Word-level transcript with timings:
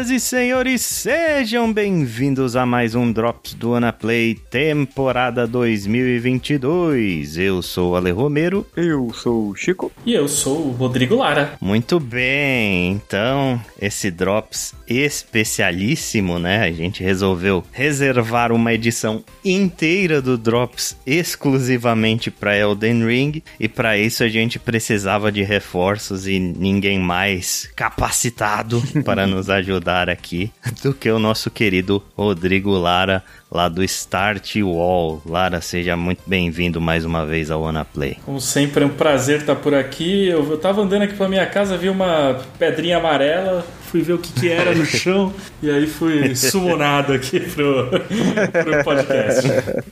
Senhoras 0.00 0.10
e 0.10 0.20
senhores, 0.20 0.80
sejam 0.80 1.70
bem-vindos 1.70 2.56
a 2.56 2.64
mais 2.64 2.94
um 2.94 3.12
Drops 3.12 3.52
do 3.52 3.74
Anaplay 3.74 4.34
temporada 4.34 5.46
2022. 5.46 7.36
Eu 7.36 7.60
sou 7.60 7.92
o 7.92 7.96
Ale 7.96 8.10
Romero. 8.10 8.66
Eu 8.74 9.12
sou 9.12 9.48
o 9.48 9.54
Chico. 9.54 9.92
E 10.06 10.14
eu 10.14 10.26
sou 10.26 10.68
o 10.68 10.70
Rodrigo 10.70 11.16
Lara. 11.16 11.52
Muito 11.60 12.00
bem, 12.00 12.92
então 12.92 13.60
esse 13.78 14.10
Drops 14.10 14.74
especialíssimo, 14.88 16.38
né? 16.38 16.62
A 16.62 16.72
gente 16.72 17.02
resolveu 17.02 17.62
reservar 17.70 18.52
uma 18.52 18.72
edição 18.72 19.22
inteira 19.44 20.22
do 20.22 20.38
Drops 20.38 20.96
exclusivamente 21.06 22.30
para 22.30 22.56
Elden 22.56 23.04
Ring 23.06 23.42
e 23.58 23.68
para 23.68 23.98
isso 23.98 24.24
a 24.24 24.28
gente 24.28 24.58
precisava 24.58 25.30
de 25.30 25.42
reforços 25.42 26.26
e 26.26 26.38
ninguém 26.38 26.98
mais 26.98 27.70
capacitado 27.76 28.82
para 29.04 29.26
nos 29.26 29.50
ajudar 29.50 29.89
aqui 29.90 30.52
do 30.82 30.94
que 30.94 31.10
o 31.10 31.18
nosso 31.18 31.50
querido 31.50 32.02
Rodrigo 32.16 32.70
Lara, 32.70 33.22
lá 33.50 33.68
do 33.68 33.82
Start 33.82 34.56
Wall. 34.56 35.20
Lara, 35.26 35.60
seja 35.60 35.96
muito 35.96 36.22
bem-vindo 36.26 36.80
mais 36.80 37.04
uma 37.04 37.26
vez 37.26 37.50
ao 37.50 37.64
Ana 37.66 37.84
Play. 37.84 38.16
Como 38.24 38.40
sempre, 38.40 38.84
é 38.84 38.86
um 38.86 38.90
prazer 38.90 39.40
estar 39.40 39.56
por 39.56 39.74
aqui. 39.74 40.28
Eu, 40.28 40.48
eu 40.48 40.58
tava 40.58 40.82
andando 40.82 41.02
aqui 41.02 41.14
pra 41.14 41.28
minha 41.28 41.44
casa, 41.46 41.76
vi 41.76 41.88
uma 41.88 42.40
pedrinha 42.58 42.98
amarela, 42.98 43.66
fui 43.90 44.02
ver 44.02 44.12
o 44.12 44.18
que, 44.18 44.32
que 44.32 44.48
era 44.48 44.72
no 44.74 44.86
chão 44.86 45.34
e 45.60 45.68
aí 45.68 45.86
fui 45.86 46.34
sumonado 46.36 47.12
aqui 47.12 47.40
pro, 47.40 47.90
pro 47.90 48.84
podcast. 48.84 49.48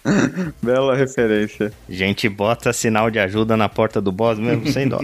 Bela 0.62 0.94
referência. 0.94 1.72
Gente 1.88 2.28
bota 2.28 2.72
sinal 2.72 3.10
de 3.10 3.18
ajuda 3.18 3.56
na 3.56 3.68
porta 3.68 4.00
do 4.00 4.12
boss 4.12 4.38
mesmo, 4.38 4.70
sem 4.70 4.88
dó. 4.88 5.00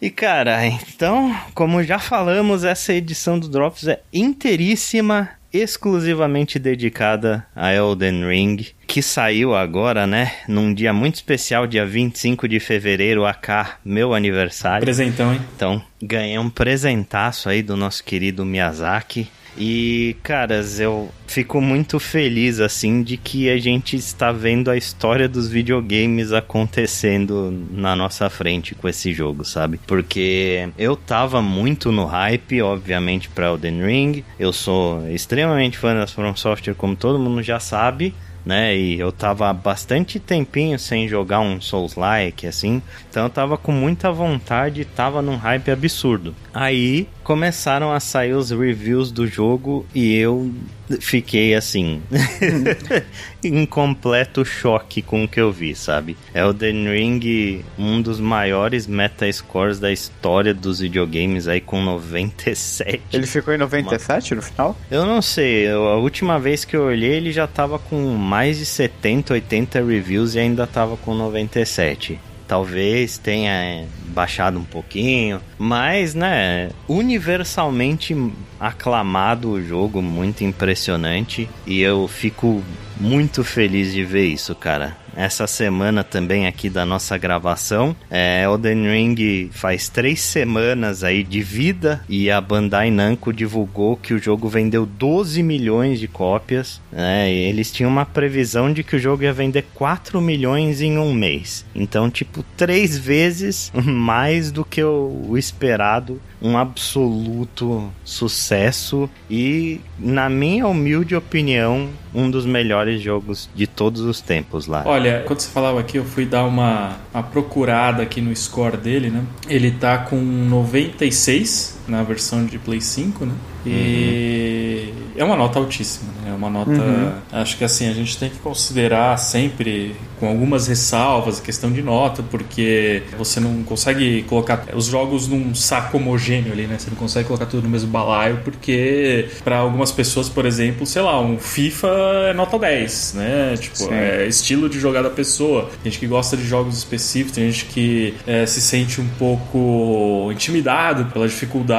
E 0.00 0.10
cara, 0.10 0.64
então, 0.64 1.36
como 1.54 1.82
já 1.82 1.98
falamos, 1.98 2.62
essa 2.62 2.92
edição 2.92 3.38
do 3.38 3.48
Drops 3.48 3.88
é 3.88 4.00
inteiríssima, 4.12 5.30
exclusivamente 5.52 6.56
dedicada 6.58 7.44
a 7.54 7.72
Elden 7.72 8.28
Ring, 8.28 8.66
que 8.86 9.02
saiu 9.02 9.56
agora, 9.56 10.06
né, 10.06 10.32
num 10.46 10.72
dia 10.72 10.92
muito 10.92 11.16
especial, 11.16 11.66
dia 11.66 11.84
25 11.84 12.46
de 12.46 12.60
fevereiro, 12.60 13.26
AK, 13.26 13.78
meu 13.84 14.14
aniversário. 14.14 14.84
Presentão, 14.84 15.32
hein? 15.32 15.40
Então, 15.56 15.82
ganhei 16.00 16.38
um 16.38 16.50
presentaço 16.50 17.48
aí 17.48 17.60
do 17.60 17.76
nosso 17.76 18.04
querido 18.04 18.44
Miyazaki. 18.44 19.28
E, 19.58 20.16
caras, 20.22 20.78
eu 20.78 21.10
fico 21.26 21.60
muito 21.60 21.98
feliz, 21.98 22.60
assim, 22.60 23.02
de 23.02 23.16
que 23.16 23.50
a 23.50 23.58
gente 23.58 23.96
está 23.96 24.30
vendo 24.30 24.70
a 24.70 24.76
história 24.76 25.28
dos 25.28 25.48
videogames 25.48 26.32
acontecendo 26.32 27.52
na 27.72 27.96
nossa 27.96 28.30
frente 28.30 28.74
com 28.76 28.88
esse 28.88 29.12
jogo, 29.12 29.44
sabe? 29.44 29.80
Porque 29.84 30.68
eu 30.78 30.94
tava 30.94 31.42
muito 31.42 31.90
no 31.90 32.04
hype, 32.04 32.62
obviamente, 32.62 33.28
para 33.28 33.48
Elden 33.48 33.84
Ring. 33.84 34.24
Eu 34.38 34.52
sou 34.52 35.08
extremamente 35.10 35.76
fã 35.76 35.92
das 35.92 36.12
From 36.12 36.36
Software, 36.36 36.74
como 36.74 36.94
todo 36.94 37.18
mundo 37.18 37.42
já 37.42 37.58
sabe 37.58 38.14
né? 38.48 38.74
E 38.74 38.98
eu 38.98 39.12
tava 39.12 39.52
bastante 39.52 40.18
tempinho 40.18 40.78
sem 40.78 41.06
jogar 41.06 41.40
um 41.40 41.60
Souls-like, 41.60 42.46
assim. 42.46 42.80
Então 43.10 43.24
eu 43.24 43.30
tava 43.30 43.58
com 43.58 43.70
muita 43.70 44.10
vontade, 44.10 44.86
tava 44.86 45.20
num 45.20 45.36
hype 45.36 45.70
absurdo. 45.70 46.34
Aí 46.54 47.06
começaram 47.28 47.92
a 47.92 48.00
sair 48.00 48.32
os 48.32 48.50
reviews 48.50 49.12
do 49.12 49.26
jogo 49.26 49.84
e 49.94 50.16
eu 50.16 50.50
fiquei 50.98 51.54
assim 51.54 52.00
em 53.44 53.66
completo 53.66 54.46
choque 54.46 55.02
com 55.02 55.24
o 55.24 55.28
que 55.28 55.38
eu 55.38 55.52
vi, 55.52 55.74
sabe? 55.74 56.16
Elden 56.34 56.90
Ring, 56.90 57.62
um 57.78 58.00
dos 58.00 58.18
maiores 58.18 58.86
metascores 58.86 59.78
da 59.78 59.92
história 59.92 60.54
dos 60.54 60.80
videogames 60.80 61.46
aí 61.46 61.60
com 61.60 61.82
97. 61.82 63.02
Ele 63.12 63.26
ficou 63.26 63.52
em 63.52 63.58
97 63.58 64.34
no 64.34 64.40
final? 64.40 64.74
Eu 64.90 65.04
não 65.04 65.20
sei, 65.20 65.68
a 65.68 65.96
última 65.96 66.40
vez 66.40 66.64
que 66.64 66.74
eu 66.74 66.84
olhei 66.84 67.12
ele 67.12 67.30
já 67.30 67.46
tava 67.46 67.78
com 67.78 68.14
mais 68.14 68.56
de 68.56 68.64
70, 68.64 69.34
80 69.34 69.84
reviews 69.84 70.34
e 70.34 70.38
ainda 70.38 70.66
tava 70.66 70.96
com 70.96 71.14
97 71.14 72.18
talvez 72.48 73.18
tenha 73.18 73.86
baixado 74.06 74.58
um 74.58 74.64
pouquinho, 74.64 75.40
mas 75.58 76.14
né, 76.14 76.70
universalmente 76.88 78.16
aclamado 78.58 79.50
o 79.50 79.62
jogo, 79.62 80.00
muito 80.02 80.42
impressionante 80.42 81.48
e 81.66 81.80
eu 81.80 82.08
fico 82.08 82.64
muito 82.98 83.44
feliz 83.44 83.92
de 83.92 84.02
ver 84.02 84.26
isso, 84.26 84.54
cara. 84.54 84.96
Essa 85.18 85.48
semana 85.48 86.04
também 86.04 86.46
aqui 86.46 86.70
da 86.70 86.86
nossa 86.86 87.18
gravação, 87.18 87.96
é, 88.08 88.44
Elden 88.44 88.88
Ring 88.88 89.50
faz 89.50 89.88
três 89.88 90.20
semanas 90.20 91.02
aí 91.02 91.24
de 91.24 91.42
vida 91.42 92.00
e 92.08 92.30
a 92.30 92.40
Bandai 92.40 92.88
Namco 92.88 93.32
divulgou 93.32 93.96
que 93.96 94.14
o 94.14 94.18
jogo 94.20 94.48
vendeu 94.48 94.86
12 94.86 95.42
milhões 95.42 95.98
de 95.98 96.06
cópias. 96.06 96.80
Né, 96.92 97.32
eles 97.32 97.72
tinham 97.72 97.90
uma 97.90 98.06
previsão 98.06 98.72
de 98.72 98.84
que 98.84 98.94
o 98.94 98.98
jogo 99.00 99.24
ia 99.24 99.32
vender 99.32 99.64
4 99.74 100.20
milhões 100.20 100.80
em 100.80 100.96
um 100.98 101.12
mês. 101.12 101.66
Então, 101.74 102.08
tipo, 102.08 102.44
três 102.56 102.96
vezes 102.96 103.72
mais 103.74 104.52
do 104.52 104.64
que 104.64 104.84
o, 104.84 105.24
o 105.30 105.36
esperado 105.36 106.22
um 106.40 106.56
absoluto 106.56 107.92
sucesso 108.04 109.08
e, 109.30 109.80
na 109.98 110.28
minha 110.28 110.66
humilde 110.66 111.14
opinião, 111.14 111.88
um 112.14 112.30
dos 112.30 112.46
melhores 112.46 113.00
jogos 113.00 113.48
de 113.54 113.66
todos 113.66 114.02
os 114.02 114.20
tempos 114.20 114.66
lá. 114.66 114.82
Olha, 114.86 115.22
quando 115.26 115.40
você 115.40 115.50
falava 115.50 115.80
aqui, 115.80 115.98
eu 115.98 116.04
fui 116.04 116.24
dar 116.24 116.44
uma, 116.44 116.96
uma 117.12 117.22
procurada 117.22 118.02
aqui 118.02 118.20
no 118.20 118.34
score 118.34 118.76
dele, 118.76 119.10
né? 119.10 119.24
Ele 119.48 119.70
tá 119.70 119.98
com 119.98 120.16
96 120.16 121.77
na 121.88 122.02
versão 122.02 122.44
de 122.44 122.58
Play 122.58 122.80
5, 122.80 123.24
né? 123.24 123.34
E 123.66 124.92
uhum. 124.92 125.12
é 125.16 125.24
uma 125.24 125.36
nota 125.36 125.58
altíssima, 125.58 126.10
né? 126.22 126.30
É 126.30 126.32
uma 126.32 126.48
nota. 126.48 126.70
Uhum. 126.70 127.12
Acho 127.32 127.56
que 127.56 127.64
assim, 127.64 127.88
a 127.88 127.92
gente 127.92 128.16
tem 128.16 128.30
que 128.30 128.38
considerar 128.38 129.16
sempre 129.18 129.96
com 130.20 130.28
algumas 130.28 130.66
ressalvas 130.66 131.38
a 131.38 131.42
questão 131.42 131.70
de 131.70 131.82
nota, 131.82 132.22
porque 132.22 133.02
você 133.16 133.40
não 133.40 133.62
consegue 133.62 134.22
colocar 134.22 134.64
os 134.74 134.86
jogos 134.86 135.28
num 135.28 135.54
saco 135.54 135.96
homogêneo 135.96 136.52
ali, 136.52 136.66
né? 136.66 136.76
Você 136.78 136.90
não 136.90 136.96
consegue 136.96 137.26
colocar 137.26 137.46
tudo 137.46 137.62
no 137.62 137.68
mesmo 137.68 137.90
balaio, 137.90 138.40
porque 138.44 139.28
para 139.44 139.58
algumas 139.58 139.92
pessoas, 139.92 140.28
por 140.28 140.46
exemplo, 140.46 140.86
sei 140.86 141.02
lá, 141.02 141.20
um 141.20 141.38
FIFA 141.38 141.88
é 142.30 142.34
nota 142.34 142.58
10, 142.58 143.14
né? 143.14 143.54
Tipo, 143.58 143.76
Sim. 143.76 143.92
é 143.92 144.26
estilo 144.26 144.68
de 144.68 144.78
jogar 144.78 145.02
da 145.02 145.10
pessoa. 145.10 145.70
Tem 145.82 145.90
gente 145.90 146.00
que 146.00 146.06
gosta 146.06 146.36
de 146.36 146.46
jogos 146.46 146.76
específicos, 146.78 147.32
tem 147.32 147.50
gente 147.50 147.66
que 147.66 148.14
é, 148.26 148.46
se 148.46 148.60
sente 148.60 149.00
um 149.00 149.08
pouco 149.18 150.30
intimidado 150.32 151.06
pela 151.06 151.26
dificuldade 151.26 151.77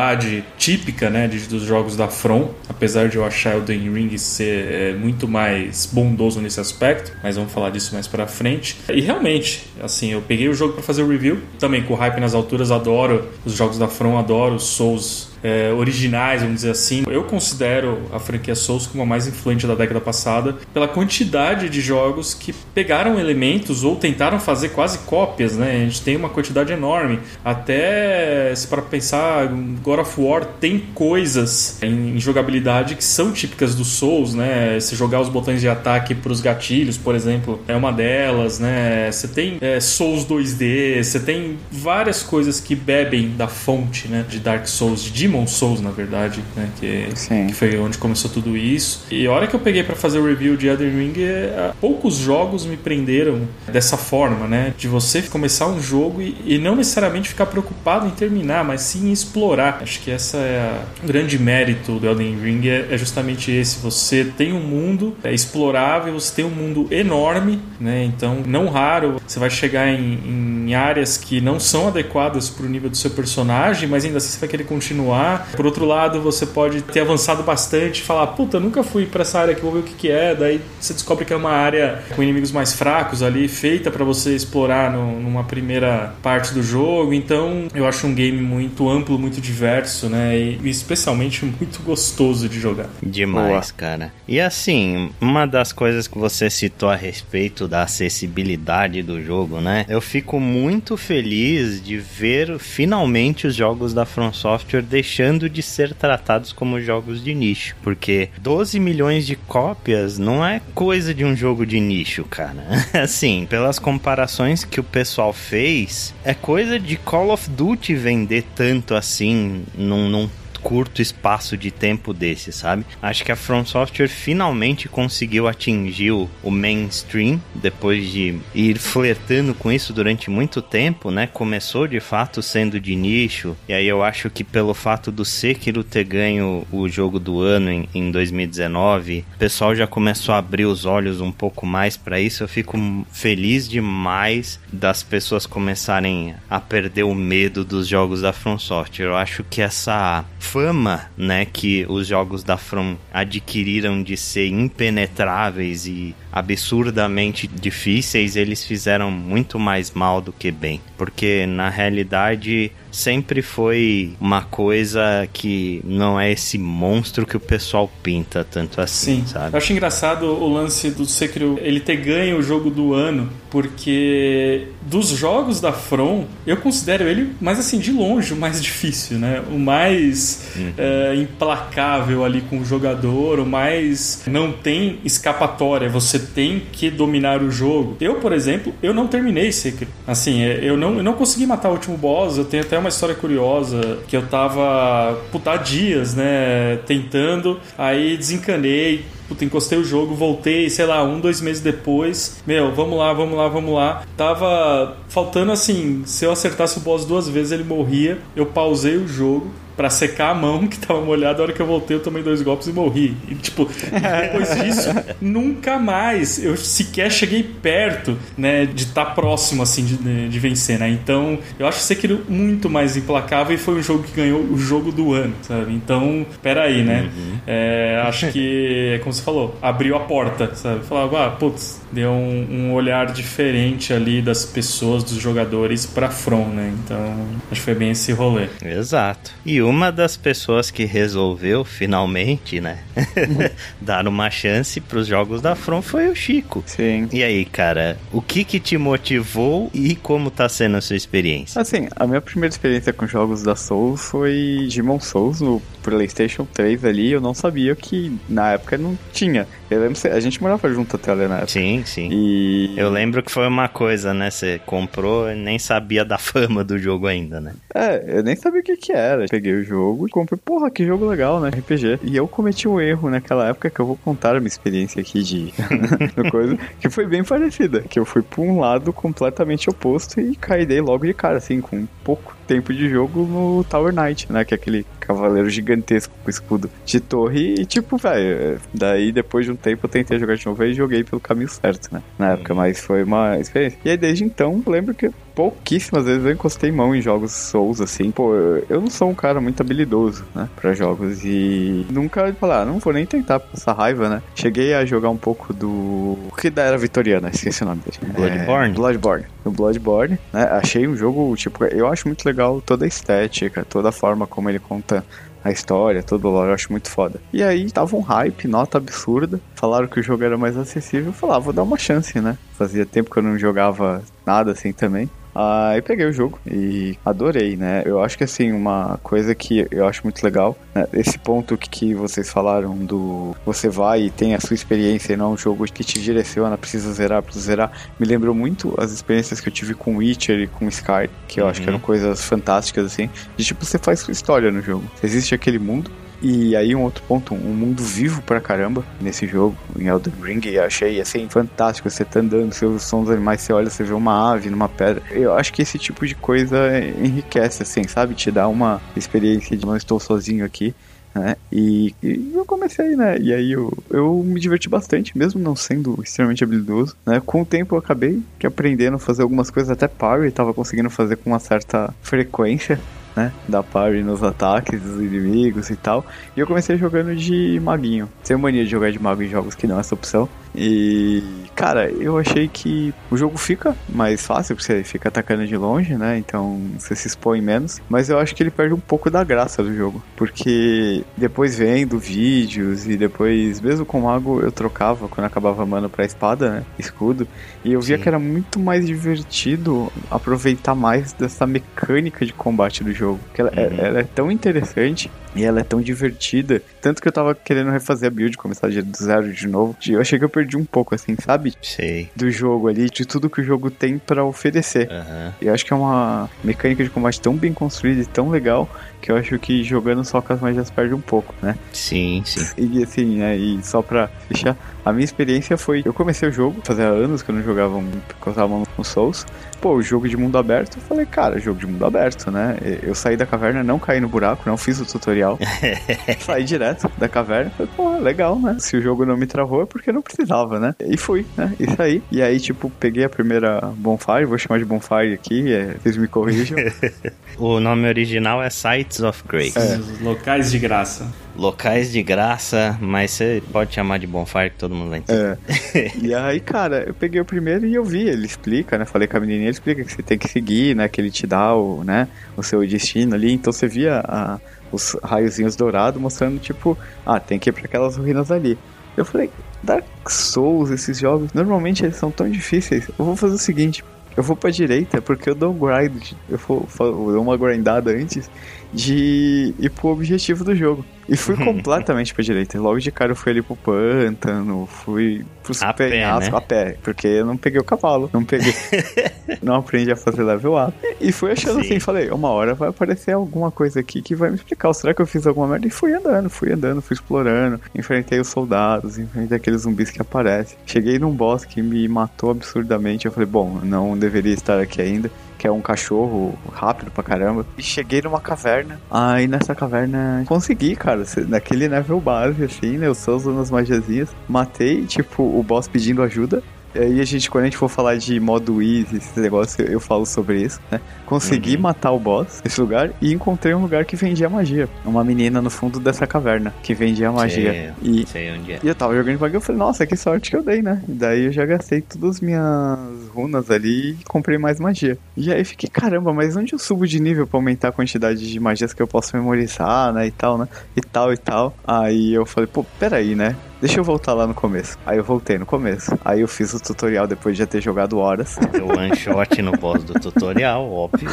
típica, 0.57 1.09
né, 1.09 1.27
de, 1.27 1.39
dos 1.47 1.63
jogos 1.63 1.95
da 1.95 2.07
From, 2.07 2.49
apesar 2.67 3.09
de 3.09 3.17
eu 3.17 3.25
achar 3.25 3.55
o 3.55 3.59
Elden 3.59 3.91
Ring 3.93 4.17
ser 4.17 4.71
é, 4.71 4.93
muito 4.93 5.27
mais 5.27 5.85
bondoso 5.91 6.41
nesse 6.41 6.59
aspecto, 6.59 7.11
mas 7.23 7.35
vamos 7.35 7.51
falar 7.51 7.69
disso 7.69 7.93
mais 7.93 8.07
para 8.07 8.27
frente. 8.27 8.77
E 8.89 9.01
realmente, 9.01 9.65
assim, 9.81 10.11
eu 10.11 10.21
peguei 10.21 10.47
o 10.47 10.53
jogo 10.53 10.73
para 10.73 10.83
fazer 10.83 11.03
o 11.03 11.07
review, 11.07 11.39
também 11.59 11.83
com 11.83 11.93
hype 11.93 12.19
nas 12.19 12.33
alturas, 12.33 12.71
adoro 12.71 13.27
os 13.45 13.53
jogos 13.53 13.77
da 13.77 13.87
From, 13.87 14.17
adoro 14.17 14.55
os 14.55 14.63
Souls 14.63 15.29
é, 15.43 15.71
originais, 15.71 16.41
vamos 16.41 16.57
dizer 16.57 16.71
assim. 16.71 17.03
Eu 17.07 17.23
considero 17.23 17.99
a 18.13 18.19
franquia 18.19 18.55
Souls 18.55 18.87
como 18.87 19.03
a 19.03 19.05
mais 19.05 19.27
influente 19.27 19.65
da 19.65 19.75
década 19.75 20.01
passada 20.01 20.55
pela 20.73 20.87
quantidade 20.87 21.69
de 21.69 21.81
jogos 21.81 22.33
que 22.33 22.53
pegaram 22.73 23.19
elementos 23.19 23.83
ou 23.83 23.95
tentaram 23.95 24.39
fazer 24.39 24.69
quase 24.69 24.99
cópias, 24.99 25.55
né? 25.55 25.71
A 25.71 25.79
gente 25.85 26.01
tem 26.01 26.15
uma 26.15 26.29
quantidade 26.29 26.73
enorme. 26.73 27.19
Até 27.43 28.53
se 28.55 28.67
para 28.67 28.81
pensar, 28.81 29.47
God 29.81 29.99
of 29.99 30.21
War 30.21 30.45
tem 30.59 30.79
coisas 30.93 31.77
em, 31.81 32.15
em, 32.15 32.19
jogabilidade 32.19 32.95
que 32.95 33.03
são 33.03 33.31
típicas 33.31 33.75
do 33.75 33.83
Souls, 33.83 34.33
né? 34.33 34.79
Se 34.79 34.95
jogar 34.95 35.21
os 35.21 35.29
botões 35.29 35.61
de 35.61 35.69
ataque 35.69 36.13
para 36.13 36.31
os 36.31 36.41
gatilhos, 36.41 36.97
por 36.97 37.15
exemplo, 37.15 37.61
é 37.67 37.75
uma 37.75 37.91
delas, 37.91 38.59
né? 38.59 39.11
Você 39.11 39.27
tem 39.27 39.57
é, 39.61 39.79
Souls 39.79 40.25
2D, 40.25 41.03
você 41.03 41.19
tem 41.19 41.57
várias 41.71 42.23
coisas 42.23 42.59
que 42.59 42.75
bebem 42.75 43.29
da 43.37 43.47
fonte, 43.47 44.07
né? 44.07 44.25
De 44.27 44.39
Dark 44.39 44.67
Souls, 44.67 45.03
de 45.03 45.11
Demon 45.29 45.45
Souls, 45.45 45.79
na 45.79 45.91
verdade, 45.91 46.43
né? 46.55 46.69
Que, 46.79 47.07
que, 47.47 47.53
foi 47.53 47.77
onde 47.77 47.97
começou 47.97 48.29
tudo 48.31 48.57
isso. 48.57 49.05
E 49.11 49.27
a 49.27 49.31
hora 49.31 49.45
que 49.45 49.55
eu 49.55 49.59
peguei 49.59 49.83
para 49.83 49.95
fazer 49.95 50.17
o 50.19 50.25
review 50.25 50.57
de 50.57 50.67
Elden 50.67 50.89
Ring, 50.89 51.13
é, 51.19 51.71
poucos 51.79 52.15
jogos 52.15 52.65
me 52.65 52.75
prenderam 52.75 53.47
dessa 53.71 53.95
forma, 53.95 54.47
né? 54.47 54.73
De 54.77 54.87
você 54.87 55.21
começar 55.21 55.67
um 55.67 55.79
jogo 55.81 56.21
e, 56.21 56.35
e 56.45 56.57
não 56.57 56.75
necessariamente 56.75 57.29
ficar 57.29 57.45
preocupado 57.45 58.07
em 58.07 58.11
terminar, 58.11 58.63
mas 58.63 58.81
sim 58.81 59.09
em 59.09 59.11
explorar. 59.11 59.79
Acho 59.81 59.99
que 60.01 60.09
essa 60.09 60.37
é 60.37 60.81
o 61.03 61.07
grande 61.07 61.37
mérito 61.37 61.99
do 61.99 62.07
Elden 62.07 62.39
Ring 62.41 62.67
é, 62.67 62.87
é, 62.89 62.97
justamente 62.97 63.51
esse. 63.51 63.79
Você 63.79 64.25
tem 64.25 64.51
um 64.51 64.61
mundo 64.61 65.15
é 65.23 65.33
explorável, 65.33 66.13
você 66.13 66.35
tem 66.35 66.45
um 66.45 66.49
mundo 66.49 66.87
enorme, 66.89 67.59
né? 67.79 68.03
Então, 68.03 68.41
não 68.45 68.67
raro, 68.67 69.21
você 69.25 69.37
vai 69.37 69.49
chegar 69.49 69.87
em, 69.87 70.13
em 70.25 70.58
em 70.69 70.75
áreas 70.75 71.17
que 71.17 71.41
não 71.41 71.59
são 71.59 71.87
adequadas 71.87 72.47
para 72.49 72.65
o 72.65 72.69
nível 72.69 72.89
do 72.89 72.97
seu 72.97 73.09
personagem, 73.09 73.89
mas 73.89 74.05
ainda 74.05 74.17
assim 74.17 74.29
você 74.29 74.39
vai 74.39 74.49
querer 74.49 74.65
continuar. 74.65 75.49
Por 75.55 75.65
outro 75.65 75.83
lado, 75.83 76.21
você 76.21 76.45
pode 76.45 76.81
ter 76.83 76.99
avançado 76.99 77.41
bastante 77.41 78.01
e 78.01 78.03
falar, 78.03 78.27
puta, 78.27 78.59
nunca 78.59 78.83
fui 78.83 79.07
para 79.07 79.23
essa 79.23 79.39
área 79.39 79.55
que 79.55 79.61
vou 79.61 79.71
ver 79.71 79.79
o 79.79 79.83
que, 79.83 79.93
que 79.95 80.11
é. 80.11 80.35
Daí 80.35 80.61
você 80.79 80.93
descobre 80.93 81.25
que 81.25 81.33
é 81.33 81.35
uma 81.35 81.51
área 81.51 82.03
com 82.15 82.21
inimigos 82.21 82.51
mais 82.51 82.73
fracos 82.73 83.23
ali, 83.23 83.47
feita 83.47 83.89
para 83.89 84.05
você 84.05 84.35
explorar 84.35 84.91
no, 84.91 85.19
numa 85.19 85.43
primeira 85.43 86.13
parte 86.21 86.53
do 86.53 86.61
jogo. 86.61 87.13
Então, 87.13 87.67
eu 87.73 87.87
acho 87.87 88.05
um 88.05 88.13
game 88.13 88.39
muito 88.39 88.87
amplo, 88.87 89.17
muito 89.17 89.41
diverso, 89.41 90.07
né? 90.07 90.37
E 90.37 90.69
especialmente 90.69 91.45
muito 91.59 91.81
gostoso 91.81 92.47
de 92.47 92.59
jogar. 92.59 92.89
Demais, 93.01 93.71
Boa. 93.71 93.73
cara. 93.75 94.13
E 94.27 94.39
assim, 94.39 95.09
uma 95.19 95.47
das 95.47 95.73
coisas 95.73 96.07
que 96.07 96.17
você 96.17 96.47
citou 96.47 96.89
a 96.89 96.95
respeito 96.95 97.67
da 97.67 97.83
acessibilidade 97.83 99.01
do 99.01 99.23
jogo, 99.23 99.59
né? 99.59 99.85
Eu 99.89 99.99
fico 99.99 100.39
muito 100.39 100.58
feliz 100.97 101.81
de 101.81 101.97
ver 101.97 102.59
finalmente 102.59 103.47
os 103.47 103.55
jogos 103.55 103.93
da 103.93 104.05
From 104.05 104.33
Software 104.33 104.81
deixando 104.81 105.49
de 105.49 105.61
ser 105.61 105.93
tratados 105.93 106.51
como 106.51 106.81
jogos 106.81 107.23
de 107.23 107.33
nicho, 107.33 107.75
porque 107.81 108.29
12 108.39 108.79
milhões 108.79 109.25
de 109.25 109.35
cópias 109.35 110.17
não 110.17 110.45
é 110.45 110.61
coisa 110.73 111.13
de 111.13 111.23
um 111.23 111.35
jogo 111.35 111.65
de 111.65 111.79
nicho, 111.79 112.23
cara. 112.25 112.63
assim, 112.93 113.47
pelas 113.49 113.79
comparações 113.79 114.63
que 114.63 114.79
o 114.79 114.83
pessoal 114.83 115.33
fez, 115.33 116.13
é 116.23 116.33
coisa 116.33 116.79
de 116.79 116.95
Call 116.97 117.31
of 117.31 117.49
Duty 117.49 117.95
vender 117.95 118.43
tanto 118.55 118.95
assim 118.95 119.63
num, 119.75 120.09
num 120.09 120.29
curto 120.61 121.01
espaço 121.01 121.57
de 121.57 121.71
tempo 121.71 122.13
desse, 122.13 122.51
sabe? 122.51 122.85
Acho 123.01 123.23
que 123.23 123.31
a 123.31 123.35
From 123.35 123.65
Software 123.65 124.07
finalmente 124.07 124.87
conseguiu 124.87 125.47
atingir 125.47 126.11
o, 126.11 126.29
mainstream 126.49 127.39
depois 127.55 128.11
de 128.11 128.37
ir 128.53 128.77
flertando 128.77 129.53
com 129.53 129.71
isso 129.71 129.93
durante 129.93 130.29
muito 130.29 130.61
tempo, 130.61 131.11
né? 131.11 131.27
Começou 131.27 131.87
de 131.87 131.99
fato 131.99 132.41
sendo 132.41 132.79
de 132.79 132.95
nicho, 132.95 133.55
e 133.67 133.73
aí 133.73 133.87
eu 133.87 134.03
acho 134.03 134.29
que 134.29 134.43
pelo 134.43 134.73
fato 134.73 135.11
do 135.11 135.23
Sekiro 135.23 135.83
ter 135.83 136.03
ganho 136.03 136.65
o 136.71 136.89
jogo 136.89 137.19
do 137.19 137.39
ano 137.41 137.71
em, 137.71 137.89
em 137.93 138.11
2019, 138.11 139.25
o 139.35 139.37
pessoal 139.37 139.75
já 139.75 139.87
começou 139.87 140.33
a 140.35 140.39
abrir 140.39 140.65
os 140.65 140.85
olhos 140.85 141.21
um 141.21 141.31
pouco 141.31 141.65
mais 141.65 141.95
para 141.95 142.19
isso. 142.19 142.43
Eu 142.43 142.47
fico 142.47 142.77
feliz 143.11 143.67
demais 143.69 144.59
das 144.71 145.03
pessoas 145.03 145.45
começarem 145.45 146.35
a 146.49 146.59
perder 146.59 147.03
o 147.03 147.15
medo 147.15 147.63
dos 147.63 147.87
jogos 147.87 148.21
da 148.21 148.33
From 148.33 148.59
Software. 148.59 149.05
Eu 149.05 149.15
acho 149.15 149.43
que 149.43 149.61
essa 149.61 150.25
fama, 150.51 151.11
né, 151.15 151.45
que 151.45 151.85
os 151.87 152.07
jogos 152.07 152.43
da 152.43 152.57
From 152.57 152.97
adquiriram 153.13 154.01
de 154.01 154.17
ser 154.17 154.47
impenetráveis 154.47 155.85
e 155.85 156.15
absurdamente 156.31 157.47
difíceis, 157.47 158.35
eles 158.35 158.63
fizeram 158.63 159.09
muito 159.11 159.59
mais 159.59 159.91
mal 159.91 160.21
do 160.21 160.31
que 160.31 160.51
bem, 160.51 160.81
porque 160.97 161.45
na 161.47 161.69
realidade 161.69 162.71
sempre 162.91 163.41
foi 163.41 164.13
uma 164.19 164.41
coisa 164.41 165.27
que 165.31 165.81
não 165.83 166.19
é 166.19 166.31
esse 166.31 166.57
monstro 166.57 167.25
que 167.25 167.37
o 167.37 167.39
pessoal 167.39 167.89
pinta 168.01 168.43
tanto 168.43 168.81
assim, 168.81 169.21
Sim. 169.21 169.27
sabe? 169.27 169.53
Eu 169.53 169.57
acho 169.57 169.71
engraçado 169.71 170.25
o 170.25 170.51
lance 170.51 170.89
do 170.89 171.05
Sekiro 171.05 171.59
ele 171.61 171.79
ter 171.79 171.97
ganho 171.97 172.37
o 172.37 172.41
jogo 172.41 172.69
do 172.69 172.93
ano, 172.93 173.29
porque 173.49 174.67
dos 174.81 175.09
jogos 175.09 175.61
da 175.61 175.71
From, 175.71 176.25
eu 176.45 176.57
considero 176.57 177.07
ele, 177.07 177.33
mais 177.39 177.59
assim, 177.59 177.79
de 177.79 177.91
longe, 177.91 178.33
o 178.33 178.37
mais 178.37 178.61
difícil, 178.61 179.17
né? 179.17 179.41
O 179.51 179.59
mais 179.59 180.51
uhum. 180.55 180.73
é, 180.77 181.15
implacável 181.15 182.23
ali 182.23 182.41
com 182.41 182.59
o 182.59 182.65
jogador, 182.65 183.39
o 183.39 183.45
mais 183.45 184.23
não 184.27 184.51
tem 184.51 184.99
escapatória, 185.03 185.89
você 185.89 186.18
tem 186.27 186.61
que 186.71 186.89
dominar 186.89 187.41
o 187.41 187.51
jogo. 187.51 187.97
Eu, 187.99 188.15
por 188.15 188.33
exemplo, 188.33 188.73
eu 188.81 188.93
não 188.93 189.07
terminei 189.07 189.51
Sekiro. 189.51 189.89
Assim, 190.07 190.41
é, 190.41 190.59
eu 190.63 190.77
não, 190.77 190.97
eu 190.97 191.03
não 191.03 191.13
consegui 191.13 191.45
matar 191.45 191.69
o 191.69 191.73
último 191.73 191.97
boss, 191.97 192.37
eu 192.37 192.45
tenho 192.45 192.63
até 192.63 192.77
uma 192.77 192.89
história 192.89 193.15
curiosa 193.15 193.99
que 194.07 194.15
eu 194.15 194.25
tava 194.27 195.17
puta 195.31 195.55
dias, 195.57 196.15
né, 196.15 196.79
tentando, 196.85 197.59
aí 197.77 198.17
desencanei, 198.17 199.05
puta, 199.27 199.45
encostei 199.45 199.77
o 199.77 199.83
jogo, 199.83 200.15
voltei, 200.15 200.69
sei 200.69 200.85
lá, 200.85 201.03
um, 201.03 201.19
dois 201.19 201.39
meses 201.39 201.61
depois. 201.61 202.41
Meu, 202.45 202.73
vamos 202.73 202.97
lá, 202.97 203.13
vamos 203.13 203.37
lá, 203.37 203.47
vamos 203.47 203.73
lá. 203.73 204.03
Tava 204.17 204.97
faltando 205.07 205.51
assim, 205.51 206.01
se 206.05 206.25
eu 206.25 206.31
acertasse 206.31 206.79
o 206.79 206.81
boss 206.81 207.05
duas 207.05 207.29
vezes, 207.29 207.51
ele 207.51 207.63
morria. 207.63 208.17
Eu 208.35 208.47
pausei 208.47 208.97
o 208.97 209.07
jogo, 209.07 209.51
para 209.79 209.89
secar 209.89 210.31
a 210.31 210.35
mão 210.35 210.67
que 210.67 210.77
tava 210.77 210.99
molhada. 210.99 211.39
A 211.39 211.43
hora 211.43 211.53
que 211.53 211.61
eu 211.61 211.65
voltei, 211.65 211.95
eu 211.95 212.01
tomei 212.01 212.21
dois 212.21 212.41
golpes 212.41 212.67
e 212.67 212.73
morri. 212.73 213.15
E, 213.29 213.35
tipo, 213.35 213.65
depois 213.65 214.53
disso, 214.61 214.89
nunca 215.21 215.79
mais 215.79 216.43
eu 216.43 216.57
sequer 216.57 217.09
cheguei 217.09 217.43
perto, 217.43 218.17
né, 218.37 218.65
de 218.65 218.83
estar 218.83 219.05
tá 219.05 219.11
próximo, 219.11 219.63
assim, 219.63 219.85
de, 219.85 220.27
de, 220.27 220.39
vencer, 220.39 220.77
né? 220.77 220.89
Então, 220.89 221.39
eu 221.57 221.65
acho 221.65 221.79
Sekiro 221.79 222.25
muito 222.27 222.69
mais 222.69 222.97
implacável 222.97 223.55
e 223.55 223.57
foi 223.57 223.75
um 223.75 223.81
jogo 223.81 224.03
que 224.03 224.11
ganhou 224.11 224.41
o 224.41 224.57
jogo 224.57 224.91
do 224.91 225.13
ano, 225.13 225.33
sabe? 225.43 225.73
Então, 225.73 226.25
peraí, 226.41 226.83
né? 226.83 227.09
Uhum. 227.15 227.37
É, 227.47 228.03
acho 228.05 228.29
que, 228.33 228.99
como 229.01 229.13
você 229.13 229.21
falou, 229.21 229.57
abriu 229.61 229.95
a 229.95 230.01
porta, 230.01 230.53
sabe? 230.55 230.83
Falava, 230.83 231.27
ah, 231.27 231.29
putz, 231.29 231.79
deu 231.89 232.11
um, 232.11 232.47
um 232.51 232.73
olhar 232.73 233.07
diferente 233.07 233.93
ali 233.93 234.21
das 234.21 234.45
pessoas, 234.45 235.05
dos 235.05 235.21
jogadores 235.21 235.85
pra 235.85 236.09
From, 236.09 236.47
né? 236.49 236.73
Então, 236.83 237.27
acho 237.51 237.61
que 237.61 237.65
foi 237.65 237.75
bem 237.75 237.91
esse 237.91 238.11
rolê. 238.11 238.47
Exato. 238.61 239.31
E 239.45 239.61
uma 239.69 239.91
das 239.91 240.17
pessoas 240.17 240.71
que 240.71 240.85
resolveu 240.85 241.63
finalmente, 241.63 242.59
né, 242.59 242.79
dar 243.79 244.07
uma 244.07 244.29
chance 244.29 244.79
para 244.81 244.99
os 244.99 245.07
jogos 245.07 245.41
da 245.41 245.55
From 245.55 245.81
foi 245.81 246.09
o 246.09 246.15
Chico. 246.15 246.63
Sim. 246.65 247.07
E 247.11 247.23
aí, 247.23 247.45
cara, 247.45 247.97
o 248.11 248.21
que 248.21 248.43
que 248.43 248.59
te 248.59 248.77
motivou 248.77 249.69
e 249.73 249.95
como 249.95 250.31
tá 250.31 250.49
sendo 250.49 250.77
a 250.77 250.81
sua 250.81 250.95
experiência? 250.95 251.61
Assim, 251.61 251.87
a 251.95 252.07
minha 252.07 252.21
primeira 252.21 252.53
experiência 252.53 252.91
com 252.91 253.05
jogos 253.07 253.43
da 253.43 253.55
Souls 253.55 254.01
foi 254.01 254.67
Demon 254.71 254.99
Souls 254.99 255.41
no 255.41 255.61
PlayStation 255.83 256.45
3 256.53 256.85
ali. 256.85 257.11
Eu 257.11 257.21
não 257.21 257.33
sabia 257.33 257.75
que 257.75 258.17
na 258.27 258.53
época 258.53 258.77
não 258.77 258.97
tinha. 259.13 259.47
Eu 259.69 259.81
lembro, 259.81 259.99
a 260.11 260.19
gente 260.19 260.41
morava 260.41 260.71
junto 260.73 260.95
até 260.95 261.11
ali 261.11 261.27
na 261.27 261.35
época. 261.35 261.51
Sim, 261.51 261.83
sim. 261.85 262.09
E... 262.11 262.73
Eu 262.77 262.89
lembro 262.89 263.21
que 263.21 263.31
foi 263.31 263.47
uma 263.47 263.67
coisa, 263.67 264.13
né? 264.13 264.31
Você 264.31 264.59
comprou 264.65 265.29
e 265.29 265.35
nem 265.35 265.59
sabia 265.59 266.03
da 266.03 266.17
fama 266.19 266.63
do 266.63 266.77
jogo 266.77 267.05
ainda, 267.05 267.39
né? 267.39 267.53
É, 267.73 268.17
eu 268.17 268.23
nem 268.23 268.35
sabia 268.35 268.61
o 268.61 268.63
que 268.63 268.75
que 268.77 268.91
era. 268.91 269.25
Peguei 269.29 269.53
o 269.53 269.63
jogo 269.63 270.07
e 270.07 270.09
comprei, 270.09 270.39
porra, 270.43 270.71
que 270.71 270.85
jogo 270.85 271.05
legal, 271.05 271.39
né? 271.39 271.49
RPG. 271.49 271.99
E 272.03 272.15
eu 272.15 272.27
cometi 272.27 272.67
um 272.67 272.79
erro 272.79 273.09
naquela 273.09 273.47
época 273.47 273.69
que 273.69 273.79
eu 273.79 273.85
vou 273.85 273.97
contar 273.97 274.35
a 274.35 274.39
minha 274.39 274.47
experiência 274.47 275.01
aqui 275.01 275.21
de 275.21 275.53
coisa, 276.31 276.57
que 276.79 276.89
foi 276.89 277.05
bem 277.05 277.23
parecida. 277.23 277.81
Que 277.81 277.99
eu 277.99 278.05
fui 278.05 278.21
pra 278.21 278.41
um 278.41 278.59
lado 278.59 278.91
completamente 278.91 279.69
oposto 279.69 280.19
e 280.19 280.35
caí 280.35 280.65
logo 280.79 281.05
de 281.05 281.13
cara, 281.13 281.37
assim, 281.37 281.61
com 281.61 281.77
um 281.77 281.87
pouco 282.03 282.38
tempo 282.49 282.73
de 282.73 282.89
jogo 282.89 283.27
no 283.27 283.63
Tower 283.63 283.93
Knight, 283.93 284.31
né? 284.31 284.43
Que 284.43 284.55
é 284.55 284.57
aquele 284.57 284.83
cavaleiro 284.99 285.47
gigantesco 285.51 286.11
com 286.23 286.29
escudo 286.31 286.67
de 286.83 286.99
torre. 286.99 287.53
E 287.59 287.65
tipo, 287.65 287.95
velho, 287.95 288.59
daí 288.73 289.11
depois 289.11 289.45
de 289.45 289.51
um 289.51 289.55
tempo 289.55 289.85
eu 289.85 289.89
tentei 289.89 290.17
jogar 290.17 290.35
de 290.35 290.47
novo 290.47 290.63
e 290.63 290.73
joguei 290.73 291.03
pelo 291.03 291.21
caminho 291.21 291.47
certo, 291.47 291.93
né? 291.93 292.01
Na 292.17 292.31
época, 292.31 292.55
mas 292.55 292.79
foi 292.79 293.03
uma 293.03 293.37
experiência. 293.37 293.77
E 293.85 293.89
aí 293.91 293.97
desde 293.97 294.23
então, 294.23 294.63
lembro 294.65 294.95
que 294.95 295.11
pouquíssimas 295.39 296.03
vezes 296.03 296.25
eu 296.25 296.33
encostei 296.33 296.69
mão 296.69 296.93
em 296.93 297.01
jogos 297.01 297.31
Souls, 297.31 297.79
assim. 297.79 298.11
Pô, 298.11 298.35
eu 298.67 298.81
não 298.81 298.89
sou 298.89 299.09
um 299.09 299.15
cara 299.15 299.39
muito 299.39 299.61
habilidoso, 299.61 300.25
né? 300.35 300.49
Pra 300.57 300.73
jogos. 300.73 301.23
E 301.23 301.85
nunca 301.89 302.33
falar, 302.33 302.63
ah, 302.63 302.65
não 302.65 302.77
vou 302.77 302.91
nem 302.91 303.05
tentar 303.05 303.39
passar 303.39 303.71
raiva, 303.71 304.09
né? 304.09 304.21
Cheguei 304.35 304.73
a 304.73 304.83
jogar 304.83 305.09
um 305.09 305.15
pouco 305.15 305.53
do. 305.53 305.69
O 305.69 306.33
que 306.37 306.49
da 306.49 306.63
era 306.63 306.77
vitoriana, 306.77 307.29
esqueci 307.29 307.63
o 307.63 307.67
nome 307.67 307.81
dele. 307.85 308.13
Bloodborne? 308.13 308.71
É, 308.71 308.75
Bloodborne. 308.75 309.25
O 309.45 309.51
Bloodborne, 309.51 310.19
né? 310.33 310.43
Achei 310.43 310.85
um 310.85 310.97
jogo, 310.97 311.33
tipo, 311.37 311.63
eu 311.63 311.87
acho 311.87 312.05
muito 312.05 312.25
legal 312.25 312.59
toda 312.59 312.83
a 312.83 312.87
estética, 312.87 313.63
toda 313.63 313.87
a 313.87 313.93
forma 313.93 314.27
como 314.27 314.49
ele 314.49 314.59
conta 314.59 315.05
a 315.41 315.51
história, 315.51 316.03
todo 316.03 316.27
o 316.27 316.31
lore, 316.31 316.49
eu 316.49 316.53
acho 316.53 316.69
muito 316.69 316.89
foda. 316.89 317.21
E 317.31 317.41
aí 317.41 317.71
tava 317.71 317.95
um 317.95 318.01
hype, 318.01 318.45
nota 318.45 318.77
absurda. 318.77 319.39
Falaram 319.55 319.87
que 319.87 320.01
o 320.01 320.03
jogo 320.03 320.21
era 320.21 320.37
mais 320.37 320.57
acessível. 320.57 321.07
Eu 321.07 321.13
falava, 321.13 321.39
ah, 321.39 321.43
vou 321.45 321.53
dar 321.53 321.63
uma 321.63 321.77
chance, 321.77 322.19
né? 322.19 322.37
Fazia 322.57 322.85
tempo 322.85 323.09
que 323.09 323.17
eu 323.17 323.23
não 323.23 323.37
jogava 323.37 324.03
nada 324.25 324.51
assim 324.51 324.73
também. 324.73 325.09
Aí 325.33 325.81
peguei 325.81 326.05
o 326.05 326.13
jogo 326.13 326.39
e 326.45 326.97
adorei, 327.05 327.55
né? 327.55 327.83
Eu 327.85 328.01
acho 328.01 328.17
que 328.17 328.23
assim, 328.23 328.51
uma 328.51 328.99
coisa 329.03 329.33
que 329.35 329.67
eu 329.71 329.87
acho 329.87 330.01
muito 330.03 330.23
legal, 330.23 330.57
né? 330.73 330.87
esse 330.93 331.17
ponto 331.17 331.57
que, 331.57 331.93
vocês 331.93 332.29
falaram 332.29 332.75
do 332.77 333.35
você 333.45 333.69
vai 333.69 334.03
e 334.03 334.09
tem 334.09 334.35
a 334.35 334.39
sua 334.39 334.53
experiência 334.53 335.13
e 335.13 335.17
não 335.17 335.25
é 335.25 335.29
um 335.29 335.37
jogo 335.37 335.65
que 335.65 335.83
te 335.83 335.99
direciona, 335.99 336.57
precisa 336.57 336.91
zerar, 336.93 337.21
precisa 337.21 337.45
zerar, 337.45 337.71
me 337.99 338.05
lembrou 338.05 338.33
muito 338.33 338.73
as 338.77 338.91
experiências 338.91 339.39
que 339.39 339.49
eu 339.49 339.53
tive 339.53 339.73
com 339.73 339.97
Witcher 339.97 340.39
e 340.39 340.47
com 340.47 340.67
Sky, 340.67 341.09
que 341.27 341.39
eu 341.39 341.45
uhum. 341.45 341.49
acho 341.49 341.61
que 341.61 341.67
eram 341.67 341.77
uhum. 341.77 341.83
coisas 341.83 342.23
fantásticas 342.23 342.85
assim, 342.85 343.09
de 343.35 343.43
tipo, 343.43 343.65
você 343.65 343.77
faz 343.77 343.99
sua 343.99 344.11
história 344.11 344.51
no 344.51 344.61
jogo. 344.61 344.83
Existe 345.03 345.33
aquele 345.35 345.59
mundo, 345.59 345.91
e 346.21 346.55
aí 346.55 346.75
um 346.75 346.83
outro 346.83 347.03
ponto, 347.03 347.33
um 347.33 347.53
mundo 347.53 347.83
vivo 347.83 348.21
pra 348.21 348.41
caramba 348.41 348.83
nesse 348.99 349.25
jogo, 349.27 349.57
em 349.77 349.87
Elden 349.87 350.13
Ring, 350.21 350.41
e 350.45 350.59
achei 350.59 350.99
assim 350.99 351.27
fantástico, 351.29 351.89
você 351.89 352.03
tá 352.03 352.19
andando, 352.19 352.53
seus 352.53 352.83
sons 352.83 353.05
dos 353.05 353.15
animais, 353.15 353.41
você 353.41 353.53
olha, 353.53 353.69
você 353.69 353.83
vê 353.83 353.93
uma 353.93 354.33
ave 354.33 354.49
numa 354.49 354.67
pedra. 354.67 355.01
Eu 355.11 355.33
acho 355.33 355.53
que 355.53 355.61
esse 355.61 355.77
tipo 355.77 356.05
de 356.05 356.15
coisa 356.15 356.57
enriquece, 357.01 357.63
assim, 357.63 357.87
sabe? 357.87 358.15
Te 358.15 358.31
dá 358.31 358.47
uma 358.47 358.81
experiência 358.95 359.55
de 359.55 359.65
não 359.65 359.77
estou 359.77 359.99
sozinho 359.99 360.45
aqui. 360.45 360.73
né? 361.15 361.35
E, 361.51 361.93
e, 362.03 362.31
eu 362.33 362.45
comecei, 362.45 362.95
né? 362.95 363.17
E 363.17 363.33
aí 363.33 363.51
eu, 363.51 363.71
eu 363.89 364.21
me 364.23 364.39
diverti 364.39 364.69
bastante, 364.69 365.17
mesmo 365.17 365.41
não 365.41 365.55
sendo 365.55 365.99
extremamente 366.03 366.43
habilidoso, 366.43 366.95
né? 367.05 367.21
Com 367.25 367.41
o 367.41 367.45
tempo 367.45 367.75
eu 367.75 367.79
acabei 367.79 368.21
que 368.37 368.45
aprendendo 368.45 368.95
a 368.95 368.99
fazer 368.99 369.21
algumas 369.21 369.49
coisas, 369.49 369.71
até 369.71 369.87
parry 369.87 370.31
tava 370.31 370.53
conseguindo 370.53 370.89
fazer 370.89 371.15
com 371.17 371.29
uma 371.29 371.39
certa 371.39 371.93
frequência, 372.01 372.79
né? 373.15 373.31
Da 373.47 373.63
parry 373.63 374.03
nos 374.03 374.23
ataques 374.23 374.81
dos 374.81 375.01
inimigos 375.01 375.69
e 375.69 375.75
tal. 375.75 376.05
E 376.35 376.39
eu 376.39 376.47
comecei 376.47 376.77
jogando 376.77 377.15
de 377.15 377.59
maguinho. 377.61 378.09
Tenho 378.23 378.39
mania 378.39 378.63
de 378.63 378.69
jogar 378.69 378.91
de 378.91 378.99
mago 378.99 379.21
em 379.21 379.29
jogos 379.29 379.55
que 379.55 379.67
não 379.67 379.77
é 379.77 379.79
essa 379.79 379.95
opção. 379.95 380.29
E, 380.55 381.23
cara, 381.55 381.89
eu 381.89 382.17
achei 382.17 382.47
que 382.47 382.93
o 383.09 383.17
jogo 383.17 383.37
fica 383.37 383.75
mais 383.87 384.25
fácil, 384.25 384.55
porque 384.55 384.73
você 384.73 384.83
fica 384.83 385.09
atacando 385.09 385.45
de 385.45 385.55
longe, 385.55 385.95
né? 385.95 386.17
Então 386.17 386.59
você 386.77 386.95
se 386.95 387.07
expõe 387.07 387.41
menos. 387.41 387.81
Mas 387.89 388.09
eu 388.09 388.19
acho 388.19 388.35
que 388.35 388.43
ele 388.43 388.51
perde 388.51 388.73
um 388.73 388.79
pouco 388.79 389.09
da 389.09 389.23
graça 389.23 389.63
do 389.63 389.75
jogo. 389.75 390.03
Porque 390.15 391.03
depois 391.15 391.57
vendo 391.57 391.99
vídeos 391.99 392.87
e 392.87 392.97
depois, 392.97 393.61
mesmo 393.61 393.85
com 393.85 393.99
o 393.99 394.03
mago, 394.03 394.41
eu 394.41 394.51
trocava 394.51 395.07
quando 395.07 395.25
acabava 395.25 395.65
mano 395.65 395.89
pra 395.89 396.05
espada, 396.05 396.49
né? 396.51 396.65
Escudo. 396.77 397.27
E 397.63 397.73
eu 397.73 397.81
via 397.81 397.97
Sim. 397.97 398.03
que 398.03 398.09
era 398.09 398.19
muito 398.19 398.59
mais 398.59 398.85
divertido 398.85 399.91
aproveitar 400.09 400.75
mais 400.75 401.13
dessa 401.13 401.45
mecânica 401.45 402.25
de 402.25 402.33
combate 402.33 402.83
do 402.83 402.93
jogo. 402.93 403.19
Porque 403.25 403.41
ela, 403.41 403.51
é, 403.55 403.67
uhum. 403.67 403.77
ela 403.79 403.99
é 403.99 404.03
tão 404.03 404.31
interessante 404.31 405.11
e 405.35 405.43
ela 405.43 405.59
é 405.59 405.63
tão 405.63 405.81
divertida. 405.81 406.61
Tanto 406.81 407.01
que 407.01 407.07
eu 407.07 407.11
tava 407.11 407.35
querendo 407.35 407.71
refazer 407.71 408.07
a 408.07 408.11
build, 408.11 408.37
começar 408.37 408.69
do 408.69 408.97
zero 408.97 409.31
de 409.31 409.47
novo. 409.47 409.75
Eu 409.87 410.01
achei 410.01 410.17
que 410.17 410.25
eu 410.25 410.29
perdi 410.39 410.55
um 410.55 410.65
pouco, 410.65 410.95
assim, 410.95 411.15
sabe? 411.19 411.53
Sei. 411.61 412.09
Do 412.15 412.31
jogo 412.31 412.67
ali, 412.67 412.89
de 412.89 413.05
tudo 413.05 413.29
que 413.29 413.41
o 413.41 413.43
jogo 413.43 413.69
tem 413.69 413.97
para 413.97 414.23
oferecer. 414.23 414.89
Uhum. 414.89 415.33
E 415.41 415.47
eu 415.47 415.53
acho 415.53 415.65
que 415.65 415.73
é 415.73 415.75
uma 415.75 416.29
mecânica 416.43 416.83
de 416.83 416.89
combate 416.89 417.19
tão 417.19 417.35
bem 417.35 417.53
construída 417.53 418.01
e 418.01 418.05
tão 418.05 418.29
legal 418.29 418.69
que 419.01 419.11
eu 419.11 419.15
acho 419.15 419.37
que 419.39 419.63
jogando 419.63 420.03
só 420.03 420.21
com 420.21 420.33
as 420.33 420.41
magias 420.41 420.69
perde 420.69 420.93
um 420.93 421.01
pouco, 421.01 421.33
né? 421.41 421.55
Sim, 421.73 422.21
sim. 422.25 422.45
E 422.57 422.83
assim, 422.83 423.17
né, 423.17 423.35
e 423.35 423.63
só 423.63 423.81
pra 423.81 424.07
fechar, 424.27 424.55
a 424.85 424.93
minha 424.93 425.05
experiência 425.05 425.57
foi, 425.57 425.81
eu 425.85 425.93
comecei 425.93 426.27
o 426.27 426.31
jogo, 426.31 426.61
fazia 426.63 426.85
anos 426.85 427.21
que 427.21 427.29
eu 427.29 427.35
não 427.35 427.43
jogava, 427.43 427.77
um, 427.77 427.89
que 427.89 428.27
eu 428.27 428.33
tava 428.33 428.63
no 428.77 428.83
Souls, 428.83 429.25
pô, 429.59 429.73
o 429.73 429.81
jogo 429.81 430.07
de 430.07 430.17
mundo 430.17 430.37
aberto, 430.37 430.77
eu 430.77 430.81
falei, 430.81 431.05
cara, 431.05 431.39
jogo 431.39 431.59
de 431.59 431.67
mundo 431.67 431.85
aberto, 431.85 432.31
né? 432.31 432.57
Eu 432.81 432.95
saí 432.95 433.15
da 433.17 433.25
caverna, 433.25 433.63
não 433.63 433.77
caí 433.77 433.99
no 433.99 434.07
buraco, 434.07 434.43
não 434.45 434.57
fiz 434.57 434.79
o 434.79 434.85
tutorial, 434.85 435.37
saí 436.19 436.43
direto 436.43 436.89
da 436.97 437.07
caverna, 437.07 437.51
falei, 437.51 437.71
pô, 437.75 437.97
legal, 437.97 438.39
né? 438.39 438.57
Se 438.59 438.77
o 438.77 438.81
jogo 438.81 439.05
não 439.05 439.17
me 439.17 439.27
travou 439.27 439.63
é 439.63 439.65
porque 439.65 439.91
não 439.91 440.01
precisava, 440.01 440.59
né? 440.59 440.75
E 440.79 440.97
fui, 440.97 441.25
né? 441.37 441.53
E 441.59 441.69
saí. 441.75 442.01
E 442.11 442.21
aí, 442.21 442.39
tipo, 442.39 442.69
peguei 442.79 443.03
a 443.03 443.09
primeira 443.09 443.59
bonfire, 443.75 444.25
vou 444.25 444.37
chamar 444.37 444.59
de 444.59 444.65
bonfire 444.65 445.13
aqui, 445.13 445.53
é, 445.53 445.75
vocês 445.81 445.97
me 445.97 446.07
corrijam. 446.07 446.57
o 447.37 447.59
nome 447.59 447.87
original 447.87 448.41
é 448.41 448.49
Sites 448.89 449.01
of 449.01 449.23
Grace. 449.27 449.57
É. 449.57 449.79
Locais 450.01 450.51
de 450.51 450.59
graça 450.59 451.07
locais 451.39 451.89
de 451.89 452.03
graça, 452.03 452.77
mas 452.81 453.11
você 453.11 453.41
pode 453.51 453.73
chamar 453.73 453.97
de 453.97 454.05
bonfire 454.05 454.49
que 454.49 454.57
todo 454.57 454.75
mundo 454.75 454.89
vai 454.89 454.99
entender. 454.99 455.39
É. 455.73 455.91
e 455.95 456.13
aí, 456.13 456.39
cara, 456.41 456.83
eu 456.85 456.93
peguei 456.93 457.21
o 457.21 457.25
primeiro 457.25 457.65
e 457.65 457.73
eu 457.73 457.83
vi, 457.83 458.01
ele 458.01 458.25
explica, 458.25 458.77
né? 458.77 458.83
Falei 458.83 459.07
com 459.07 459.15
a 459.15 459.19
menininha, 459.21 459.45
ele 459.45 459.51
explica 459.51 459.83
que 459.83 459.93
você 459.93 460.03
tem 460.03 460.17
que 460.17 460.27
seguir, 460.27 460.75
né? 460.75 460.89
Que 460.89 460.99
ele 460.99 461.09
te 461.09 461.25
dá 461.25 461.55
o, 461.55 461.81
né? 461.83 462.09
o 462.35 462.43
seu 462.43 462.65
destino 462.67 463.15
ali. 463.15 463.31
Então 463.31 463.53
você 463.53 463.67
via 463.67 464.03
a, 464.05 464.37
os 464.69 464.97
raiozinhos 465.01 465.55
dourados 465.55 466.01
mostrando, 466.01 466.39
tipo, 466.39 466.77
ah, 467.05 467.21
tem 467.21 467.39
que 467.39 467.49
ir 467.49 467.53
para 467.53 467.63
aquelas 467.63 467.95
ruínas 467.95 468.31
ali. 468.31 468.57
Eu 468.97 469.05
falei, 469.05 469.29
Dark 469.63 469.85
Souls, 470.09 470.71
esses 470.71 470.99
jogos, 470.99 471.31
normalmente 471.31 471.85
eles 471.85 471.95
são 471.95 472.11
tão 472.11 472.29
difíceis. 472.29 472.89
Eu 472.99 473.05
vou 473.05 473.15
fazer 473.15 473.35
o 473.35 473.39
seguinte, 473.39 473.81
eu 474.17 474.23
vou 474.23 474.35
pra 474.35 474.49
direita 474.49 475.01
porque 475.01 475.29
eu 475.29 475.35
dou 475.35 475.53
um 475.53 475.57
grind, 475.57 476.11
eu 476.29 476.37
vou, 476.37 476.67
eu 476.79 477.11
dou 477.13 477.21
uma 477.21 477.37
grindada 477.37 477.91
antes 477.91 478.29
de 478.71 479.53
ir 479.59 479.69
pro 479.69 479.89
objetivo 479.89 480.43
do 480.43 480.55
jogo. 480.55 480.85
E 481.07 481.17
fui 481.17 481.35
completamente 481.43 482.13
pra 482.13 482.23
direita. 482.23 482.59
Logo 482.59 482.79
de 482.79 482.91
cara 482.91 483.11
eu 483.11 483.15
fui 483.15 483.31
ali 483.31 483.41
pro 483.41 483.55
pântano, 483.55 484.67
fui 484.67 485.25
pros 485.41 485.61
a 485.63 485.73
penhascos, 485.73 486.29
né? 486.29 486.37
a 486.37 486.41
pé, 486.41 486.77
porque 486.83 487.07
eu 487.07 487.25
não 487.25 487.35
peguei 487.35 487.59
o 487.59 487.63
cavalo, 487.63 488.09
não 488.13 488.23
peguei. 488.23 488.53
não 489.41 489.55
aprendi 489.55 489.91
a 489.91 489.95
fazer 489.95 490.23
level 490.23 490.55
up. 490.55 490.73
E 491.01 491.11
fui 491.11 491.31
achando 491.31 491.61
Sim. 491.61 491.65
assim, 491.65 491.79
falei, 491.79 492.09
uma 492.11 492.29
hora 492.29 492.53
vai 492.53 492.69
aparecer 492.69 493.13
alguma 493.13 493.49
coisa 493.49 493.79
aqui 493.79 494.01
que 494.01 494.13
vai 494.13 494.29
me 494.29 494.35
explicar. 494.35 494.71
Será 494.73 494.93
que 494.93 495.01
eu 495.01 495.07
fiz 495.07 495.25
alguma 495.25 495.47
merda? 495.47 495.67
E 495.67 495.71
fui 495.71 495.93
andando, 495.93 496.29
fui 496.29 496.51
andando, 496.51 496.81
fui 496.81 496.93
explorando, 496.93 497.59
enfrentei 497.73 498.19
os 498.19 498.27
soldados, 498.27 498.99
enfrentei 498.99 499.37
aqueles 499.37 499.61
zumbis 499.61 499.89
que 499.89 500.01
aparecem. 500.01 500.57
Cheguei 500.65 500.99
num 500.99 501.11
boss 501.11 501.43
que 501.43 501.61
me 501.61 501.87
matou 501.87 502.29
absurdamente. 502.29 503.07
Eu 503.07 503.11
falei, 503.11 503.27
bom, 503.27 503.59
não 503.63 503.97
deveria 503.97 504.33
estar 504.33 504.59
aqui 504.59 504.79
ainda 504.81 505.09
que 505.39 505.47
é 505.47 505.51
um 505.51 505.61
cachorro 505.61 506.37
rápido 506.51 506.91
pra 506.91 507.01
caramba. 507.01 507.45
E 507.57 507.63
cheguei 507.63 508.01
numa 508.01 508.19
caverna. 508.19 508.79
Aí 508.91 509.25
nessa 509.25 509.55
caverna 509.55 510.23
consegui, 510.27 510.75
cara, 510.75 511.03
naquele 511.27 511.67
level 511.67 511.99
base, 512.01 512.43
assim, 512.43 512.77
né? 512.77 512.87
Eu 512.87 512.93
só 512.93 513.15
usando 513.15 513.39
as 513.39 513.49
magiazinhas. 513.49 514.09
Matei, 514.27 514.85
tipo, 514.85 515.23
o 515.23 515.41
boss 515.41 515.67
pedindo 515.67 516.03
ajuda. 516.03 516.43
E 516.73 516.79
aí 516.79 516.99
a 517.01 517.05
gente, 517.05 517.29
quando 517.29 517.43
a 517.43 517.47
gente 517.47 517.57
for 517.57 517.69
falar 517.69 517.97
de 517.97 518.19
modo 518.19 518.61
easy, 518.61 518.97
esse 518.97 519.19
negócio, 519.19 519.63
eu, 519.63 519.73
eu 519.73 519.79
falo 519.79 520.05
sobre 520.05 520.43
isso, 520.43 520.59
né? 520.71 520.79
Consegui 521.05 521.55
uhum. 521.55 521.61
matar 521.61 521.91
o 521.91 521.99
boss 521.99 522.41
nesse 522.43 522.59
lugar 522.61 522.91
e 523.01 523.11
encontrei 523.11 523.53
um 523.53 523.61
lugar 523.61 523.85
que 523.85 523.95
vendia 523.95 524.29
magia. 524.29 524.69
Uma 524.85 525.03
menina 525.03 525.41
no 525.41 525.49
fundo 525.49 525.79
dessa 525.79 526.05
caverna 526.05 526.53
que 526.61 526.73
vendia 526.73 527.11
magia. 527.11 527.73
Sei, 527.81 528.01
e, 528.01 528.07
sei 528.07 528.31
onde 528.31 528.53
é. 528.53 528.59
E 528.61 528.67
eu 528.67 528.75
tava 528.75 528.95
jogando 528.95 529.19
magia 529.19 529.37
eu 529.37 529.41
falei, 529.41 529.59
nossa, 529.59 529.85
que 529.85 529.95
sorte 529.95 530.29
que 530.29 530.35
eu 530.35 530.43
dei, 530.43 530.61
né? 530.61 530.83
E 530.87 530.91
daí 530.91 531.25
eu 531.25 531.31
já 531.31 531.45
gastei 531.45 531.81
todas 531.81 532.17
as 532.17 532.21
minhas 532.21 532.79
runas 533.13 533.49
ali 533.49 533.91
e 533.91 534.03
comprei 534.07 534.37
mais 534.37 534.59
magia. 534.59 534.97
E 535.17 535.31
aí 535.31 535.43
fiquei, 535.43 535.69
caramba, 535.69 536.13
mas 536.13 536.35
onde 536.35 536.53
eu 536.53 536.59
subo 536.59 536.85
de 536.85 536.99
nível 536.99 537.25
pra 537.25 537.37
aumentar 537.37 537.69
a 537.69 537.71
quantidade 537.71 538.29
de 538.29 538.39
magias 538.39 538.73
que 538.73 538.81
eu 538.81 538.87
posso 538.87 539.15
memorizar, 539.15 539.91
né? 539.93 540.07
E 540.07 540.11
tal, 540.11 540.37
né? 540.37 540.47
E 540.75 540.81
tal 540.81 541.11
e 541.11 541.17
tal. 541.17 541.55
Aí 541.65 542.13
eu 542.13 542.25
falei, 542.25 542.47
pô, 542.47 542.63
peraí, 542.79 543.15
né? 543.15 543.35
Deixa 543.59 543.79
eu 543.79 543.83
voltar 543.83 544.13
lá 544.13 544.25
no 544.25 544.33
começo. 544.33 544.77
Aí 544.85 544.97
eu 544.97 545.03
voltei 545.03 545.37
no 545.37 545.45
começo. 545.45 545.91
Aí 546.03 546.21
eu 546.21 546.27
fiz 546.27 546.53
o 546.53 546.59
tutorial 546.59 547.05
depois 547.05 547.35
de 547.35 547.39
já 547.39 547.45
ter 547.45 547.61
jogado 547.61 547.97
horas. 547.97 548.37
Deu 548.51 548.67
one 548.67 548.95
shot 548.95 549.41
no 549.41 549.51
boss 549.51 549.83
do 549.83 549.93
tutorial, 549.93 550.71
óbvio. 550.71 551.09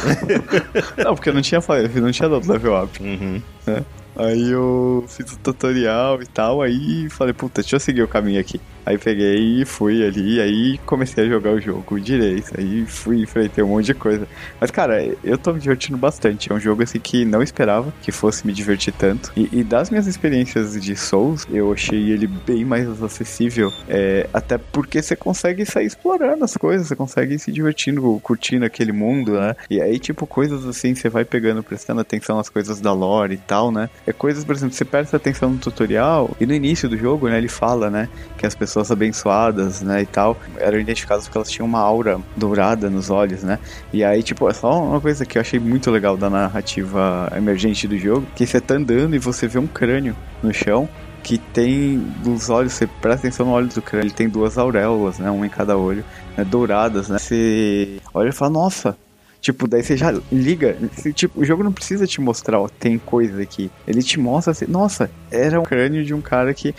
não, 0.97 1.13
porque 1.13 1.31
não 1.31 1.41
tinha, 1.41 1.61
não 1.95 2.11
tinha 2.11 2.29
dado 2.29 2.49
level 2.49 2.83
up. 2.83 3.03
Uhum. 3.03 3.41
É. 3.67 3.83
Aí 4.15 4.49
eu 4.49 5.05
fiz 5.07 5.31
o 5.31 5.37
tutorial 5.37 6.21
e 6.21 6.25
tal, 6.25 6.61
aí 6.61 7.07
falei, 7.09 7.33
puta, 7.33 7.61
deixa 7.61 7.75
eu 7.75 7.79
seguir 7.79 8.01
o 8.01 8.07
caminho 8.07 8.39
aqui. 8.39 8.59
Aí 8.87 8.97
peguei 8.97 9.61
e 9.61 9.65
fui 9.65 10.01
ali, 10.01 10.39
aí 10.39 10.77
comecei 10.85 11.25
a 11.25 11.27
jogar 11.27 11.51
o 11.51 11.59
jogo 11.59 11.99
direito. 11.99 12.53
Aí 12.57 12.85
fui, 12.85 13.21
enfrentei 13.21 13.61
um 13.61 13.67
monte 13.67 13.87
de 13.87 13.93
coisa. 13.93 14.25
Mas, 14.61 14.71
cara, 14.71 15.03
eu 15.25 15.37
tô 15.37 15.51
me 15.51 15.59
divertindo 15.59 15.97
bastante. 15.97 16.49
É 16.49 16.55
um 16.55 16.59
jogo 16.59 16.83
assim 16.83 16.97
que 16.97 17.25
não 17.25 17.43
esperava 17.43 17.93
que 18.01 18.13
fosse 18.13 18.47
me 18.47 18.53
divertir 18.53 18.93
tanto. 18.93 19.29
E, 19.35 19.49
e 19.51 19.61
das 19.61 19.89
minhas 19.89 20.07
experiências 20.07 20.81
de 20.81 20.95
Souls, 20.95 21.45
eu 21.51 21.73
achei 21.73 22.11
ele 22.11 22.27
bem 22.27 22.63
mais 22.63 22.87
acessível. 23.03 23.73
É, 23.89 24.29
até 24.33 24.57
porque 24.57 25.01
você 25.01 25.17
consegue 25.17 25.65
sair 25.65 25.85
explorando 25.85 26.45
as 26.45 26.55
coisas, 26.55 26.87
você 26.87 26.95
consegue 26.95 27.37
se 27.37 27.51
divertindo, 27.51 28.01
curtindo 28.23 28.63
aquele 28.63 28.93
mundo, 28.93 29.33
né? 29.33 29.53
E 29.69 29.81
aí, 29.81 29.99
tipo, 29.99 30.25
coisas 30.25 30.65
assim, 30.65 30.95
você 30.95 31.09
vai 31.09 31.25
pegando, 31.25 31.61
prestando 31.61 31.99
atenção 31.99 32.39
às 32.39 32.47
coisas 32.47 32.79
da 32.79 32.93
lore 32.93 33.33
e 33.33 33.37
tal, 33.37 33.69
né? 33.69 33.89
É 34.05 34.13
coisas, 34.13 34.45
por 34.45 34.55
exemplo, 34.55 34.73
você 34.73 34.85
presta 34.85 35.17
atenção 35.17 35.49
no 35.49 35.57
tutorial 35.57 36.33
e 36.39 36.45
no 36.45 36.53
início 36.53 36.87
do 36.87 36.97
jogo, 36.97 37.27
né, 37.27 37.37
ele 37.37 37.49
fala, 37.49 37.89
né, 37.89 38.07
que 38.37 38.45
as 38.45 38.55
pessoas 38.55 38.76
pessoas 38.77 38.91
abençoadas, 38.91 39.81
né, 39.81 40.01
e 40.01 40.05
tal, 40.05 40.37
eram 40.57 40.79
identificadas 40.79 41.25
porque 41.25 41.37
elas 41.37 41.49
tinham 41.49 41.65
uma 41.65 41.79
aura 41.79 42.19
dourada 42.35 42.89
nos 42.89 43.09
olhos, 43.09 43.43
né? 43.43 43.57
E 43.91 44.03
aí, 44.03 44.21
tipo, 44.21 44.47
é 44.47 44.53
só 44.53 44.83
uma 44.83 45.01
coisa 45.01 45.25
que 45.25 45.37
eu 45.37 45.41
achei 45.41 45.59
muito 45.59 45.89
legal 45.89 46.15
da 46.15 46.29
narrativa 46.29 47.31
emergente 47.35 47.87
do 47.87 47.97
jogo, 47.97 48.27
que 48.35 48.45
você 48.45 48.61
tá 48.61 48.75
andando 48.75 49.15
e 49.15 49.19
você 49.19 49.47
vê 49.47 49.57
um 49.57 49.67
crânio 49.67 50.15
no 50.43 50.53
chão, 50.53 50.87
que 51.23 51.37
tem 51.37 51.97
dos 52.23 52.49
olhos, 52.49 52.73
você 52.73 52.87
presta 52.87 53.27
atenção 53.27 53.47
no 53.47 53.51
olho 53.53 53.67
do 53.67 53.81
crânio, 53.81 54.07
ele 54.07 54.13
tem 54.13 54.29
duas 54.29 54.57
auréolas, 54.57 55.17
né, 55.17 55.29
uma 55.29 55.45
em 55.45 55.49
cada 55.49 55.75
olho, 55.77 56.03
né, 56.37 56.43
douradas, 56.43 57.09
né? 57.09 57.17
Você 57.17 57.99
olha 58.13 58.29
e 58.29 58.31
fala, 58.31 58.51
nossa, 58.51 58.95
Tipo, 59.47 59.65
daí 59.65 59.81
você 59.81 59.95
já 59.95 60.13
liga. 60.29 60.75
Tipo, 61.15 61.39
o 61.39 61.45
jogo 61.45 61.63
não 61.63 61.71
precisa 61.71 62.05
te 62.05 62.19
mostrar, 62.19 62.59
ó, 62.59 62.67
tem 62.67 62.97
coisa 62.97 63.41
aqui. 63.41 63.71
Ele 63.87 64.03
te 64.03 64.19
mostra 64.19 64.51
assim, 64.51 64.65
nossa, 64.67 65.09
era 65.31 65.57
um 65.57 65.63
crânio 65.63 66.03
de 66.03 66.13
um 66.13 66.19
cara 66.19 66.53
que. 66.53 66.75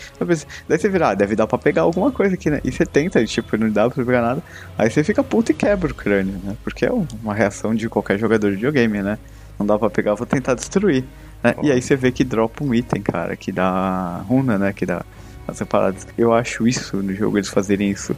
Daí 0.67 0.77
você 0.77 0.87
vira, 0.87 1.09
ah, 1.09 1.15
deve 1.15 1.35
dar 1.35 1.47
pra 1.47 1.57
pegar 1.57 1.81
alguma 1.81 2.11
coisa 2.11 2.35
aqui, 2.35 2.47
né? 2.47 2.61
E 2.63 2.71
você 2.71 2.85
tenta, 2.85 3.25
tipo, 3.25 3.57
não 3.57 3.71
dá 3.71 3.89
pra 3.89 4.05
pegar 4.05 4.21
nada. 4.21 4.43
Aí 4.77 4.87
você 4.87 5.03
fica 5.03 5.23
puto 5.23 5.51
e 5.51 5.55
quebra 5.55 5.91
o 5.91 5.95
crânio, 5.95 6.39
né? 6.43 6.55
Porque 6.63 6.85
é 6.85 6.91
uma 6.91 7.33
reação 7.33 7.73
de 7.73 7.89
qualquer 7.89 8.19
jogador 8.19 8.51
de 8.51 8.57
videogame, 8.57 9.01
né? 9.01 9.17
Não 9.57 9.65
dá 9.65 9.79
pra 9.79 9.89
pegar, 9.89 10.13
vou 10.13 10.27
tentar 10.27 10.53
destruir. 10.53 11.03
Né? 11.43 11.55
E 11.63 11.71
aí 11.71 11.81
você 11.81 11.95
vê 11.95 12.11
que 12.11 12.23
dropa 12.23 12.63
um 12.63 12.71
item, 12.71 13.01
cara, 13.01 13.35
que 13.35 13.51
dá 13.51 14.23
runa, 14.27 14.59
né? 14.59 14.73
Que 14.73 14.85
dá 14.85 15.03
separadas. 15.53 16.07
Eu 16.17 16.33
acho 16.33 16.67
isso 16.67 16.97
no 16.97 17.13
jogo, 17.13 17.37
eles 17.37 17.49
fazerem 17.49 17.91
isso. 17.91 18.15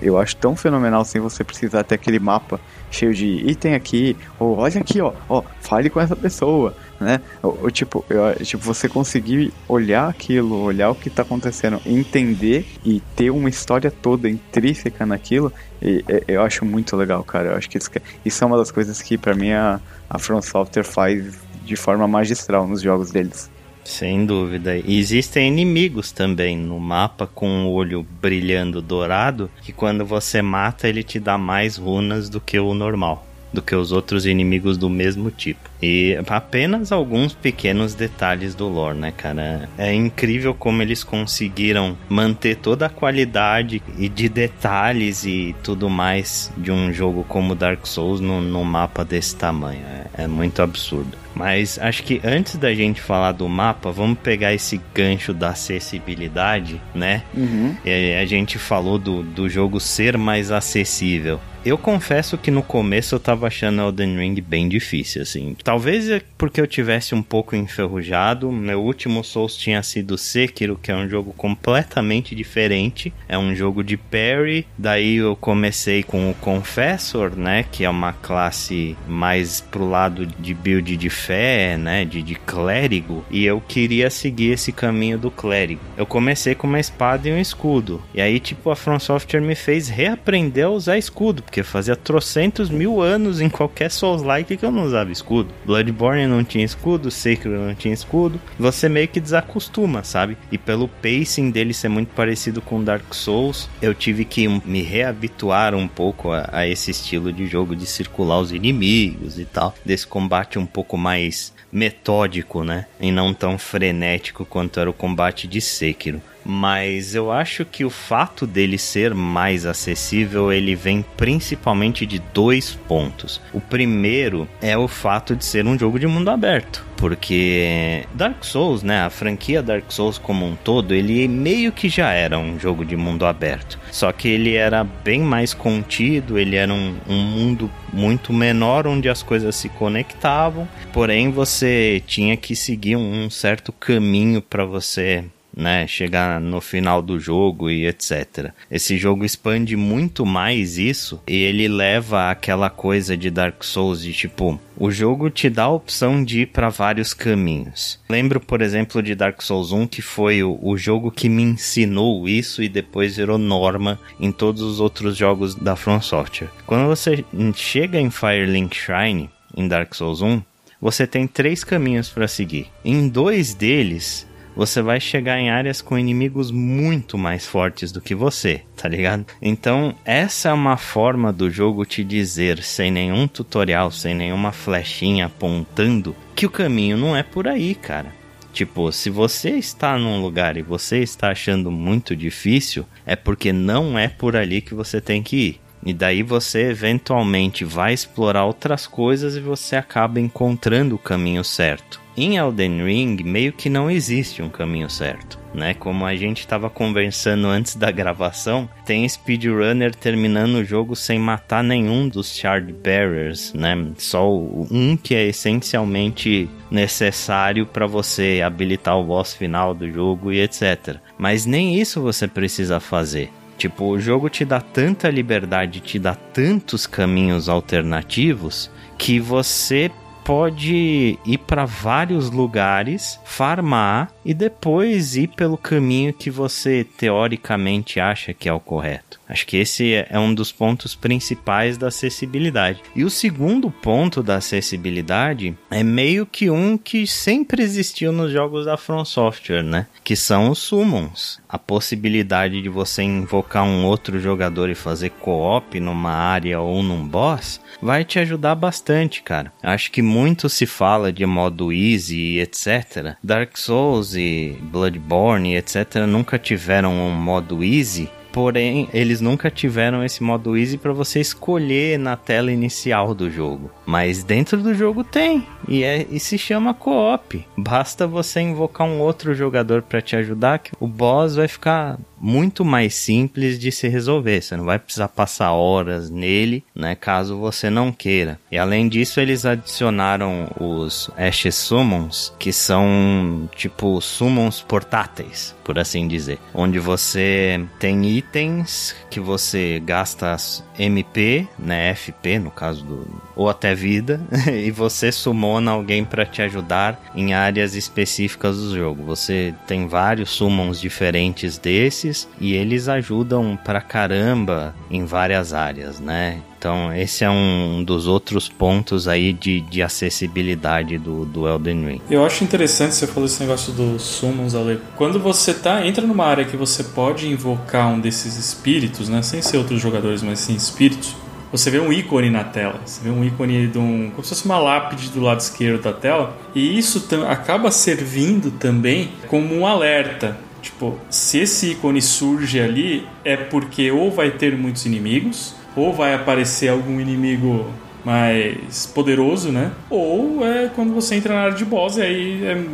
Eu 0.00 0.18
acho 0.18 0.36
tão 0.36 0.54
fenomenal 0.56 1.04
sem 1.04 1.20
você 1.20 1.42
precisar 1.42 1.84
ter 1.84 1.96
aquele 1.96 2.18
mapa 2.18 2.60
cheio 2.90 3.14
de 3.14 3.26
item 3.48 3.74
aqui, 3.74 4.16
ou 4.38 4.58
olha 4.58 4.80
aqui, 4.80 5.00
ó, 5.00 5.12
ó, 5.28 5.42
fale 5.60 5.88
com 5.88 5.98
essa 5.98 6.14
pessoa, 6.14 6.76
né? 7.00 7.20
Ou, 7.42 7.58
ou 7.62 7.70
tipo, 7.70 8.04
eu, 8.08 8.44
tipo, 8.44 8.62
você 8.62 8.88
conseguir 8.88 9.52
olhar 9.66 10.08
aquilo, 10.08 10.62
olhar 10.62 10.90
o 10.90 10.94
que 10.94 11.08
tá 11.08 11.22
acontecendo, 11.22 11.80
entender 11.86 12.66
e 12.84 13.00
ter 13.16 13.30
uma 13.30 13.48
história 13.48 13.90
toda 13.90 14.28
intrínseca 14.28 15.06
naquilo, 15.06 15.52
e, 15.80 16.04
e, 16.06 16.24
eu 16.28 16.42
acho 16.42 16.64
muito 16.64 16.94
legal, 16.96 17.24
cara. 17.24 17.50
Eu 17.50 17.56
acho 17.56 17.68
que 17.68 17.78
isso, 17.78 17.90
isso 18.24 18.44
é 18.44 18.46
uma 18.46 18.58
das 18.58 18.70
coisas 18.70 19.00
que 19.00 19.16
para 19.16 19.34
mim 19.34 19.52
a, 19.52 19.80
a 20.08 20.18
From 20.18 20.42
Software 20.42 20.84
faz 20.84 21.34
de 21.64 21.76
forma 21.76 22.06
magistral 22.06 22.66
nos 22.66 22.82
jogos 22.82 23.10
deles. 23.10 23.50
Sem 23.84 24.24
dúvida. 24.24 24.76
E 24.76 24.98
existem 24.98 25.48
inimigos 25.48 26.12
também 26.12 26.56
no 26.56 26.78
mapa 26.78 27.26
com 27.26 27.64
o 27.64 27.72
olho 27.72 28.06
brilhando 28.20 28.80
dourado, 28.80 29.50
que 29.62 29.72
quando 29.72 30.04
você 30.04 30.40
mata 30.40 30.88
ele 30.88 31.02
te 31.02 31.18
dá 31.18 31.36
mais 31.36 31.76
runas 31.76 32.28
do 32.28 32.40
que 32.40 32.58
o 32.58 32.74
normal 32.74 33.26
do 33.52 33.62
que 33.62 33.74
os 33.74 33.92
outros 33.92 34.26
inimigos 34.26 34.76
do 34.76 34.88
mesmo 34.88 35.30
tipo. 35.30 35.70
E 35.82 36.18
apenas 36.28 36.92
alguns 36.92 37.34
pequenos 37.34 37.94
detalhes 37.94 38.54
do 38.54 38.68
lore, 38.68 38.96
né, 38.96 39.12
cara? 39.16 39.68
É 39.76 39.92
incrível 39.92 40.54
como 40.54 40.80
eles 40.80 41.02
conseguiram 41.02 41.96
manter 42.08 42.56
toda 42.56 42.86
a 42.86 42.90
qualidade 42.90 43.82
e 43.98 44.08
de 44.08 44.28
detalhes 44.28 45.24
e 45.24 45.54
tudo 45.62 45.90
mais 45.90 46.52
de 46.56 46.70
um 46.70 46.92
jogo 46.92 47.24
como 47.24 47.54
Dark 47.54 47.86
Souls 47.86 48.20
no, 48.20 48.40
no 48.40 48.64
mapa 48.64 49.04
desse 49.04 49.34
tamanho. 49.36 49.82
É, 50.16 50.24
é 50.24 50.26
muito 50.26 50.62
absurdo. 50.62 51.22
Mas 51.34 51.78
acho 51.78 52.02
que 52.02 52.20
antes 52.22 52.56
da 52.56 52.74
gente 52.74 53.00
falar 53.00 53.32
do 53.32 53.48
mapa, 53.48 53.90
vamos 53.90 54.18
pegar 54.18 54.52
esse 54.52 54.80
gancho 54.94 55.32
da 55.32 55.50
acessibilidade, 55.50 56.80
né? 56.94 57.22
Uhum. 57.34 57.74
E 57.84 58.14
a 58.14 58.26
gente 58.26 58.58
falou 58.58 58.98
do, 58.98 59.22
do 59.22 59.48
jogo 59.48 59.80
ser 59.80 60.18
mais 60.18 60.50
acessível. 60.50 61.40
Eu 61.64 61.78
confesso 61.78 62.36
que 62.36 62.50
no 62.50 62.60
começo 62.60 63.14
eu 63.14 63.20
tava 63.20 63.46
achando 63.46 63.82
Elden 63.82 64.16
Ring 64.16 64.40
bem 64.40 64.68
difícil, 64.68 65.22
assim. 65.22 65.56
Talvez 65.62 66.10
é 66.10 66.20
porque 66.36 66.60
eu 66.60 66.66
tivesse 66.66 67.14
um 67.14 67.22
pouco 67.22 67.54
enferrujado. 67.54 68.50
Meu 68.50 68.82
último 68.82 69.22
Souls 69.22 69.56
tinha 69.56 69.80
sido 69.80 70.18
Sekiro, 70.18 70.76
que 70.76 70.90
é 70.90 70.96
um 70.96 71.08
jogo 71.08 71.32
completamente 71.32 72.34
diferente. 72.34 73.12
É 73.28 73.38
um 73.38 73.54
jogo 73.54 73.84
de 73.84 73.96
parry. 73.96 74.66
Daí 74.76 75.18
eu 75.18 75.36
comecei 75.36 76.02
com 76.02 76.28
o 76.28 76.34
Confessor, 76.34 77.36
né? 77.36 77.64
Que 77.70 77.84
é 77.84 77.88
uma 77.88 78.12
classe 78.12 78.96
mais 79.06 79.60
pro 79.60 79.88
lado 79.88 80.26
de 80.26 80.54
build 80.54 80.96
de 80.96 81.10
fé, 81.10 81.76
né? 81.76 82.04
De, 82.04 82.24
de 82.24 82.34
clérigo. 82.34 83.24
E 83.30 83.44
eu 83.44 83.60
queria 83.60 84.10
seguir 84.10 84.50
esse 84.50 84.72
caminho 84.72 85.16
do 85.16 85.30
clérigo. 85.30 85.80
Eu 85.96 86.06
comecei 86.06 86.56
com 86.56 86.66
uma 86.66 86.80
espada 86.80 87.28
e 87.28 87.32
um 87.32 87.38
escudo. 87.38 88.02
E 88.12 88.20
aí, 88.20 88.40
tipo, 88.40 88.68
a 88.68 88.74
From 88.74 88.98
Software 88.98 89.40
me 89.40 89.54
fez 89.54 89.88
reaprender 89.88 90.66
a 90.66 90.70
usar 90.70 90.98
escudo 90.98 91.44
porque 91.52 91.62
fazia 91.62 91.94
trocentos 91.94 92.70
mil 92.70 93.02
anos 93.02 93.38
em 93.38 93.50
qualquer 93.50 93.90
Souls-like 93.90 94.56
que 94.56 94.64
eu 94.64 94.70
não 94.70 94.84
usava 94.84 95.12
escudo. 95.12 95.52
Bloodborne 95.66 96.26
não 96.26 96.42
tinha 96.42 96.64
escudo, 96.64 97.10
Sekiro 97.10 97.60
não 97.60 97.74
tinha 97.74 97.92
escudo. 97.92 98.40
Você 98.58 98.88
meio 98.88 99.06
que 99.06 99.20
desacostuma, 99.20 100.02
sabe? 100.02 100.38
E 100.50 100.56
pelo 100.56 100.88
pacing 100.88 101.50
dele 101.50 101.74
ser 101.74 101.90
muito 101.90 102.08
parecido 102.14 102.62
com 102.62 102.82
Dark 102.82 103.12
Souls, 103.12 103.68
eu 103.82 103.94
tive 103.94 104.24
que 104.24 104.48
me 104.48 104.80
reabituar 104.80 105.74
um 105.74 105.86
pouco 105.86 106.32
a, 106.32 106.48
a 106.50 106.66
esse 106.66 106.90
estilo 106.90 107.30
de 107.30 107.46
jogo 107.46 107.76
de 107.76 107.84
circular 107.84 108.40
os 108.40 108.50
inimigos 108.50 109.38
e 109.38 109.44
tal. 109.44 109.74
Desse 109.84 110.06
combate 110.06 110.58
um 110.58 110.64
pouco 110.64 110.96
mais 110.96 111.52
metódico, 111.70 112.64
né? 112.64 112.86
E 112.98 113.12
não 113.12 113.34
tão 113.34 113.58
frenético 113.58 114.46
quanto 114.46 114.80
era 114.80 114.88
o 114.88 114.94
combate 114.94 115.46
de 115.46 115.60
Sekiro 115.60 116.22
mas 116.44 117.14
eu 117.14 117.30
acho 117.30 117.64
que 117.64 117.84
o 117.84 117.90
fato 117.90 118.46
dele 118.46 118.78
ser 118.78 119.14
mais 119.14 119.66
acessível 119.66 120.52
ele 120.52 120.74
vem 120.74 121.04
principalmente 121.16 122.06
de 122.06 122.18
dois 122.18 122.74
pontos. 122.88 123.40
O 123.52 123.60
primeiro 123.60 124.48
é 124.60 124.76
o 124.76 124.88
fato 124.88 125.36
de 125.36 125.44
ser 125.44 125.66
um 125.66 125.78
jogo 125.78 125.98
de 125.98 126.06
mundo 126.06 126.30
aberto, 126.30 126.84
porque 126.96 128.04
Dark 128.14 128.44
Souls, 128.44 128.82
né, 128.82 129.02
a 129.02 129.10
franquia 129.10 129.62
Dark 129.62 129.90
Souls 129.90 130.18
como 130.18 130.46
um 130.46 130.56
todo, 130.56 130.94
ele 130.94 131.26
meio 131.28 131.72
que 131.72 131.88
já 131.88 132.12
era 132.12 132.38
um 132.38 132.58
jogo 132.58 132.84
de 132.84 132.96
mundo 132.96 133.26
aberto. 133.26 133.78
Só 133.90 134.12
que 134.12 134.28
ele 134.28 134.54
era 134.54 134.84
bem 134.84 135.20
mais 135.20 135.54
contido, 135.54 136.38
ele 136.38 136.56
era 136.56 136.72
um, 136.72 136.96
um 137.08 137.18
mundo 137.18 137.70
muito 137.92 138.32
menor 138.32 138.86
onde 138.86 139.08
as 139.08 139.22
coisas 139.22 139.54
se 139.54 139.68
conectavam, 139.68 140.66
porém 140.92 141.30
você 141.30 142.02
tinha 142.06 142.36
que 142.36 142.56
seguir 142.56 142.96
um 142.96 143.28
certo 143.28 143.72
caminho 143.72 144.40
para 144.40 144.64
você 144.64 145.24
né, 145.56 145.86
chegar 145.86 146.40
no 146.40 146.60
final 146.60 147.02
do 147.02 147.18
jogo 147.18 147.70
e 147.70 147.86
etc. 147.86 148.52
Esse 148.70 148.96
jogo 148.96 149.24
expande 149.24 149.76
muito 149.76 150.24
mais 150.24 150.78
isso 150.78 151.20
e 151.26 151.36
ele 151.36 151.68
leva 151.68 152.30
aquela 152.30 152.70
coisa 152.70 153.16
de 153.16 153.30
Dark 153.30 153.62
Souls 153.62 154.02
de 154.02 154.12
tipo, 154.12 154.60
o 154.76 154.90
jogo 154.90 155.30
te 155.30 155.48
dá 155.50 155.64
a 155.64 155.70
opção 155.70 156.24
de 156.24 156.42
ir 156.42 156.46
para 156.46 156.68
vários 156.68 157.12
caminhos. 157.12 158.00
Lembro, 158.08 158.40
por 158.40 158.62
exemplo, 158.62 159.02
de 159.02 159.14
Dark 159.14 159.40
Souls 159.42 159.72
1 159.72 159.86
que 159.86 160.02
foi 160.02 160.42
o, 160.42 160.58
o 160.62 160.76
jogo 160.76 161.10
que 161.10 161.28
me 161.28 161.42
ensinou 161.42 162.28
isso 162.28 162.62
e 162.62 162.68
depois 162.68 163.16
virou 163.16 163.38
norma 163.38 163.98
em 164.18 164.32
todos 164.32 164.62
os 164.62 164.80
outros 164.80 165.16
jogos 165.16 165.54
da 165.54 165.76
From 165.76 166.00
Software. 166.00 166.50
Quando 166.66 166.86
você 166.86 167.24
chega 167.54 168.00
em 168.00 168.10
Firelink 168.10 168.76
Shrine 168.76 169.30
em 169.56 169.68
Dark 169.68 169.94
Souls 169.94 170.22
1, 170.22 170.42
você 170.80 171.06
tem 171.06 171.28
três 171.28 171.62
caminhos 171.62 172.08
para 172.08 172.26
seguir. 172.26 172.66
Em 172.84 173.08
dois 173.08 173.54
deles, 173.54 174.26
você 174.54 174.82
vai 174.82 175.00
chegar 175.00 175.38
em 175.38 175.50
áreas 175.50 175.80
com 175.80 175.98
inimigos 175.98 176.50
muito 176.50 177.16
mais 177.16 177.46
fortes 177.46 177.90
do 177.90 178.00
que 178.00 178.14
você, 178.14 178.62
tá 178.76 178.88
ligado? 178.88 179.26
Então, 179.40 179.94
essa 180.04 180.50
é 180.50 180.52
uma 180.52 180.76
forma 180.76 181.32
do 181.32 181.50
jogo 181.50 181.84
te 181.84 182.04
dizer, 182.04 182.62
sem 182.62 182.90
nenhum 182.90 183.26
tutorial, 183.26 183.90
sem 183.90 184.14
nenhuma 184.14 184.52
flechinha 184.52 185.26
apontando, 185.26 186.14
que 186.34 186.46
o 186.46 186.50
caminho 186.50 186.96
não 186.96 187.16
é 187.16 187.22
por 187.22 187.48
aí, 187.48 187.74
cara. 187.74 188.22
Tipo, 188.52 188.92
se 188.92 189.08
você 189.08 189.50
está 189.50 189.96
num 189.96 190.20
lugar 190.20 190.58
e 190.58 190.62
você 190.62 190.98
está 190.98 191.30
achando 191.30 191.70
muito 191.70 192.14
difícil, 192.14 192.84
é 193.06 193.16
porque 193.16 193.50
não 193.50 193.98
é 193.98 194.08
por 194.08 194.36
ali 194.36 194.60
que 194.60 194.74
você 194.74 195.00
tem 195.00 195.22
que 195.22 195.36
ir. 195.36 195.60
E 195.84 195.92
daí 195.92 196.22
você 196.22 196.70
eventualmente 196.70 197.64
vai 197.64 197.92
explorar 197.92 198.44
outras 198.44 198.86
coisas 198.86 199.36
e 199.36 199.40
você 199.40 199.76
acaba 199.76 200.20
encontrando 200.20 200.94
o 200.94 200.98
caminho 200.98 201.42
certo. 201.42 202.00
Em 202.16 202.36
Elden 202.36 202.84
Ring, 202.84 203.16
meio 203.24 203.52
que 203.52 203.70
não 203.70 203.90
existe 203.90 204.42
um 204.42 204.50
caminho 204.50 204.90
certo. 204.90 205.40
Né? 205.54 205.72
Como 205.74 206.04
a 206.04 206.14
gente 206.14 206.40
estava 206.40 206.68
conversando 206.68 207.46
antes 207.46 207.74
da 207.74 207.90
gravação, 207.90 208.68
tem 208.84 209.08
speedrunner 209.08 209.94
terminando 209.94 210.56
o 210.56 210.64
jogo 210.64 210.94
sem 210.94 211.18
matar 211.18 211.64
nenhum 211.64 212.08
dos 212.08 212.34
Shard 212.34 212.72
Bearers, 212.72 213.52
né? 213.52 213.76
Só 213.96 214.30
um 214.34 214.96
que 214.96 215.14
é 215.14 215.26
essencialmente 215.26 216.48
necessário 216.70 217.66
para 217.66 217.86
você 217.86 218.40
habilitar 218.44 218.98
o 218.98 219.04
boss 219.04 219.34
final 219.34 219.74
do 219.74 219.90
jogo 219.90 220.32
e 220.32 220.40
etc. 220.40 220.96
Mas 221.18 221.44
nem 221.44 221.78
isso 221.78 222.00
você 222.00 222.26
precisa 222.26 222.80
fazer. 222.80 223.30
Tipo, 223.62 223.84
o 223.90 224.00
jogo 224.00 224.28
te 224.28 224.44
dá 224.44 224.60
tanta 224.60 225.08
liberdade, 225.08 225.78
te 225.78 225.96
dá 225.96 226.16
tantos 226.16 226.84
caminhos 226.84 227.48
alternativos 227.48 228.68
que 228.98 229.20
você 229.20 229.88
pode 230.24 231.16
ir 231.24 231.38
para 231.46 231.64
vários 231.64 232.28
lugares, 232.28 233.20
farmar 233.24 234.10
e 234.24 234.34
depois 234.34 235.14
ir 235.14 235.28
pelo 235.28 235.56
caminho 235.56 236.12
que 236.12 236.28
você 236.28 236.84
teoricamente 236.98 238.00
acha 238.00 238.34
que 238.34 238.48
é 238.48 238.52
o 238.52 238.58
correto. 238.58 239.20
Acho 239.32 239.46
que 239.46 239.56
esse 239.56 239.94
é 239.94 240.18
um 240.18 240.34
dos 240.34 240.52
pontos 240.52 240.94
principais 240.94 241.78
da 241.78 241.88
acessibilidade. 241.88 242.82
E 242.94 243.02
o 243.02 243.08
segundo 243.08 243.70
ponto 243.70 244.22
da 244.22 244.36
acessibilidade 244.36 245.56
é 245.70 245.82
meio 245.82 246.26
que 246.26 246.50
um 246.50 246.76
que 246.76 247.06
sempre 247.06 247.62
existiu 247.62 248.12
nos 248.12 248.30
jogos 248.30 248.66
da 248.66 248.76
From 248.76 249.06
Software, 249.06 249.62
né? 249.62 249.86
Que 250.04 250.14
são 250.14 250.50
os 250.50 250.58
summons. 250.58 251.40
A 251.48 251.58
possibilidade 251.58 252.60
de 252.60 252.68
você 252.68 253.02
invocar 253.02 253.64
um 253.64 253.86
outro 253.86 254.20
jogador 254.20 254.68
e 254.68 254.74
fazer 254.74 255.08
co-op 255.08 255.80
numa 255.80 256.12
área 256.12 256.60
ou 256.60 256.82
num 256.82 257.02
boss 257.02 257.58
vai 257.80 258.04
te 258.04 258.18
ajudar 258.18 258.54
bastante, 258.54 259.22
cara. 259.22 259.50
Acho 259.62 259.90
que 259.90 260.02
muito 260.02 260.46
se 260.50 260.66
fala 260.66 261.10
de 261.10 261.24
modo 261.24 261.72
easy 261.72 262.38
etc. 262.38 263.16
Dark 263.24 263.56
Souls 263.56 264.14
e 264.14 264.58
Bloodborne 264.60 265.56
etc 265.56 266.06
nunca 266.06 266.38
tiveram 266.38 266.92
um 266.92 267.10
modo 267.10 267.64
easy 267.64 268.10
Porém, 268.32 268.88
eles 268.94 269.20
nunca 269.20 269.50
tiveram 269.50 270.02
esse 270.02 270.22
modo 270.22 270.56
easy 270.56 270.78
para 270.78 270.92
você 270.92 271.20
escolher 271.20 271.98
na 271.98 272.16
tela 272.16 272.50
inicial 272.50 273.14
do 273.14 273.30
jogo. 273.30 273.70
Mas 273.84 274.24
dentro 274.24 274.62
do 274.62 274.74
jogo 274.74 275.04
tem. 275.04 275.46
E, 275.68 275.84
é, 275.84 276.06
e 276.10 276.18
se 276.18 276.38
chama 276.38 276.72
co-op. 276.72 277.46
Basta 277.56 278.06
você 278.06 278.40
invocar 278.40 278.86
um 278.86 279.00
outro 279.00 279.34
jogador 279.34 279.82
para 279.82 280.00
te 280.00 280.16
ajudar 280.16 280.58
que 280.60 280.72
o 280.80 280.86
boss 280.86 281.36
vai 281.36 281.46
ficar 281.46 281.98
muito 282.22 282.64
mais 282.64 282.94
simples 282.94 283.58
de 283.58 283.72
se 283.72 283.88
resolver. 283.88 284.40
Você 284.40 284.56
não 284.56 284.64
vai 284.64 284.78
precisar 284.78 285.08
passar 285.08 285.50
horas 285.50 286.08
nele, 286.08 286.64
né? 286.72 286.94
Caso 286.94 287.36
você 287.36 287.68
não 287.68 287.90
queira. 287.90 288.38
E 288.50 288.56
além 288.56 288.88
disso, 288.88 289.18
eles 289.18 289.44
adicionaram 289.44 290.48
os 290.60 291.10
Ashes 291.16 291.56
Summons, 291.56 292.32
que 292.38 292.52
são 292.52 293.50
tipo 293.56 294.00
summons 294.00 294.60
portáteis, 294.60 295.54
por 295.64 295.78
assim 295.78 296.06
dizer. 296.06 296.38
Onde 296.54 296.78
você 296.78 297.60
tem 297.80 298.08
itens 298.08 298.94
que 299.10 299.18
você 299.18 299.80
gasta 299.84 300.36
MP, 300.78 301.48
né? 301.58 301.92
FP, 301.94 302.38
no 302.38 302.50
caso 302.50 302.84
do. 302.84 303.22
ou 303.34 303.48
até 303.48 303.74
vida, 303.74 304.20
e 304.46 304.70
você 304.70 305.10
summona 305.10 305.72
alguém 305.72 306.04
para 306.04 306.24
te 306.24 306.40
ajudar 306.42 307.02
em 307.14 307.34
áreas 307.34 307.74
específicas 307.74 308.56
do 308.56 308.76
jogo. 308.76 309.02
Você 309.04 309.52
tem 309.66 309.88
vários 309.88 310.30
summons 310.30 310.80
diferentes 310.80 311.58
desses 311.58 312.11
deles 312.12 312.28
e 312.38 312.54
eles 312.54 312.88
ajudam 312.88 313.58
pra 313.64 313.80
caramba 313.80 314.74
em 314.90 315.04
várias 315.04 315.52
áreas, 315.54 315.98
né? 315.98 316.40
Então, 316.58 316.94
esse 316.94 317.24
é 317.24 317.30
um 317.30 317.82
dos 317.82 318.06
outros 318.06 318.48
pontos 318.48 319.08
aí 319.08 319.32
de, 319.32 319.60
de 319.62 319.82
acessibilidade 319.82 320.96
do, 320.96 321.24
do 321.24 321.48
Elden 321.48 321.86
Ring. 321.86 322.00
Eu 322.08 322.24
acho 322.24 322.44
interessante 322.44 322.94
você 322.94 323.06
falou 323.06 323.24
esse 323.26 323.40
negócio 323.40 323.72
dos 323.72 324.02
summons, 324.02 324.54
Ale. 324.54 324.80
Quando 324.96 325.18
você 325.18 325.52
tá, 325.54 325.84
entra 325.84 326.06
numa 326.06 326.24
área 326.24 326.44
que 326.44 326.56
você 326.56 326.84
pode 326.84 327.28
invocar 327.28 327.88
um 327.88 327.98
desses 327.98 328.36
espíritos, 328.36 329.08
né? 329.08 329.22
Sem 329.22 329.42
ser 329.42 329.56
outros 329.56 329.80
jogadores, 329.80 330.22
mas 330.22 330.38
sim 330.38 330.54
espíritos. 330.54 331.16
Você 331.50 331.68
vê 331.68 331.80
um 331.80 331.92
ícone 331.92 332.30
na 332.30 332.44
tela. 332.44 332.80
Você 332.86 333.02
vê 333.02 333.10
um 333.10 333.24
ícone 333.24 333.66
de 333.66 333.78
um. 333.78 334.10
como 334.10 334.22
se 334.22 334.30
fosse 334.30 334.44
uma 334.46 334.58
lápide 334.58 335.10
do 335.10 335.20
lado 335.20 335.40
esquerdo 335.40 335.82
da 335.82 335.92
tela. 335.92 336.34
E 336.54 336.78
isso 336.78 337.04
acaba 337.28 337.70
servindo 337.72 338.52
também 338.52 339.10
como 339.26 339.54
um 339.54 339.66
alerta. 339.66 340.38
Tipo, 340.62 340.96
se 341.10 341.40
esse 341.40 341.72
ícone 341.72 342.00
surge 342.00 342.60
ali, 342.60 343.06
é 343.24 343.36
porque 343.36 343.90
ou 343.90 344.10
vai 344.10 344.30
ter 344.30 344.56
muitos 344.56 344.86
inimigos 344.86 345.54
ou 345.74 345.92
vai 345.92 346.14
aparecer 346.14 346.68
algum 346.68 347.00
inimigo 347.00 347.66
mais 348.04 348.86
poderoso, 348.86 349.50
né? 349.50 349.70
Ou 349.88 350.44
é 350.44 350.70
quando 350.74 350.92
você 350.92 351.14
entra 351.14 351.34
na 351.34 351.40
área 351.42 351.54
de 351.54 351.64
boss, 351.64 351.96
e 351.96 352.02
aí 352.02 352.44
é, 352.44 352.64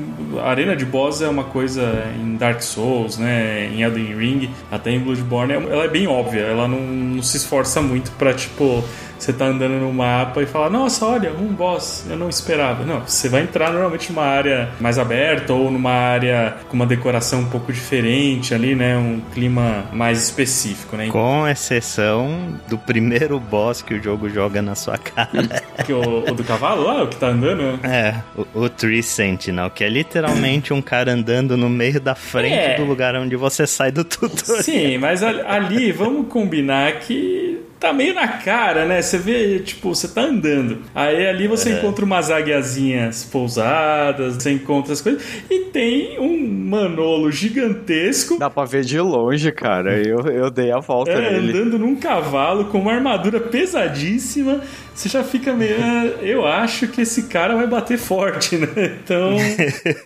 a 0.41 0.49
arena 0.51 0.75
de 0.75 0.85
boss 0.85 1.21
é 1.21 1.29
uma 1.29 1.45
coisa 1.45 1.83
em 2.19 2.37
Dark 2.37 2.63
Souls, 2.63 3.19
né? 3.19 3.67
Em 3.67 3.83
Elden 3.83 4.17
Ring, 4.17 4.51
até 4.71 4.91
em 4.91 4.99
Bloodborne, 4.99 5.53
ela 5.53 5.85
é 5.85 5.89
bem 5.89 6.07
óbvia, 6.07 6.41
ela 6.41 6.67
não, 6.67 6.81
não 6.81 7.23
se 7.23 7.37
esforça 7.37 7.83
muito 7.83 8.11
para 8.13 8.33
tipo 8.33 8.83
você 9.19 9.33
tá 9.33 9.47
andando 9.47 9.75
no 9.81 9.93
mapa 9.93 10.43
e 10.43 10.47
fala, 10.47 10.71
nossa, 10.71 11.05
olha, 11.07 11.33
um 11.33 11.49
boss, 11.49 12.05
eu 12.09 12.17
não 12.17 12.29
esperava. 12.29 12.85
Não, 12.85 13.01
você 13.01 13.29
vai 13.29 13.43
entrar 13.43 13.71
normalmente 13.71 14.11
numa 14.11 14.25
área 14.25 14.71
mais 14.81 14.99
aberta 14.99 15.53
ou 15.53 15.71
numa 15.71 15.93
área 15.93 16.57
com 16.69 16.77
uma 16.77 16.87
decoração 16.87 17.41
um 17.41 17.49
pouco 17.49 17.73
diferente 17.73 18.55
ali, 18.55 18.75
né? 18.75 18.97
Um 18.97 19.21
clima 19.33 19.87
mais 19.93 20.23
específico, 20.23 20.97
né? 20.97 21.09
Com 21.09 21.47
exceção 21.47 22.59
do 22.69 22.79
primeiro 22.79 23.39
boss 23.39 23.83
que 23.83 23.95
o 23.95 24.03
jogo 24.03 24.29
joga 24.29 24.63
na 24.63 24.75
sua 24.75 24.99
cara. 24.99 25.31
que 25.85 25.93
o, 25.93 26.31
o, 26.31 26.35
do 26.35 26.45
cavalo 26.45 26.85
lá, 26.85 27.03
o 27.03 27.09
que 27.09 27.17
tá 27.17 27.29
andando? 27.29 27.81
É, 27.85 28.15
o, 28.37 28.65
o 28.65 28.69
Tree 28.69 29.03
Sentinel, 29.03 29.71
que 29.71 29.85
é 29.85 29.89
literalmente 29.89 30.73
um 30.73 30.83
cara 30.83 31.13
andando 31.13 31.57
no 31.57 31.69
meio 31.69 32.01
da 32.01 32.15
frente 32.15 32.55
é. 32.55 32.77
do 32.77 32.85
lugar 32.85 33.15
onde 33.17 33.37
você 33.37 33.67
sai 33.67 33.91
do 33.91 34.05
tutorial. 34.05 34.63
Sim, 34.63 34.99
mas 34.99 35.23
ali, 35.23 35.93
vamos 35.93 36.29
combinar 36.29 37.01
que 37.01 37.58
tá 37.79 37.93
meio 37.93 38.15
na 38.15 38.27
cara, 38.29 38.85
né? 38.85 39.01
Você 39.01 39.19
vê, 39.19 39.61
tipo, 39.61 39.95
você 39.95 40.09
tá 40.09 40.23
andando. 40.23 40.79
Aí 40.95 41.27
ali 41.27 41.47
você 41.47 41.71
é. 41.71 41.79
encontra 41.79 42.05
umas 42.05 42.31
águiazinhas 42.31 43.25
pousadas, 43.25 44.35
você 44.35 44.53
encontra 44.53 44.93
as 44.93 45.01
coisas. 45.01 45.23
E 45.49 45.67
tem 45.67 46.19
um 46.19 46.49
manolo 46.49 47.31
gigantesco. 47.31 48.39
Dá 48.39 48.51
pra 48.51 48.65
ver 48.65 48.85
de 48.85 49.01
longe, 49.01 49.53
cara. 49.53 49.97
Eu, 49.97 50.21
eu 50.27 50.51
dei 50.51 50.73
a 50.73 50.81
volta 50.81 51.13
é, 51.13 51.33
nele. 51.33 51.59
Andando 51.59 51.79
num 51.79 51.97
cavalo 51.97 52.67
com 52.67 52.81
uma 52.81 52.93
armadura 52.93 53.41
pesadíssima. 53.41 54.61
Você 54.95 55.09
já 55.09 55.23
fica 55.23 55.53
meio. 55.53 55.77
Ah, 55.81 56.05
eu 56.23 56.45
acho 56.45 56.89
que 56.89 57.03
esse 57.03 57.25
cara 57.25 57.55
vai 57.55 57.69
bater 57.69 57.97
forte, 57.99 58.57
né? 58.57 58.69
Então. 59.03 59.37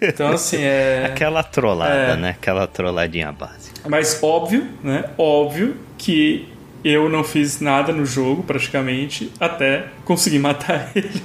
Então, 0.03 0.29
assim, 0.33 0.59
é. 0.61 1.07
Aquela 1.07 1.43
trollada, 1.43 2.13
é. 2.13 2.17
né? 2.17 2.31
Aquela 2.31 2.67
trolladinha 2.67 3.33
básica. 3.33 3.89
Mas 3.89 4.19
óbvio, 4.23 4.67
né? 4.83 5.05
Óbvio 5.17 5.77
que 5.97 6.52
eu 6.85 7.09
não 7.09 7.23
fiz 7.23 7.61
nada 7.61 7.93
no 7.93 8.05
jogo, 8.05 8.43
praticamente, 8.43 9.31
até 9.39 9.87
conseguir 10.05 10.39
matar 10.39 10.91
ele. 10.97 11.23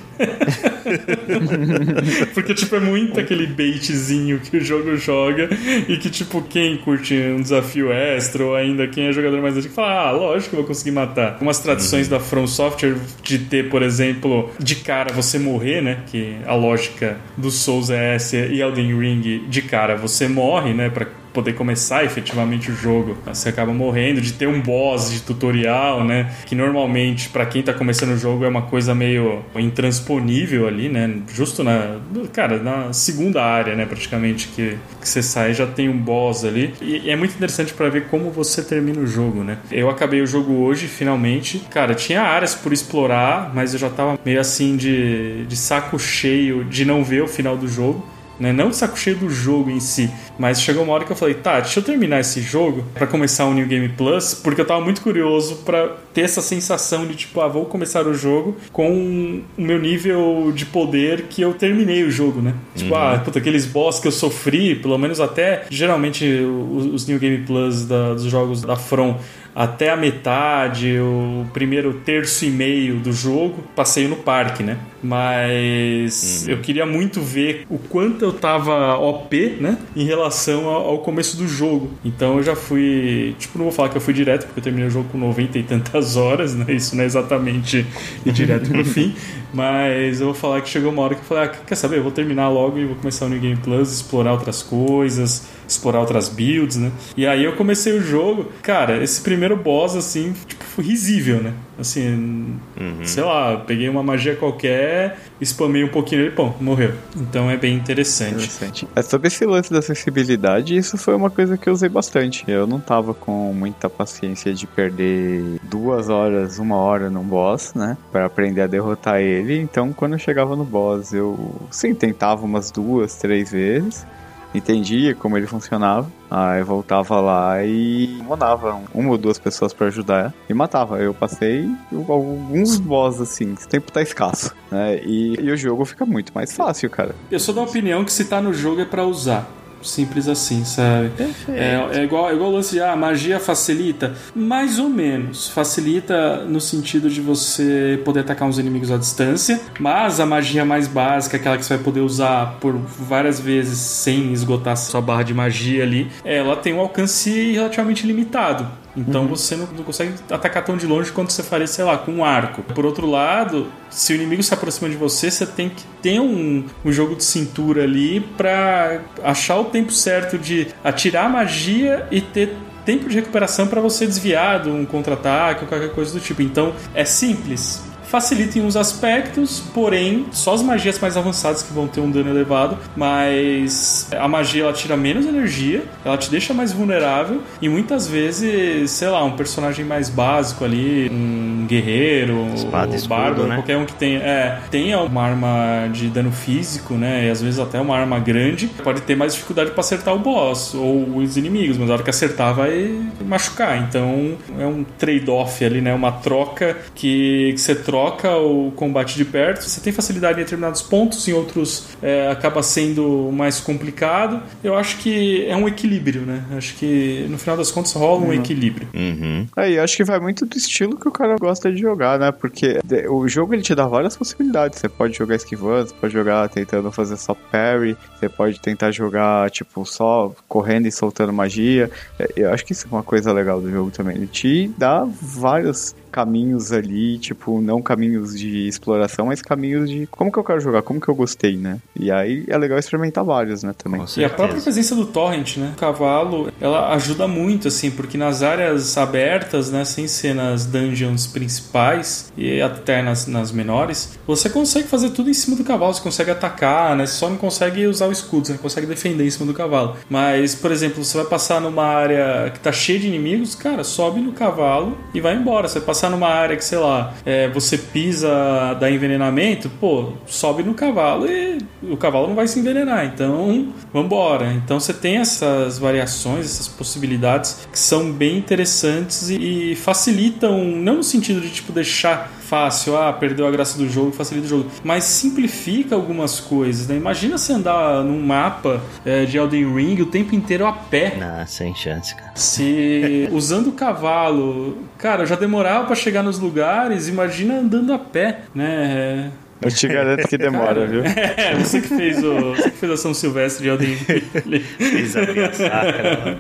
Porque, 2.34 2.54
tipo, 2.54 2.76
é 2.76 2.80
muito 2.80 3.20
aquele 3.20 3.48
baitzinho 3.48 4.40
que 4.40 4.58
o 4.58 4.62
jogo 4.62 4.96
joga 4.96 5.50
e 5.88 5.98
que, 5.98 6.10
tipo, 6.10 6.42
quem 6.42 6.78
curte 6.78 7.14
um 7.14 7.42
desafio 7.42 7.92
extra 7.92 8.44
ou 8.44 8.56
ainda 8.56 8.88
quem 8.88 9.08
é 9.08 9.12
jogador 9.12 9.42
mais 9.42 9.58
antigo 9.58 9.74
fala, 9.74 10.08
ah, 10.08 10.12
lógico 10.12 10.50
que 10.50 10.56
eu 10.56 10.60
vou 10.60 10.68
conseguir 10.68 10.92
matar. 10.92 11.34
Algumas 11.34 11.60
tradições 11.60 12.08
uhum. 12.08 12.18
da 12.18 12.20
From 12.20 12.48
Software 12.48 12.96
de 13.24 13.40
ter, 13.40 13.70
por 13.70 13.82
exemplo, 13.82 14.50
de 14.60 14.76
cara 14.76 15.14
você 15.14 15.40
morrer, 15.40 15.82
né? 15.82 16.00
Que 16.08 16.38
a 16.46 16.54
lógica 16.54 17.18
do 17.36 17.52
Souls 17.52 17.90
é 17.90 18.16
essa 18.16 18.38
e 18.38 18.62
Elden 18.62 18.98
Ring, 18.98 19.46
de 19.48 19.62
cara 19.62 19.96
você 19.96 20.28
morre, 20.28 20.74
né? 20.74 20.90
Pra 20.90 21.08
poder 21.38 21.54
começar 21.54 22.04
efetivamente 22.04 22.72
o 22.72 22.76
jogo. 22.76 23.16
Você 23.28 23.50
acaba 23.50 23.72
morrendo 23.72 24.20
de 24.20 24.34
ter 24.34 24.48
um 24.48 24.60
boss 24.60 25.12
de 25.12 25.22
tutorial, 25.22 26.04
né? 26.04 26.32
Que 26.48 26.56
normalmente, 26.56 27.30
para 27.30 27.46
quem 27.46 27.62
tá 27.62 27.72
começando 27.72 28.14
o 28.14 28.18
jogo, 28.18 28.44
é 28.44 28.48
uma 28.48 28.64
coisa 28.64 28.96
meio 28.96 29.46
intransponível 29.56 30.68
ali, 30.68 30.90
né? 30.90 31.18
Justo 31.32 31.64
na. 31.64 32.00
Cara, 32.34 32.58
na 32.58 32.92
segunda 32.92 33.44
área, 33.44 33.76
né? 33.76 33.86
Praticamente 33.86 34.48
que, 34.48 34.80
que 35.00 35.08
você 35.08 35.22
sai 35.22 35.54
já 35.54 35.68
tem 35.68 35.88
um 35.88 35.98
boss 35.98 36.44
ali. 36.44 36.74
E, 36.82 37.08
é 37.08 37.16
muito 37.16 37.36
interessante 37.36 37.72
para 37.72 37.88
ver 37.88 38.06
como 38.06 38.32
você 38.32 38.64
termina 38.64 39.00
o 39.00 39.06
jogo, 39.06 39.44
né? 39.44 39.60
Eu 39.72 39.92
acabei 39.92 40.24
o 40.24 40.26
jogo 40.26 40.54
hoje, 40.54 40.88
finalmente. 40.88 41.60
Cara, 41.70 41.94
tinha 41.94 42.24
áreas 42.24 42.56
por 42.56 42.74
explorar, 42.74 43.52
mas 43.54 43.74
eu 43.74 43.80
já 43.80 43.92
tava 43.92 44.18
meio 44.26 44.42
assim 44.42 44.76
de, 44.76 45.46
de 45.46 45.56
saco 45.56 46.00
cheio 46.00 46.64
de 46.64 46.84
não 46.84 47.04
ver 47.04 47.22
o 47.22 47.28
final 47.28 47.56
do 47.56 47.68
jogo 47.68 48.17
né? 48.40 48.54
Não 48.54 48.70
de 48.70 48.76
saco 48.76 48.98
cheio 48.98 49.18
do 49.18 49.30
jogo 49.30 49.70
em 49.70 49.80
si, 49.80 50.10
mas 50.38 50.62
chegou 50.62 50.84
uma 50.84 50.94
hora 50.94 51.06
que 51.06 51.12
eu 51.12 51.16
falei, 51.16 51.36
tá, 51.36 51.60
deixa 51.60 51.80
eu 51.80 51.84
terminar 51.84 52.20
esse 52.20 52.42
jogo 52.42 52.84
para 52.94 53.08
começar 53.08 53.46
o 53.46 53.54
New 53.54 53.66
Game 53.66 53.90
Plus, 53.90 54.34
porque 54.34 54.62
eu 54.62 54.66
tava 54.66 54.82
muito 54.82 55.02
curioso 55.02 55.58
para 55.66 55.88
ter 56.14 56.22
essa 56.22 56.42
sensação 56.42 57.06
de 57.06 57.16
tipo, 57.16 57.42
ah, 57.42 57.48
vou 57.48 57.66
começar 57.66 58.06
o 58.08 58.14
jogo 58.14 58.56
com 58.72 59.42
o 59.58 59.62
meu 59.62 59.80
nível 59.80 60.52
de 60.54 60.66
poder 60.66 61.24
que 61.30 61.42
eu 61.42 61.54
terminei 61.54 62.04
o 62.04 62.12
jogo, 62.12 62.42
né? 62.42 62.54
Tipo, 62.76 62.94
uhum. 62.94 63.02
ah, 63.02 63.22
puta, 63.24 63.40
aqueles 63.40 63.66
boss 63.66 64.00
que 64.00 64.08
eu 64.08 64.12
sofri, 64.12 64.76
pelo 64.76 64.98
menos 64.98 65.20
até 65.20 65.64
geralmente 65.70 66.26
os, 66.26 67.08
New 67.08 67.20
Game 67.20 67.46
Plus 67.46 67.86
da, 67.86 68.14
dos 68.14 68.24
jogos 68.24 68.62
da 68.62 68.76
From 68.76 69.18
até 69.58 69.90
a 69.90 69.98
metade, 69.98 71.00
o 71.00 71.44
primeiro 71.52 71.92
terço 72.06 72.46
e 72.46 72.50
meio 72.52 72.98
do 72.98 73.12
jogo, 73.12 73.64
passeio 73.76 74.08
no 74.08 74.18
parque, 74.18 74.62
né? 74.62 74.78
Mas 75.02 76.46
uhum. 76.46 76.54
eu 76.54 76.60
queria 76.60 76.86
muito 76.86 77.22
ver 77.22 77.66
o 77.70 77.78
quanto 77.78 78.26
eu 78.26 78.34
tava 78.34 78.98
OP, 78.98 79.58
né? 79.60 79.78
Em 79.96 80.04
relação 80.04 80.68
ao 80.68 81.00
começo 81.00 81.38
do 81.38 81.48
jogo. 81.48 81.92
Então 82.04 82.38
eu 82.38 82.44
já 82.44 82.56
fui. 82.56 83.36
Tipo, 83.38 83.60
não 83.60 83.66
vou 83.66 83.74
falar 83.74 83.90
que 83.90 83.98
eu 83.98 84.02
fui 84.02 84.14
direto, 84.14 84.46
porque 84.46 84.60
eu 84.60 84.64
terminei 84.64 84.88
o 84.88 84.92
jogo 84.92 85.10
com 85.10 85.18
90 85.18 85.60
e 85.60 85.64
tantas 85.64 86.18
horas, 86.18 86.56
né? 86.56 86.66
Isso 86.74 86.96
não 86.96 87.04
é 87.04 87.06
exatamente 87.06 87.86
ir 88.26 88.32
direto 88.32 88.70
pro 88.70 88.84
fim. 88.86 89.16
Mas 89.54 90.20
eu 90.20 90.28
vou 90.28 90.36
falar 90.36 90.62
que 90.62 90.70
chegou 90.70 90.92
uma 90.92 91.04
hora 91.04 91.16
que 91.16 91.22
eu 91.22 91.26
falei, 91.26 91.46
ah, 91.46 91.48
quer 91.48 91.76
saber? 91.76 91.98
Eu 91.98 92.04
vou 92.04 92.12
terminar 92.12 92.50
logo 92.50 92.78
e 92.78 92.86
vou 92.86 92.96
começar 92.96 93.26
o 93.26 93.30
New 93.30 93.40
Game 93.40 93.58
Plus, 93.58 93.92
explorar 93.92 94.34
outras 94.34 94.62
coisas, 94.62 95.48
explorar 95.68 96.00
outras 96.00 96.30
builds, 96.30 96.78
né? 96.78 96.92
E 97.16 97.26
aí 97.26 97.44
eu 97.44 97.56
comecei 97.56 97.94
o 97.94 98.02
jogo. 98.02 98.52
Cara, 98.62 99.04
esse 99.04 99.22
primeiro 99.22 99.56
boss, 99.58 99.96
assim, 99.96 100.34
tipo, 100.48 100.64
foi 100.64 100.86
risível, 100.86 101.42
né? 101.42 101.54
Assim, 101.80 102.58
uhum. 102.80 103.04
sei 103.04 103.24
lá, 103.24 103.58
peguei 103.58 103.88
uma 103.88 104.02
magia 104.02 104.36
qualquer, 104.36 105.20
spamei 105.44 105.84
um 105.84 105.90
pouquinho 105.90 106.26
e, 106.26 106.32
pô, 106.32 106.52
morreu. 106.60 106.94
Então 107.16 107.52
é 107.52 107.58
bem 107.58 107.76
interessante. 107.76 108.36
interessante. 108.36 108.88
É 108.96 109.02
sobre 109.04 109.28
esse 109.28 109.46
lance 109.46 109.72
da 109.72 109.80
acessibilidade, 109.80 110.76
isso 110.76 110.98
foi 110.98 111.14
uma 111.16 111.30
coisa 111.30 111.56
que 111.56 111.70
eu 111.70 111.74
usei 111.74 111.90
bastante. 111.90 112.44
Eu 112.48 112.66
não 112.66 112.80
tava 112.80 113.14
com 113.14 113.54
muita 113.54 113.90
paciência 113.90 114.54
de 114.54 114.66
perder 114.66 115.60
duas 115.64 116.10
horas, 116.10 116.58
uma 116.58 116.78
hora 116.78 117.10
num 117.10 117.24
boss, 117.24 117.74
né? 117.76 117.96
Pra 118.12 118.26
aprender 118.26 118.62
a 118.62 118.68
derrotar 118.68 119.20
ele. 119.20 119.60
Então, 119.60 119.94
quando 119.94 120.14
eu 120.14 120.20
chegava 120.20 120.56
no 120.56 120.64
boss, 120.64 121.14
eu 121.14 121.56
sim 121.70 121.94
tentava 121.94 122.44
umas 122.44 122.72
duas, 122.72 123.16
três 123.16 123.52
vezes 123.52 124.06
entendia 124.54 125.16
como 125.16 125.38
ele 125.38 125.48
funcionava. 125.48 126.10
Aí 126.30 126.62
voltava 126.62 127.20
lá 127.22 127.64
e 127.64 128.22
mandava 128.28 128.82
uma 128.94 129.12
ou 129.12 129.18
duas 129.18 129.40
pessoas 129.40 129.74
para 129.74 129.88
ajudar 129.88 130.34
e 130.50 130.54
matava. 130.54 131.00
Eu 131.00 131.14
passei 131.14 131.70
alguns 131.92 132.78
boss 132.78 133.22
assim, 133.22 133.54
o 133.54 133.68
tempo 133.68 133.92
tá 133.92 134.02
escasso, 134.02 134.54
né? 134.70 135.00
E, 135.04 135.36
e, 135.40 135.52
o 135.52 135.56
jogo 135.58 135.86
fica 135.86 136.06
muito 136.06 136.34
mais 136.34 136.54
fácil, 136.54 136.90
cara. 136.90 137.16
Eu 137.32 137.40
sou 137.40 137.56
da 137.56 137.62
opinião 137.62 138.04
que 138.04 138.12
se 138.12 138.26
tá 138.26 138.42
no 138.42 138.54
jogo 138.54 138.82
é 138.82 138.86
para 138.86 139.06
usar. 139.06 139.48
Simples 139.82 140.28
assim, 140.28 140.66
sabe? 140.66 141.12
É, 141.50 142.00
é, 142.00 142.04
igual, 142.04 142.30
é 142.30 142.34
igual 142.34 142.52
o 142.52 142.54
lance 142.54 142.72
de 142.72 142.82
ah, 142.82 142.96
magia 142.96 143.40
facilita. 143.40 144.16
Mais 144.36 144.80
ou 144.80 144.90
menos. 144.90 145.50
Facilita 145.50 146.44
no 146.46 146.60
sentido 146.60 147.10
de 147.10 147.22
você 147.22 148.02
poder 148.04 148.22
atacar 148.22 148.48
uns 148.48 148.58
inimigos 148.58 148.92
à 148.92 148.98
distância. 148.98 149.60
Mas 149.80 150.20
a 150.20 150.26
magia 150.26 150.66
mais 150.66 150.88
básica, 150.88 151.38
aquela 151.38 151.58
que 151.58 151.66
você 151.66 151.76
vai 151.76 151.84
poder 151.84 152.02
usar 152.02 152.58
por 152.60 152.76
várias 152.76 153.40
vezes 153.40 153.78
sem 153.78 154.34
esgotar 154.34 154.76
sua 154.78 155.02
barra 155.02 155.24
de 155.24 155.34
magia 155.34 155.84
ali, 155.84 156.12
ela 156.24 156.56
tem 156.56 156.74
um 156.74 156.80
alcance 156.80 157.52
relativamente 157.52 158.06
limitado. 158.06 158.68
Então 158.98 159.22
uhum. 159.22 159.28
você 159.28 159.56
não, 159.56 159.68
consegue 159.84 160.16
atacar 160.32 160.66
tão 160.66 160.76
de 160.76 160.88
longe 160.88 161.12
quanto 161.12 161.32
você 161.32 161.44
faria, 161.44 161.68
sei 161.68 161.86
lá, 161.86 161.98
com 161.98 162.12
um 162.12 162.26
arco. 162.26 162.64
Por 162.64 162.84
outro 162.84 163.08
lado, 163.08 163.68
se 163.92 164.12
o 164.12 164.16
inimigo 164.16 164.42
se 164.42 164.54
aproxima 164.54 164.90
de 164.90 164.96
você, 164.96 165.30
você 165.30 165.46
tem 165.46 165.70
que 165.70 165.84
ter 166.02 166.20
um, 166.20 166.66
um 166.84 166.92
jogo 166.92 167.16
de 167.16 167.24
cintura 167.24 167.84
ali 167.84 168.20
para 168.20 169.02
achar 169.24 169.60
o 169.60 169.66
tempo 169.66 169.92
certo 169.92 170.38
de 170.38 170.68
atirar 170.84 171.30
magia 171.30 172.08
e 172.10 172.20
ter 172.20 172.56
tempo 172.84 173.08
de 173.08 173.16
recuperação 173.16 173.68
para 173.68 173.82
você 173.82 174.08
desviar 174.08 174.64
de 174.64 174.70
um 174.70 174.86
contra-ataque 174.86 175.64
ou 175.64 175.68
qualquer 175.68 175.92
coisa 175.92 176.14
do 176.14 176.20
tipo. 176.20 176.42
Então 176.42 176.74
é 176.96 177.06
simples, 177.06 177.84
facilita 178.08 178.58
em 178.58 178.62
uns 178.62 178.76
aspectos, 178.76 179.62
porém, 179.74 180.26
só 180.32 180.54
as 180.54 180.62
magias 180.62 181.00
mais 181.00 181.18
avançadas 181.18 181.62
que 181.62 181.74
vão 181.74 181.88
ter 181.88 182.00
um 182.00 182.10
dano 182.10 182.30
elevado, 182.30 182.78
mas 182.96 184.10
a 184.18 184.28
magia 184.28 184.64
ela 184.64 184.74
tira 184.74 184.96
menos 184.96 185.26
energia, 185.26 185.84
ela 186.04 186.18
te 186.18 186.32
deixa 186.32 186.54
mais 186.54 186.72
vulnerável 186.72 187.42
e 187.62 187.70
muitas 187.70 188.08
vezes, 188.08 188.92
sei 188.92 189.10
lá, 189.10 189.24
um 189.24 189.32
personagem 189.32 189.86
mais 189.86 190.10
básico 190.10 190.64
ali, 190.64 191.10
um 191.12 191.66
guerreiro, 191.68 192.48
Espada, 192.56 192.96
um 192.96 193.08
bárbaro, 193.08 193.48
né? 193.48 193.56
qualquer 193.56 193.78
um 193.78 193.86
que 193.86 193.94
tenha, 193.94 194.20
é, 194.20 194.60
tenha 194.72 195.00
uma 195.00 195.22
arma 195.22 195.90
de 195.92 196.08
dano 196.08 196.32
físico, 196.32 196.94
né, 196.94 197.28
e 197.28 197.30
às 197.30 197.42
vezes 197.42 197.60
até 197.60 197.80
uma 197.80 197.98
arma 197.98 198.20
grande, 198.20 198.68
pode 198.84 199.02
ter 199.02 199.16
mais 199.16 199.34
dificuldade 199.34 199.72
para 199.72 199.82
acertar 199.82 200.16
o 200.16 200.20
boss 200.20 200.74
ou 200.74 201.18
os 201.18 201.38
inimigos, 201.38 201.78
mas 201.78 201.90
a 201.90 201.94
hora 201.94 202.04
que 202.04 202.10
acertar 202.10 202.54
vai 202.54 202.96
machucar. 203.26 203.78
Então 203.78 204.38
é 204.58 204.66
um 204.66 204.86
trade-off 204.98 205.64
ali, 205.64 205.82
né, 205.82 205.94
uma 205.94 206.12
troca 206.12 206.78
que, 206.96 207.52
que 207.54 207.60
você 207.60 207.76
troca 207.76 207.97
o 208.06 208.72
combate 208.76 209.16
de 209.16 209.26
perto, 209.26 209.64
você 209.64 209.80
tem 209.82 209.92
facilidade 209.94 210.40
em 210.40 210.44
determinados 210.44 210.82
pontos, 210.82 211.28
em 211.28 211.34
outros 211.34 211.88
é, 212.02 212.30
acaba 212.30 212.62
sendo 212.64 213.30
mais 213.32 213.60
complicado. 213.60 214.42
Eu 214.64 214.76
acho 214.76 214.98
que 214.98 215.46
é 215.46 215.56
um 215.56 215.68
equilíbrio, 215.68 216.22
né? 216.22 216.44
Acho 216.56 216.76
que 216.76 217.26
no 217.30 217.38
final 217.38 217.56
das 217.58 217.72
contas 217.72 217.94
rola 217.94 218.22
um 218.26 218.34
equilíbrio. 218.34 218.88
Uhum. 218.94 219.48
Aí, 219.56 219.80
acho 219.80 219.96
que 219.98 220.04
vai 220.04 220.20
muito 220.20 220.46
do 220.46 220.58
estilo 220.58 220.98
que 220.98 221.08
o 221.08 221.12
cara 221.12 221.36
gosta 221.38 221.72
de 221.72 221.80
jogar, 221.82 222.20
né? 222.20 222.32
Porque 222.32 222.80
de- 222.84 223.08
o 223.08 223.28
jogo 223.28 223.54
ele 223.54 223.62
te 223.64 223.74
dá 223.76 223.88
várias 223.88 224.16
possibilidades. 224.16 224.80
Você 224.80 224.90
pode 224.90 225.18
jogar 225.18 225.36
esquivando, 225.36 225.90
você 225.90 225.96
pode 225.96 226.14
jogar 226.14 226.48
tentando 226.50 226.92
fazer 226.92 227.18
só 227.18 227.34
parry, 227.52 227.96
você 228.20 228.28
pode 228.30 228.60
tentar 228.60 228.92
jogar, 228.92 229.50
tipo, 229.52 229.86
só 229.86 230.32
correndo 230.48 230.88
e 230.88 230.92
soltando 230.92 231.32
magia. 231.34 231.90
É, 232.20 232.28
Eu 232.36 232.52
acho 232.54 232.66
que 232.66 232.72
isso 232.74 232.86
é 232.88 232.94
uma 232.94 233.04
coisa 233.04 233.32
legal 233.32 233.60
do 233.62 233.70
jogo 233.72 233.92
também. 233.92 234.16
Ele 234.18 234.28
te 234.28 234.72
dá 234.78 235.06
vários 235.22 235.96
caminhos 236.18 236.72
ali, 236.72 237.20
tipo, 237.20 237.62
não 237.62 237.80
caminhos 237.80 238.36
de 238.36 238.68
exploração, 238.68 239.28
mas 239.28 239.40
caminhos 239.40 239.88
de 239.88 240.08
como 240.08 240.32
que 240.32 240.40
eu 240.40 240.44
quero 240.44 240.60
jogar, 240.60 240.82
como 240.82 241.00
que 241.00 241.08
eu 241.08 241.14
gostei, 241.14 241.56
né? 241.56 241.78
E 241.96 242.12
aí 242.12 242.44
é 242.48 242.58
legal 242.58 242.80
experimentar 242.80 243.24
vários, 243.24 243.62
né, 243.62 243.72
também. 243.78 244.04
E 244.18 244.26
a 244.26 244.30
própria 244.30 244.60
presença 244.60 244.96
do 244.96 245.06
torrent, 245.06 245.58
né? 245.58 245.74
O 245.76 245.80
cavalo, 245.80 246.52
ela 246.60 246.92
ajuda 246.96 247.28
muito, 247.28 247.68
assim, 247.68 247.92
porque 247.92 248.18
nas 248.18 248.42
áreas 248.42 248.98
abertas, 248.98 249.70
né, 249.70 249.86
sem 249.86 250.08
ser 250.08 250.34
nas 250.34 250.66
dungeons 250.66 251.28
principais 251.28 252.34
e 252.36 252.60
até 252.64 253.04
nas, 253.04 253.28
nas 253.28 253.52
menores, 253.52 254.18
você 254.26 254.50
consegue 254.50 254.88
fazer 254.88 255.12
tudo 255.12 255.30
em 255.30 255.36
cima 255.36 255.56
do 255.56 255.64
cavalo, 255.64 255.94
você 255.94 256.02
consegue 256.02 256.32
atacar, 256.32 256.96
né? 256.96 257.06
Você 257.06 257.14
só 257.14 257.30
não 257.30 257.38
consegue 257.38 257.86
usar 257.86 258.08
o 258.08 258.12
escudo, 258.12 258.48
você 258.48 258.54
não 258.54 258.60
consegue 258.60 258.88
defender 258.88 259.24
em 259.24 259.30
cima 259.30 259.46
do 259.46 259.54
cavalo. 259.54 259.96
Mas, 260.10 260.56
por 260.56 260.72
exemplo, 260.72 261.06
você 261.06 261.16
vai 261.18 261.28
passar 261.28 261.62
numa 261.62 261.86
área 261.86 262.50
que 262.52 262.60
tá 262.60 262.72
cheia 262.72 262.98
de 262.98 263.06
inimigos, 263.06 263.54
cara, 263.54 263.84
sobe 263.84 264.20
no 264.20 264.32
cavalo 264.32 264.98
e 265.14 265.22
vai 265.22 265.36
embora. 265.36 265.68
Você 265.68 265.78
vai 265.78 265.86
passar 265.86 266.07
numa 266.10 266.28
área 266.28 266.56
que, 266.56 266.64
sei 266.64 266.78
lá, 266.78 267.14
é, 267.26 267.48
você 267.50 267.78
pisa, 267.78 268.74
dá 268.80 268.90
envenenamento, 268.90 269.70
pô, 269.80 270.14
sobe 270.26 270.64
no 270.64 270.74
cavalo 270.74 271.28
e 271.28 271.58
o 271.84 271.98
cavalo 271.98 272.28
não 272.28 272.36
vai 272.36 272.48
se 272.48 272.60
envenenar. 272.60 273.06
Então, 273.06 273.74
vambora. 273.94 274.54
Então 274.54 274.80
você 274.80 274.94
tem 274.94 275.18
essas 275.18 275.78
variações, 275.78 276.46
essas 276.46 276.68
possibilidades 276.68 277.68
que 277.72 277.80
são 277.80 278.12
bem 278.12 278.38
interessantes 278.38 279.30
e, 279.30 279.72
e 279.72 279.76
facilitam, 279.76 280.64
não 280.64 280.98
no 280.98 281.04
sentido 281.04 281.42
de 281.42 281.50
tipo 281.50 281.72
deixar 281.72 282.32
fácil, 282.48 282.98
ah, 282.98 283.12
perdeu 283.12 283.46
a 283.46 283.52
graça 283.52 283.78
do 283.78 283.90
jogo, 283.90 284.12
facilita 284.12 284.46
o 284.46 284.50
jogo, 284.50 284.72
mas 284.84 285.04
simplifica 285.04 285.96
algumas 285.96 286.40
coisas, 286.40 286.88
né? 286.88 286.96
Imagina 286.96 287.38
você 287.38 287.54
andar 287.54 288.04
num 288.04 288.22
mapa 288.22 288.82
é, 289.06 289.26
de 289.26 289.38
Elden 289.38 289.74
Ring 289.76 290.02
o 290.02 290.06
tempo 290.06 290.34
inteiro 290.34 290.66
a 290.66 290.72
pé. 290.72 291.16
Não, 291.18 291.46
sem 291.46 291.76
chance, 291.76 292.16
cara. 292.16 292.32
Se 292.36 293.28
usando 293.32 293.68
o 293.68 293.72
cavalo, 293.74 294.78
cara, 294.98 295.26
já 295.26 295.36
demorava 295.36 295.86
pra 295.86 295.96
chegar 295.96 296.24
nos 296.24 296.40
lugares, 296.40 297.08
imagina 297.08 297.60
andando 297.60 297.94
a 297.94 298.00
pé, 298.00 298.42
né? 298.56 299.32
Eu 299.62 299.72
te 299.72 299.88
garanto 299.88 300.28
que 300.28 300.38
demora, 300.38 300.86
viu? 300.86 301.04
É, 301.06 301.56
você 301.56 301.82
que 301.82 301.88
fez 301.88 302.24
o, 302.24 302.56
você 302.56 302.70
que 302.70 302.78
fez 302.78 302.92
a 302.92 302.98
São 302.98 303.14
Silvestre 303.14 303.64
de 303.64 303.70
Elden 303.70 303.96
Ring. 303.96 304.60
Fiz 304.78 305.16
a 305.16 305.54
sacra. 305.54 306.40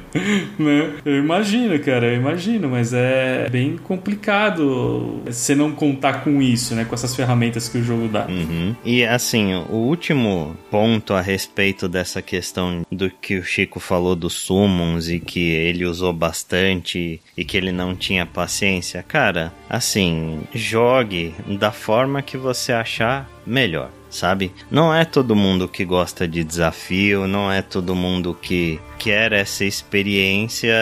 né? 0.59 0.93
Eu 1.05 1.17
imagino, 1.17 1.77
cara, 1.79 2.07
eu 2.07 2.15
imagino, 2.15 2.69
mas 2.69 2.93
é 2.93 3.49
bem 3.49 3.77
complicado 3.77 5.21
você 5.25 5.55
não 5.55 5.71
contar 5.71 6.23
com 6.23 6.41
isso, 6.41 6.75
né? 6.75 6.85
Com 6.85 6.95
essas 6.95 7.15
ferramentas 7.15 7.67
que 7.67 7.77
o 7.77 7.83
jogo 7.83 8.07
dá. 8.07 8.25
Uhum. 8.27 8.75
E 8.85 9.03
assim, 9.03 9.53
o 9.69 9.75
último 9.75 10.55
ponto 10.69 11.13
a 11.13 11.21
respeito 11.21 11.87
dessa 11.87 12.21
questão 12.21 12.85
do 12.91 13.09
que 13.09 13.37
o 13.37 13.43
Chico 13.43 13.79
falou 13.79 14.15
dos 14.15 14.33
summons 14.33 15.09
e 15.09 15.19
que 15.19 15.49
ele 15.51 15.85
usou 15.85 16.13
bastante 16.13 17.19
e 17.35 17.45
que 17.45 17.57
ele 17.57 17.71
não 17.71 17.95
tinha 17.95 18.25
paciência, 18.25 19.03
cara, 19.03 19.53
assim, 19.69 20.41
jogue 20.53 21.33
da 21.59 21.71
forma 21.71 22.21
que 22.21 22.37
você 22.37 22.71
achar 22.73 23.06
melhor. 23.45 23.89
Sabe? 24.09 24.53
Não 24.71 24.93
é 24.93 25.03
todo 25.03 25.35
mundo 25.35 25.67
que 25.67 25.83
gosta 25.83 26.25
de 26.25 26.41
desafio, 26.41 27.27
não 27.27 27.51
é 27.51 27.61
todo 27.61 27.93
mundo 27.93 28.37
que 28.41 28.79
quer 28.97 29.33
essa 29.33 29.65
experiência 29.65 30.73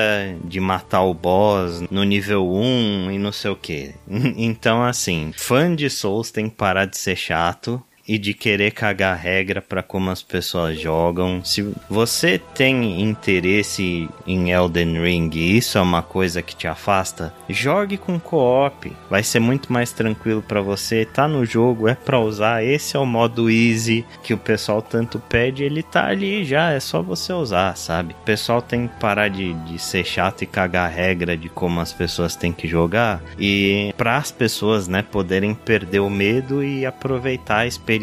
de 0.43 0.59
matar 0.59 1.01
o 1.01 1.13
boss 1.13 1.81
no 1.89 2.03
nível 2.03 2.47
1 2.47 3.11
e 3.11 3.17
não 3.17 3.31
sei 3.31 3.51
o 3.51 3.55
que. 3.55 3.93
Então, 4.38 4.83
assim, 4.83 5.31
fã 5.35 5.75
de 5.75 5.89
Souls 5.89 6.29
tem 6.29 6.47
que 6.47 6.55
parar 6.55 6.85
de 6.85 6.97
ser 6.97 7.15
chato 7.15 7.83
e 8.07 8.17
de 8.17 8.33
querer 8.33 8.71
cagar 8.71 9.17
regra 9.17 9.61
para 9.61 9.81
como 9.81 10.11
as 10.11 10.21
pessoas 10.21 10.79
jogam. 10.79 11.43
Se 11.43 11.73
você 11.89 12.37
tem 12.37 13.01
interesse 13.01 14.07
em 14.27 14.51
Elden 14.51 15.01
Ring 15.01 15.29
e 15.33 15.57
isso 15.57 15.77
é 15.77 15.81
uma 15.81 16.03
coisa 16.03 16.41
que 16.41 16.55
te 16.55 16.67
afasta, 16.67 17.33
jogue 17.49 17.97
com 17.97 18.19
co-op. 18.19 18.91
Vai 19.09 19.23
ser 19.23 19.39
muito 19.39 19.73
mais 19.73 19.91
tranquilo 19.91 20.41
para 20.41 20.61
você. 20.61 21.05
Tá 21.05 21.27
no 21.27 21.45
jogo, 21.45 21.87
é 21.87 21.95
para 21.95 22.19
usar. 22.19 22.63
Esse 22.63 22.95
é 22.95 22.99
o 22.99 23.05
modo 23.05 23.49
easy 23.49 24.05
que 24.23 24.33
o 24.33 24.37
pessoal 24.37 24.81
tanto 24.81 25.19
pede. 25.19 25.63
Ele 25.63 25.81
tá 25.81 26.07
ali 26.07 26.43
já, 26.43 26.71
é 26.71 26.79
só 26.79 27.01
você 27.01 27.33
usar, 27.33 27.75
sabe? 27.75 28.13
O 28.13 28.25
pessoal 28.25 28.61
tem 28.61 28.87
que 28.87 28.99
parar 28.99 29.29
de, 29.29 29.53
de 29.53 29.79
ser 29.79 30.05
chato 30.05 30.43
e 30.43 30.45
cagar 30.45 30.91
regra 30.91 31.35
de 31.35 31.49
como 31.49 31.79
as 31.79 31.91
pessoas 31.91 32.35
têm 32.35 32.51
que 32.51 32.67
jogar 32.67 33.21
e 33.39 33.93
para 33.97 34.17
as 34.17 34.31
pessoas, 34.31 34.87
né, 34.87 35.01
poderem 35.01 35.53
perder 35.53 35.99
o 35.99 36.09
medo 36.09 36.63
e 36.63 36.85
aproveitar 36.85 37.59
a 37.59 37.67
experiência 37.67 37.94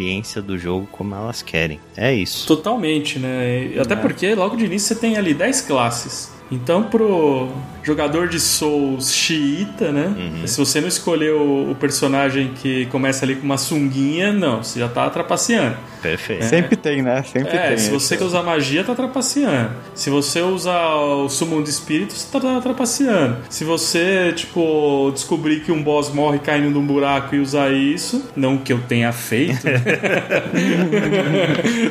do 0.42 0.58
jogo 0.58 0.88
como 0.90 1.14
elas 1.14 1.42
querem. 1.42 1.80
É 1.96 2.12
isso. 2.12 2.46
Totalmente, 2.46 3.18
né? 3.18 3.72
Até 3.80 3.96
porque 3.96 4.34
logo 4.34 4.56
de 4.56 4.64
início 4.64 4.88
você 4.88 5.00
tem 5.00 5.16
ali 5.16 5.34
10 5.34 5.62
classes. 5.62 6.30
Então, 6.50 6.84
pro 6.84 7.48
jogador 7.82 8.28
de 8.28 8.38
Souls 8.38 9.12
xiita, 9.12 9.90
né? 9.90 10.14
Se 10.46 10.58
você 10.58 10.80
não 10.80 10.88
escolher 10.88 11.32
o, 11.32 11.74
personagem 11.78 12.52
que 12.54 12.86
começa 12.86 13.24
ali 13.24 13.34
com 13.34 13.44
uma 13.44 13.58
sunguinha, 13.58 14.32
não, 14.32 14.62
você 14.62 14.78
já 14.78 14.88
tá 14.88 15.08
trapaceando. 15.10 15.76
Perfeito. 16.00 16.44
Sempre 16.44 16.76
tem, 16.76 17.00
né? 17.02 17.22
Sempre 17.22 17.56
É, 17.56 17.68
tem. 17.68 17.78
se 17.78 17.90
você 17.90 18.16
quer 18.16 18.24
usar 18.24 18.42
magia, 18.42 18.82
tá 18.84 18.94
trapaceando. 18.94 19.70
Se 19.94 20.10
você 20.10 20.40
usar 20.40 20.94
o 20.96 21.28
summon 21.28 21.62
de 21.62 21.70
espírito, 21.70 22.12
você 22.12 22.26
tá 22.38 22.60
trapaceando. 22.60 23.38
Se 23.48 23.64
você, 23.64 24.32
tipo, 24.34 25.10
descobrir 25.12 25.60
que 25.60 25.70
um 25.72 25.82
boss 25.82 26.12
morre 26.12 26.38
caindo 26.40 26.70
num 26.70 26.84
buraco 26.84 27.34
e 27.34 27.40
usar 27.40 27.72
isso, 27.72 28.30
não 28.34 28.58
que 28.58 28.72
eu 28.72 28.80
tenha 28.88 29.12
feito, 29.12 29.62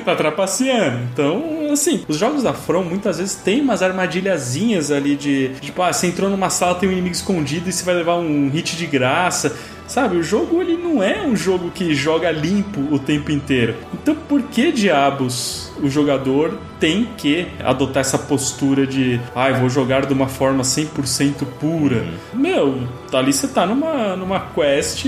tá 0.05 0.15
trapaceando. 0.15 0.99
Então, 1.13 1.69
assim, 1.71 2.03
os 2.07 2.17
jogos 2.17 2.43
da 2.43 2.53
From 2.53 2.83
muitas 2.83 3.17
vezes 3.17 3.35
tem 3.35 3.61
umas 3.61 3.81
armadilhazinhas 3.81 4.91
ali 4.91 5.15
de, 5.15 5.49
tipo, 5.81 5.83
ah, 5.83 5.93
você 5.93 6.07
entrou 6.07 6.29
numa 6.29 6.49
sala, 6.49 6.75
tem 6.75 6.87
um 6.87 6.91
inimigo 6.91 7.15
escondido 7.15 7.69
e 7.69 7.73
você 7.73 7.83
vai 7.83 7.95
levar 7.95 8.15
um 8.15 8.49
hit 8.49 8.77
de 8.77 8.85
graça. 8.85 9.55
Sabe, 9.87 10.15
o 10.15 10.23
jogo 10.23 10.61
ele 10.61 10.77
não 10.77 11.03
é 11.03 11.21
um 11.21 11.35
jogo 11.35 11.69
que 11.69 11.93
joga 11.93 12.31
limpo 12.31 12.79
o 12.93 12.97
tempo 12.97 13.29
inteiro. 13.29 13.75
Então 13.93 14.15
por 14.15 14.41
que 14.43 14.71
diabos 14.71 15.69
o 15.83 15.89
jogador 15.89 16.57
tem 16.79 17.09
que 17.17 17.47
adotar 17.61 17.99
essa 17.99 18.17
postura 18.17 18.87
de 18.87 19.19
ah, 19.35 19.49
eu 19.49 19.57
vou 19.57 19.69
jogar 19.69 20.05
de 20.05 20.13
uma 20.13 20.29
forma 20.29 20.63
100% 20.63 21.45
pura? 21.59 22.05
Meu, 22.33 22.87
ali 23.11 23.33
você 23.33 23.49
tá 23.49 23.65
numa, 23.65 24.15
numa 24.15 24.39
quest 24.39 25.05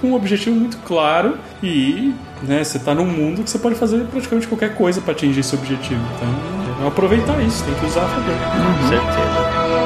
com 0.00 0.12
um 0.12 0.14
objetivo 0.14 0.56
muito 0.56 0.78
claro 0.78 1.36
e 1.62 2.14
né, 2.42 2.64
você 2.64 2.78
tá 2.78 2.94
num 2.94 3.06
mundo 3.06 3.42
que 3.42 3.50
você 3.50 3.58
pode 3.58 3.74
fazer 3.74 4.06
praticamente 4.06 4.48
qualquer 4.48 4.74
coisa 4.74 5.02
para 5.02 5.12
atingir 5.12 5.40
esse 5.40 5.54
objetivo. 5.54 6.00
Então, 6.16 6.54
aproveitar 6.86 7.40
isso, 7.42 7.62
tem 7.64 7.74
que 7.74 7.84
usar 7.84 8.04
a 8.04 8.08
favor. 8.08 8.34
Com 8.34 8.88
certeza. 8.88 9.83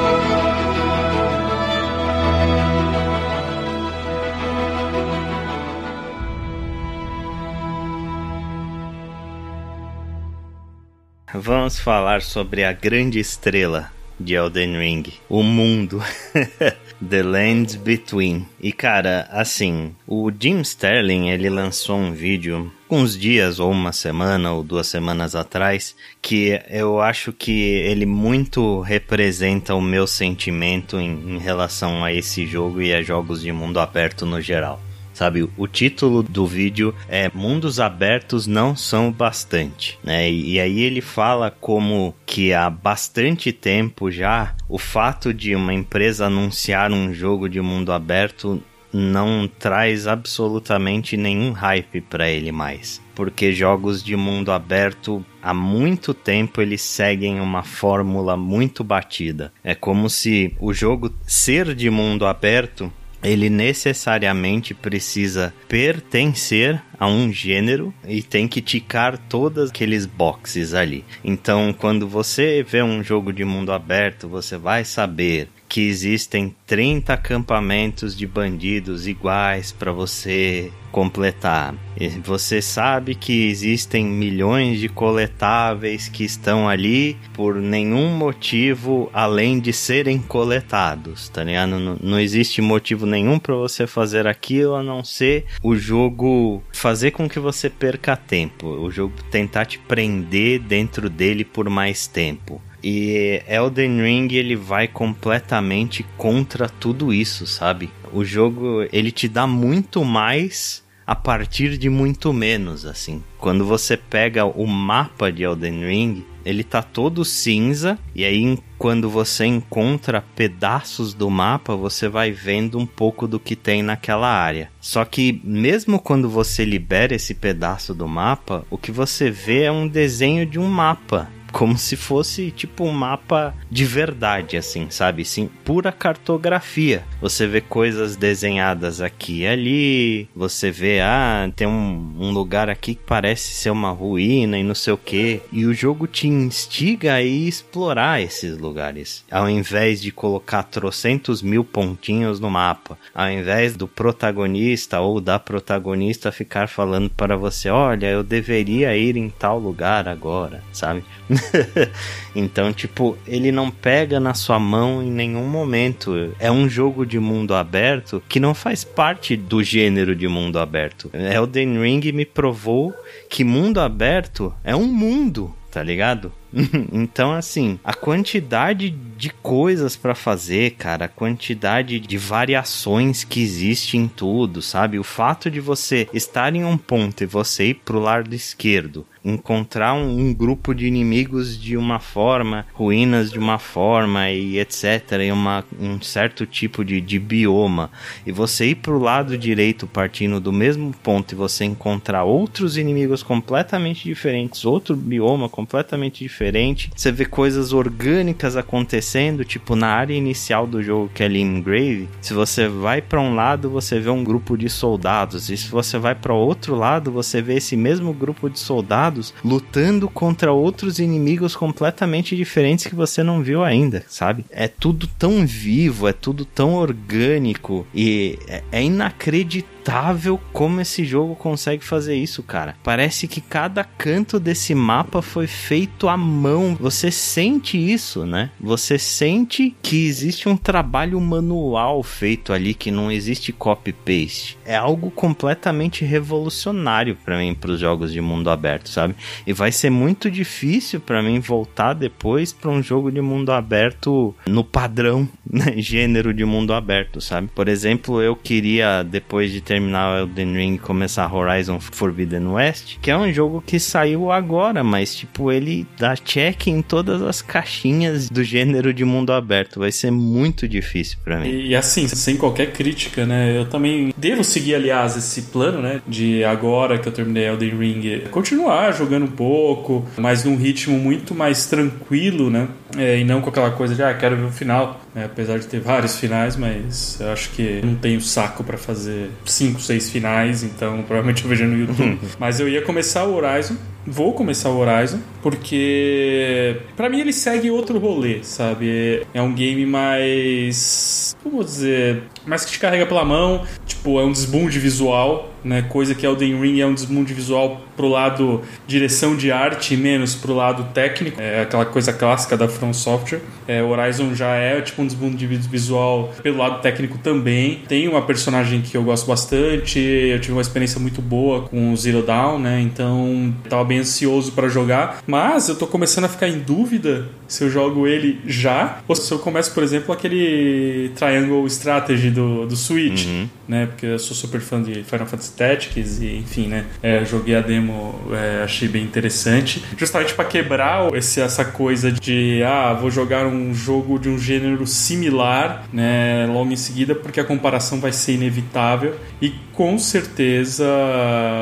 Vamos 11.33 11.77
falar 11.79 12.23
sobre 12.23 12.63
a 12.63 12.73
grande 12.73 13.19
estrela 13.19 13.91
de 14.19 14.33
Elden 14.33 14.79
Ring, 14.79 15.03
o 15.29 15.43
mundo. 15.43 16.03
The 17.07 17.23
Lands 17.23 17.75
Between. 17.75 18.45
E 18.59 18.73
cara, 18.73 19.27
assim, 19.31 19.95
o 20.05 20.29
Jim 20.37 20.59
Sterling, 20.61 21.29
ele 21.29 21.49
lançou 21.49 21.97
um 21.97 22.11
vídeo 22.11 22.71
uns 22.89 23.17
dias 23.17 23.59
ou 23.59 23.71
uma 23.71 23.93
semana 23.93 24.51
ou 24.51 24.63
duas 24.63 24.87
semanas 24.87 25.35
atrás, 25.35 25.95
que 26.21 26.59
eu 26.67 26.99
acho 26.99 27.31
que 27.31 27.61
ele 27.61 28.05
muito 28.05 28.81
representa 28.81 29.75
o 29.75 29.81
meu 29.81 30.07
sentimento 30.07 30.99
em, 30.99 31.35
em 31.35 31.37
relação 31.37 32.03
a 32.03 32.11
esse 32.11 32.45
jogo 32.45 32.81
e 32.81 32.91
a 32.93 33.01
jogos 33.01 33.41
de 33.41 33.51
mundo 33.51 33.79
aberto 33.79 34.25
no 34.25 34.41
geral 34.41 34.81
sabe? 35.19 35.49
O 35.57 35.67
título 35.67 36.23
do 36.23 36.47
vídeo 36.47 36.95
é 37.09 37.29
Mundos 37.33 37.77
Abertos 37.77 38.47
Não 38.47 38.73
São 38.73 39.11
Bastante, 39.11 39.99
né? 40.01 40.31
E, 40.31 40.53
e 40.53 40.59
aí 40.61 40.79
ele 40.79 41.01
fala 41.01 41.51
como 41.51 42.15
que 42.25 42.53
há 42.53 42.69
bastante 42.69 43.51
tempo 43.51 44.09
já 44.09 44.55
o 44.69 44.77
fato 44.77 45.33
de 45.33 45.53
uma 45.53 45.73
empresa 45.73 46.27
anunciar 46.27 46.93
um 46.93 47.13
jogo 47.13 47.49
de 47.49 47.59
mundo 47.59 47.91
aberto 47.91 48.63
não 48.93 49.47
traz 49.59 50.07
absolutamente 50.07 51.17
nenhum 51.17 51.51
hype 51.51 51.99
para 52.01 52.29
ele 52.29 52.51
mais. 52.51 53.01
Porque 53.13 53.51
jogos 53.51 54.01
de 54.01 54.15
mundo 54.15 54.53
aberto 54.53 55.23
há 55.43 55.53
muito 55.53 56.13
tempo 56.13 56.61
eles 56.61 56.81
seguem 56.81 57.41
uma 57.41 57.61
fórmula 57.61 58.37
muito 58.37 58.85
batida. 58.85 59.51
É 59.63 59.75
como 59.75 60.09
se 60.09 60.55
o 60.59 60.73
jogo 60.73 61.13
ser 61.23 61.75
de 61.75 61.89
mundo 61.89 62.25
aberto 62.25 62.91
ele 63.23 63.49
necessariamente 63.49 64.73
precisa 64.73 65.53
pertencer 65.67 66.81
a 66.99 67.07
um 67.07 67.31
gênero 67.31 67.93
e 68.07 68.21
tem 68.21 68.47
que 68.47 68.61
ticar 68.61 69.17
todos 69.17 69.69
aqueles 69.69 70.05
boxes 70.05 70.73
ali. 70.73 71.05
Então, 71.23 71.73
quando 71.73 72.07
você 72.07 72.63
vê 72.63 72.81
um 72.81 73.03
jogo 73.03 73.31
de 73.31 73.45
mundo 73.45 73.71
aberto, 73.71 74.27
você 74.27 74.57
vai 74.57 74.83
saber 74.83 75.49
que 75.69 75.87
existem 75.87 76.55
30 76.65 77.13
acampamentos 77.13 78.17
de 78.17 78.25
bandidos 78.25 79.07
iguais 79.07 79.71
para 79.71 79.91
você 79.91 80.71
completar. 80.91 81.75
E 81.95 82.07
você 82.07 82.59
sabe 82.61 83.13
que 83.13 83.47
existem 83.47 84.03
milhões 84.03 84.79
de 84.79 84.89
coletáveis 84.89 86.09
que 86.09 86.23
estão 86.23 86.67
ali 86.67 87.15
por 87.33 87.55
nenhum 87.55 88.09
motivo 88.17 89.09
além 89.13 89.59
de 89.59 89.71
serem 89.71 90.17
coletados, 90.17 91.29
tá 91.29 91.43
ligado? 91.43 91.77
Não, 91.77 91.97
não 92.01 92.19
existe 92.19 92.61
motivo 92.61 93.05
nenhum 93.05 93.37
para 93.37 93.53
você 93.53 93.85
fazer 93.85 94.25
aquilo 94.25 94.73
a 94.73 94.81
não 94.81 95.03
ser 95.03 95.45
o 95.61 95.75
jogo 95.75 96.63
fazer 96.73 97.11
com 97.11 97.29
que 97.29 97.39
você 97.39 97.69
perca 97.69 98.17
tempo, 98.17 98.67
o 98.67 98.89
jogo 98.89 99.13
tentar 99.29 99.65
te 99.65 99.77
prender 99.77 100.59
dentro 100.59 101.09
dele 101.09 101.45
por 101.45 101.69
mais 101.69 102.07
tempo. 102.07 102.59
E 102.83 103.41
Elden 103.47 104.01
Ring 104.01 104.27
ele 104.31 104.55
vai 104.55 104.87
completamente 104.87 106.05
contra 106.17 106.69
tudo 106.69 107.13
isso, 107.13 107.45
sabe? 107.45 107.89
O 108.13 108.23
jogo 108.23 108.87
ele 108.91 109.11
te 109.11 109.27
dá 109.27 109.45
muito 109.45 110.03
mais 110.03 110.83
a 111.05 111.15
partir 111.15 111.75
de 111.77 111.89
muito 111.89 112.31
menos, 112.31 112.85
assim. 112.85 113.23
Quando 113.39 113.65
você 113.65 113.97
pega 113.97 114.45
o 114.45 114.67
mapa 114.67 115.31
de 115.31 115.41
Elden 115.41 115.83
Ring, 115.83 116.25
ele 116.45 116.63
tá 116.63 116.83
todo 116.83 117.25
cinza 117.25 117.97
e 118.15 118.23
aí 118.23 118.57
quando 118.77 119.09
você 119.09 119.45
encontra 119.45 120.23
pedaços 120.35 121.13
do 121.13 121.29
mapa, 121.29 121.75
você 121.75 122.07
vai 122.07 122.31
vendo 122.31 122.77
um 122.77 122.85
pouco 122.85 123.27
do 123.27 123.39
que 123.39 123.55
tem 123.55 123.81
naquela 123.81 124.29
área. 124.29 124.71
Só 124.79 125.03
que 125.03 125.41
mesmo 125.43 125.99
quando 125.99 126.29
você 126.29 126.63
libera 126.63 127.15
esse 127.15 127.33
pedaço 127.33 127.93
do 127.93 128.07
mapa, 128.07 128.63
o 128.69 128.77
que 128.77 128.91
você 128.91 129.29
vê 129.31 129.63
é 129.63 129.71
um 129.71 129.87
desenho 129.87 130.45
de 130.45 130.59
um 130.59 130.67
mapa 130.67 131.27
como 131.51 131.77
se 131.77 131.95
fosse 131.95 132.51
tipo 132.51 132.83
um 132.83 132.91
mapa 132.91 133.53
de 133.69 133.85
verdade, 133.85 134.57
assim, 134.57 134.89
sabe? 134.89 135.25
Sim, 135.25 135.49
pura 135.63 135.91
cartografia. 135.91 137.03
Você 137.21 137.47
vê 137.47 137.61
coisas 137.61 138.15
desenhadas 138.15 139.01
aqui 139.01 139.39
e 139.39 139.47
ali, 139.47 140.29
você 140.35 140.71
vê, 140.71 140.99
ah, 141.01 141.49
tem 141.55 141.67
um, 141.67 142.15
um 142.19 142.31
lugar 142.31 142.69
aqui 142.69 142.95
que 142.95 143.03
parece 143.05 143.53
ser 143.53 143.69
uma 143.69 143.91
ruína 143.91 144.57
e 144.57 144.63
não 144.63 144.75
sei 144.75 144.93
o 144.93 144.97
que. 144.97 145.41
E 145.51 145.65
o 145.65 145.73
jogo 145.73 146.07
te 146.07 146.27
instiga 146.27 147.13
a 147.13 147.23
explorar 147.23 148.21
esses 148.21 148.57
lugares. 148.57 149.23
Ao 149.31 149.49
invés 149.49 150.01
de 150.01 150.11
colocar 150.11 150.63
trocentos 150.63 151.41
mil 151.41 151.63
pontinhos 151.63 152.39
no 152.39 152.49
mapa. 152.49 152.97
Ao 153.13 153.29
invés 153.29 153.75
do 153.75 153.87
protagonista 153.87 154.99
ou 154.99 155.21
da 155.21 155.39
protagonista 155.39 156.31
ficar 156.31 156.67
falando 156.67 157.09
para 157.09 157.35
você, 157.35 157.69
olha, 157.69 158.07
eu 158.07 158.23
deveria 158.23 158.95
ir 158.95 159.15
em 159.15 159.29
tal 159.29 159.59
lugar 159.59 160.07
agora, 160.07 160.63
sabe? 160.71 161.03
então, 162.35 162.71
tipo, 162.73 163.17
ele 163.27 163.51
não 163.51 163.71
pega 163.71 164.19
na 164.19 164.33
sua 164.33 164.59
mão 164.59 165.01
em 165.01 165.11
nenhum 165.11 165.47
momento. 165.47 166.33
É 166.39 166.51
um 166.51 166.67
jogo 166.69 167.05
de 167.05 167.19
mundo 167.19 167.53
aberto 167.53 168.21
que 168.27 168.39
não 168.39 168.53
faz 168.53 168.83
parte 168.83 169.35
do 169.35 169.63
gênero 169.63 170.15
de 170.15 170.27
mundo 170.27 170.59
aberto. 170.59 171.09
Elden 171.13 171.81
Ring 171.81 172.11
me 172.11 172.25
provou 172.25 172.93
que 173.29 173.43
mundo 173.43 173.79
aberto 173.79 174.53
é 174.63 174.75
um 174.75 174.87
mundo, 174.87 175.53
tá 175.71 175.83
ligado? 175.83 176.31
então, 176.91 177.31
assim, 177.33 177.79
a 177.83 177.93
quantidade 177.93 178.89
de 178.89 179.29
coisas 179.29 179.95
para 179.95 180.15
fazer, 180.15 180.71
cara, 180.71 181.05
a 181.05 181.09
quantidade 181.09 181.99
de 181.99 182.17
variações 182.17 183.23
que 183.23 183.41
existe 183.41 183.97
em 183.97 184.07
tudo, 184.07 184.61
sabe? 184.61 184.97
O 184.97 185.03
fato 185.03 185.49
de 185.49 185.59
você 185.59 186.07
estar 186.13 186.55
em 186.55 186.65
um 186.65 186.77
ponto 186.77 187.23
e 187.23 187.27
você 187.27 187.67
ir 187.67 187.75
pro 187.75 187.99
lado 187.99 188.33
esquerdo, 188.33 189.05
encontrar 189.23 189.93
um, 189.93 190.19
um 190.19 190.33
grupo 190.33 190.73
de 190.73 190.85
inimigos 190.87 191.59
de 191.59 191.75
uma 191.75 191.99
forma, 191.99 192.65
ruínas 192.73 193.31
de 193.31 193.39
uma 193.39 193.59
forma 193.59 194.29
e 194.29 194.59
etc, 194.59 195.11
e 195.25 195.31
uma, 195.31 195.63
um 195.79 196.01
certo 196.01 196.45
tipo 196.45 196.83
de, 196.83 197.01
de 197.01 197.19
bioma, 197.19 197.91
e 198.25 198.31
você 198.31 198.67
ir 198.67 198.75
pro 198.75 198.99
lado 198.99 199.37
direito 199.37 199.87
partindo 199.87 200.39
do 200.39 200.51
mesmo 200.51 200.93
ponto 201.03 201.33
e 201.33 201.35
você 201.35 201.65
encontrar 201.65 202.23
outros 202.23 202.77
inimigos 202.77 203.23
completamente 203.23 204.03
diferentes, 204.03 204.65
outro 204.65 204.95
bioma 204.95 205.49
completamente 205.49 206.23
diferente. 206.23 206.91
Você 206.95 207.11
vê 207.11 207.25
coisas 207.25 207.73
orgânicas 207.73 208.55
acontecendo, 208.55 209.43
tipo 209.43 209.75
na 209.75 209.87
área 209.87 210.13
inicial 210.13 210.65
do 210.65 210.81
jogo, 210.81 211.11
que 211.13 211.23
é 211.23 211.29
Grave. 211.29 212.09
Se 212.21 212.33
você 212.33 212.67
vai 212.67 213.01
para 213.01 213.21
um 213.21 213.35
lado, 213.35 213.69
você 213.69 213.99
vê 213.99 214.09
um 214.09 214.23
grupo 214.23 214.57
de 214.57 214.67
soldados, 214.67 215.49
e 215.49 215.55
se 215.55 215.69
você 215.69 215.97
vai 215.97 216.15
para 216.15 216.33
outro 216.33 216.75
lado, 216.75 217.11
você 217.11 217.41
vê 217.41 217.55
esse 217.55 217.77
mesmo 217.77 218.11
grupo 218.13 218.49
de 218.49 218.59
soldados 218.59 219.08
lutando 219.43 220.09
contra 220.09 220.51
outros 220.51 220.99
inimigos 220.99 221.55
completamente 221.55 222.35
diferentes 222.35 222.87
que 222.87 222.95
você 222.95 223.23
não 223.23 223.41
viu 223.41 223.63
ainda, 223.63 224.03
sabe? 224.07 224.45
É 224.49 224.67
tudo 224.67 225.07
tão 225.07 225.45
vivo, 225.45 226.07
é 226.07 226.13
tudo 226.13 226.45
tão 226.45 226.75
orgânico 226.75 227.85
e 227.93 228.37
é, 228.47 228.63
é 228.71 228.83
inacreditável 228.83 229.78
inacreditável 229.79 230.39
como 230.51 230.81
esse 230.81 231.05
jogo 231.05 231.35
consegue 231.35 231.83
fazer 231.83 232.15
isso, 232.15 232.43
cara. 232.43 232.75
Parece 232.83 233.27
que 233.27 233.41
cada 233.41 233.83
canto 233.83 234.39
desse 234.39 234.75
mapa 234.75 235.21
foi 235.21 235.47
feito 235.47 236.07
à 236.07 236.17
mão. 236.17 236.75
Você 236.79 237.09
sente 237.09 237.77
isso, 237.77 238.25
né? 238.25 238.51
Você 238.59 238.99
sente 238.99 239.75
que 239.81 240.05
existe 240.05 240.49
um 240.49 240.57
trabalho 240.57 241.19
manual 241.19 242.03
feito 242.03 242.53
ali, 242.53 242.73
que 242.73 242.91
não 242.91 243.11
existe 243.11 243.51
copy-paste. 243.51 244.57
É 244.65 244.75
algo 244.75 245.09
completamente 245.09 246.03
revolucionário 246.03 247.15
para 247.15 247.37
mim 247.37 247.55
para 247.55 247.71
os 247.71 247.79
jogos 247.79 248.11
de 248.11 248.21
mundo 248.21 248.49
aberto, 248.49 248.89
sabe? 248.89 249.15
E 249.45 249.53
vai 249.53 249.71
ser 249.71 249.89
muito 249.89 250.29
difícil 250.29 250.99
para 250.99 251.21
mim 251.21 251.39
voltar 251.39 251.93
depois 251.93 252.51
para 252.51 252.69
um 252.69 252.83
jogo 252.83 253.11
de 253.11 253.21
mundo 253.21 253.51
aberto 253.51 254.35
no 254.47 254.63
padrão, 254.63 255.27
né? 255.49 255.73
gênero 255.77 256.33
de 256.33 256.45
mundo 256.45 256.73
aberto, 256.73 257.21
sabe? 257.21 257.49
Por 257.53 257.67
exemplo, 257.67 258.21
eu 258.21 258.35
queria 258.35 259.03
depois 259.03 259.51
de 259.51 259.61
terminar 259.69 260.21
Elden 260.21 260.53
Ring 260.55 260.73
e 260.73 260.79
começar 260.79 261.31
Horizon 261.31 261.79
Forbidden 261.79 262.47
West, 262.47 262.97
que 262.99 263.11
é 263.11 263.15
um 263.15 263.31
jogo 263.31 263.63
que 263.63 263.79
saiu 263.79 264.31
agora, 264.31 264.83
mas 264.83 265.13
tipo, 265.13 265.51
ele 265.51 265.85
dá 265.95 266.15
check 266.15 266.65
em 266.65 266.81
todas 266.81 267.21
as 267.21 267.43
caixinhas 267.43 268.31
do 268.31 268.43
gênero 268.43 268.91
de 268.91 269.05
mundo 269.05 269.31
aberto. 269.31 269.79
Vai 269.79 269.91
ser 269.91 270.09
muito 270.09 270.67
difícil 270.67 271.19
para 271.23 271.39
mim. 271.39 271.49
E, 271.49 271.75
assim, 271.75 272.07
sem 272.07 272.35
qualquer 272.35 272.73
crítica, 272.73 273.27
né? 273.27 273.55
Eu 273.55 273.65
também 273.65 274.11
devo 274.17 274.43
seguir, 274.43 274.73
aliás, 274.73 275.15
esse 275.15 275.43
plano, 275.43 275.83
né? 275.83 276.01
De 276.07 276.43
agora 276.43 276.97
que 276.97 277.07
eu 277.07 277.11
terminei 277.11 277.47
Elden 277.47 277.77
Ring, 277.77 278.23
continuar 278.31 278.91
jogando 278.91 279.25
um 279.25 279.31
pouco, 279.31 280.03
mas 280.17 280.43
num 280.43 280.55
ritmo 280.55 280.97
muito 280.97 281.35
mais 281.35 281.67
tranquilo, 281.67 282.49
né? 282.49 282.67
É, 282.97 283.19
e 283.19 283.23
não 283.23 283.41
com 283.41 283.49
aquela 283.49 283.71
coisa 283.71 283.93
de, 283.93 284.01
ah, 284.01 284.13
quero 284.13 284.35
ver 284.35 284.45
o 284.45 284.51
final. 284.51 284.99
É, 285.15 285.23
apesar 285.25 285.59
de 285.59 285.67
ter 285.67 285.79
vários 285.79 286.19
finais, 286.19 286.55
mas 286.55 287.19
eu 287.19 287.31
acho 287.31 287.49
que 287.51 287.81
não 287.83 287.95
tenho 287.95 288.21
saco 288.21 288.63
para 288.63 288.77
fazer 288.77 289.29
cinco, 289.45 289.79
seis 289.79 290.09
finais, 290.09 290.63
então 290.63 291.03
provavelmente 291.07 291.43
eu 291.43 291.49
vejo 291.49 291.65
no 291.65 291.77
YouTube. 291.77 292.19
mas 292.39 292.59
eu 292.59 292.67
ia 292.67 292.81
começar 292.81 293.25
o 293.25 293.35
Horizon, 293.35 293.75
vou 294.05 294.33
começar 294.33 294.69
o 294.69 294.77
Horizon, 294.77 295.19
porque 295.41 296.77
para 296.95 297.09
mim 297.09 297.19
ele 297.19 297.33
segue 297.33 297.69
outro 297.71 297.97
rolê, 297.99 298.43
sabe? 298.43 299.25
É 299.33 299.41
um 299.41 299.53
game 299.53 299.85
mais. 299.85 301.35
Como 301.43 301.63
dizer? 301.63 302.23
Mais 302.45 302.65
que 302.65 302.71
te 302.71 302.79
carrega 302.79 303.05
pela 303.05 303.23
mão, 303.23 303.63
tipo, 303.85 304.19
é 304.19 304.23
um 304.23 304.31
desbunde 304.31 304.79
visual, 304.79 305.49
né? 305.63 305.81
Coisa 305.81 306.15
que 306.15 306.25
Elden 306.25 306.59
Ring 306.59 306.79
é 306.79 306.85
um 306.85 306.93
desbunde 306.93 307.33
visual 307.33 307.81
pro 307.95 308.07
lado 308.07 308.61
direção 308.87 309.35
de 309.35 309.51
arte 309.51 309.93
e 309.93 309.97
menos 309.97 310.35
pro 310.35 310.53
lado 310.53 310.87
técnico. 310.93 311.39
É 311.39 311.61
aquela 311.61 311.85
coisa 311.85 312.13
clássica 312.13 312.55
da 312.55 312.67
From 312.67 312.93
Software. 312.93 313.41
É, 313.67 313.83
Horizon 313.83 314.33
já 314.33 314.55
é 314.55 314.81
tipo 314.81 315.01
um 315.01 315.05
desbunde 315.05 315.45
visual 315.45 316.33
pelo 316.41 316.57
lado 316.57 316.81
técnico 316.81 317.17
também. 317.17 317.81
Tem 317.87 318.07
uma 318.07 318.21
personagem 318.21 318.81
que 318.81 318.95
eu 318.95 319.03
gosto 319.03 319.27
bastante, 319.27 319.99
eu 319.99 320.39
tive 320.39 320.53
uma 320.53 320.61
experiência 320.61 320.99
muito 320.99 321.21
boa 321.21 321.63
com 321.63 321.91
o 321.91 321.97
Zero 321.97 322.21
Dawn, 322.21 322.59
né? 322.59 322.79
Então, 322.81 323.53
tava 323.67 323.83
bem 323.83 323.99
ansioso 323.99 324.51
para 324.53 324.67
jogar, 324.69 325.21
mas 325.27 325.69
eu 325.69 325.75
tô 325.75 325.85
começando 325.85 326.25
a 326.25 326.29
ficar 326.29 326.47
em 326.47 326.59
dúvida 326.59 327.27
se 327.47 327.63
eu 327.63 327.69
jogo 327.69 328.07
ele 328.07 328.39
já 328.45 328.99
ou 329.07 329.15
se 329.15 329.31
eu 329.31 329.39
começo, 329.39 329.73
por 329.73 329.83
exemplo, 329.83 330.13
aquele 330.13 331.11
Triangle 331.15 331.65
Strategy 331.67 332.29
do, 332.29 332.65
do 332.65 332.75
Switch. 332.75 333.25
Uhum 333.25 333.58
né? 333.69 333.85
Porque 333.85 334.07
eu 334.07 334.17
sou 334.17 334.35
super 334.35 334.59
fã 334.59 334.81
de 334.81 335.03
Final 335.03 335.27
Fantasy 335.27 335.53
Tactics 335.53 336.19
e, 336.19 336.37
enfim, 336.37 336.67
né? 336.67 336.87
É, 337.03 337.23
joguei 337.23 337.55
a 337.55 337.61
demo, 337.61 338.19
é, 338.31 338.63
achei 338.63 338.87
bem 338.87 339.03
interessante. 339.03 339.85
Justamente 339.95 340.33
para 340.33 340.45
quebrar 340.45 341.13
esse, 341.13 341.39
essa 341.39 341.63
coisa 341.63 342.11
de, 342.11 342.63
ah, 342.63 342.93
vou 342.93 343.11
jogar 343.11 343.45
um 343.45 343.71
jogo 343.71 344.17
de 344.17 344.27
um 344.27 344.39
gênero 344.39 344.87
similar, 344.87 345.87
né? 345.93 346.47
Logo 346.47 346.71
em 346.71 346.75
seguida, 346.75 347.13
porque 347.13 347.39
a 347.39 347.43
comparação 347.43 347.99
vai 347.99 348.11
ser 348.11 348.33
inevitável. 348.33 349.15
E 349.39 349.53
com 349.79 349.97
certeza, 349.97 350.85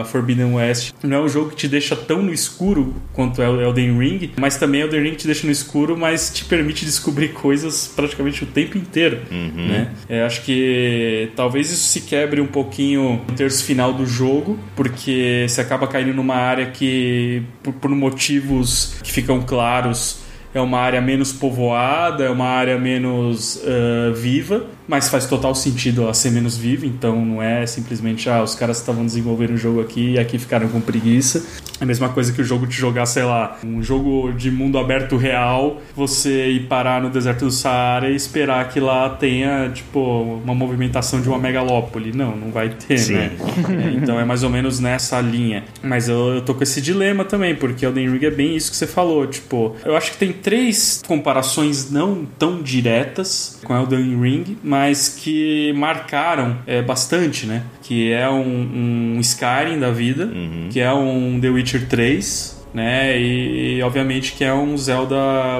Forbidden 0.05 0.55
West 0.55 0.91
não 1.03 1.17
é 1.17 1.21
um 1.21 1.29
jogo 1.29 1.51
que 1.51 1.55
te 1.55 1.67
deixa 1.67 1.95
tão 1.95 2.19
no 2.23 2.33
escuro 2.33 2.95
quanto 3.13 3.43
é 3.43 3.45
Elden 3.45 3.95
Ring, 3.99 4.31
mas 4.39 4.57
também 4.57 4.81
Elden 4.81 5.03
Ring 5.03 5.13
te 5.13 5.27
deixa 5.27 5.45
no 5.45 5.53
escuro, 5.53 5.95
mas 5.95 6.31
te 6.33 6.43
permite 6.43 6.83
descobrir 6.83 7.27
coisas 7.27 7.93
praticamente 7.95 8.43
o 8.43 8.47
tempo 8.47 8.75
inteiro, 8.75 9.19
Uhum. 9.29 9.67
né? 9.67 9.91
É, 10.09 10.23
acho 10.23 10.41
que 10.41 11.29
talvez 11.35 11.69
isso 11.69 11.89
se 11.89 12.01
quebre 12.01 12.41
um 12.41 12.47
pouquinho 12.47 13.21
no 13.29 13.35
terço 13.35 13.63
final 13.63 13.93
do 13.93 14.07
jogo, 14.07 14.57
porque 14.75 15.45
você 15.47 15.61
acaba 15.61 15.85
caindo 15.85 16.11
numa 16.11 16.37
área 16.37 16.71
que, 16.71 17.43
por, 17.61 17.73
por 17.73 17.91
motivos 17.91 18.95
que 19.03 19.11
ficam 19.11 19.43
claros, 19.43 20.21
é 20.55 20.59
uma 20.61 20.79
área 20.79 20.99
menos 21.01 21.31
povoada, 21.31 22.23
é 22.23 22.29
uma 22.31 22.47
área 22.47 22.79
menos 22.79 23.61
ah, 23.63 24.11
viva, 24.15 24.65
mas 24.87 25.09
faz 25.09 25.25
total 25.25 25.53
sentido 25.53 26.03
ela 26.03 26.13
ser 26.13 26.31
menos 26.31 26.57
viva, 26.57 26.85
então 26.85 27.23
não 27.23 27.41
é 27.41 27.65
simplesmente, 27.65 28.29
ah, 28.29 28.41
os 28.41 28.55
caras 28.55 28.79
estavam 28.79 29.05
desenvolvendo 29.05 29.51
o 29.51 29.57
jogo 29.57 29.81
aqui 29.81 30.11
e 30.11 30.19
aqui 30.19 30.39
ficaram 30.39 30.67
com 30.69 30.79
preguiça. 30.79 31.45
É 31.79 31.83
a 31.83 31.85
mesma 31.85 32.09
coisa 32.09 32.33
que 32.33 32.41
o 32.41 32.43
jogo 32.43 32.65
te 32.65 32.75
jogar, 32.75 33.05
sei 33.05 33.23
lá, 33.23 33.57
um 33.63 33.83
jogo 33.83 34.31
de 34.31 34.49
mundo 34.49 34.79
aberto 34.79 35.15
real, 35.17 35.81
você 35.95 36.49
ir 36.49 36.67
parar 36.67 37.01
no 37.01 37.09
deserto 37.09 37.45
do 37.45 37.51
Saara 37.51 38.09
e 38.09 38.15
esperar 38.15 38.69
que 38.69 38.79
lá 38.79 39.09
tenha, 39.09 39.69
tipo, 39.69 39.99
uma 40.43 40.55
movimentação 40.55 41.21
de 41.21 41.29
uma 41.29 41.37
megalópole. 41.37 42.11
Não, 42.13 42.35
não 42.35 42.51
vai 42.51 42.69
ter, 42.69 42.97
Sim. 42.97 43.13
né? 43.13 43.31
É, 43.69 43.91
então 43.95 44.19
é 44.19 44.25
mais 44.25 44.43
ou 44.43 44.49
menos 44.49 44.79
nessa 44.79 45.19
linha. 45.21 45.65
Mas 45.83 46.09
eu, 46.09 46.35
eu 46.35 46.41
tô 46.41 46.55
com 46.55 46.63
esse 46.63 46.81
dilema 46.81 47.23
também, 47.23 47.55
porque 47.55 47.85
Elden 47.85 48.09
Ring 48.09 48.25
é 48.25 48.31
bem 48.31 48.55
isso 48.55 48.71
que 48.71 48.77
você 48.77 48.87
falou. 48.87 49.27
Tipo, 49.27 49.75
eu 49.85 49.95
acho 49.95 50.11
que 50.11 50.17
tem 50.17 50.33
três 50.33 51.03
comparações 51.05 51.91
não 51.91 52.25
tão 52.39 52.61
diretas 52.61 53.59
com 53.63 53.75
Elden 53.75 54.19
Ring, 54.19 54.57
mas 54.63 54.76
que 55.19 55.73
marcaram 55.73 56.57
é, 56.67 56.81
bastante, 56.81 57.45
né? 57.45 57.63
Que 57.81 58.11
é 58.11 58.29
um, 58.29 59.15
um 59.15 59.19
Skyrim 59.19 59.79
da 59.79 59.91
vida, 59.91 60.25
Uhum. 60.25 60.69
que 60.71 60.79
é 60.79 60.91
um 60.93 61.39
The 61.39 61.49
Witcher 61.49 61.87
3, 61.87 62.56
né? 62.77 63.19
E, 63.19 63.81
obviamente 63.81 64.33
que 64.33 64.43
é 64.43 64.53
um 64.53 64.77
Zelda 64.77 65.15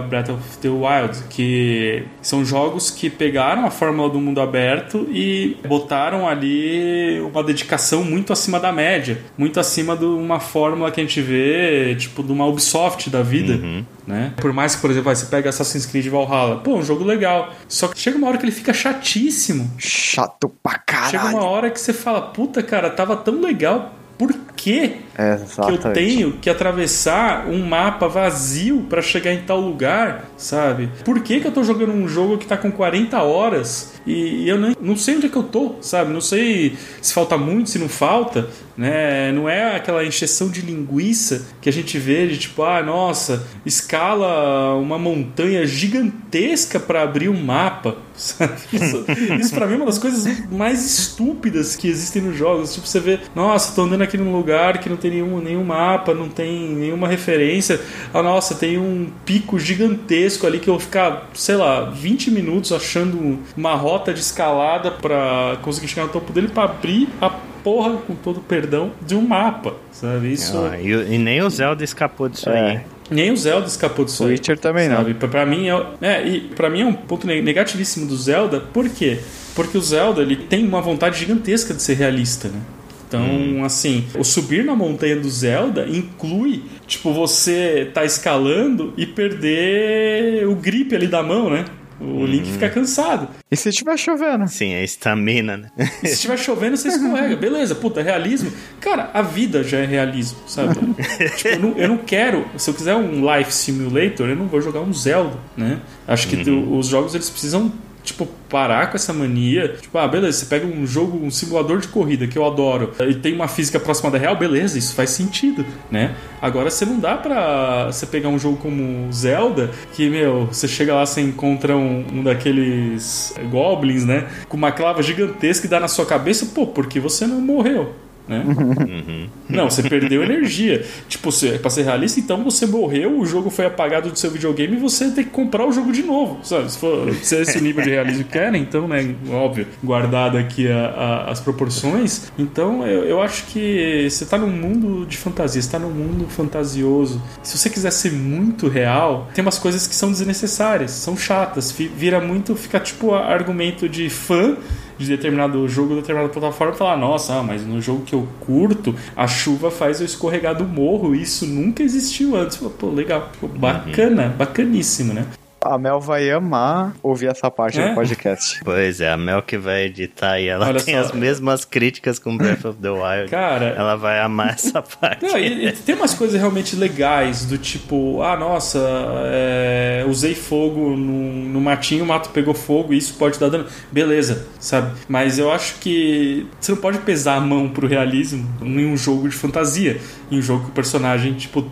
Breath 0.08 0.30
of 0.30 0.58
the 0.60 0.70
Wild, 0.70 1.24
que 1.32 2.04
são 2.22 2.46
jogos 2.46 2.92
que 2.92 3.10
pegaram 3.10 3.66
a 3.66 3.72
fórmula 3.72 4.08
do 4.08 4.20
mundo 4.20 4.40
aberto 4.40 5.08
e 5.12 5.58
botaram 5.68 6.28
ali 6.28 7.20
uma 7.22 7.44
dedicação 7.44 8.04
muito 8.04 8.32
acima 8.32 8.60
da 8.60 8.72
média, 8.72 9.20
muito 9.36 9.60
acima 9.60 9.98
de 9.98 10.06
uma 10.06 10.40
fórmula 10.40 10.92
que 10.92 11.02
a 11.02 11.04
gente 11.04 11.20
vê, 11.20 11.96
tipo, 11.96 12.22
de 12.22 12.32
uma 12.32 12.46
Ubisoft 12.46 13.10
da 13.10 13.24
vida. 13.24 13.54
Uhum. 13.54 13.84
Né? 14.06 14.34
Por 14.38 14.54
mais 14.54 14.76
que, 14.76 14.82
por 14.82 14.92
exemplo, 14.92 15.06
vai, 15.06 15.16
você 15.16 15.26
pega 15.26 15.50
Assassin's 15.50 15.88
Creed 15.88 16.08
Valhalla, 16.08 16.58
pô, 16.58 16.76
um 16.76 16.84
jogo 16.84 17.04
legal. 17.04 17.52
Só 17.68 17.88
que 17.88 18.00
chega 18.00 18.16
uma 18.16 18.28
hora 18.28 18.38
que 18.38 18.46
ele 18.46 18.52
fica 18.52 18.74
chatíssimo. 18.74 19.72
Chato 19.80 20.54
pra 20.62 20.74
Chega 21.10 21.24
uma 21.24 21.32
caralho. 21.32 21.38
hora 21.38 21.72
que 21.72 21.80
você 21.80 21.92
fala, 21.92 22.22
puta, 22.22 22.62
cara, 22.62 22.92
tava 22.92 23.18
tão 23.18 23.42
legal. 23.42 23.96
Por 24.18 24.34
que 24.56 24.98
É, 25.18 25.36
que 25.36 25.42
eu 25.42 25.46
exatamente. 25.46 25.94
tenho 25.94 26.32
que 26.34 26.50
atravessar 26.50 27.48
um 27.48 27.66
mapa 27.66 28.08
vazio 28.08 28.86
pra 28.88 29.02
chegar 29.02 29.34
em 29.34 29.42
tal 29.42 29.60
lugar, 29.60 30.30
sabe? 30.38 30.90
Por 31.04 31.22
que, 31.22 31.40
que 31.40 31.48
eu 31.48 31.52
tô 31.52 31.64
jogando 31.64 31.92
um 31.92 32.08
jogo 32.08 32.38
que 32.38 32.46
tá 32.46 32.56
com 32.56 32.72
40 32.72 33.20
horas 33.24 33.94
e 34.06 34.48
eu 34.48 34.58
não, 34.58 34.76
não 34.80 34.96
sei 34.96 35.18
onde 35.18 35.26
é 35.26 35.30
que 35.30 35.36
eu 35.36 35.44
tô, 35.44 35.76
sabe? 35.82 36.14
Não 36.14 36.22
sei 36.22 36.78
se 37.02 37.14
falta 37.14 37.38
muito, 37.38 37.70
se 37.70 37.80
não 37.80 37.90
falta, 37.90 38.48
né? 38.78 39.32
Não 39.32 39.50
é 39.50 39.76
aquela 39.76 40.06
encheção 40.06 40.50
de 40.50 40.62
linguiça 40.62 41.48
que 41.60 41.68
a 41.68 41.74
gente 41.74 41.98
vê 41.98 42.28
de 42.28 42.38
tipo, 42.38 42.64
ah, 42.64 42.84
nossa, 42.84 43.46
escala 43.66 44.76
uma 44.76 45.00
montanha 45.00 45.66
gigantesca 45.66 46.80
pra 46.80 47.02
abrir 47.02 47.28
um 47.28 47.44
mapa, 47.44 47.98
sabe? 48.16 48.54
Isso, 48.72 49.06
isso 49.40 49.56
pra 49.56 49.66
mim 49.66 49.74
é 49.74 49.78
uma 49.78 49.86
das 49.88 49.98
coisas 49.98 50.48
mais 50.50 50.86
estúpidas 50.86 51.76
que 51.76 51.88
existem 51.88 52.22
nos 52.22 52.38
jogos. 52.38 52.74
Tipo, 52.76 52.88
você 52.88 53.00
vê, 53.00 53.20
nossa, 53.36 53.74
tô 53.74 53.82
andando 53.82 54.04
aqui 54.04 54.18
num 54.18 54.32
lugar 54.32 54.78
que 54.78 54.90
não 54.90 54.96
tem 54.98 55.07
nenhum, 55.10 55.40
nenhum 55.40 55.64
mapa, 55.64 56.14
não 56.14 56.30
tem 56.30 56.70
nenhuma 56.70 57.08
referência. 57.08 57.80
Ah, 58.14 58.22
nossa, 58.24 58.56
tem 58.56 58.78
um 58.78 59.08
pico 59.26 59.58
gigantesco 59.60 60.46
ali 60.48 60.60
que 60.60 60.70
eu 60.70 60.74
vou 60.76 60.82
ficar, 60.82 61.30
sei 61.34 61.56
lá, 61.56 61.82
20 61.90 62.32
minutos 62.32 62.72
achando 62.72 63.40
uma 63.56 63.76
rota 63.76 64.14
de 64.14 64.20
escalada 64.20 64.92
pra 64.92 65.58
conseguir 65.62 65.88
chegar 65.88 66.04
no 66.08 66.12
topo 66.12 66.32
dele 66.34 66.48
pra 66.48 66.64
abrir 66.64 67.08
a 67.22 67.30
porra, 67.30 67.98
com 67.98 68.16
todo 68.16 68.38
o 68.38 68.42
perdão, 68.42 68.92
de 69.06 69.14
um 69.16 69.22
mapa, 69.22 69.74
sabe? 69.92 70.32
Isso. 70.32 70.58
Ah, 70.58 70.80
e, 70.80 70.90
e 71.16 71.18
nem 71.18 71.42
o 71.42 71.50
Zelda 71.50 71.84
escapou 71.84 72.30
disso 72.30 72.50
É. 72.50 72.72
aí. 72.72 72.80
Nem 73.10 73.32
o 73.32 73.38
Zelda 73.38 73.68
escapou 73.68 74.04
disso 74.06 74.24
aí. 74.26 74.32
Witcher 74.32 74.60
também 74.60 74.90
não. 74.90 74.98
Sabe? 74.98 75.14
Pra, 75.14 75.28
pra 75.30 75.46
mim 75.46 75.68
é, 75.70 75.86
é, 76.02 76.28
e 76.28 76.42
pra 76.42 76.70
mim 76.70 76.82
é 76.82 76.86
um 76.86 76.94
ponto 76.94 77.26
ne- 77.26 77.42
negativíssimo 77.42 78.06
do 78.06 78.16
Zelda. 78.18 78.60
Por 78.60 78.88
quê? 78.90 79.20
Porque 79.56 79.78
o 79.78 79.82
Zelda 79.82 80.22
ele 80.22 80.36
tem 80.36 80.66
uma 80.68 80.82
vontade 80.82 81.18
gigantesca 81.18 81.74
de 81.74 81.82
ser 81.82 81.94
realista, 81.96 82.50
né? 82.50 82.60
Então, 83.08 83.64
assim, 83.64 84.06
o 84.18 84.24
subir 84.24 84.66
na 84.66 84.76
montanha 84.76 85.16
do 85.16 85.30
Zelda 85.30 85.88
inclui, 85.88 86.64
tipo, 86.86 87.14
você 87.14 87.90
tá 87.94 88.04
escalando 88.04 88.94
e 88.98 89.06
perder 89.06 90.48
o 90.48 90.56
grip 90.56 90.94
ali 90.96 91.08
da 91.08 91.24
mão, 91.24 91.50
né? 91.50 91.66
O 92.00 92.26
Link 92.28 92.46
fica 92.52 92.70
cansado. 92.70 93.28
E 93.50 93.56
se 93.56 93.72
tiver 93.72 93.98
chovendo? 93.98 94.48
Sim, 94.48 94.76
a 94.76 94.84
estamina, 94.84 95.58
né? 95.58 95.72
E 96.04 96.08
se 96.08 96.14
estiver 96.14 96.38
chovendo, 96.38 96.78
você 96.78 96.90
escorrega. 96.90 97.34
Beleza, 97.38 97.74
puta, 97.74 98.04
realismo. 98.04 98.52
Cara, 98.80 99.10
a 99.16 99.24
vida 99.24 99.64
já 99.64 99.80
é 99.80 99.86
realismo, 99.86 100.38
sabe? 100.46 100.76
tipo, 101.38 101.48
eu 101.50 101.60
não, 101.60 101.72
eu 101.76 101.88
não 101.88 101.98
quero. 101.98 102.46
Se 102.56 102.70
eu 102.70 102.74
quiser 102.76 102.94
um 102.94 103.22
Life 103.36 103.52
Simulator, 103.52 104.30
eu 104.30 104.36
não 104.36 104.46
vou 104.48 104.62
jogar 104.62 104.82
um 104.82 104.94
Zelda, 104.94 105.38
né? 105.56 105.80
Acho 106.08 106.28
que 106.28 106.36
Uhum. 106.48 106.78
os 106.78 106.86
jogos 106.88 107.16
eles 107.16 107.30
precisam. 107.32 107.72
Tipo, 108.08 108.26
parar 108.50 108.90
com 108.90 108.96
essa 108.96 109.12
mania. 109.12 109.76
Tipo, 109.82 109.98
ah, 109.98 110.08
beleza, 110.08 110.40
você 110.40 110.46
pega 110.46 110.66
um 110.66 110.88
jogo, 110.88 111.18
um 111.18 111.30
simulador 111.30 111.80
de 111.80 111.90
corrida 111.90 112.26
que 112.26 112.38
eu 112.38 112.46
adoro 112.46 112.94
e 113.06 113.14
tem 113.16 113.36
uma 113.36 113.50
física 113.50 113.80
próxima 113.82 114.10
da 114.10 114.18
real, 114.18 114.38
beleza, 114.38 114.78
isso 114.78 114.96
faz 114.96 115.10
sentido, 115.10 115.66
né? 115.92 116.16
Agora 116.42 116.70
você 116.70 116.86
não 116.86 117.00
dá 117.00 117.18
pra 117.18 117.88
você 117.88 118.06
pegar 118.06 118.30
um 118.30 118.40
jogo 118.40 118.56
como 118.56 119.12
Zelda, 119.12 119.72
que, 119.94 120.10
meu, 120.10 120.46
você 120.46 120.70
chega 120.70 120.96
lá, 120.96 121.06
você 121.06 121.20
encontra 121.20 121.76
um, 121.76 122.06
um 122.14 122.24
daqueles 122.24 123.36
goblins, 123.52 124.06
né? 124.06 124.26
Com 124.48 124.56
uma 124.56 124.72
clava 124.72 125.04
gigantesca 125.04 125.68
e 125.68 125.70
dá 125.70 125.80
na 125.80 125.90
sua 125.90 126.06
cabeça, 126.06 126.46
pô, 126.56 126.66
porque 126.66 127.02
você 127.02 127.28
não 127.28 127.42
morreu. 127.42 127.94
Né? 128.28 128.44
Uhum. 128.46 129.28
Não, 129.50 129.70
você 129.70 129.82
perdeu 129.84 130.22
energia. 130.24 130.86
Tipo, 131.08 131.32
se, 131.32 131.50
pra 131.60 131.70
ser 131.70 131.84
realista, 131.84 132.20
então 132.20 132.44
você 132.44 132.66
morreu, 132.66 133.20
o 133.20 133.26
jogo 133.26 133.50
foi 133.50 133.66
apagado 133.66 134.10
do 134.12 134.20
seu 134.20 134.30
videogame 134.30 134.76
e 134.76 134.80
você 134.80 135.10
tem 135.12 135.24
que 135.24 135.30
comprar 135.30 135.66
o 135.66 135.72
jogo 135.72 135.92
de 135.92 136.04
novo. 136.04 136.40
Sabe? 136.44 136.70
Se, 136.72 136.78
for, 136.78 137.14
se 137.16 137.36
é 137.38 137.42
esse 137.42 137.62
nível 137.62 137.84
de 137.84 137.90
realismo 137.90 138.24
que 138.26 138.32
querem, 138.32 138.62
então, 138.62 138.88
né, 138.88 139.16
óbvio, 139.32 139.66
guardado 139.84 140.38
aqui 140.38 140.70
a- 140.70 140.88
a- 140.88 141.32
as 141.32 141.40
proporções. 141.40 142.32
Então, 142.38 142.86
eu, 142.86 143.04
eu 143.06 143.22
acho 143.22 143.46
que 143.46 144.08
você 144.10 144.26
tá 144.26 144.38
num 144.38 144.48
mundo 144.52 145.06
de 145.06 145.16
fantasia, 145.18 145.62
você 145.62 145.72
tá 145.72 145.80
num 145.80 145.90
mundo 145.92 146.28
fantasioso. 146.28 147.22
Se 147.44 147.58
você 147.58 147.70
quiser 147.70 147.92
ser 147.92 148.12
muito 148.12 148.68
real, 148.68 149.30
tem 149.34 149.42
umas 149.42 149.58
coisas 149.60 149.88
que 149.88 149.96
são 149.96 150.12
desnecessárias, 150.12 150.92
são 150.92 151.16
chatas. 151.16 151.72
Vira 151.72 152.20
muito, 152.20 152.56
fica 152.56 152.80
tipo 152.80 153.14
argumento 153.14 153.88
de 153.88 154.10
fã 154.10 154.58
de 154.98 155.08
determinado 155.08 155.68
jogo, 155.68 155.96
determinada 155.96 156.32
plataforma, 156.32 156.74
e 156.74 156.78
falar, 156.78 156.98
nossa, 156.98 157.36
ah, 157.36 157.44
mas 157.44 157.66
no 157.66 157.82
jogo 157.82 158.04
que 158.04 158.14
eu 158.14 158.28
curto, 158.40 158.96
a 159.16 159.28
chuva 159.28 159.70
faz 159.70 160.00
eu 160.00 160.06
escorregar 160.06 160.56
do 160.56 160.66
morro, 160.66 161.16
isso 161.16 161.46
nunca 161.46 161.84
existiu 161.84 162.36
antes. 162.36 162.58
Pô, 162.58 162.70
pô, 162.70 162.90
legal, 162.90 163.32
pô, 163.40 163.48
bacana, 163.48 164.34
bacaníssimo, 164.38 165.14
né? 165.14 165.26
A 165.60 165.78
Mel 165.78 166.00
vai 166.00 166.30
amar 166.30 166.94
ouvir 167.02 167.28
essa 167.28 167.50
parte 167.50 167.80
É? 167.80 167.90
do 167.90 167.96
podcast. 167.96 168.60
Pois 168.64 169.02
é, 169.02 169.12
a 169.12 169.18
Mel 169.18 169.42
que 169.42 169.58
vai 169.58 169.86
editar 169.86 170.40
e 170.40 170.48
ela 170.48 170.68
Olha 170.68 170.80
tem 170.82 170.94
só. 170.94 171.02
as 171.02 171.12
mesmas 171.12 171.66
críticas 171.66 172.20
com 172.20 172.38
Breath 172.38 172.64
of 172.64 172.80
the 172.80 172.90
Wild. 172.90 173.30
Cara, 173.32 173.66
Ela 173.76 173.96
vai 173.96 174.20
amar 174.20 174.50
essa 174.54 174.82
parte. 174.82 175.26
Não, 175.26 175.38
e, 175.38 175.68
e 175.68 175.72
tem 175.72 175.96
umas 175.96 176.14
coisas 176.14 176.40
realmente 176.40 176.76
legais, 176.76 177.46
do 177.46 177.58
tipo, 177.58 178.22
ah, 178.22 178.38
nossa, 178.38 178.80
é, 179.26 180.06
usei 180.08 180.36
fogo 180.36 180.96
no, 180.96 181.34
no 181.50 181.60
matinho, 181.60 182.04
o 182.04 182.08
mato 182.08 182.30
pegou 182.30 182.54
fogo 182.54 182.94
e 182.94 182.98
isso 182.98 183.16
pode 183.16 183.40
dar 183.40 183.50
dano. 183.50 183.66
Beleza, 183.92 184.46
sabe? 184.60 184.92
Mas 185.08 185.40
eu 185.40 185.52
acho 185.52 185.76
que 185.80 186.46
você 186.60 186.72
não 186.72 186.80
pode 186.80 187.00
pesar 187.00 187.36
a 187.36 187.42
mão 187.42 187.68
pro 187.68 187.88
realismo 187.88 188.48
em 188.62 188.86
um 188.86 188.96
jogo 188.96 189.28
de 189.28 189.36
fantasia, 189.36 190.00
em 190.32 190.38
um 190.38 190.42
jogo 190.42 190.66
que 190.66 190.70
o 190.70 190.74
personagem, 190.74 191.34
tipo, 191.34 191.70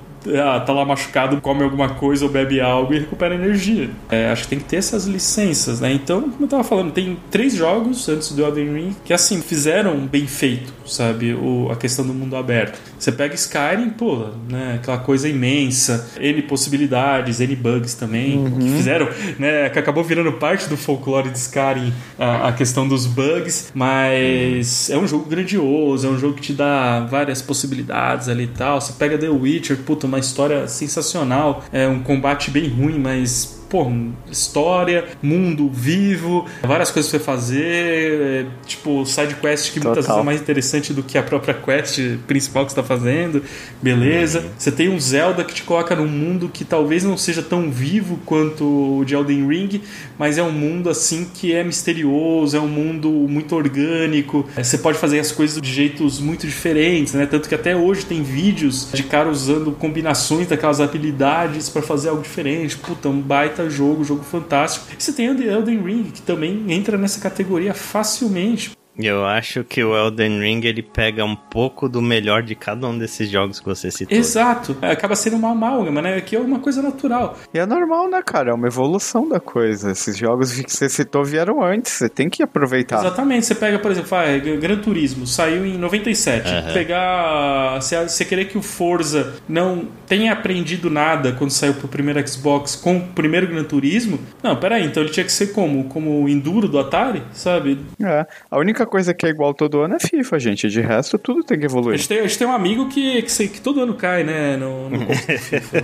tá 0.66 0.74
lá 0.74 0.86
machucado, 0.86 1.40
come 1.42 1.64
alguma 1.64 1.90
coisa 1.90 2.26
ou 2.26 2.32
bebe 2.32 2.60
algo 2.60 2.94
e 2.94 3.00
recupera 3.00 3.36
energia. 3.36 3.90
É, 4.10 4.30
acho 4.30 4.44
que 4.44 4.50
tem 4.50 4.60
que 4.60 4.66
ter 4.66 4.78
essas 4.78 5.06
licenças, 5.06 5.80
né? 5.80 5.92
Então, 5.94 6.22
como 6.22 6.44
eu 6.44 6.48
tava 6.48 6.64
falando, 6.64 6.92
tem 6.92 7.18
três 7.30 7.54
jogos 7.54 8.08
antes 8.10 8.32
do 8.32 8.44
Elden 8.44 8.74
Ring 8.74 8.96
que, 9.04 9.14
assim, 9.14 9.42
fizeram 9.42 9.98
bem 10.06 10.28
feito, 10.28 10.74
sabe? 10.86 11.34
O, 11.34 11.70
a 11.72 11.76
questão 11.76 12.06
do 12.06 12.14
mundo 12.14 12.36
aberto. 12.36 12.80
Você 12.98 13.12
pega 13.12 13.36
Skyrim, 13.36 13.90
pô, 13.92 14.28
né? 14.50 14.80
Aquela 14.82 14.98
coisa 14.98 15.28
imensa, 15.28 16.10
N 16.20 16.42
possibilidades, 16.44 17.40
N 17.40 17.56
bugs 17.56 17.94
também, 17.94 18.38
uhum. 18.38 18.60
que 18.60 18.70
fizeram, 18.70 19.10
né? 19.38 19.70
Que 19.70 19.80
acabou 19.80 20.04
virando 20.04 20.32
parte 20.34 20.68
do 20.68 20.78
folclore 20.78 21.30
de 21.30 21.38
Skyrim, 21.38 21.94
a, 22.18 22.50
a 22.50 22.54
questão 22.54 22.88
dos 22.88 23.06
bugs, 23.06 23.72
mas 23.74 24.90
uhum. 24.90 24.96
é 24.96 25.00
um 25.00 25.08
jogo 25.08 25.30
grandioso, 25.30 26.08
é 26.08 26.10
um 26.10 26.18
jogo 26.18 26.36
que 26.36 26.42
te 26.42 26.54
dá 26.54 27.02
várias 27.02 27.42
possibilidades 27.42 28.30
ali 28.30 28.44
e 28.44 28.48
tal. 28.48 28.82
Você 28.82 28.94
pega 28.94 29.18
The 29.18 29.30
Witcher, 29.30 29.78
puta, 29.78 30.08
uma 30.08 30.15
história 30.20 30.68
sensacional, 30.68 31.64
é 31.72 31.88
um 31.88 32.02
combate 32.02 32.52
bem 32.52 32.70
ruim, 32.70 33.00
mas 33.00 33.55
pô, 33.70 33.92
história, 34.32 35.06
mundo 35.22 35.70
vivo, 35.70 36.46
várias 36.62 36.92
coisas 36.92 37.10
pra 37.10 37.20
você 37.20 37.26
fazer, 37.26 38.48
tipo, 38.66 39.06
side 39.06 39.36
quest 39.36 39.72
que 39.72 39.80
Total. 39.80 39.92
muitas 39.92 40.06
vezes 40.06 40.22
é 40.22 40.24
mais 40.24 40.42
interessante 40.42 40.94
do 40.94 41.04
que 41.04 41.18
a 41.18 41.24
própria 41.24 41.54
quest 41.54 42.00
principal 42.28 42.66
que 42.66 42.72
você 42.72 42.76
tá 42.76 42.84
fazendo, 42.84 43.44
beleza. 43.82 44.40
Uhum. 44.40 44.50
Você 44.58 44.72
tem 44.72 44.90
um 44.90 45.00
Zelda 45.00 45.44
que 45.44 45.54
te 45.54 45.64
coloca 45.64 45.96
num 45.96 46.08
mundo 46.08 46.50
que 46.52 46.64
talvez 46.64 47.04
não 47.04 47.18
seja 47.18 47.42
tão 47.42 47.70
vivo 47.70 48.20
quanto 48.26 49.00
o 49.00 49.06
de 49.06 49.16
Elden 49.16 49.48
Ring, 49.48 49.82
mas 50.18 50.38
é 50.38 50.44
um 50.44 50.52
mundo 50.52 50.90
assim 50.90 51.28
que 51.34 51.54
é 51.54 51.64
misterioso, 51.64 52.56
é 52.56 52.60
um 52.60 52.68
mundo 52.68 53.10
muito 53.10 53.56
orgânico, 53.56 54.48
você 54.56 54.78
pode 54.78 54.98
fazer 54.98 55.20
as 55.20 55.32
coisas 55.32 55.62
de 55.62 55.72
jeitos 55.72 56.20
muito 56.20 56.46
diferentes, 56.46 57.14
né? 57.14 57.26
Tanto 57.26 57.50
que 57.50 57.56
até 57.56 57.76
hoje 57.76 58.06
tem 58.06 58.24
vídeos 58.24 58.90
de 58.94 59.04
cara 59.04 59.30
usando 59.30 59.72
combinações 59.72 60.48
daquelas 60.48 60.80
habilidades 60.80 61.70
para 61.70 61.82
fazer 61.82 62.10
algo 62.10 62.22
diferente. 62.22 62.78
Puta, 62.78 63.10
um 63.10 63.20
baita 63.20 63.55
baita 63.56 63.70
jogo, 63.70 64.04
jogo 64.04 64.24
fantástico. 64.24 64.88
E 64.98 65.02
você 65.02 65.14
tem 65.14 65.28
Elden 65.28 65.82
Ring, 65.82 66.04
que 66.04 66.22
também 66.22 66.66
entra 66.72 66.98
nessa 66.98 67.22
categoria 67.22 67.74
facilmente. 67.74 68.76
Eu 68.98 69.26
acho 69.26 69.64
que 69.64 69.84
o 69.84 69.96
Elden 69.96 70.40
Ring 70.40 70.62
ele 70.64 70.82
pega 70.82 71.24
um 71.26 71.36
pouco 71.36 71.90
do 71.90 72.02
melhor 72.02 72.42
de 72.44 72.56
cada 72.56 72.88
um 72.88 72.98
desses 72.98 73.30
jogos 73.30 73.60
que 73.60 73.66
você 73.66 73.92
citou. 73.92 74.18
Exato. 74.18 74.78
É, 74.82 74.92
acaba 74.92 75.16
sendo 75.16 75.36
uma 75.36 75.52
amálgama, 75.52 76.02
né? 76.02 76.22
Que 76.22 76.36
é 76.36 76.40
uma 76.40 76.60
coisa 76.60 76.82
natural. 76.82 77.38
E 77.54 77.60
é 77.60 77.66
normal, 77.66 78.10
né, 78.10 78.22
cara? 78.26 78.52
É 78.52 78.54
uma 78.54 78.68
evolução 78.68 79.28
da 79.28 79.40
coisa. 79.40 79.92
Esses 79.92 80.18
jogos 80.18 80.54
que 80.54 80.72
você 80.72 80.88
citou 80.88 81.24
vieram 81.24 81.62
antes. 81.62 81.92
Você 81.92 82.10
tem 82.10 82.30
que 82.30 82.42
aproveitar. 82.42 83.00
Exatamente. 83.00 83.46
Você 83.46 83.56
pega, 83.56 83.80
por 83.80 83.92
exemplo, 83.92 84.10
vai, 84.10 84.40
Gran 84.40 84.78
Turismo 84.78 85.28
saiu 85.28 85.66
em 85.66 85.78
97. 85.78 86.50
Uhum. 86.50 86.74
Pegar. 86.74 87.80
Você 87.82 88.24
querer 88.26 88.46
que 88.46 88.58
o 88.58 88.62
Forza 88.62 89.36
não 89.48 89.88
tenha 90.08 90.32
aprendido 90.32 90.90
nada 90.90 91.34
quando 91.34 91.52
saiu 91.52 91.74
pro 91.74 91.88
primeiro 91.88 92.26
Xbox 92.28 92.76
com 92.76 92.98
o 92.98 93.02
primeiro 93.08 93.48
Gran 93.48 93.64
Turismo. 93.64 94.20
Não, 94.42 94.56
peraí. 94.56 94.86
Então 94.86 95.04
ele 95.04 95.12
tinha 95.12 95.26
que 95.26 95.32
ser 95.32 95.48
como? 95.48 95.86
Como 95.86 96.24
o 96.24 96.30
Enduro 96.30 96.68
do 96.68 96.80
Atari, 96.80 97.24
sabe? 97.34 97.80
É. 98.02 98.26
A 98.50 98.58
única 98.58 98.85
única 98.86 98.88
coisa 98.88 99.14
que 99.14 99.26
é 99.26 99.30
igual 99.30 99.54
todo 99.54 99.82
ano 99.82 99.96
é 99.96 100.00
FIFA, 100.00 100.40
gente. 100.40 100.70
De 100.70 100.80
resto, 100.80 101.18
tudo 101.18 101.44
tem 101.44 101.60
que 101.60 101.66
evoluir. 101.66 101.96
A 101.96 101.98
gente 101.98 102.08
tem, 102.08 102.20
a 102.20 102.24
gente 102.24 102.38
tem 102.38 102.48
um 102.48 102.52
amigo 102.52 102.88
que, 102.88 103.22
que, 103.24 103.48
que, 103.48 103.62
todo 103.62 103.82
ano 103.82 103.96
cai, 103.96 104.24
né? 104.24 104.56
No, 104.56 104.90
no 104.90 105.00
FIFA. 105.16 105.78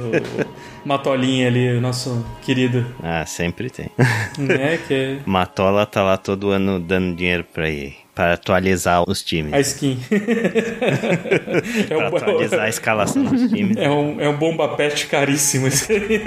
o 0.85 0.87
Matolinha 0.87 1.47
ali, 1.47 1.77
o 1.77 1.81
nosso 1.81 2.23
querido. 2.41 2.85
Ah, 3.03 3.25
sempre 3.25 3.69
tem. 3.69 3.89
Né? 4.37 4.77
Que 4.87 4.93
é... 4.93 5.19
Matola 5.25 5.85
tá 5.85 6.03
lá 6.03 6.17
todo 6.17 6.51
ano 6.51 6.79
dando 6.79 7.15
dinheiro 7.15 7.43
pra 7.43 7.69
ir 7.69 8.00
para 8.13 8.33
atualizar 8.33 9.03
os 9.09 9.23
times. 9.23 9.53
A 9.53 9.59
skin. 9.59 9.99
é 11.89 11.97
um, 11.97 12.07
atualizar 12.07 12.61
a 12.61 12.69
escalação 12.69 13.23
dos 13.23 13.49
times. 13.49 13.77
É 13.77 13.89
um, 13.89 14.19
é 14.19 14.29
um 14.29 14.37
bomba 14.37 14.75
pet 14.75 15.07
caríssimo 15.07 15.67
esse 15.67 15.91
aí. 15.93 16.21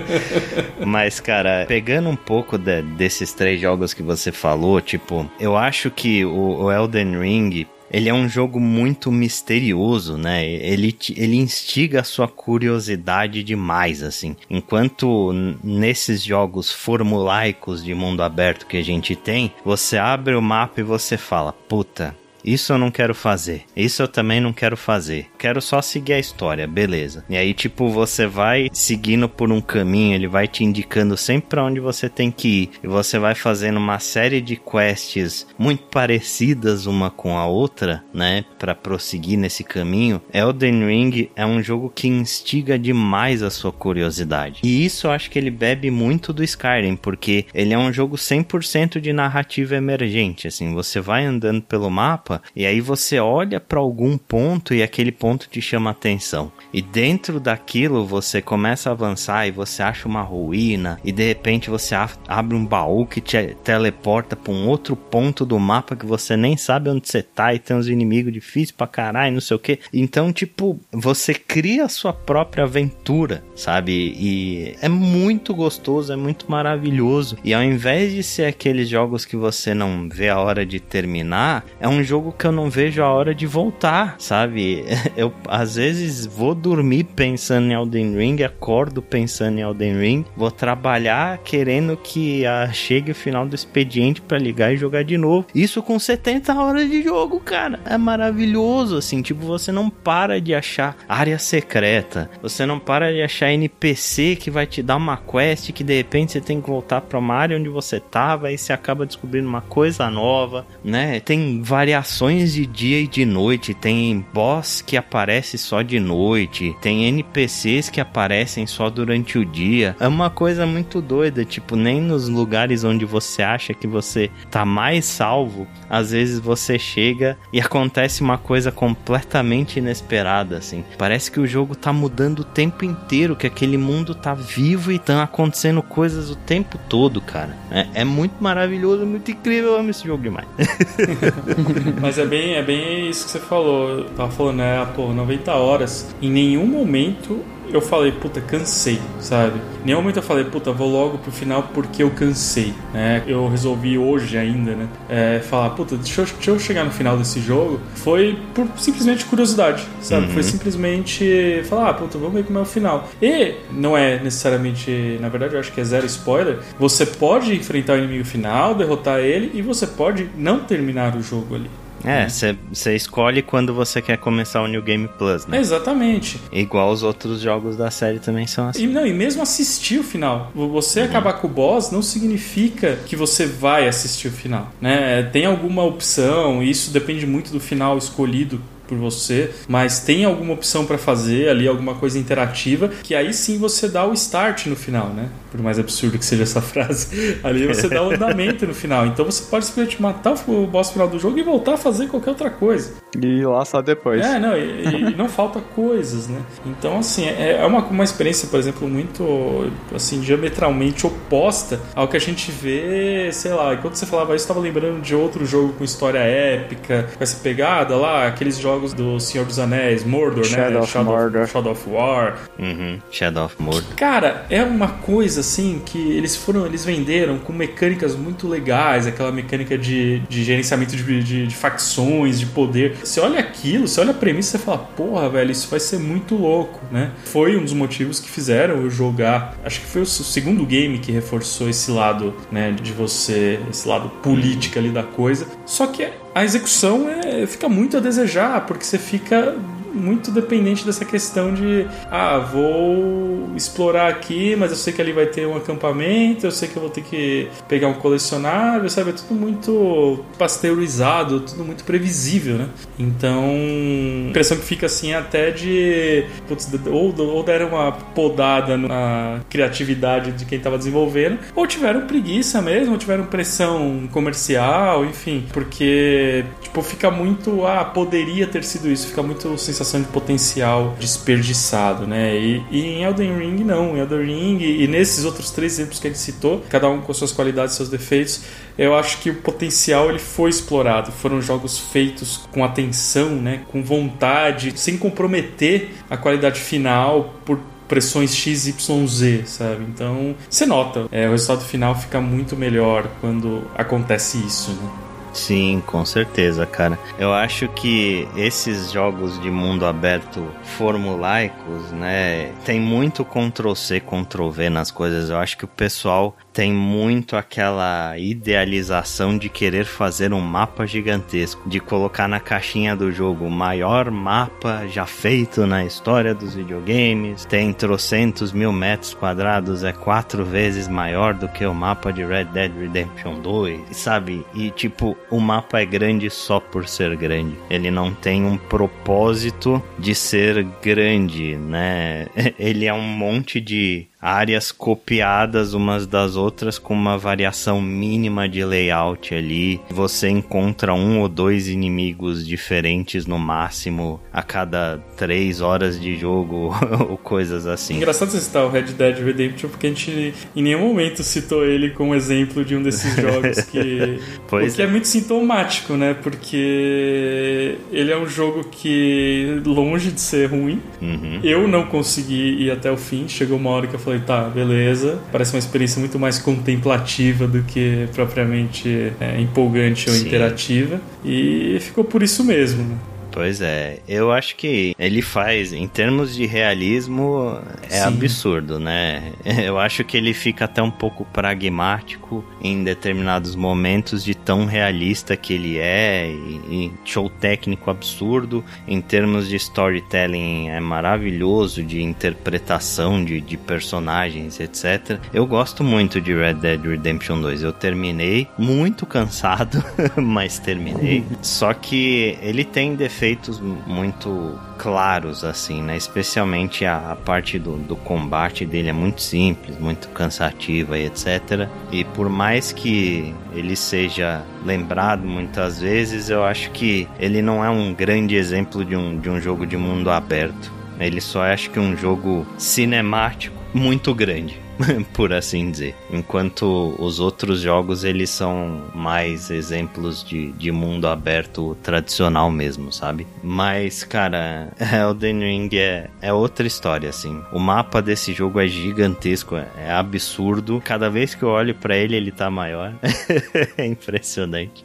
Mas, 0.84 1.20
cara, 1.20 1.64
pegando 1.66 2.08
um 2.08 2.16
pouco 2.16 2.58
de, 2.58 2.82
desses 2.82 3.32
três 3.32 3.60
jogos 3.60 3.94
que 3.94 4.02
você 4.02 4.30
falou, 4.30 4.80
tipo, 4.80 5.30
eu 5.40 5.56
acho 5.56 5.90
que 5.90 6.24
o, 6.24 6.64
o 6.64 6.72
Elden 6.72 7.18
Ring 7.18 7.66
ele 7.90 8.08
é 8.08 8.14
um 8.14 8.28
jogo 8.28 8.60
muito 8.60 9.10
misterioso, 9.10 10.16
né? 10.16 10.46
Ele, 10.46 10.96
ele 11.16 11.36
instiga 11.36 12.00
a 12.00 12.04
sua 12.04 12.28
curiosidade 12.28 13.42
demais, 13.42 14.02
assim. 14.02 14.36
Enquanto 14.50 15.32
nesses 15.62 16.22
jogos 16.22 16.72
formulaicos 16.72 17.82
de 17.82 17.94
mundo 17.94 18.22
aberto 18.22 18.66
que 18.66 18.76
a 18.76 18.84
gente 18.84 19.16
tem, 19.16 19.52
você 19.64 19.96
abre 19.96 20.34
o 20.34 20.42
mapa 20.42 20.80
e 20.80 20.84
você 20.84 21.16
fala, 21.16 21.52
puta, 21.52 22.14
isso 22.52 22.72
eu 22.72 22.78
não 22.78 22.90
quero 22.90 23.14
fazer. 23.14 23.64
Isso 23.76 24.02
eu 24.02 24.08
também 24.08 24.40
não 24.40 24.52
quero 24.52 24.76
fazer. 24.76 25.26
Quero 25.38 25.60
só 25.60 25.82
seguir 25.82 26.14
a 26.14 26.18
história, 26.18 26.66
beleza. 26.66 27.24
E 27.28 27.36
aí, 27.36 27.52
tipo, 27.52 27.88
você 27.88 28.26
vai 28.26 28.68
seguindo 28.72 29.28
por 29.28 29.52
um 29.52 29.60
caminho, 29.60 30.14
ele 30.14 30.26
vai 30.26 30.48
te 30.48 30.64
indicando 30.64 31.16
sempre 31.16 31.50
para 31.50 31.64
onde 31.64 31.80
você 31.80 32.08
tem 32.08 32.30
que 32.30 32.48
ir. 32.48 32.70
E 32.82 32.86
você 32.86 33.18
vai 33.18 33.34
fazendo 33.34 33.76
uma 33.76 33.98
série 33.98 34.40
de 34.40 34.56
quests 34.56 35.46
muito 35.58 35.84
parecidas 35.84 36.86
uma 36.86 37.10
com 37.10 37.36
a 37.36 37.46
outra, 37.46 38.02
né? 38.12 38.44
Para 38.58 38.74
prosseguir 38.74 39.38
nesse 39.38 39.62
caminho. 39.62 40.20
Elden 40.32 40.86
Ring 40.86 41.30
é 41.36 41.44
um 41.44 41.62
jogo 41.62 41.92
que 41.94 42.08
instiga 42.08 42.78
demais 42.78 43.42
a 43.42 43.50
sua 43.50 43.72
curiosidade. 43.72 44.60
E 44.62 44.84
isso 44.84 45.06
eu 45.06 45.10
acho 45.10 45.30
que 45.30 45.38
ele 45.38 45.50
bebe 45.50 45.90
muito 45.90 46.32
do 46.32 46.42
Skyrim, 46.42 46.96
porque 46.96 47.46
ele 47.52 47.74
é 47.74 47.78
um 47.78 47.92
jogo 47.92 48.16
100% 48.16 49.00
de 49.00 49.12
narrativa 49.12 49.76
emergente. 49.76 50.48
Assim, 50.48 50.72
você 50.72 51.00
vai 51.00 51.24
andando 51.24 51.62
pelo 51.62 51.90
mapa 51.90 52.37
e 52.54 52.66
aí 52.66 52.80
você 52.80 53.18
olha 53.18 53.60
para 53.60 53.78
algum 53.78 54.16
ponto 54.16 54.74
e 54.74 54.82
aquele 54.82 55.12
ponto 55.12 55.48
te 55.48 55.60
chama 55.60 55.90
atenção. 55.90 56.52
E 56.72 56.82
dentro 56.82 57.40
daquilo 57.40 58.04
você 58.04 58.42
começa 58.42 58.88
a 58.88 58.92
avançar 58.92 59.46
e 59.46 59.50
você 59.50 59.82
acha 59.82 60.08
uma 60.08 60.22
ruína 60.22 61.00
e 61.04 61.12
de 61.12 61.26
repente 61.26 61.70
você 61.70 61.94
abre 62.26 62.56
um 62.56 62.64
baú 62.64 63.06
que 63.06 63.20
te 63.20 63.56
teleporta 63.64 64.36
para 64.36 64.52
um 64.52 64.68
outro 64.68 64.96
ponto 64.96 65.44
do 65.44 65.58
mapa 65.58 65.96
que 65.96 66.06
você 66.06 66.36
nem 66.36 66.56
sabe 66.56 66.90
onde 66.90 67.08
você 67.08 67.22
tá 67.22 67.54
e 67.54 67.58
tem 67.58 67.76
uns 67.76 67.88
inimigos 67.88 68.32
difíceis 68.32 68.70
pra 68.70 68.86
caralho, 68.86 69.34
não 69.34 69.40
sei 69.40 69.56
o 69.56 69.60
que. 69.60 69.78
Então, 69.92 70.32
tipo, 70.32 70.78
você 70.92 71.34
cria 71.34 71.84
a 71.84 71.88
sua 71.88 72.12
própria 72.12 72.64
aventura, 72.64 73.42
sabe? 73.54 73.92
E 73.92 74.76
é 74.80 74.88
muito 74.88 75.54
gostoso, 75.54 76.12
é 76.12 76.16
muito 76.16 76.50
maravilhoso. 76.50 77.36
E 77.44 77.54
ao 77.54 77.62
invés 77.62 78.12
de 78.12 78.22
ser 78.22 78.44
aqueles 78.44 78.88
jogos 78.88 79.24
que 79.24 79.36
você 79.36 79.74
não 79.74 80.08
vê 80.08 80.28
a 80.28 80.38
hora 80.38 80.64
de 80.64 80.80
terminar, 80.80 81.64
é 81.80 81.88
um 81.88 82.02
jogo 82.02 82.27
que 82.32 82.46
eu 82.46 82.52
não 82.52 82.70
vejo 82.70 83.02
a 83.02 83.08
hora 83.08 83.34
de 83.34 83.46
voltar, 83.46 84.16
sabe? 84.18 84.84
Eu 85.16 85.32
às 85.48 85.76
vezes 85.76 86.26
vou 86.26 86.54
dormir 86.54 87.04
pensando 87.04 87.70
em 87.70 87.72
Elden 87.72 88.16
Ring, 88.16 88.42
acordo 88.42 89.02
pensando 89.02 89.58
em 89.58 89.62
Elden 89.62 89.98
Ring, 89.98 90.24
vou 90.36 90.50
trabalhar 90.50 91.38
querendo 91.38 91.96
que 91.96 92.46
a, 92.46 92.70
chegue 92.72 93.12
o 93.12 93.14
final 93.14 93.46
do 93.46 93.54
expediente 93.54 94.20
para 94.20 94.38
ligar 94.38 94.72
e 94.72 94.76
jogar 94.76 95.02
de 95.02 95.16
novo. 95.16 95.46
Isso 95.54 95.82
com 95.82 95.98
70 95.98 96.54
horas 96.54 96.88
de 96.88 97.02
jogo, 97.02 97.40
cara. 97.40 97.80
É 97.84 97.96
maravilhoso, 97.96 98.96
assim, 98.96 99.22
tipo, 99.22 99.44
você 99.44 99.72
não 99.72 99.90
para 99.90 100.40
de 100.40 100.54
achar 100.54 100.96
área 101.08 101.38
secreta, 101.38 102.30
você 102.42 102.64
não 102.66 102.78
para 102.78 103.12
de 103.12 103.22
achar 103.22 103.52
NPC 103.52 104.36
que 104.36 104.50
vai 104.50 104.66
te 104.66 104.82
dar 104.82 104.96
uma 104.96 105.16
quest 105.16 105.72
que 105.72 105.84
de 105.84 105.96
repente 105.96 106.32
você 106.32 106.40
tem 106.40 106.60
que 106.60 106.68
voltar 106.68 107.00
para 107.00 107.18
uma 107.18 107.34
área 107.34 107.56
onde 107.56 107.68
você 107.68 108.00
tava 108.00 108.52
e 108.52 108.58
você 108.58 108.72
acaba 108.72 109.06
descobrindo 109.06 109.48
uma 109.48 109.60
coisa 109.60 110.10
nova, 110.10 110.66
né? 110.84 111.20
Tem 111.20 111.62
variações 111.62 112.07
ações 112.08 112.54
de 112.54 112.64
dia 112.64 113.00
e 113.00 113.06
de 113.06 113.26
noite, 113.26 113.74
tem 113.74 114.24
boss 114.32 114.80
que 114.80 114.96
aparece 114.96 115.58
só 115.58 115.82
de 115.82 116.00
noite, 116.00 116.74
tem 116.80 117.04
NPCs 117.04 117.90
que 117.90 118.00
aparecem 118.00 118.66
só 118.66 118.88
durante 118.88 119.38
o 119.38 119.44
dia. 119.44 119.94
É 120.00 120.08
uma 120.08 120.30
coisa 120.30 120.64
muito 120.64 121.02
doida, 121.02 121.44
tipo, 121.44 121.76
nem 121.76 122.00
nos 122.00 122.26
lugares 122.26 122.82
onde 122.82 123.04
você 123.04 123.42
acha 123.42 123.74
que 123.74 123.86
você 123.86 124.30
tá 124.50 124.64
mais 124.64 125.04
salvo, 125.04 125.66
às 125.90 126.10
vezes 126.10 126.38
você 126.38 126.78
chega 126.78 127.36
e 127.52 127.60
acontece 127.60 128.22
uma 128.22 128.38
coisa 128.38 128.72
completamente 128.72 129.78
inesperada, 129.78 130.56
assim. 130.56 130.82
Parece 130.96 131.30
que 131.30 131.38
o 131.38 131.46
jogo 131.46 131.76
tá 131.76 131.92
mudando 131.92 132.38
o 132.40 132.44
tempo 132.44 132.86
inteiro, 132.86 133.36
que 133.36 133.46
aquele 133.46 133.76
mundo 133.76 134.14
tá 134.14 134.32
vivo 134.32 134.90
e 134.90 134.96
estão 134.96 135.20
acontecendo 135.20 135.82
coisas 135.82 136.30
o 136.30 136.36
tempo 136.36 136.78
todo, 136.88 137.20
cara. 137.20 137.54
É, 137.70 138.00
é 138.00 138.04
muito 138.04 138.42
maravilhoso, 138.42 139.04
muito 139.04 139.30
incrível, 139.30 139.72
eu 139.72 139.78
amo 139.78 139.90
esse 139.90 140.06
jogo 140.06 140.22
demais. 140.22 140.48
Mas 142.00 142.18
é 142.18 142.26
bem, 142.26 142.54
é 142.54 142.62
bem 142.62 143.08
isso 143.08 143.26
que 143.26 143.30
você 143.32 143.38
falou. 143.38 143.90
Eu 143.90 144.04
tava 144.10 144.30
falando, 144.30 144.56
né? 144.56 144.86
Pô, 144.94 145.12
90 145.12 145.52
horas. 145.52 146.14
Em 146.20 146.30
nenhum 146.30 146.66
momento 146.66 147.44
eu 147.72 147.80
falei, 147.80 148.12
puta, 148.12 148.40
cansei, 148.40 148.98
sabe? 149.20 149.60
Em 149.82 149.86
nenhum 149.86 149.98
momento 149.98 150.16
eu 150.16 150.22
falei, 150.22 150.44
puta, 150.44 150.72
vou 150.72 150.88
logo 150.88 151.18
pro 151.18 151.30
final 151.30 151.64
porque 151.74 152.02
eu 152.02 152.10
cansei, 152.10 152.72
né? 152.92 153.22
Eu 153.26 153.48
resolvi 153.48 153.98
hoje 153.98 154.36
ainda, 154.36 154.74
né? 154.74 154.88
É, 155.08 155.40
falar, 155.40 155.70
puta, 155.70 155.96
deixa 155.96 156.22
eu, 156.22 156.26
deixa 156.26 156.50
eu, 156.50 156.58
chegar 156.58 156.84
no 156.84 156.90
final 156.90 157.16
desse 157.16 157.40
jogo. 157.40 157.80
Foi 157.94 158.38
por 158.54 158.66
simplesmente 158.76 159.24
curiosidade, 159.24 159.86
sabe? 160.00 160.26
Uhum. 160.26 160.32
Foi 160.32 160.42
simplesmente 160.42 161.62
falar, 161.68 161.90
ah, 161.90 161.94
puta, 161.94 162.18
vamos 162.18 162.34
ver 162.34 162.44
como 162.44 162.58
é 162.58 162.62
o 162.62 162.66
final. 162.66 163.08
E 163.20 163.54
não 163.70 163.96
é 163.96 164.18
necessariamente, 164.18 165.18
na 165.20 165.28
verdade, 165.28 165.54
eu 165.54 165.60
acho 165.60 165.72
que 165.72 165.80
é 165.80 165.84
zero 165.84 166.06
spoiler. 166.06 166.58
Você 166.78 167.04
pode 167.04 167.54
enfrentar 167.54 167.94
o 167.94 167.98
inimigo 167.98 168.24
final, 168.24 168.74
derrotar 168.74 169.20
ele 169.20 169.50
e 169.54 169.62
você 169.62 169.86
pode 169.86 170.28
não 170.36 170.60
terminar 170.60 171.16
o 171.16 171.22
jogo 171.22 171.54
ali 171.54 171.70
É, 172.04 172.28
você 172.28 172.52
né? 172.52 172.96
escolhe 172.96 173.42
quando 173.42 173.74
você 173.74 174.00
quer 174.00 174.16
começar 174.18 174.62
o 174.62 174.66
New 174.66 174.82
Game 174.82 175.08
Plus, 175.18 175.46
né? 175.46 175.58
Exatamente. 175.58 176.40
Igual 176.52 176.90
os 176.90 177.02
outros 177.02 177.40
jogos 177.40 177.76
da 177.76 177.90
série 177.90 178.18
também 178.18 178.46
são 178.46 178.68
assim. 178.68 178.84
E, 178.84 178.86
não, 178.86 179.06
e 179.06 179.12
mesmo 179.12 179.42
assistir 179.42 179.98
o 179.98 180.04
final. 180.04 180.50
Você 180.54 181.00
uhum. 181.00 181.06
acabar 181.06 181.34
com 181.34 181.46
o 181.46 181.50
boss 181.50 181.90
não 181.90 182.02
significa 182.02 182.98
que 183.06 183.16
você 183.16 183.46
vai 183.46 183.88
assistir 183.88 184.28
o 184.28 184.32
final, 184.32 184.72
né? 184.80 185.22
Tem 185.24 185.46
alguma 185.46 185.84
opção, 185.84 186.62
isso 186.62 186.90
depende 186.90 187.26
muito 187.26 187.50
do 187.50 187.60
final 187.60 187.98
escolhido 187.98 188.60
por 188.88 188.96
você, 188.96 189.50
mas 189.68 190.00
tem 190.00 190.24
alguma 190.24 190.54
opção 190.54 190.86
para 190.86 190.96
fazer 190.96 191.50
ali, 191.50 191.68
alguma 191.68 191.94
coisa 191.94 192.18
interativa, 192.18 192.88
que 192.88 193.14
aí 193.14 193.32
sim 193.34 193.58
você 193.58 193.88
dá 193.88 194.06
o 194.06 194.12
start 194.14 194.66
no 194.66 194.74
final, 194.74 195.10
né? 195.10 195.28
Por 195.50 195.60
mais 195.60 195.78
absurdo 195.78 196.18
que 196.18 196.24
seja 196.24 196.42
essa 196.42 196.60
frase, 196.62 197.38
ali 197.44 197.66
você 197.66 197.88
dá 197.88 198.02
o 198.02 198.10
andamento 198.10 198.66
no 198.66 198.74
final. 198.74 199.06
Então 199.06 199.24
você 199.24 199.44
pode 199.44 199.66
simplesmente 199.66 200.00
matar 200.00 200.34
o 200.46 200.66
boss 200.66 200.90
final 200.90 201.08
do 201.08 201.18
jogo 201.18 201.38
e 201.38 201.42
voltar 201.42 201.74
a 201.74 201.76
fazer 201.76 202.08
qualquer 202.08 202.30
outra 202.30 202.50
coisa. 202.50 202.94
E 203.20 203.44
lá 203.44 203.64
só 203.64 203.82
depois. 203.82 204.24
É, 204.24 204.38
não, 204.38 204.56
e, 204.56 205.12
e 205.12 205.14
não 205.16 205.28
falta 205.28 205.60
coisas, 205.60 206.28
né? 206.28 206.40
Então, 206.64 206.98
assim, 206.98 207.26
é, 207.26 207.58
é 207.60 207.66
uma, 207.66 207.80
uma 207.84 208.04
experiência, 208.04 208.48
por 208.48 208.58
exemplo, 208.58 208.88
muito, 208.88 209.70
assim, 209.94 210.20
diametralmente 210.20 211.06
oposta 211.06 211.80
ao 211.94 212.08
que 212.08 212.16
a 212.16 212.20
gente 212.20 212.50
vê, 212.50 213.30
sei 213.32 213.52
lá, 213.52 213.74
enquanto 213.74 213.94
você 213.94 214.06
falava 214.06 214.34
isso, 214.34 214.44
eu 214.44 214.48
estava 214.48 214.60
lembrando 214.60 215.00
de 215.00 215.14
outro 215.14 215.44
jogo 215.44 215.72
com 215.74 215.84
história 215.84 216.18
épica, 216.18 217.08
com 217.16 217.22
essa 217.22 217.36
pegada 217.42 217.96
lá, 217.96 218.26
aqueles 218.26 218.58
jogos 218.58 218.77
jogos 218.78 218.92
do 218.92 219.18
Senhor 219.18 219.44
dos 219.44 219.58
Anéis, 219.58 220.04
Mordor, 220.04 220.44
né? 220.44 220.50
Shadow 220.50 220.70
né? 220.70 220.78
Of 220.78 220.92
Shadow, 220.92 221.12
Mordor. 221.12 221.42
Of, 221.42 221.52
Shadow 221.52 221.72
of 221.72 221.90
War. 221.90 222.38
Uhum. 222.58 222.98
Shadow 223.10 223.44
of 223.46 223.56
Mordor. 223.58 223.94
Cara, 223.96 224.46
é 224.48 224.62
uma 224.62 224.88
coisa 224.88 225.40
assim 225.40 225.82
que 225.84 225.98
eles 225.98 226.36
foram, 226.36 226.64
eles 226.64 226.84
venderam 226.84 227.38
com 227.38 227.52
mecânicas 227.52 228.14
muito 228.14 228.46
legais, 228.46 229.06
aquela 229.06 229.32
mecânica 229.32 229.76
de, 229.76 230.20
de 230.20 230.44
gerenciamento 230.44 230.96
de, 230.96 231.22
de, 231.22 231.46
de 231.46 231.56
facções, 231.56 232.38
de 232.38 232.46
poder. 232.46 232.96
Você 233.02 233.20
olha 233.20 233.40
aquilo, 233.40 233.88
você 233.88 234.00
olha 234.00 234.12
a 234.12 234.14
premissa 234.14 234.56
e 234.56 234.60
fala, 234.60 234.78
porra, 234.78 235.28
velho, 235.28 235.50
isso 235.50 235.68
vai 235.68 235.80
ser 235.80 235.98
muito 235.98 236.36
louco, 236.36 236.80
né? 236.92 237.10
Foi 237.24 237.56
um 237.56 237.64
dos 237.64 237.72
motivos 237.72 238.20
que 238.20 238.28
fizeram 238.28 238.76
eu 238.76 238.90
jogar. 238.90 239.56
Acho 239.64 239.80
que 239.80 239.86
foi 239.86 240.02
o 240.02 240.06
segundo 240.06 240.64
game 240.64 240.98
que 240.98 241.10
reforçou 241.10 241.68
esse 241.68 241.90
lado, 241.90 242.34
né, 242.50 242.70
de 242.70 242.92
você, 242.92 243.58
esse 243.70 243.88
lado 243.88 244.08
político 244.22 244.78
ali 244.78 244.90
da 244.90 245.02
coisa. 245.02 245.46
Só 245.66 245.86
que 245.86 246.08
a 246.38 246.44
execução 246.44 247.08
é, 247.10 247.44
fica 247.46 247.68
muito 247.68 247.96
a 247.96 248.00
desejar, 248.00 248.64
porque 248.64 248.84
você 248.84 248.96
fica 248.96 249.56
muito 249.92 250.30
dependente 250.30 250.84
dessa 250.84 251.04
questão 251.04 251.52
de 251.52 251.86
ah, 252.10 252.38
vou 252.38 253.50
explorar 253.56 254.08
aqui, 254.08 254.54
mas 254.56 254.70
eu 254.70 254.76
sei 254.76 254.92
que 254.92 255.00
ali 255.00 255.12
vai 255.12 255.26
ter 255.26 255.46
um 255.46 255.56
acampamento, 255.56 256.46
eu 256.46 256.50
sei 256.50 256.68
que 256.68 256.76
eu 256.76 256.82
vou 256.82 256.90
ter 256.90 257.02
que 257.02 257.48
pegar 257.68 257.88
um 257.88 257.94
colecionável, 257.94 258.88
sabe? 258.88 259.10
É 259.10 259.12
tudo 259.12 259.34
muito 259.34 260.24
pasteurizado, 260.38 261.40
tudo 261.40 261.64
muito 261.64 261.84
previsível, 261.84 262.56
né? 262.56 262.68
Então, 262.98 263.44
a 263.44 264.30
impressão 264.30 264.56
que 264.56 264.64
fica 264.64 264.86
assim 264.86 265.12
até 265.12 265.50
de 265.50 266.24
putz, 266.46 266.68
ou, 266.86 267.14
ou 267.18 267.42
deram 267.42 267.68
uma 267.68 267.92
podada 267.92 268.76
na 268.76 269.40
criatividade 269.48 270.32
de 270.32 270.44
quem 270.44 270.58
estava 270.58 270.78
desenvolvendo, 270.78 271.38
ou 271.54 271.66
tiveram 271.66 272.02
preguiça 272.02 272.60
mesmo, 272.62 272.92
ou 272.92 272.98
tiveram 272.98 273.26
pressão 273.26 274.08
comercial, 274.12 275.04
enfim, 275.04 275.46
porque 275.52 276.44
tipo 276.60 276.82
fica 276.82 277.10
muito 277.10 277.66
ah, 277.66 277.84
poderia 277.84 278.46
ter 278.46 278.64
sido 278.64 278.88
isso, 278.88 279.08
fica 279.08 279.22
muito 279.22 279.56
sensação 279.58 279.87
sensação 279.88 280.02
de 280.02 280.08
potencial 280.08 280.94
desperdiçado, 281.00 282.06
né? 282.06 282.36
E, 282.36 282.62
e, 282.70 282.86
em 282.86 283.04
Elden 283.04 283.38
Ring 283.38 283.64
não, 283.64 283.96
em 283.96 284.00
Elden 284.00 284.24
Ring 284.24 284.58
e, 284.60 284.86
nesses 284.86 285.24
outros 285.24 285.50
três 285.50 285.74
exemplos 285.74 285.98
que 285.98 286.06
ele 286.06 286.14
citou, 286.14 286.62
cada 286.68 286.88
um 286.88 287.00
com 287.00 287.12
suas 287.14 287.32
qualidades 287.32 287.74
seus 287.74 287.88
defeitos, 287.88 288.42
eu 288.76 288.94
acho 288.94 289.18
que 289.18 289.30
o 289.30 289.36
potencial 289.36 290.10
ele 290.10 290.18
foi 290.18 290.50
explorado. 290.50 291.10
Foram 291.10 291.40
jogos 291.40 291.78
feitos 291.78 292.48
com 292.52 292.64
atenção, 292.64 293.30
né? 293.30 293.62
Com 293.68 293.82
vontade, 293.82 294.78
sem 294.78 294.96
comprometer 294.98 295.90
a 296.10 296.16
qualidade 296.16 296.60
final 296.60 297.34
por 297.44 297.58
pressões 297.88 298.34
XYZ, 298.36 299.46
sabe? 299.46 299.84
Então, 299.88 300.34
você 300.48 300.66
nota, 300.66 301.06
é, 301.10 301.26
o 301.26 301.30
resultado 301.30 301.64
final 301.64 301.94
fica 301.94 302.20
muito 302.20 302.54
melhor 302.54 303.08
quando 303.20 303.62
acontece 303.74 304.36
isso, 304.46 304.72
né? 304.72 305.07
Sim, 305.32 305.82
com 305.86 306.04
certeza, 306.04 306.66
cara. 306.66 306.98
Eu 307.18 307.32
acho 307.32 307.68
que 307.68 308.28
esses 308.36 308.90
jogos 308.90 309.40
de 309.40 309.50
mundo 309.50 309.86
aberto 309.86 310.44
formulaicos, 310.62 311.90
né, 311.92 312.52
tem 312.64 312.80
muito 312.80 313.24
Ctrl 313.24 313.74
C, 313.74 314.00
Ctrl 314.00 314.48
V 314.48 314.70
nas 314.70 314.90
coisas. 314.90 315.30
Eu 315.30 315.38
acho 315.38 315.56
que 315.56 315.64
o 315.64 315.68
pessoal 315.68 316.36
tem 316.58 316.72
muito 316.72 317.36
aquela 317.36 318.18
idealização 318.18 319.38
de 319.38 319.48
querer 319.48 319.84
fazer 319.84 320.32
um 320.32 320.40
mapa 320.40 320.84
gigantesco, 320.84 321.68
de 321.68 321.78
colocar 321.78 322.26
na 322.26 322.40
caixinha 322.40 322.96
do 322.96 323.12
jogo 323.12 323.44
o 323.44 323.50
maior 323.50 324.10
mapa 324.10 324.84
já 324.88 325.06
feito 325.06 325.68
na 325.68 325.84
história 325.84 326.34
dos 326.34 326.56
videogames, 326.56 327.44
tem 327.44 327.72
trocentos 327.72 328.50
mil 328.50 328.72
metros 328.72 329.14
quadrados, 329.14 329.84
é 329.84 329.92
quatro 329.92 330.44
vezes 330.44 330.88
maior 330.88 331.32
do 331.32 331.48
que 331.48 331.64
o 331.64 331.72
mapa 331.72 332.12
de 332.12 332.24
Red 332.24 332.46
Dead 332.46 332.72
Redemption 332.76 333.40
2, 333.40 333.96
sabe? 333.96 334.44
E 334.52 334.72
tipo, 334.72 335.16
o 335.30 335.38
mapa 335.38 335.78
é 335.78 335.86
grande 335.86 336.28
só 336.28 336.58
por 336.58 336.88
ser 336.88 337.14
grande. 337.14 337.56
Ele 337.70 337.88
não 337.88 338.12
tem 338.12 338.44
um 338.44 338.56
propósito 338.56 339.80
de 339.96 340.12
ser 340.12 340.64
grande, 340.82 341.54
né? 341.54 342.26
Ele 342.58 342.84
é 342.84 342.92
um 342.92 343.00
monte 343.00 343.60
de 343.60 344.08
áreas 344.20 344.72
copiadas 344.72 345.74
umas 345.74 346.06
das 346.06 346.36
outras 346.36 346.78
com 346.78 346.92
uma 346.92 347.16
variação 347.16 347.80
mínima 347.80 348.48
de 348.48 348.64
layout 348.64 349.34
ali. 349.34 349.80
Você 349.90 350.28
encontra 350.28 350.92
um 350.92 351.20
ou 351.20 351.28
dois 351.28 351.68
inimigos 351.68 352.46
diferentes 352.46 353.26
no 353.26 353.38
máximo 353.38 354.20
a 354.32 354.42
cada 354.42 354.98
três 355.16 355.60
horas 355.60 356.00
de 356.00 356.16
jogo 356.16 356.74
ou 357.08 357.16
coisas 357.16 357.66
assim. 357.66 357.96
Engraçado 357.96 358.30
você 358.30 358.40
citar 358.40 358.64
o 358.64 358.70
Red 358.70 358.82
Dead 358.82 359.18
Redemption 359.18 359.68
porque 359.70 359.86
a 359.86 359.90
gente 359.90 360.34
em 360.54 360.62
nenhum 360.62 360.88
momento 360.88 361.22
citou 361.22 361.64
ele 361.64 361.90
como 361.90 362.14
exemplo 362.14 362.64
de 362.64 362.74
um 362.74 362.82
desses 362.82 363.14
jogos 363.20 363.60
que 363.62 364.20
pois 364.48 364.72
o 364.72 364.76
que 364.76 364.82
é. 364.82 364.84
é 364.84 364.88
muito 364.88 365.06
sintomático, 365.06 365.94
né? 365.94 366.14
Porque 366.14 367.76
ele 367.92 368.10
é 368.10 368.18
um 368.18 368.26
jogo 368.26 368.64
que 368.64 369.62
longe 369.64 370.10
de 370.10 370.20
ser 370.20 370.46
ruim, 370.46 370.80
uhum. 371.00 371.40
eu 371.42 371.68
não 371.68 371.86
consegui 371.86 372.62
ir 372.62 372.70
até 372.70 372.90
o 372.90 372.96
fim. 372.96 373.28
Chegou 373.28 373.56
uma 373.56 373.70
hora 373.70 373.86
que 373.86 373.94
eu 373.94 374.00
falei, 374.08 374.20
tá, 374.20 374.48
beleza. 374.48 375.18
Parece 375.30 375.54
uma 375.54 375.58
experiência 375.58 376.00
muito 376.00 376.18
mais 376.18 376.38
contemplativa 376.38 377.46
do 377.46 377.62
que 377.62 378.08
propriamente 378.14 379.12
é, 379.20 379.40
empolgante 379.40 380.08
ou 380.08 380.16
Sim. 380.16 380.26
interativa. 380.26 381.00
E 381.24 381.78
ficou 381.80 382.04
por 382.04 382.22
isso 382.22 382.42
mesmo. 382.42 382.98
Pois 383.38 383.60
é, 383.60 384.00
eu 384.08 384.32
acho 384.32 384.56
que 384.56 384.96
ele 384.98 385.22
faz, 385.22 385.72
em 385.72 385.86
termos 385.86 386.34
de 386.34 386.44
realismo, 386.44 387.60
é 387.88 388.00
Sim. 388.00 388.08
absurdo, 388.08 388.80
né? 388.80 389.30
Eu 389.64 389.78
acho 389.78 390.02
que 390.02 390.16
ele 390.16 390.34
fica 390.34 390.64
até 390.64 390.82
um 390.82 390.90
pouco 390.90 391.24
pragmático 391.24 392.44
em 392.60 392.82
determinados 392.82 393.54
momentos 393.54 394.24
de 394.24 394.34
tão 394.34 394.64
realista 394.64 395.36
que 395.36 395.54
ele 395.54 395.78
é, 395.78 396.28
e, 396.28 396.90
show 397.04 397.30
técnico 397.30 397.92
absurdo, 397.92 398.64
em 398.88 399.00
termos 399.00 399.48
de 399.48 399.54
storytelling 399.54 400.70
é 400.70 400.80
maravilhoso, 400.80 401.84
de 401.84 402.02
interpretação 402.02 403.24
de, 403.24 403.40
de 403.40 403.56
personagens, 403.56 404.58
etc. 404.58 405.20
Eu 405.32 405.46
gosto 405.46 405.84
muito 405.84 406.20
de 406.20 406.34
Red 406.34 406.54
Dead 406.54 406.84
Redemption 406.84 407.40
2, 407.40 407.62
eu 407.62 407.72
terminei 407.72 408.48
muito 408.58 409.06
cansado, 409.06 409.80
mas 410.16 410.58
terminei. 410.58 411.24
Só 411.40 411.72
que 411.72 412.36
ele 412.42 412.64
tem 412.64 412.96
defeitos 412.96 413.27
efeitos 413.28 413.60
muito 413.60 414.58
claros, 414.78 415.44
assim, 415.44 415.82
né? 415.82 415.96
Especialmente 415.96 416.84
a, 416.84 417.12
a 417.12 417.16
parte 417.16 417.58
do, 417.58 417.76
do, 417.76 417.96
combate 417.96 418.64
dele 418.64 418.88
é 418.88 418.92
muito 418.92 419.20
simples, 419.20 419.78
muito 419.78 420.08
cansativa 420.08 420.96
e 420.98 421.06
etc. 421.06 421.68
E 421.92 422.04
por 422.04 422.28
mais 422.28 422.72
que 422.72 423.34
ele 423.52 423.76
seja 423.76 424.42
lembrado 424.64 425.24
muitas 425.24 425.80
vezes, 425.80 426.30
eu 426.30 426.44
acho 426.44 426.70
que 426.70 427.08
ele 427.18 427.42
não 427.42 427.64
é 427.64 427.68
um 427.68 427.92
grande 427.92 428.36
exemplo 428.36 428.84
de 428.84 428.96
um, 428.96 429.18
de 429.18 429.28
um 429.28 429.40
jogo 429.40 429.66
de 429.66 429.76
mundo 429.76 430.10
aberto. 430.10 430.72
Ele 430.98 431.20
só 431.20 431.44
é, 431.44 431.52
acho 431.52 431.70
que 431.70 431.78
um 431.78 431.96
jogo 431.96 432.46
cinemático 432.56 433.56
muito 433.74 434.14
grande. 434.14 434.67
por 435.12 435.32
assim 435.32 435.70
dizer. 435.70 435.94
Enquanto 436.10 436.94
os 436.98 437.20
outros 437.20 437.60
jogos 437.60 438.04
eles 438.04 438.30
são 438.30 438.84
mais 438.94 439.50
exemplos 439.50 440.24
de, 440.24 440.52
de 440.52 440.70
mundo 440.70 441.06
aberto 441.06 441.76
tradicional 441.82 442.50
mesmo, 442.50 442.92
sabe? 442.92 443.26
Mas, 443.42 444.04
cara, 444.04 444.72
Elden 444.78 445.40
Ring 445.40 445.70
é, 445.74 446.10
é 446.20 446.32
outra 446.32 446.66
história, 446.66 447.08
assim. 447.08 447.42
O 447.52 447.58
mapa 447.58 448.00
desse 448.00 448.32
jogo 448.32 448.60
é 448.60 448.66
gigantesco, 448.66 449.56
é, 449.56 449.68
é 449.76 449.92
absurdo. 449.92 450.82
Cada 450.84 451.10
vez 451.10 451.34
que 451.34 451.42
eu 451.42 451.48
olho 451.48 451.74
para 451.74 451.96
ele, 451.96 452.16
ele 452.16 452.30
tá 452.30 452.50
maior. 452.50 452.94
é 453.76 453.86
impressionante. 453.86 454.84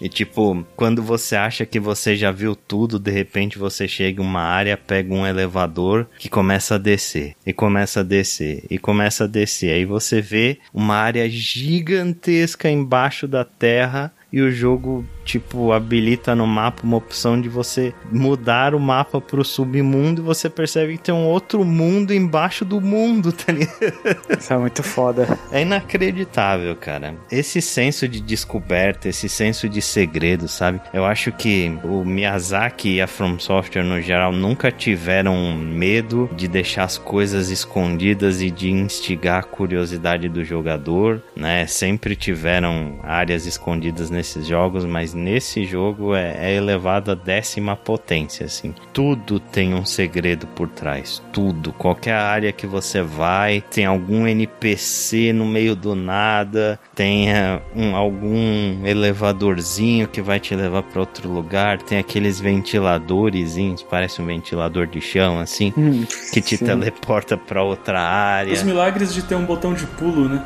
E 0.00 0.08
tipo, 0.08 0.64
quando 0.76 1.02
você 1.02 1.36
acha 1.36 1.66
que 1.66 1.80
você 1.80 2.16
já 2.16 2.30
viu 2.30 2.54
tudo, 2.54 2.98
de 2.98 3.10
repente 3.10 3.58
você 3.58 3.88
chega 3.88 4.22
em 4.22 4.24
uma 4.24 4.42
área, 4.42 4.76
pega 4.76 5.12
um 5.12 5.26
elevador 5.26 6.06
que 6.18 6.28
começa 6.28 6.76
a 6.76 6.78
descer, 6.78 7.34
e 7.44 7.52
começa 7.52 8.00
a 8.00 8.02
descer, 8.02 8.64
e 8.70 8.78
começa 8.78 9.24
a 9.24 9.26
descer. 9.28 9.72
Aí 9.72 9.84
você 9.84 10.20
vê 10.20 10.58
uma 10.72 10.96
área 10.96 11.28
gigantesca 11.28 12.70
embaixo 12.70 13.28
da 13.28 13.44
terra 13.44 14.12
e 14.32 14.40
o 14.40 14.50
jogo 14.50 15.06
tipo, 15.28 15.72
habilita 15.72 16.34
no 16.34 16.46
mapa 16.46 16.82
uma 16.82 16.96
opção 16.96 17.38
de 17.38 17.50
você 17.50 17.92
mudar 18.10 18.74
o 18.74 18.80
mapa 18.80 19.20
pro 19.20 19.44
submundo 19.44 20.22
e 20.22 20.24
você 20.24 20.48
percebe 20.48 20.96
que 20.96 21.04
tem 21.04 21.14
um 21.14 21.26
outro 21.26 21.62
mundo 21.66 22.14
embaixo 22.14 22.64
do 22.64 22.80
mundo, 22.80 23.30
tá 23.30 23.52
ligado? 23.52 24.38
Isso 24.38 24.52
é 24.52 24.56
muito 24.56 24.82
foda. 24.82 25.38
É 25.52 25.60
inacreditável, 25.60 26.74
cara. 26.74 27.14
Esse 27.30 27.60
senso 27.60 28.08
de 28.08 28.22
descoberta, 28.22 29.08
esse 29.08 29.28
senso 29.28 29.68
de 29.68 29.82
segredo, 29.82 30.48
sabe? 30.48 30.80
Eu 30.94 31.04
acho 31.04 31.30
que 31.30 31.78
o 31.84 32.02
Miyazaki 32.04 32.94
e 32.94 33.00
a 33.02 33.06
From 33.06 33.38
Software 33.38 33.84
no 33.84 34.00
geral 34.00 34.32
nunca 34.32 34.72
tiveram 34.72 35.54
medo 35.54 36.30
de 36.34 36.48
deixar 36.48 36.84
as 36.84 36.96
coisas 36.96 37.50
escondidas 37.50 38.40
e 38.40 38.50
de 38.50 38.70
instigar 38.70 39.40
a 39.40 39.42
curiosidade 39.42 40.26
do 40.26 40.42
jogador, 40.42 41.22
né? 41.36 41.66
Sempre 41.66 42.16
tiveram 42.16 42.98
áreas 43.02 43.44
escondidas 43.44 44.08
nesses 44.08 44.46
jogos, 44.46 44.86
mas 44.86 45.17
nesse 45.18 45.64
jogo 45.64 46.14
é, 46.14 46.36
é 46.38 46.54
elevado 46.54 47.10
a 47.10 47.14
décima 47.14 47.76
potência, 47.76 48.46
assim. 48.46 48.74
Tudo 48.92 49.40
tem 49.40 49.74
um 49.74 49.84
segredo 49.84 50.46
por 50.46 50.68
trás, 50.68 51.22
tudo. 51.32 51.72
Qualquer 51.72 52.14
área 52.14 52.52
que 52.52 52.66
você 52.66 53.02
vai, 53.02 53.62
tem 53.70 53.84
algum 53.84 54.26
NPC 54.26 55.32
no 55.32 55.44
meio 55.44 55.74
do 55.74 55.94
nada, 55.94 56.78
tem 56.94 57.28
um, 57.74 57.96
algum 57.96 58.86
elevadorzinho 58.86 60.06
que 60.08 60.22
vai 60.22 60.38
te 60.38 60.54
levar 60.54 60.82
para 60.84 61.00
outro 61.00 61.28
lugar, 61.28 61.82
tem 61.82 61.98
aqueles 61.98 62.40
ventiladores, 62.40 63.56
parece 63.90 64.22
um 64.22 64.26
ventilador 64.26 64.86
de 64.86 65.00
chão, 65.00 65.40
assim, 65.40 65.72
hum, 65.76 66.04
que 66.32 66.40
te 66.40 66.56
sim. 66.56 66.64
teleporta 66.64 67.36
para 67.36 67.62
outra 67.62 68.00
área. 68.00 68.52
Os 68.52 68.62
milagres 68.62 69.12
de 69.12 69.22
ter 69.22 69.34
um 69.34 69.44
botão 69.44 69.74
de 69.74 69.86
pulo, 69.86 70.28
né? 70.28 70.44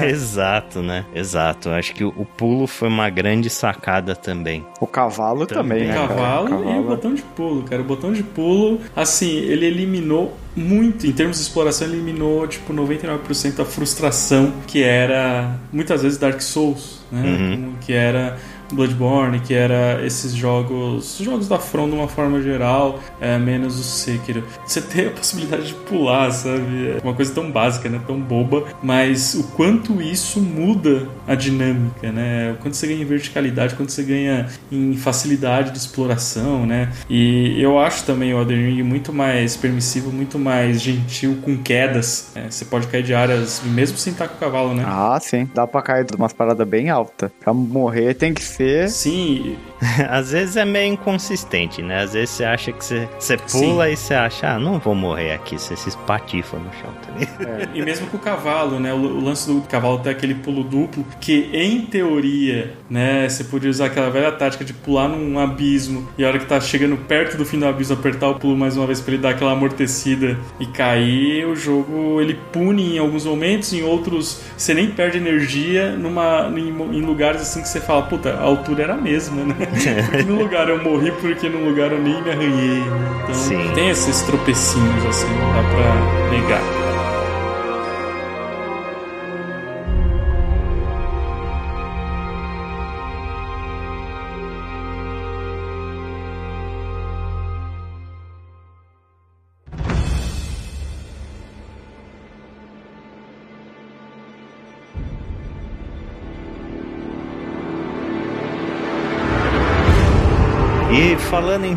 É. 0.00 0.06
Exato, 0.10 0.82
né? 0.82 1.04
Exato. 1.14 1.70
Acho 1.70 1.94
que 1.94 2.04
o 2.04 2.26
pulo 2.36 2.66
foi 2.66 2.88
uma 2.88 3.10
grande 3.10 3.50
sacada 3.50 3.81
também. 4.14 4.64
O 4.80 4.86
cavalo 4.86 5.46
também, 5.46 5.86
também 5.86 5.88
né? 5.88 6.04
O 6.04 6.08
cavalo, 6.08 6.48
cavalo 6.48 6.70
e 6.70 6.78
o 6.78 6.82
botão 6.84 7.14
de 7.14 7.22
pulo, 7.22 7.62
cara. 7.64 7.82
O 7.82 7.84
botão 7.84 8.12
de 8.12 8.22
pulo, 8.22 8.80
assim, 8.94 9.30
ele 9.30 9.66
eliminou 9.66 10.36
muito, 10.54 11.06
em 11.06 11.12
termos 11.12 11.38
de 11.38 11.42
exploração, 11.42 11.88
eliminou 11.88 12.46
tipo 12.46 12.72
99% 12.72 13.56
da 13.56 13.64
frustração 13.64 14.52
que 14.66 14.82
era 14.82 15.56
muitas 15.72 16.02
vezes 16.02 16.18
Dark 16.18 16.40
Souls, 16.40 17.00
né? 17.10 17.22
Uhum. 17.22 17.74
Que 17.80 17.92
era 17.92 18.38
Bloodborne, 18.74 19.40
que 19.40 19.54
era 19.54 20.04
esses 20.04 20.32
jogos, 20.32 21.18
jogos 21.20 21.48
da 21.48 21.58
From 21.58 21.88
de 21.88 21.94
uma 21.94 22.08
forma 22.08 22.40
geral, 22.40 22.98
é, 23.20 23.38
menos 23.38 23.78
o 23.78 23.82
Sekiro. 23.82 24.44
Você 24.66 24.80
tem 24.80 25.06
a 25.06 25.10
possibilidade 25.12 25.68
de 25.68 25.74
pular, 25.74 26.30
sabe? 26.30 26.96
É 26.96 27.00
uma 27.02 27.14
coisa 27.14 27.32
tão 27.34 27.50
básica, 27.50 27.88
né? 27.88 28.00
Tão 28.06 28.20
boba, 28.20 28.64
mas 28.82 29.34
o 29.34 29.44
quanto 29.52 30.00
isso 30.00 30.40
muda 30.40 31.08
a 31.26 31.34
dinâmica, 31.34 32.10
né? 32.10 32.52
O 32.52 32.62
quanto 32.62 32.76
você 32.76 32.86
ganha 32.86 33.02
em 33.02 33.04
verticalidade, 33.04 33.74
quanto 33.74 33.92
você 33.92 34.02
ganha 34.02 34.48
em 34.70 34.96
facilidade 34.96 35.70
de 35.70 35.78
exploração, 35.78 36.66
né? 36.66 36.90
E 37.08 37.60
eu 37.60 37.78
acho 37.78 38.04
também 38.04 38.34
o 38.34 38.40
Elden 38.40 38.74
Ring 38.74 38.82
muito 38.82 39.12
mais 39.12 39.56
permissivo, 39.56 40.10
muito 40.10 40.38
mais 40.38 40.80
gentil 40.80 41.38
com 41.42 41.56
quedas. 41.56 42.30
Né? 42.34 42.46
Você 42.50 42.64
pode 42.64 42.86
cair 42.86 43.02
de 43.02 43.14
áreas 43.14 43.62
mesmo 43.64 43.96
sem 43.96 44.12
estar 44.12 44.28
com 44.28 44.36
o 44.36 44.38
cavalo, 44.38 44.74
né? 44.74 44.84
Ah, 44.86 45.18
sim. 45.20 45.48
Dá 45.54 45.66
pra 45.66 45.82
cair 45.82 46.04
de 46.04 46.16
umas 46.16 46.32
paradas 46.32 46.66
bem 46.66 46.90
altas. 46.90 47.30
Pra 47.40 47.52
morrer 47.52 48.14
tem 48.14 48.32
que 48.32 48.42
ser 48.42 48.61
Sim. 48.88 49.56
Às 50.08 50.30
vezes 50.30 50.56
é 50.56 50.64
meio 50.64 50.92
inconsistente, 50.92 51.82
né? 51.82 52.02
Às 52.02 52.12
vezes 52.12 52.30
você 52.30 52.44
acha 52.44 52.72
que 52.72 52.84
você, 52.84 53.08
você 53.18 53.36
pula 53.36 53.86
Sim. 53.86 53.92
e 53.92 53.96
você 53.96 54.14
acha, 54.14 54.48
ah, 54.48 54.58
não 54.58 54.78
vou 54.78 54.94
morrer 54.94 55.32
aqui, 55.32 55.58
você 55.58 55.76
se 55.76 55.88
espatifa 55.88 56.56
no 56.56 56.70
chão 56.72 56.90
também. 57.04 57.28
É. 57.40 57.68
E 57.74 57.82
mesmo 57.82 58.06
com 58.06 58.16
o 58.16 58.20
cavalo, 58.20 58.78
né? 58.78 58.92
O, 58.92 58.98
o, 58.98 59.24
lance 59.24 59.46
do 59.46 59.60
cavalo 59.62 59.98
tem 59.98 60.12
aquele 60.12 60.34
pulo 60.34 60.62
duplo, 60.62 61.04
que 61.20 61.50
em 61.52 61.82
teoria, 61.82 62.74
né, 62.88 63.28
você 63.28 63.44
podia 63.44 63.70
usar 63.70 63.86
aquela 63.86 64.10
velha 64.10 64.30
tática 64.32 64.64
de 64.64 64.72
pular 64.72 65.08
num 65.08 65.38
abismo 65.38 66.08
e 66.16 66.24
a 66.24 66.28
hora 66.28 66.38
que 66.38 66.46
tá 66.46 66.60
chegando 66.60 66.96
perto 66.96 67.36
do 67.36 67.44
fim 67.44 67.58
do 67.58 67.66
abismo, 67.66 67.96
apertar 67.96 68.28
o 68.28 68.34
pulo 68.36 68.56
mais 68.56 68.76
uma 68.76 68.86
vez 68.86 69.00
para 69.00 69.14
ele 69.14 69.22
dar 69.22 69.30
aquela 69.30 69.52
amortecida 69.52 70.38
e 70.60 70.66
cair. 70.66 71.46
O 71.46 71.56
jogo 71.56 72.20
ele 72.20 72.38
pune 72.52 72.96
em 72.96 72.98
alguns 72.98 73.24
momentos, 73.24 73.72
em 73.72 73.82
outros 73.82 74.40
você 74.56 74.74
nem 74.74 74.90
perde 74.90 75.18
energia 75.18 75.92
numa, 75.96 76.52
em, 76.54 76.68
em 76.68 77.00
lugares 77.00 77.42
assim 77.42 77.62
que 77.62 77.68
você 77.68 77.80
fala, 77.80 78.02
puta, 78.02 78.34
a 78.34 78.42
altura 78.42 78.84
era 78.84 78.94
a 78.94 78.96
mesma, 78.96 79.44
né? 79.44 79.71
Num 80.26 80.38
lugar 80.38 80.68
eu 80.68 80.82
morri, 80.82 81.12
porque 81.12 81.48
num 81.48 81.64
lugar 81.68 81.92
eu 81.92 82.00
nem 82.00 82.22
me 82.22 82.30
arranhei. 82.30 82.82
Então 83.22 83.34
Sim. 83.34 83.70
tem 83.74 83.90
esses 83.90 84.22
tropecinhos 84.22 85.06
assim, 85.06 85.28
não 85.28 85.52
dá 85.52 85.62
pra 85.70 86.30
negar. 86.30 86.81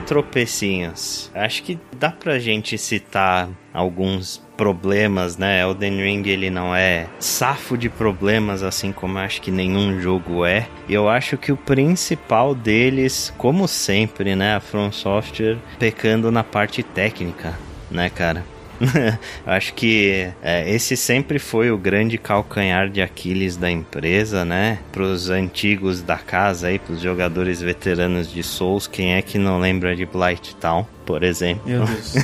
Tropecinhos, 0.06 1.32
acho 1.34 1.64
que 1.64 1.80
dá 1.98 2.10
pra 2.12 2.40
gente 2.40 2.78
citar 2.78 3.50
alguns 3.74 4.44
problemas, 4.56 5.38
né? 5.38 5.62
Elden 5.62 6.02
Ring 6.02 6.24
ele 6.28 6.50
não 6.50 6.74
é 6.76 7.08
safo 7.20 7.78
de 7.78 7.90
problemas, 7.90 8.64
assim 8.64 8.92
como 8.92 9.18
acho 9.18 9.42
que 9.42 9.52
nenhum 9.52 10.00
jogo 10.00 10.46
é. 10.46 10.68
E 10.88 10.94
eu 10.94 11.10
acho 11.10 11.38
que 11.38 11.52
o 11.52 11.58
principal 11.58 12.56
deles, 12.56 13.34
como 13.38 13.68
sempre, 13.68 14.36
né? 14.36 14.56
A 14.56 14.60
From 14.60 14.92
Software 14.92 15.58
pecando 15.78 16.32
na 16.32 16.44
parte 16.44 16.82
técnica, 16.84 17.58
né, 17.92 18.10
cara? 18.10 18.55
Acho 19.46 19.74
que 19.74 20.30
é, 20.42 20.70
esse 20.70 20.98
sempre 20.98 21.40
foi 21.40 21.72
o 21.72 21.78
grande 21.78 22.18
calcanhar 22.18 22.90
de 22.90 23.02
Aquiles 23.02 23.56
da 23.58 23.70
empresa, 23.70 24.44
né? 24.44 24.80
Para 24.92 25.04
os 25.04 25.30
antigos 25.30 26.02
da 26.02 26.18
casa 26.18 26.68
aí, 26.68 26.80
para 26.80 26.94
os 26.94 27.02
jogadores 27.02 27.62
veteranos 27.62 28.32
de 28.32 28.44
Souls, 28.44 28.88
quem 28.88 29.16
é 29.16 29.22
que 29.22 29.38
não 29.38 29.60
lembra 29.60 29.96
de 29.96 30.06
Blight 30.06 30.56
Town? 30.56 30.86
Por 31.06 31.24
exemplo. 31.24 31.62
Meu 31.66 31.86
Deus. 31.86 32.16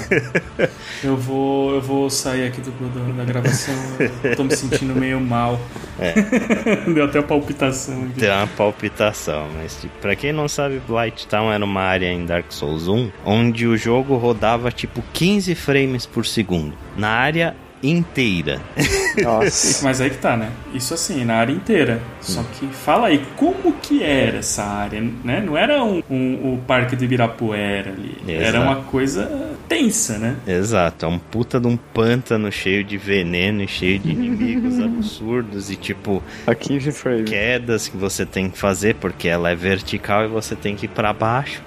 eu 1.04 1.16
vou, 1.16 1.76
eu 1.76 1.82
vou 1.82 2.10
sair 2.10 2.48
aqui 2.48 2.62
do, 2.62 2.72
do 2.72 3.14
da 3.14 3.24
gravação. 3.24 3.76
Eu 4.24 4.36
tô 4.36 4.44
me 4.44 4.56
sentindo 4.56 4.96
meio 4.96 5.20
mal. 5.20 5.60
É. 6.00 6.14
Deu 6.92 7.06
até 7.06 7.20
uma 7.20 7.28
palpitação. 7.28 8.04
Aqui. 8.04 8.20
Deu 8.20 8.34
uma 8.34 8.48
palpitação, 8.48 9.48
mas 9.56 9.80
tipo, 9.80 9.94
pra 10.02 10.16
quem 10.16 10.34
não 10.34 10.48
sabe, 10.48 10.82
Blight 10.88 11.28
Town 11.28 11.52
era 11.52 11.64
uma 11.64 11.82
área 11.82 12.12
em 12.12 12.26
Dark 12.26 12.52
Souls 12.52 12.88
1 12.88 13.12
onde 13.26 13.68
o 13.68 13.78
jogo 13.78 14.16
rodava 14.18 14.72
tipo 14.72 15.04
15 15.14 15.54
frames 15.56 16.06
por 16.06 16.26
segundo. 16.26 16.74
Na 16.98 17.10
área 17.10 17.56
inteira. 17.84 18.62
Nossa. 19.22 19.84
Mas 19.84 20.00
aí 20.00 20.10
que 20.10 20.18
tá, 20.18 20.38
né? 20.38 20.52
Isso 20.74 20.94
assim, 20.94 21.26
na 21.26 21.36
área 21.36 21.52
inteira. 21.52 22.02
Só 22.20 22.44
que 22.44 22.68
fala 22.68 23.08
aí, 23.08 23.24
como 23.36 23.74
que 23.74 24.04
era 24.04 24.38
essa 24.38 24.64
área, 24.64 25.02
né? 25.24 25.42
Não 25.42 25.58
era 25.58 25.84
um, 25.84 26.02
um, 26.10 26.54
o 26.54 26.58
Parque 26.66 26.96
do 26.96 27.04
Ibirapuera 27.04 27.92
ali. 27.92 28.18
Exato. 28.28 28.48
Era 28.48 28.62
uma 28.62 28.76
coisa 28.84 29.58
tensa, 29.68 30.18
né? 30.18 30.36
Exato. 30.48 31.06
É 31.06 31.10
um 31.10 31.20
puta 31.20 31.60
de 31.60 31.68
um 31.68 31.78
pântano 31.78 32.52
cheio 32.52 32.84
de 32.84 32.98
veneno 32.98 33.64
e 33.64 33.68
cheio 33.68 34.00
de 34.00 34.12
inimigos 34.12 34.80
absurdos 34.80 35.70
e 35.72 35.76
tipo... 35.76 36.24
A 36.46 36.56
15 36.56 36.92
frames. 36.92 37.30
Quedas 37.30 37.88
que 37.88 37.98
você 37.98 38.26
tem 38.26 38.50
que 38.50 38.58
fazer 38.58 38.96
porque 38.96 39.28
ela 39.28 39.50
é 39.50 39.56
vertical 39.56 40.26
e 40.26 40.28
você 40.28 40.56
tem 40.56 40.76
que 40.76 40.86
ir 40.86 40.90
pra 40.90 41.14
baixo. 41.14 41.62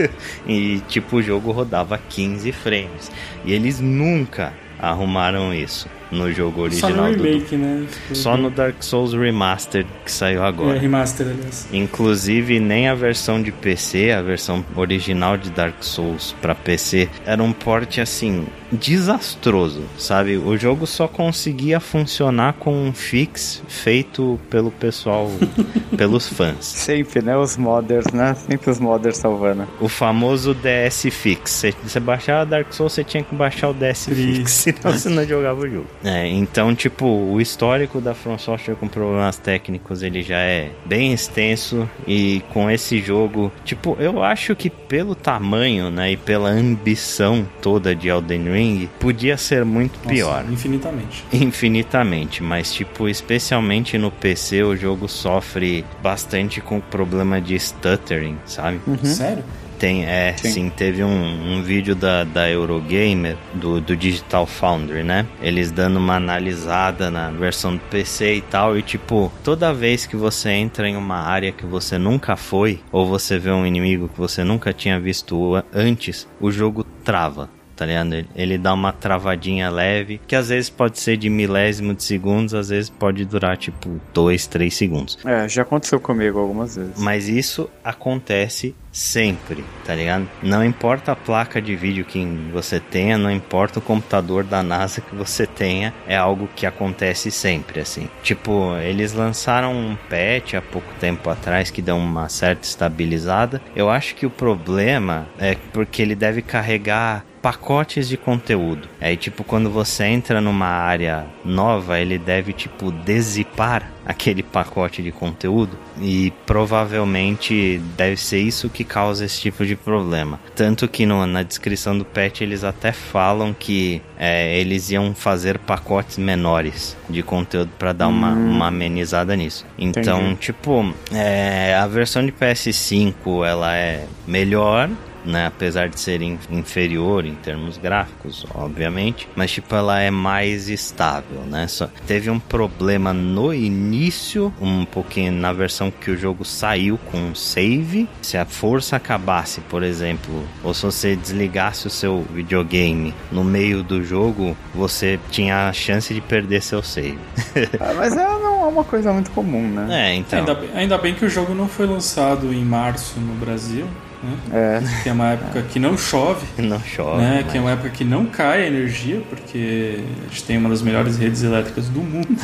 e 0.46 0.80
tipo, 0.88 1.16
o 1.16 1.22
jogo 1.22 1.50
rodava 1.50 1.98
15 1.98 2.52
frames. 2.52 3.10
E 3.44 3.52
eles 3.52 3.80
nunca 3.80 4.52
arrumaram 4.78 5.52
isso 5.52 5.88
no 6.10 6.32
jogo 6.32 6.62
original. 6.62 6.90
Só 6.90 6.96
no 6.96 7.10
remake, 7.10 7.56
do... 7.56 7.58
né? 7.58 7.86
Só 8.12 8.36
no 8.36 8.50
Dark 8.50 8.76
Souls 8.80 9.12
Remastered 9.12 9.88
que 10.04 10.12
saiu 10.12 10.44
agora. 10.44 10.76
É, 10.76 10.80
remaster, 10.80 11.26
aliás. 11.26 11.68
Inclusive, 11.72 12.60
nem 12.60 12.88
a 12.88 12.94
versão 12.94 13.42
de 13.42 13.50
PC, 13.50 14.12
a 14.12 14.22
versão 14.22 14.64
original 14.74 15.36
de 15.36 15.50
Dark 15.50 15.76
Souls 15.80 16.34
para 16.40 16.54
PC, 16.54 17.08
era 17.24 17.42
um 17.42 17.52
porte 17.52 18.00
assim 18.00 18.46
desastroso, 18.76 19.82
sabe? 19.98 20.36
O 20.36 20.56
jogo 20.56 20.86
só 20.86 21.08
conseguia 21.08 21.80
funcionar 21.80 22.54
com 22.54 22.72
um 22.72 22.92
fix 22.92 23.62
feito 23.68 24.38
pelo 24.50 24.70
pessoal, 24.70 25.30
pelos 25.96 26.28
fãs. 26.28 26.64
Sempre, 26.64 27.22
né? 27.22 27.36
Os 27.36 27.56
modders, 27.56 28.06
né? 28.12 28.34
Sempre 28.34 28.70
os 28.70 28.78
modders 28.78 29.16
salvando. 29.16 29.66
O 29.80 29.88
famoso 29.88 30.54
DS 30.54 31.06
Fix. 31.10 31.64
Você 31.82 32.00
baixava 32.00 32.46
Dark 32.46 32.72
Souls, 32.72 32.92
você 32.92 33.04
tinha 33.04 33.22
que 33.22 33.34
baixar 33.34 33.70
o 33.70 33.74
DS 33.74 34.06
Fix. 34.06 34.50
senão 34.66 34.92
você 34.92 35.08
não 35.08 35.24
jogava 35.24 35.60
o 35.60 35.68
jogo. 35.68 35.86
É, 36.04 36.28
então, 36.28 36.74
tipo, 36.74 37.06
o 37.06 37.40
histórico 37.40 38.00
da 38.00 38.14
From 38.14 38.38
Software 38.38 38.74
com 38.74 38.88
problemas 38.88 39.36
técnicos 39.36 40.02
ele 40.02 40.22
já 40.22 40.38
é 40.38 40.70
bem 40.84 41.12
extenso 41.12 41.88
e 42.06 42.42
com 42.52 42.70
esse 42.70 43.00
jogo, 43.00 43.52
tipo, 43.64 43.96
eu 43.98 44.22
acho 44.22 44.54
que 44.54 44.68
pelo 44.68 45.14
tamanho, 45.14 45.90
né, 45.90 46.12
e 46.12 46.16
pela 46.16 46.48
ambição 46.48 47.46
toda 47.60 47.94
de 47.94 48.08
Elden 48.08 48.52
Ring, 48.52 48.65
podia 49.00 49.36
ser 49.36 49.64
muito 49.64 49.96
Nossa, 49.98 50.08
pior. 50.08 50.44
Infinitamente. 50.50 51.24
Infinitamente, 51.32 52.42
mas 52.42 52.72
tipo, 52.72 53.08
especialmente 53.08 53.98
no 53.98 54.10
PC 54.10 54.62
o 54.62 54.76
jogo 54.76 55.08
sofre 55.08 55.84
bastante 56.02 56.60
com 56.60 56.78
o 56.78 56.82
problema 56.82 57.40
de 57.40 57.58
stuttering, 57.58 58.38
sabe? 58.44 58.80
Sério? 59.04 59.44
Tem, 59.78 60.06
é, 60.06 60.34
sim, 60.36 60.50
Sim. 60.50 60.72
teve 60.74 61.04
um, 61.04 61.58
um 61.58 61.62
vídeo 61.62 61.94
da, 61.94 62.24
da 62.24 62.48
Eurogamer, 62.48 63.36
do, 63.54 63.80
do 63.80 63.94
Digital 63.94 64.46
Foundry, 64.46 65.02
né? 65.02 65.26
Eles 65.42 65.70
dando 65.70 65.98
uma 65.98 66.16
analisada 66.16 67.10
na 67.10 67.30
versão 67.30 67.74
do 67.74 67.80
PC 67.80 68.36
e 68.36 68.40
tal, 68.40 68.78
e 68.78 68.82
tipo, 68.82 69.30
toda 69.44 69.74
vez 69.74 70.06
que 70.06 70.16
você 70.16 70.50
entra 70.50 70.88
em 70.88 70.96
uma 70.96 71.18
área 71.18 71.52
que 71.52 71.66
você 71.66 71.98
nunca 71.98 72.36
foi, 72.36 72.80
ou 72.90 73.06
você 73.06 73.38
vê 73.38 73.50
um 73.50 73.66
inimigo 73.66 74.08
que 74.08 74.18
você 74.18 74.42
nunca 74.42 74.72
tinha 74.72 74.98
visto 74.98 75.62
antes, 75.72 76.26
o 76.40 76.50
jogo 76.50 76.84
trava. 77.04 77.50
Tá 77.76 77.84
ligado? 77.84 78.14
Ele- 78.14 78.26
Ele 78.34 78.58
dá 78.58 78.72
uma 78.72 78.90
travadinha 78.92 79.68
leve, 79.68 80.18
que 80.26 80.34
às 80.34 80.48
vezes 80.48 80.70
pode 80.70 80.98
ser 80.98 81.16
de 81.18 81.28
milésimo 81.28 81.92
de 81.94 82.02
segundos, 82.02 82.54
às 82.54 82.70
vezes 82.70 82.88
pode 82.88 83.24
durar 83.26 83.56
tipo 83.58 84.00
2, 84.14 84.46
3 84.46 84.74
segundos. 84.74 85.18
É, 85.24 85.46
já 85.48 85.60
aconteceu 85.62 86.00
comigo 86.00 86.38
algumas 86.38 86.74
vezes. 86.76 86.98
Mas 86.98 87.28
isso 87.28 87.68
acontece 87.84 88.74
sempre, 88.96 89.62
tá 89.84 89.94
ligado? 89.94 90.26
Não 90.42 90.64
importa 90.64 91.12
a 91.12 91.16
placa 91.16 91.60
de 91.60 91.76
vídeo 91.76 92.04
que 92.04 92.24
você 92.50 92.80
tenha, 92.80 93.18
não 93.18 93.30
importa 93.30 93.78
o 93.78 93.82
computador 93.82 94.42
da 94.42 94.62
NASA 94.62 95.02
que 95.02 95.14
você 95.14 95.46
tenha, 95.46 95.92
é 96.08 96.16
algo 96.16 96.48
que 96.56 96.64
acontece 96.64 97.30
sempre, 97.30 97.80
assim. 97.80 98.08
Tipo, 98.22 98.74
eles 98.78 99.12
lançaram 99.12 99.74
um 99.74 99.96
patch 100.08 100.54
há 100.54 100.62
pouco 100.62 100.88
tempo 100.98 101.28
atrás 101.28 101.70
que 101.70 101.82
deu 101.82 101.96
uma 101.96 102.30
certa 102.30 102.66
estabilizada. 102.66 103.60
Eu 103.74 103.90
acho 103.90 104.14
que 104.14 104.24
o 104.24 104.30
problema 104.30 105.26
é 105.38 105.56
porque 105.74 106.00
ele 106.00 106.14
deve 106.14 106.40
carregar 106.40 107.22
pacotes 107.42 108.08
de 108.08 108.16
conteúdo. 108.16 108.88
Aí, 109.00 109.16
tipo, 109.16 109.44
quando 109.44 109.70
você 109.70 110.04
entra 110.04 110.40
numa 110.40 110.66
área 110.66 111.26
nova, 111.44 112.00
ele 112.00 112.18
deve, 112.18 112.52
tipo, 112.52 112.90
desipar 112.90 113.92
aquele 114.06 114.42
pacote 114.42 115.02
de 115.02 115.10
conteúdo 115.10 115.76
e 116.00 116.32
provavelmente 116.46 117.80
deve 117.96 118.16
ser 118.16 118.38
isso 118.40 118.68
que 118.70 118.84
causa 118.84 119.24
esse 119.24 119.40
tipo 119.40 119.64
de 119.66 119.74
problema. 119.74 120.38
Tanto 120.54 120.86
que 120.88 121.04
no- 121.04 121.26
na 121.26 121.42
descrição 121.42 121.96
do 121.98 122.04
patch 122.04 122.40
eles 122.42 122.62
até 122.64 122.92
falam 122.92 123.52
que 123.58 124.00
é, 124.18 124.58
eles 124.58 124.90
iam 124.90 125.14
fazer 125.14 125.58
pacotes 125.58 126.16
menores 126.18 126.96
de 127.10 127.22
conteúdo 127.22 127.70
para 127.78 127.92
dar 127.92 128.08
uma, 128.08 128.32
uma 128.32 128.68
amenizada 128.68 129.34
nisso. 129.36 129.66
Então, 129.78 130.20
Entendi. 130.22 130.36
tipo, 130.40 130.94
é, 131.12 131.74
a 131.74 131.86
versão 131.86 132.24
de 132.24 132.32
PS5 132.32 133.44
ela 133.46 133.74
é 133.76 134.06
melhor 134.26 134.88
né? 135.26 135.46
Apesar 135.46 135.88
de 135.88 135.98
ser 136.00 136.22
in- 136.22 136.38
inferior 136.50 137.24
em 137.24 137.34
termos 137.34 137.76
gráficos, 137.78 138.46
obviamente. 138.54 139.28
Mas, 139.36 139.50
tipo, 139.50 139.74
ela 139.74 140.00
é 140.00 140.10
mais 140.10 140.68
estável, 140.68 141.40
né? 141.46 141.66
Só 141.68 141.88
teve 142.06 142.30
um 142.30 142.38
problema 142.38 143.12
no 143.12 143.52
início, 143.52 144.52
um 144.60 144.84
pouquinho 144.84 145.32
na 145.32 145.52
versão 145.52 145.90
que 145.90 146.10
o 146.10 146.16
jogo 146.16 146.44
saiu 146.44 146.98
com 147.10 147.18
um 147.18 147.34
save. 147.34 148.08
Se 148.22 148.36
a 148.36 148.44
força 148.44 148.96
acabasse, 148.96 149.60
por 149.62 149.82
exemplo, 149.82 150.46
ou 150.62 150.72
se 150.74 150.84
você 150.84 151.16
desligasse 151.16 151.86
o 151.86 151.90
seu 151.90 152.24
videogame 152.32 153.14
no 153.30 153.42
meio 153.44 153.82
do 153.82 154.02
jogo, 154.04 154.56
você 154.74 155.18
tinha 155.30 155.68
a 155.68 155.72
chance 155.72 156.12
de 156.12 156.20
perder 156.20 156.62
seu 156.62 156.82
save. 156.82 157.18
Ah, 157.80 157.92
mas 157.94 158.12
é, 158.16 158.24
não 158.24 158.64
é 158.64 158.66
uma 158.68 158.84
coisa 158.84 159.12
muito 159.12 159.30
comum, 159.30 159.66
né? 159.68 160.10
é, 160.10 160.14
então. 160.14 160.38
Ainda, 160.38 160.54
bem, 160.54 160.70
ainda 160.74 160.98
bem 160.98 161.14
que 161.14 161.24
o 161.24 161.28
jogo 161.28 161.54
não 161.54 161.68
foi 161.68 161.86
lançado 161.86 162.52
em 162.52 162.64
março 162.64 163.18
no 163.20 163.34
Brasil, 163.34 163.86
né? 164.26 164.36
É. 164.52 165.02
Que 165.02 165.08
é 165.08 165.12
uma 165.12 165.30
época 165.32 165.62
que 165.62 165.78
não 165.78 165.96
chove, 165.96 166.46
Não 166.62 166.80
chove. 166.80 167.22
né? 167.22 167.40
mas- 167.42 167.52
Que 167.52 167.58
é 167.58 167.60
uma 167.60 167.70
época 167.70 167.90
que 167.90 168.04
não 168.04 168.26
cai 168.26 168.64
a 168.64 168.66
energia, 168.66 169.22
porque 169.28 170.00
a 170.24 170.28
gente 170.28 170.44
tem 170.44 170.58
uma 170.58 170.68
das 170.68 170.82
melhores 170.82 171.16
redes 171.18 171.42
elétricas 171.42 171.88
do 171.88 172.00
mundo. 172.00 172.28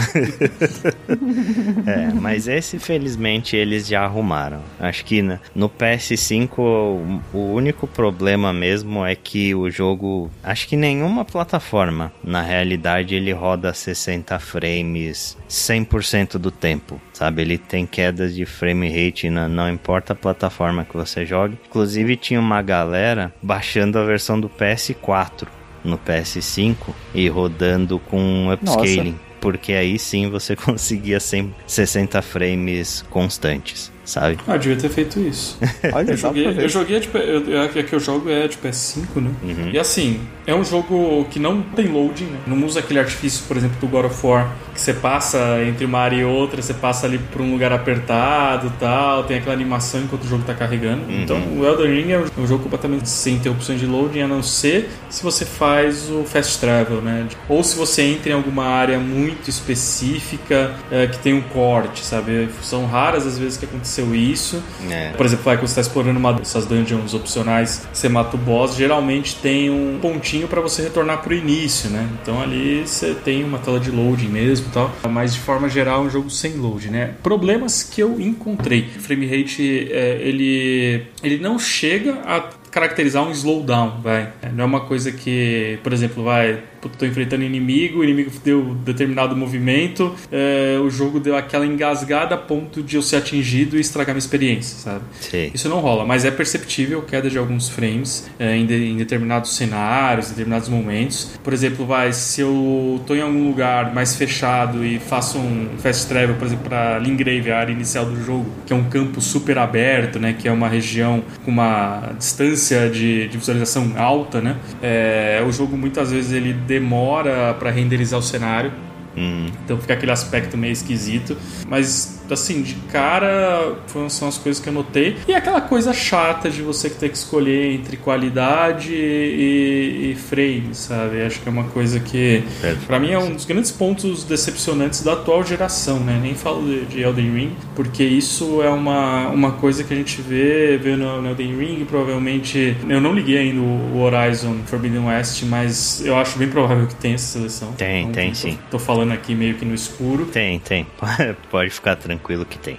É, 1.86 2.12
mas 2.14 2.46
esse 2.48 2.78
felizmente 2.78 3.56
eles 3.56 3.86
já 3.86 4.02
arrumaram. 4.02 4.60
Acho 4.78 5.04
que 5.04 5.22
no 5.54 5.68
PS5 5.68 6.58
o, 6.58 7.20
o 7.32 7.52
único 7.52 7.86
problema 7.86 8.52
mesmo 8.52 9.04
é 9.04 9.14
que 9.14 9.54
o 9.54 9.70
jogo, 9.70 10.30
acho 10.42 10.68
que 10.68 10.76
nenhuma 10.76 11.24
plataforma 11.24 12.12
na 12.22 12.42
realidade 12.42 13.14
ele 13.14 13.32
roda 13.32 13.72
60 13.72 14.38
frames 14.38 15.36
100% 15.48 16.38
do 16.38 16.50
tempo, 16.50 17.00
sabe? 17.12 17.42
Ele 17.42 17.58
tem 17.58 17.86
quedas 17.86 18.34
de 18.34 18.44
frame 18.46 18.88
rate, 18.88 19.28
na- 19.30 19.48
não 19.48 19.68
importa 19.70 20.12
a 20.12 20.16
plataforma 20.16 20.84
que 20.84 20.96
você 20.96 21.24
jogue. 21.26 21.58
Inclusive 21.72 22.16
tinha 22.16 22.38
uma 22.38 22.60
galera 22.60 23.32
baixando 23.42 23.98
a 23.98 24.04
versão 24.04 24.38
do 24.38 24.46
PS4 24.46 25.48
no 25.82 25.96
PS5 25.96 26.76
e 27.14 27.26
rodando 27.28 27.98
com 27.98 28.52
upscaling 28.52 29.18
porque 29.40 29.72
aí 29.72 29.98
sim 29.98 30.30
você 30.30 30.54
conseguia 30.54 31.18
100, 31.18 31.54
60 31.66 32.22
frames 32.22 33.04
constantes, 33.10 33.90
sabe? 34.04 34.38
Ah, 34.46 34.54
eu 34.54 34.58
devia 34.58 34.76
ter 34.76 34.88
feito 34.88 35.20
isso. 35.20 35.58
Olha, 35.92 36.10
Eu 36.12 36.16
joguei, 36.16 36.46
eu 36.46 36.68
joguei 36.68 37.00
de, 37.00 37.08
P- 37.08 37.18
eu, 37.18 37.62
a 37.62 37.68
que 37.68 37.92
eu 37.94 38.00
jogo 38.00 38.28
é 38.30 38.48
de 38.48 38.56
PS5, 38.58 39.00
né? 39.16 39.30
Uhum. 39.42 39.70
E 39.72 39.78
assim, 39.78 40.20
é 40.46 40.54
um 40.54 40.64
jogo 40.64 41.26
que 41.30 41.38
não 41.38 41.62
tem 41.62 41.86
loading, 41.86 42.24
né? 42.26 42.38
Não 42.46 42.64
usa 42.66 42.80
aquele 42.80 42.98
artifício, 42.98 43.44
por 43.46 43.56
exemplo, 43.56 43.76
do 43.80 43.86
God 43.86 44.06
of 44.06 44.26
War, 44.26 44.52
que 44.74 44.80
você 44.80 44.92
passa 44.92 45.62
entre 45.66 45.84
uma 45.84 45.98
área 46.00 46.16
e 46.16 46.24
outra, 46.24 46.60
você 46.60 46.74
passa 46.74 47.06
ali 47.06 47.18
por 47.18 47.40
um 47.40 47.52
lugar 47.52 47.72
apertado 47.72 48.66
e 48.68 48.70
tal, 48.80 49.24
tem 49.24 49.38
aquela 49.38 49.54
animação 49.54 50.00
enquanto 50.02 50.24
o 50.24 50.28
jogo 50.28 50.42
tá 50.44 50.54
carregando. 50.54 51.02
Uhum. 51.04 51.22
Então, 51.22 51.36
o 51.58 51.64
Elden 51.64 52.02
Ring 52.02 52.10
é 52.12 52.24
um 52.38 52.46
jogo 52.46 52.62
completamente 52.64 53.08
sem 53.08 53.38
ter 53.38 53.48
opções 53.50 53.78
de 53.80 53.86
loading, 53.86 54.20
a 54.22 54.28
não 54.28 54.42
ser 54.42 54.88
se 55.08 55.22
você 55.22 55.44
faz 55.44 56.10
o 56.10 56.24
fast 56.24 56.58
travel, 56.58 57.00
né? 57.00 57.26
Ou 57.48 57.62
se 57.62 57.76
você 57.76 58.02
entra 58.02 58.30
em 58.30 58.34
alguma 58.34 58.64
área 58.64 58.98
muito 58.98 59.48
específica 59.48 60.74
é, 60.90 61.06
que 61.06 61.18
tem 61.18 61.34
um 61.34 61.40
corte, 61.42 62.04
sabe? 62.04 62.48
São 62.62 62.86
raras 62.86 63.26
as 63.26 63.38
vezes 63.38 63.56
que 63.58 63.64
aconteceu 63.92 64.14
isso. 64.14 64.62
É. 64.90 65.10
Por 65.10 65.26
exemplo, 65.26 65.44
vai, 65.44 65.56
quando 65.56 65.68
você 65.68 65.80
está 65.80 65.80
explorando 65.82 66.18
uma 66.18 66.32
dessas 66.32 66.64
dungeons 66.64 67.12
opcionais, 67.14 67.86
você 67.92 68.08
mata 68.08 68.36
o 68.36 68.38
boss, 68.38 68.74
geralmente 68.74 69.36
tem 69.36 69.70
um 69.70 69.98
pontinho 70.00 70.48
para 70.48 70.60
você 70.60 70.82
retornar 70.82 71.22
pro 71.22 71.34
início, 71.34 71.90
né? 71.90 72.08
Então 72.22 72.40
ali 72.40 72.86
você 72.86 73.14
tem 73.14 73.44
uma 73.44 73.58
tela 73.58 73.78
de 73.78 73.90
loading 73.90 74.28
mesmo 74.28 74.68
e 74.68 74.72
tal. 74.72 74.90
Mas 75.08 75.34
de 75.34 75.40
forma 75.40 75.68
geral 75.68 76.02
é 76.02 76.06
um 76.06 76.10
jogo 76.10 76.30
sem 76.30 76.54
load, 76.54 76.90
né? 76.90 77.14
Problemas 77.22 77.82
que 77.82 78.02
eu 78.02 78.20
encontrei. 78.20 78.90
O 78.96 79.00
frame 79.00 79.26
rate, 79.26 79.88
é, 79.90 80.18
ele, 80.20 81.06
ele 81.22 81.38
não 81.38 81.58
chega 81.58 82.14
a 82.24 82.48
caracterizar 82.70 83.22
um 83.22 83.30
slowdown, 83.30 84.00
vai. 84.02 84.32
Não 84.54 84.64
é 84.64 84.66
uma 84.66 84.80
coisa 84.80 85.12
que, 85.12 85.78
por 85.82 85.92
exemplo, 85.92 86.24
vai, 86.24 86.62
tô 86.88 87.04
enfrentando 87.06 87.42
inimigo, 87.42 88.00
o 88.00 88.04
inimigo 88.04 88.30
deu 88.44 88.74
determinado 88.84 89.36
movimento, 89.36 90.14
é, 90.30 90.78
o 90.82 90.90
jogo 90.90 91.20
deu 91.20 91.36
aquela 91.36 91.64
engasgada 91.66 92.34
a 92.34 92.38
ponto 92.38 92.82
de 92.82 92.96
eu 92.96 93.02
ser 93.02 93.16
atingido 93.16 93.76
e 93.76 93.80
estragar 93.80 94.14
minha 94.14 94.18
experiência, 94.18 94.76
sabe? 94.78 95.04
Sim. 95.20 95.50
Isso 95.54 95.68
não 95.68 95.80
rola, 95.80 96.04
mas 96.04 96.24
é 96.24 96.30
perceptível 96.30 97.02
queda 97.02 97.28
de 97.30 97.38
alguns 97.38 97.68
frames 97.68 98.30
é, 98.38 98.56
em, 98.56 98.66
de- 98.66 98.86
em 98.90 98.96
determinados 98.96 99.56
cenários, 99.56 100.26
em 100.26 100.30
determinados 100.30 100.68
momentos. 100.68 101.38
Por 101.42 101.52
exemplo, 101.52 101.86
vai, 101.86 102.12
se 102.12 102.40
eu 102.40 103.00
tô 103.06 103.14
em 103.14 103.20
algum 103.20 103.46
lugar 103.48 103.94
mais 103.94 104.16
fechado 104.16 104.84
e 104.84 104.98
faço 104.98 105.38
um 105.38 105.68
fast 105.78 106.06
travel, 106.08 106.34
por 106.36 106.46
exemplo, 106.46 106.64
para 106.68 106.98
Lingrave, 106.98 107.50
a 107.50 107.58
área 107.58 107.72
inicial 107.72 108.04
do 108.04 108.22
jogo, 108.24 108.46
que 108.66 108.72
é 108.72 108.76
um 108.76 108.84
campo 108.84 109.20
super 109.20 109.58
aberto, 109.58 110.18
né, 110.18 110.34
que 110.38 110.48
é 110.48 110.52
uma 110.52 110.68
região 110.68 111.22
com 111.44 111.50
uma 111.50 112.12
distância 112.18 112.88
de, 112.90 113.28
de 113.28 113.38
visualização 113.38 113.92
alta, 113.96 114.40
né? 114.40 114.56
É, 114.82 115.42
o 115.46 115.52
jogo 115.52 115.76
muitas 115.76 116.10
vezes 116.10 116.32
ele 116.32 116.52
demora 116.72 117.54
para 117.54 117.70
renderizar 117.70 118.18
o 118.18 118.22
cenário. 118.22 118.72
Hum, 119.16 119.46
Então 119.64 119.76
fica 119.78 119.92
aquele 119.92 120.10
aspecto 120.12 120.56
meio 120.56 120.72
esquisito. 120.72 121.36
Mas, 121.68 122.21
assim, 122.32 122.62
de 122.62 122.74
cara 122.90 123.74
foram, 123.86 124.08
são 124.08 124.28
as 124.28 124.38
coisas 124.38 124.62
que 124.62 124.68
eu 124.68 124.72
notei. 124.72 125.16
E 125.28 125.34
aquela 125.34 125.60
coisa 125.60 125.92
chata 125.92 126.50
de 126.50 126.62
você 126.62 126.88
ter 126.90 127.08
que 127.08 127.16
escolher 127.16 127.72
entre 127.74 127.96
qualidade 127.96 128.92
e, 128.94 130.12
e 130.12 130.14
frame, 130.16 130.74
sabe? 130.74 131.22
Acho 131.22 131.40
que 131.40 131.48
é 131.48 131.52
uma 131.52 131.64
coisa 131.64 132.00
que, 132.00 132.42
Perfeito. 132.60 132.86
pra 132.86 132.98
mim, 132.98 133.10
é 133.10 133.18
um 133.18 133.32
dos 133.34 133.44
grandes 133.44 133.70
pontos 133.70 134.24
decepcionantes 134.24 135.02
da 135.02 135.12
atual 135.14 135.44
geração, 135.44 135.98
né? 136.00 136.18
Nem 136.22 136.34
falo 136.34 136.62
de, 136.66 136.84
de 136.86 137.00
Elden 137.02 137.32
Ring, 137.34 137.52
porque 137.74 138.02
isso 138.04 138.62
é 138.62 138.68
uma, 138.70 139.28
uma 139.28 139.52
coisa 139.52 139.84
que 139.84 139.92
a 139.92 139.96
gente 139.96 140.20
vê, 140.20 140.76
vê 140.78 140.96
no, 140.96 141.20
no 141.22 141.28
Elden 141.30 141.56
Ring. 141.56 141.84
Provavelmente, 141.84 142.76
eu 142.88 143.00
não 143.00 143.12
liguei 143.12 143.38
ainda 143.38 143.60
o 143.60 144.00
Horizon 144.00 144.56
Forbidden 144.66 145.06
West, 145.06 145.42
mas 145.44 146.04
eu 146.04 146.16
acho 146.16 146.38
bem 146.38 146.48
provável 146.48 146.86
que 146.86 146.94
tenha 146.94 147.14
essa 147.14 147.38
seleção. 147.38 147.72
Tem, 147.72 148.02
Então, 148.02 148.12
tem 148.12 148.28
tô- 148.30 148.34
sim. 148.36 148.58
Tô 148.70 148.78
falando 148.78 149.12
aqui 149.12 149.34
meio 149.34 149.54
que 149.54 149.64
no 149.64 149.74
escuro. 149.74 150.26
tem, 150.26 150.58
tem. 150.58 150.86
Pode 151.50 151.70
ficar 151.70 151.96
tranquilo. 151.96 152.21
Tranquilo 152.22 152.46
que 152.46 152.58
tem. 152.58 152.78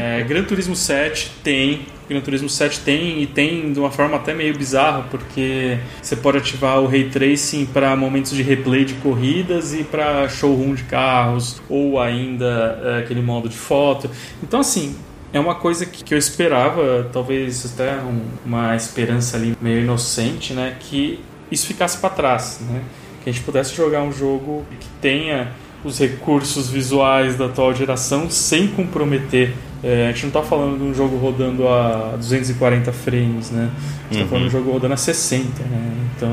é, 0.00 0.22
Gran 0.22 0.44
Turismo 0.44 0.76
7 0.76 1.32
tem. 1.42 1.86
Gran 2.08 2.20
Turismo 2.20 2.48
7 2.48 2.80
tem 2.80 3.22
e 3.22 3.26
tem 3.26 3.72
de 3.72 3.78
uma 3.78 3.90
forma 3.90 4.16
até 4.16 4.32
meio 4.32 4.56
bizarra, 4.56 5.04
porque 5.10 5.78
você 6.00 6.16
pode 6.16 6.38
ativar 6.38 6.80
o 6.80 6.86
Ray 6.86 7.08
Tracing 7.08 7.66
para 7.66 7.94
momentos 7.94 8.32
de 8.32 8.42
replay 8.42 8.84
de 8.84 8.94
corridas 8.94 9.74
e 9.74 9.84
para 9.84 10.28
showroom 10.28 10.74
de 10.74 10.84
carros, 10.84 11.60
ou 11.68 12.00
ainda 12.00 12.80
é, 12.82 12.98
aquele 13.00 13.20
modo 13.20 13.48
de 13.48 13.56
foto. 13.56 14.10
Então, 14.42 14.60
assim, 14.60 14.96
é 15.32 15.38
uma 15.38 15.54
coisa 15.54 15.84
que, 15.86 16.02
que 16.02 16.14
eu 16.14 16.18
esperava, 16.18 17.08
talvez 17.12 17.74
até 17.74 17.96
um, 18.00 18.22
uma 18.44 18.74
esperança 18.74 19.36
ali 19.36 19.56
meio 19.60 19.80
inocente, 19.80 20.52
né? 20.52 20.76
Que 20.80 21.20
isso 21.50 21.66
ficasse 21.66 21.98
para 21.98 22.10
trás, 22.10 22.60
né? 22.68 22.82
Que 23.22 23.30
a 23.30 23.32
gente 23.32 23.44
pudesse 23.44 23.74
jogar 23.74 24.02
um 24.02 24.12
jogo 24.12 24.64
que 24.80 24.88
tenha 25.00 25.52
os 25.84 25.98
recursos 25.98 26.68
visuais 26.68 27.36
da 27.36 27.46
atual 27.46 27.74
geração 27.74 28.30
sem 28.30 28.68
comprometer. 28.68 29.54
É, 29.82 30.08
a 30.08 30.12
gente 30.12 30.22
não 30.22 30.28
está 30.28 30.42
falando 30.42 30.76
de 30.76 30.84
um 30.84 30.94
jogo 30.94 31.16
rodando 31.16 31.66
a 31.66 32.14
240 32.16 32.92
frames, 32.92 33.50
né? 33.50 33.70
A 34.10 34.12
gente 34.12 34.22
uhum. 34.22 34.28
tá 34.28 34.30
falando 34.30 34.48
de 34.50 34.54
um 34.54 34.58
uhum. 34.58 34.64
jogo 34.64 34.72
rodando 34.72 34.94
a 34.94 34.96
60, 34.96 35.62
né? 35.62 35.92
Então, 36.14 36.30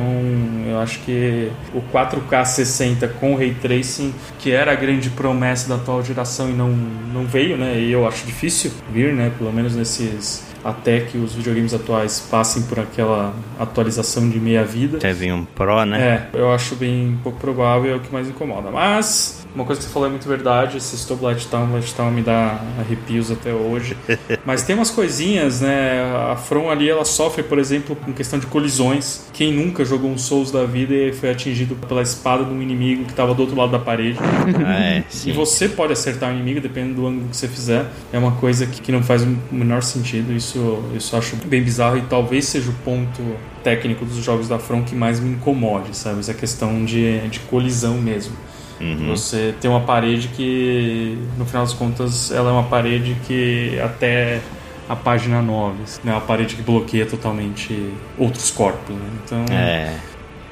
eu 0.70 0.80
acho 0.80 1.00
que 1.00 1.50
o 1.74 1.82
4K 1.94 2.44
60 2.44 3.08
com 3.08 3.36
Ray 3.36 3.54
Tracing, 3.54 4.14
que 4.38 4.52
era 4.52 4.74
a 4.74 4.76
grande 4.76 5.10
promessa 5.10 5.70
da 5.70 5.76
atual 5.76 6.04
geração 6.04 6.50
e 6.50 6.54
não, 6.54 6.70
não 6.70 7.24
veio, 7.24 7.56
né? 7.56 7.80
E 7.80 7.90
eu 7.90 8.06
acho 8.06 8.26
difícil 8.26 8.72
vir, 8.92 9.14
né? 9.14 9.32
Pelo 9.38 9.54
menos 9.54 9.76
nesses 9.76 10.47
até 10.64 11.02
que 11.02 11.18
os 11.18 11.34
videogames 11.34 11.74
atuais 11.74 12.20
passem 12.30 12.64
por 12.64 12.80
aquela 12.80 13.34
atualização 13.60 14.30
de 14.30 14.40
meia 14.40 14.64
vida. 14.64 14.98
Teve 14.98 15.32
um 15.32 15.46
Pro, 15.46 15.86
né? 15.86 16.30
É, 16.34 16.40
eu 16.40 16.52
acho 16.52 16.76
bem 16.76 17.18
pouco 17.24 17.40
provável, 17.40 17.94
é 17.94 17.96
o 17.96 18.00
que 18.00 18.12
mais 18.12 18.28
incomoda. 18.28 18.70
Mas 18.70 19.47
uma 19.58 19.66
coisa 19.66 19.82
que 19.82 19.88
você 19.88 19.92
falou 19.92 20.08
é 20.08 20.12
muito 20.12 20.28
verdade, 20.28 20.78
esse 20.78 20.96
Stop 20.96 21.24
Light 21.24 21.48
Town, 21.48 21.74
Light 21.74 21.92
Town 21.96 22.12
me 22.12 22.22
dá 22.22 22.62
arrepios 22.80 23.32
até 23.32 23.52
hoje. 23.52 23.98
Mas 24.46 24.62
tem 24.62 24.76
umas 24.76 24.92
coisinhas, 24.92 25.62
né? 25.62 26.14
A 26.32 26.36
From 26.36 26.70
ali, 26.70 26.88
ela 26.88 27.04
sofre, 27.04 27.42
por 27.42 27.58
exemplo, 27.58 27.96
com 27.96 28.14
questão 28.14 28.38
de 28.38 28.46
colisões. 28.46 29.26
Quem 29.34 29.52
nunca 29.52 29.84
jogou 29.84 30.12
um 30.12 30.18
Souls 30.18 30.52
da 30.52 30.64
vida 30.64 30.94
e 30.94 31.12
foi 31.12 31.32
atingido 31.32 31.76
pela 31.88 32.04
espada 32.04 32.46
de 32.46 32.52
um 32.52 32.62
inimigo 32.62 33.06
que 33.06 33.10
estava 33.10 33.34
do 33.34 33.42
outro 33.42 33.58
lado 33.58 33.72
da 33.72 33.80
parede. 33.80 34.20
Ah, 34.64 34.80
é. 34.80 35.04
E 35.26 35.32
você 35.32 35.68
pode 35.68 35.92
acertar 35.92 36.30
o 36.30 36.36
inimigo, 36.36 36.62
dependendo 36.62 37.02
do 37.02 37.08
ângulo 37.08 37.28
que 37.30 37.36
você 37.36 37.48
fizer. 37.48 37.88
É 38.14 38.20
uma 38.20 38.34
coisa 38.34 38.68
que, 38.68 38.80
que 38.80 38.92
não 38.92 39.02
faz 39.02 39.24
o 39.24 39.38
menor 39.52 39.82
sentido. 39.82 40.34
Isso, 40.34 40.84
isso 40.96 41.16
eu 41.16 41.20
acho 41.20 41.36
bem 41.48 41.64
bizarro 41.64 41.98
e 41.98 42.02
talvez 42.02 42.46
seja 42.46 42.70
o 42.70 42.74
ponto 42.86 43.24
técnico 43.64 44.06
dos 44.06 44.24
jogos 44.24 44.48
da 44.48 44.60
From 44.60 44.84
que 44.84 44.94
mais 44.94 45.20
me 45.20 45.32
incomode, 45.32 45.98
sabe? 45.98 46.20
Essa 46.20 46.36
questão 46.36 46.86
de, 46.86 47.28
de 47.28 47.40
colisão 47.40 47.96
mesmo. 47.96 48.36
Uhum. 48.80 49.08
Você 49.10 49.56
tem 49.60 49.70
uma 49.70 49.82
parede 49.82 50.28
que, 50.30 51.18
no 51.38 51.46
final 51.46 51.64
das 51.64 51.74
contas, 51.74 52.32
ela 52.32 52.50
é 52.50 52.54
uma 52.54 52.64
parede 52.64 53.16
que 53.26 53.80
até 53.80 54.42
a 54.88 54.96
página 54.96 55.42
9, 55.42 55.78
né? 56.04 56.12
Uma 56.12 56.22
parede 56.22 56.56
que 56.56 56.62
bloqueia 56.62 57.06
totalmente 57.06 57.94
outros 58.18 58.52
corpos, 58.52 58.96
né? 58.96 59.10
Então... 59.24 59.46
É... 59.50 59.96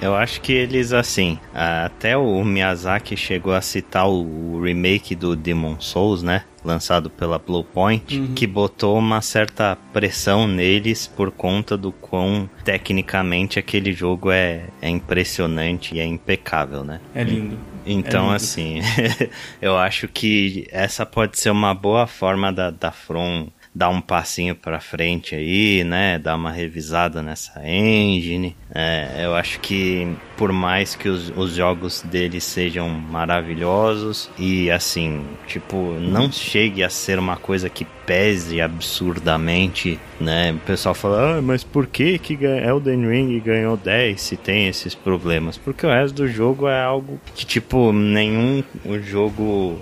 Eu 0.02 0.14
acho 0.14 0.42
que 0.42 0.52
eles, 0.52 0.92
assim, 0.92 1.40
até 1.54 2.18
o 2.18 2.44
Miyazaki 2.44 3.16
chegou 3.16 3.54
a 3.54 3.62
citar 3.62 4.08
o 4.08 4.62
remake 4.62 5.16
do 5.16 5.36
Demon 5.38 5.80
Souls, 5.80 6.22
né? 6.22 6.44
Lançado 6.64 7.10
pela 7.10 7.40
Bluepoint, 7.40 8.20
uhum. 8.20 8.34
que 8.36 8.46
botou 8.46 9.00
uma 9.00 9.22
certa 9.22 9.78
pressão 9.94 10.48
neles 10.48 11.08
por 11.08 11.32
conta 11.32 11.78
do 11.78 11.94
quão 11.94 12.50
tecnicamente 12.64 13.58
aquele 13.58 13.94
jogo 13.94 14.32
é, 14.32 14.66
é 14.82 14.90
impressionante 14.90 15.96
e 15.96 16.00
é 16.00 16.06
impecável, 16.06 16.84
né? 16.84 17.00
É 17.14 17.24
lindo. 17.24 17.58
Então, 17.86 18.32
é 18.32 18.36
assim, 18.36 18.80
eu 19.62 19.78
acho 19.78 20.08
que 20.08 20.68
essa 20.72 21.06
pode 21.06 21.38
ser 21.38 21.52
uma 21.52 21.74
boa 21.74 22.08
forma 22.08 22.52
da, 22.52 22.72
da 22.72 22.92
From 22.92 23.48
dar 23.76 23.90
um 23.90 24.00
passinho 24.00 24.56
para 24.56 24.80
frente 24.80 25.36
aí, 25.36 25.84
né? 25.84 26.18
Dar 26.18 26.36
uma 26.36 26.50
revisada 26.50 27.22
nessa 27.22 27.62
engine. 27.68 28.56
É, 28.74 29.24
eu 29.26 29.36
acho 29.36 29.60
que 29.60 30.16
por 30.38 30.54
mais 30.54 30.96
que 30.96 31.10
os, 31.10 31.30
os 31.36 31.54
jogos 31.54 32.02
deles 32.02 32.46
sejam 32.46 32.88
maravilhosos 32.88 34.30
e 34.40 34.72
assim, 34.72 35.26
tipo, 35.46 35.76
não 36.00 36.32
chegue 36.32 36.84
a 36.84 36.90
ser 36.90 37.20
uma 37.20 37.36
coisa 37.36 37.70
que 37.70 37.86
pese 38.06 38.62
absurdamente, 38.62 40.00
né? 40.22 40.54
O 40.54 40.60
pessoal 40.60 40.96
fala, 40.96 41.38
ah, 41.38 41.42
mas 41.42 41.64
por 41.64 41.86
que 41.86 42.18
que 42.18 42.38
Elden 42.46 43.08
Ring 43.10 43.40
ganhou 43.40 43.76
10 43.76 44.22
se 44.22 44.38
tem 44.38 44.68
esses 44.68 44.96
problemas? 44.96 45.58
Porque 45.58 45.86
o 45.86 45.90
resto 45.90 46.16
do 46.16 46.28
jogo 46.28 46.68
é 46.68 46.82
algo 46.82 47.20
que, 47.36 47.46
tipo, 47.46 47.92
nenhum 47.92 48.64
jogo 49.04 49.80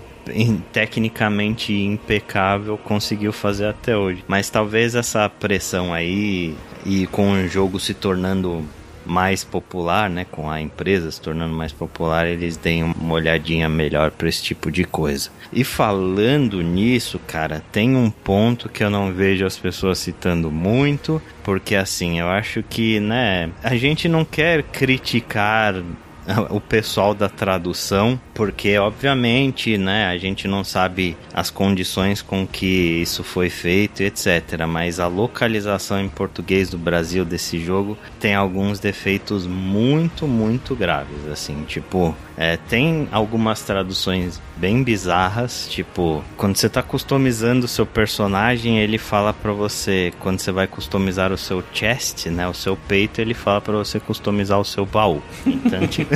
tecnicamente 0.72 1.74
impecável 1.74 2.78
conseguiu 2.78 3.32
fazer 3.32 3.68
até 3.68 3.96
hoje. 3.98 4.24
Mas 4.28 4.50
talvez 4.50 4.96
essa 4.96 5.30
pressão 5.30 5.94
aí 5.94 6.56
e 6.86 7.08
com 7.08 7.34
o 7.34 7.48
jogo 7.48 7.80
se 7.80 7.94
tornando 7.94 8.64
mais 9.06 9.44
popular, 9.44 10.10
né, 10.10 10.26
com 10.30 10.50
a 10.50 10.62
empresa 10.62 11.12
se 11.12 11.20
tornando 11.20 11.54
mais 11.54 11.72
popular, 11.72 12.26
eles 12.28 12.58
deem 12.58 12.84
uma 12.84 13.14
olhadinha 13.14 13.68
melhor 13.68 14.12
para 14.12 14.30
esse 14.30 14.42
tipo 14.42 14.72
de 14.72 14.84
coisa. 14.84 15.30
E 15.52 15.64
falando 15.64 16.62
nisso, 16.62 17.20
cara, 17.28 17.62
tem 17.72 17.96
um 17.96 18.10
ponto 18.10 18.70
que 18.70 18.84
eu 18.84 18.90
não 18.90 19.12
vejo 19.12 19.46
as 19.46 19.58
pessoas 19.58 20.00
citando 20.00 20.52
muito, 20.52 21.22
porque 21.44 21.76
assim, 21.76 22.20
eu 22.20 22.30
acho 22.30 22.64
que, 22.64 23.00
né, 23.00 23.50
a 23.64 23.76
gente 23.76 24.08
não 24.08 24.24
quer 24.24 24.64
criticar 24.64 25.76
o 26.50 26.60
pessoal 26.60 27.14
da 27.14 27.30
tradução, 27.30 28.20
porque 28.34 28.78
obviamente, 28.78 29.78
né, 29.78 30.08
a 30.08 30.18
gente 30.18 30.48
não 30.48 30.64
sabe 30.64 31.18
as 31.34 31.50
condições 31.50 32.22
com 32.22 32.48
que 32.48 33.02
isso 33.02 33.24
foi 33.24 33.50
feito, 33.50 34.02
etc. 34.02 34.66
Mas 34.68 35.00
a 35.00 35.08
localização 35.08 36.00
em 36.00 36.10
português 36.10 36.70
do 36.70 36.78
Brasil 36.78 37.26
desse 37.26 37.60
jogo 37.60 37.98
tem 38.20 38.36
alguns 38.36 38.80
defeitos 38.80 39.46
muito, 39.46 40.28
muito 40.28 40.76
graves, 40.76 41.28
assim, 41.32 41.64
tipo, 41.64 42.16
é, 42.38 42.58
tem 42.58 43.08
algumas 43.12 43.62
traduções 43.62 44.42
bem 44.56 44.84
bizarras, 44.84 45.68
tipo, 45.70 46.24
quando 46.38 46.56
você 46.56 46.68
está 46.68 46.82
customizando 46.82 47.66
o 47.66 47.68
seu 47.68 47.86
personagem, 47.86 48.80
ele 48.80 48.98
fala 48.98 49.34
para 49.34 49.52
você, 49.52 50.14
quando 50.20 50.40
você 50.40 50.52
vai 50.52 50.68
customizar 50.68 51.32
o 51.32 51.38
seu 51.38 51.64
chest, 51.74 52.28
né, 52.28 52.48
o 52.48 52.54
seu 52.54 52.76
peito, 52.76 53.20
ele 53.20 53.34
fala 53.34 53.62
para 53.62 53.74
você 53.74 54.00
customizar 54.00 54.60
o 54.60 54.66
seu 54.66 54.86
baú. 54.86 55.22
Então, 55.46 55.86
tipo, 55.88 56.14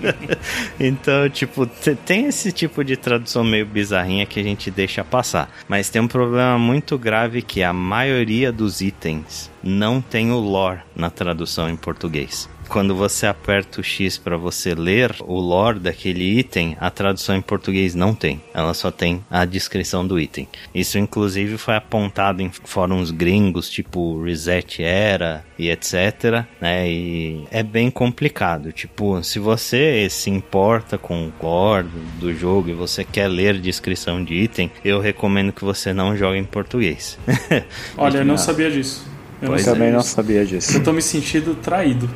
então, 0.78 1.28
tipo 1.30 1.66
tem 2.06 2.26
esse 2.26 2.52
tipo 2.52 2.84
de 2.84 2.96
tradução 2.96 3.44
meio 3.44 3.66
bizarrinha 3.66 4.26
que 4.26 4.40
a 4.40 4.42
gente 4.42 4.70
deixa 4.70 5.04
passar, 5.04 5.50
mas 5.68 5.90
tem 5.90 6.02
um 6.02 6.08
problema 6.08 6.58
muito 6.58 6.98
grave 6.98 7.42
que 7.42 7.62
a 7.62 7.72
maioria 7.72 8.52
dos 8.52 8.80
itens 8.80 9.50
não 9.62 10.00
tem 10.00 10.30
o 10.32 10.38
lore 10.38 10.80
na 10.94 11.10
tradução 11.10 11.68
em 11.68 11.76
português 11.76 12.48
quando 12.72 12.94
você 12.94 13.26
aperta 13.26 13.82
o 13.82 13.84
X 13.84 14.16
para 14.16 14.38
você 14.38 14.74
ler 14.74 15.14
o 15.20 15.38
lore 15.38 15.78
daquele 15.78 16.38
item, 16.38 16.74
a 16.80 16.90
tradução 16.90 17.36
em 17.36 17.42
português 17.42 17.94
não 17.94 18.14
tem. 18.14 18.40
Ela 18.54 18.72
só 18.72 18.90
tem 18.90 19.22
a 19.30 19.44
descrição 19.44 20.06
do 20.06 20.18
item. 20.18 20.48
Isso 20.74 20.98
inclusive 20.98 21.58
foi 21.58 21.76
apontado 21.76 22.40
em 22.40 22.50
fóruns 22.64 23.10
gringos, 23.10 23.68
tipo 23.68 24.22
Reset 24.22 24.82
Era 24.82 25.44
e 25.58 25.68
etc, 25.68 26.46
né? 26.58 26.90
E 26.90 27.44
é 27.50 27.62
bem 27.62 27.90
complicado. 27.90 28.72
Tipo, 28.72 29.22
se 29.22 29.38
você 29.38 30.08
se 30.08 30.30
importa 30.30 30.96
com 30.96 31.26
o 31.26 31.32
lore 31.42 31.88
do 32.18 32.32
jogo 32.32 32.70
e 32.70 32.74
você 32.74 33.04
quer 33.04 33.28
ler 33.28 33.60
descrição 33.60 34.24
de 34.24 34.32
item, 34.32 34.70
eu 34.82 34.98
recomendo 34.98 35.52
que 35.52 35.62
você 35.62 35.92
não 35.92 36.16
jogue 36.16 36.38
em 36.38 36.44
português. 36.44 37.18
Olha, 37.98 38.18
eu 38.18 38.24
não 38.24 38.38
sabia 38.38 38.70
disso. 38.70 39.06
Eu 39.42 39.54
é. 39.54 39.62
também 39.62 39.92
não 39.92 40.02
sabia 40.02 40.46
disso. 40.46 40.78
Eu 40.78 40.82
tô 40.82 40.92
me 40.92 41.02
sentindo 41.02 41.54
traído. 41.56 42.08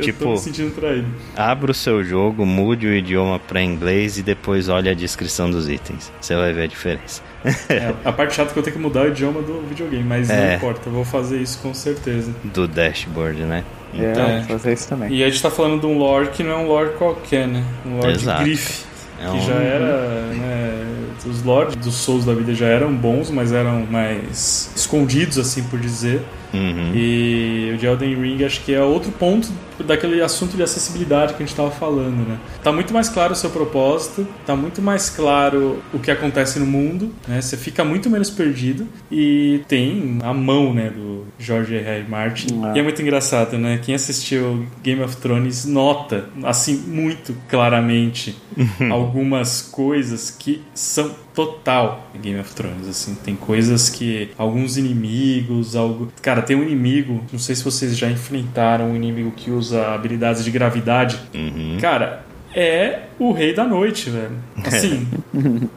Tipo, 0.00 0.24
tô 0.24 0.30
me 0.30 0.38
sentindo 0.38 0.74
traído. 0.74 1.06
Abra 1.36 1.70
o 1.70 1.74
seu 1.74 2.02
jogo, 2.02 2.46
mude 2.46 2.86
o 2.86 2.94
idioma 2.94 3.38
para 3.38 3.62
inglês 3.62 4.18
e 4.18 4.22
depois 4.22 4.68
olhe 4.68 4.88
a 4.88 4.94
descrição 4.94 5.50
dos 5.50 5.68
itens. 5.68 6.10
Você 6.20 6.34
vai 6.34 6.52
ver 6.52 6.62
a 6.62 6.66
diferença. 6.66 7.22
é, 7.68 7.94
a 8.04 8.12
parte 8.12 8.34
chata 8.34 8.50
é 8.50 8.52
que 8.52 8.58
eu 8.58 8.62
tenho 8.62 8.76
que 8.76 8.82
mudar 8.82 9.02
o 9.02 9.08
idioma 9.08 9.42
do 9.42 9.62
videogame, 9.68 10.04
mas 10.04 10.30
é. 10.30 10.36
não 10.36 10.56
importa, 10.56 10.88
eu 10.88 10.92
vou 10.92 11.04
fazer 11.04 11.38
isso 11.38 11.58
com 11.58 11.74
certeza. 11.74 12.34
Do 12.44 12.66
dashboard, 12.66 13.42
né? 13.42 13.64
É, 13.94 14.10
então, 14.10 14.24
é, 14.24 14.42
fazer 14.44 14.72
isso 14.72 14.88
também. 14.88 15.12
E 15.12 15.24
a 15.24 15.28
gente 15.28 15.42
tá 15.42 15.50
falando 15.50 15.80
de 15.80 15.86
um 15.86 15.98
lore 15.98 16.28
que 16.28 16.42
não 16.42 16.52
é 16.52 16.56
um 16.56 16.66
lore 16.66 16.90
qualquer, 16.96 17.48
né? 17.48 17.64
Um 17.84 17.96
lore 17.96 18.12
Exato. 18.12 18.38
de 18.38 18.50
grife. 18.50 18.84
É 19.20 19.30
que 19.30 19.36
um... 19.36 19.40
já 19.40 19.54
era, 19.54 20.32
né, 20.32 20.86
os 21.26 21.42
lords 21.42 21.76
dos 21.76 21.94
Souls 21.94 22.24
da 22.24 22.32
vida 22.32 22.54
já 22.54 22.66
eram 22.66 22.94
bons, 22.94 23.30
mas 23.30 23.52
eram 23.52 23.86
mais 23.90 24.70
escondidos, 24.74 25.38
assim 25.38 25.62
por 25.64 25.78
dizer. 25.78 26.22
Uhum. 26.52 26.92
E 26.94 27.72
o 27.74 27.78
de 27.78 27.86
Elden 27.86 28.14
Ring 28.20 28.44
acho 28.44 28.60
que 28.62 28.74
é 28.74 28.82
outro 28.82 29.12
ponto 29.12 29.48
daquele 29.84 30.22
assunto 30.22 30.56
de 30.56 30.62
acessibilidade 30.62 31.34
que 31.34 31.42
a 31.42 31.46
gente 31.46 31.50
estava 31.50 31.70
falando, 31.70 32.28
né? 32.28 32.38
Tá 32.62 32.72
muito 32.72 32.92
mais 32.92 33.08
claro 33.08 33.32
o 33.32 33.36
seu 33.36 33.50
propósito, 33.50 34.26
tá 34.46 34.54
muito 34.54 34.80
mais 34.82 35.10
claro 35.10 35.82
o 35.92 35.98
que 35.98 36.10
acontece 36.10 36.58
no 36.58 36.66
mundo, 36.66 37.10
né? 37.26 37.40
Você 37.40 37.56
fica 37.56 37.84
muito 37.84 38.08
menos 38.10 38.30
perdido 38.30 38.86
e 39.10 39.62
tem 39.68 40.18
a 40.22 40.32
mão, 40.32 40.72
né, 40.72 40.90
do 40.90 41.24
George 41.38 41.74
R. 41.76 41.84
R. 41.84 42.08
Martin. 42.08 42.60
Ah. 42.64 42.72
E 42.74 42.78
é 42.78 42.82
muito 42.82 43.00
engraçado, 43.00 43.58
né? 43.58 43.80
Quem 43.82 43.94
assistiu 43.94 44.66
Game 44.82 45.02
of 45.02 45.16
Thrones 45.16 45.64
nota, 45.64 46.28
assim, 46.42 46.76
muito 46.76 47.34
claramente 47.48 48.36
algumas 48.90 49.62
coisas 49.62 50.30
que 50.30 50.62
são 50.74 51.14
total 51.34 52.10
Game 52.20 52.38
of 52.38 52.52
Thrones, 52.54 52.88
assim, 52.88 53.14
tem 53.14 53.34
coisas 53.36 53.88
que 53.88 54.30
alguns 54.36 54.76
inimigos, 54.76 55.76
algo, 55.76 56.12
cara, 56.20 56.42
tem 56.42 56.56
um 56.56 56.62
inimigo, 56.62 57.22
não 57.32 57.38
sei 57.38 57.54
se 57.54 57.64
vocês 57.64 57.96
já 57.96 58.10
enfrentaram 58.10 58.90
um 58.90 58.96
inimigo 58.96 59.30
que 59.30 59.50
usa 59.50 59.69
habilidades 59.72 60.44
de 60.44 60.50
gravidade. 60.50 61.18
Uhum. 61.34 61.78
Cara, 61.80 62.24
é 62.54 63.00
o 63.18 63.32
Rei 63.32 63.54
da 63.54 63.64
Noite, 63.64 64.10
velho. 64.10 64.32
Assim, 64.64 65.06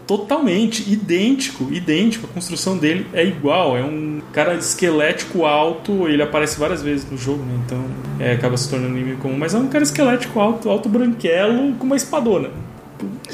totalmente 0.08 0.92
idêntico, 0.92 1.72
idêntico. 1.72 2.28
A 2.30 2.34
construção 2.34 2.78
dele 2.78 3.06
é 3.14 3.24
igual. 3.24 3.78
É 3.78 3.84
um 3.84 4.22
cara 4.32 4.56
esquelético 4.56 5.46
alto. 5.46 6.08
Ele 6.08 6.24
aparece 6.24 6.60
várias 6.60 6.82
vezes 6.82 7.10
no 7.10 7.18
jogo, 7.18 7.44
né? 7.44 7.60
Então 7.66 7.86
é, 8.20 8.34
acaba 8.34 8.58
se 8.58 8.70
tornando 8.70 8.98
inimigo 8.98 9.22
comum. 9.22 9.38
Mas 9.38 9.54
é 9.54 9.58
um 9.58 9.68
cara 9.68 9.84
esquelético 9.84 10.40
alto, 10.40 10.70
alto 10.70 10.90
branquelo 10.90 11.74
com 11.74 11.86
uma 11.86 11.96
espadona. 11.96 12.50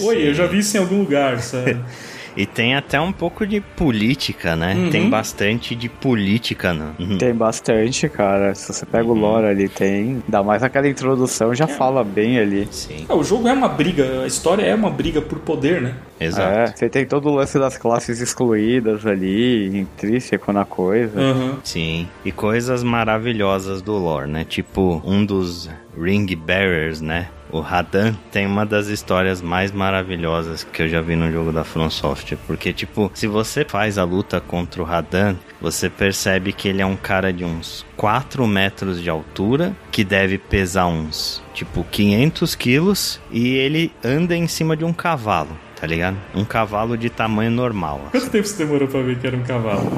Oi, 0.01 0.15
Sim. 0.15 0.21
eu 0.23 0.33
já 0.33 0.45
vi 0.45 0.59
isso 0.59 0.75
em 0.75 0.79
algum 0.79 0.99
lugar, 0.99 1.39
sabe? 1.39 1.77
E 2.39 2.45
tem 2.45 2.73
até 2.73 3.01
um 3.01 3.11
pouco 3.11 3.45
de 3.45 3.59
política, 3.59 4.55
né? 4.55 4.73
Uhum. 4.73 4.89
Tem 4.89 5.09
bastante 5.09 5.75
de 5.75 5.89
política, 5.89 6.73
né? 6.73 6.93
Uhum. 6.97 7.17
Tem 7.17 7.33
bastante, 7.33 8.07
cara. 8.07 8.55
Se 8.55 8.71
você 8.71 8.85
pega 8.85 9.09
o 9.09 9.13
lore 9.13 9.45
ali, 9.45 9.67
tem. 9.67 10.21
Ainda 10.23 10.41
mais 10.41 10.63
aquela 10.63 10.87
introdução, 10.87 11.53
já 11.53 11.67
fala 11.67 12.01
bem 12.01 12.39
ali. 12.39 12.65
Sim, 12.71 13.05
É, 13.09 13.13
o 13.13 13.25
jogo 13.25 13.45
é 13.49 13.51
uma 13.51 13.67
briga, 13.67 14.21
a 14.23 14.25
história 14.25 14.63
é 14.63 14.73
uma 14.73 14.89
briga 14.89 15.21
por 15.21 15.37
poder, 15.39 15.81
né? 15.81 15.95
exato. 16.17 16.57
É, 16.57 16.67
você 16.73 16.87
tem 16.87 17.05
todo 17.05 17.27
o 17.27 17.35
lance 17.35 17.59
das 17.59 17.77
classes 17.77 18.21
excluídas 18.21 19.05
ali, 19.05 19.77
intrínseco 19.77 20.53
na 20.53 20.63
coisa. 20.63 21.19
Aham. 21.19 21.57
Sim, 21.61 22.07
e 22.23 22.31
coisas 22.31 22.83
maravilhosas 22.83 23.81
do 23.81 23.97
lore, 23.97 24.29
né? 24.31 24.45
Tipo, 24.47 25.01
um 25.05 25.25
dos 25.25 25.69
Ring 26.01 26.25
Bearers, 26.37 27.01
né? 27.01 27.27
O 27.51 27.61
Radan 27.61 28.13
tem 28.31 28.45
uma 28.45 28.65
das 28.65 28.87
histórias 28.87 29.41
mais 29.41 29.71
maravilhosas 29.71 30.63
que 30.63 30.83
eu 30.83 30.87
já 30.87 31.01
vi 31.01 31.15
no 31.15 31.31
jogo 31.31 31.51
da 31.51 31.63
From 31.63 31.89
Software. 31.89 32.37
Porque, 32.45 32.71
tipo, 32.71 33.11
se 33.13 33.25
você 33.25 33.65
faz 33.65 33.97
a 33.97 34.03
luta 34.03 34.39
contra 34.39 34.81
o 34.81 34.85
Radan, 34.85 35.35
você 35.59 35.89
percebe 35.89 36.53
que 36.53 36.67
ele 36.67 36.81
é 36.81 36.85
um 36.85 36.95
cara 36.95 37.33
de 37.33 37.43
uns 37.43 37.85
4 37.97 38.45
metros 38.45 39.01
de 39.01 39.09
altura, 39.09 39.75
que 39.91 40.03
deve 40.03 40.37
pesar 40.37 40.85
uns, 40.87 41.43
tipo, 41.53 41.83
500 41.83 42.55
quilos, 42.55 43.19
e 43.31 43.55
ele 43.55 43.91
anda 44.03 44.35
em 44.35 44.47
cima 44.47 44.77
de 44.77 44.85
um 44.85 44.93
cavalo. 44.93 45.57
Tá 45.79 45.87
ligado? 45.87 46.17
Um 46.35 46.43
cavalo 46.43 46.97
de 46.97 47.09
tamanho 47.09 47.49
normal. 47.51 48.01
assim. 48.09 48.19
Quanto 48.19 48.31
tempo 48.31 48.47
você 48.47 48.63
demorou 48.65 48.87
pra 48.87 49.01
ver 49.01 49.17
que 49.17 49.25
era 49.27 49.37
um 49.37 49.43
cavalo? 49.43 49.89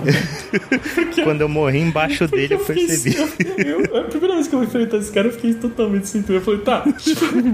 Quando 1.23 1.41
eu 1.41 1.49
morri 1.49 1.79
embaixo 1.79 2.27
dele, 2.27 2.53
eu 2.55 2.59
fiquei- 2.59 2.85
percebi. 2.87 3.15
eu- 3.57 3.81
eu- 3.85 3.97
a 3.97 4.03
primeira 4.03 4.35
vez 4.35 4.47
que 4.47 4.55
eu 4.55 4.63
enfrentei 4.63 4.99
esse 4.99 5.11
cara, 5.11 5.27
eu 5.27 5.31
fiquei 5.33 5.53
totalmente 5.55 6.07
sem. 6.07 6.23
Eu 6.29 6.41
falei, 6.41 6.59
tá, 6.61 6.81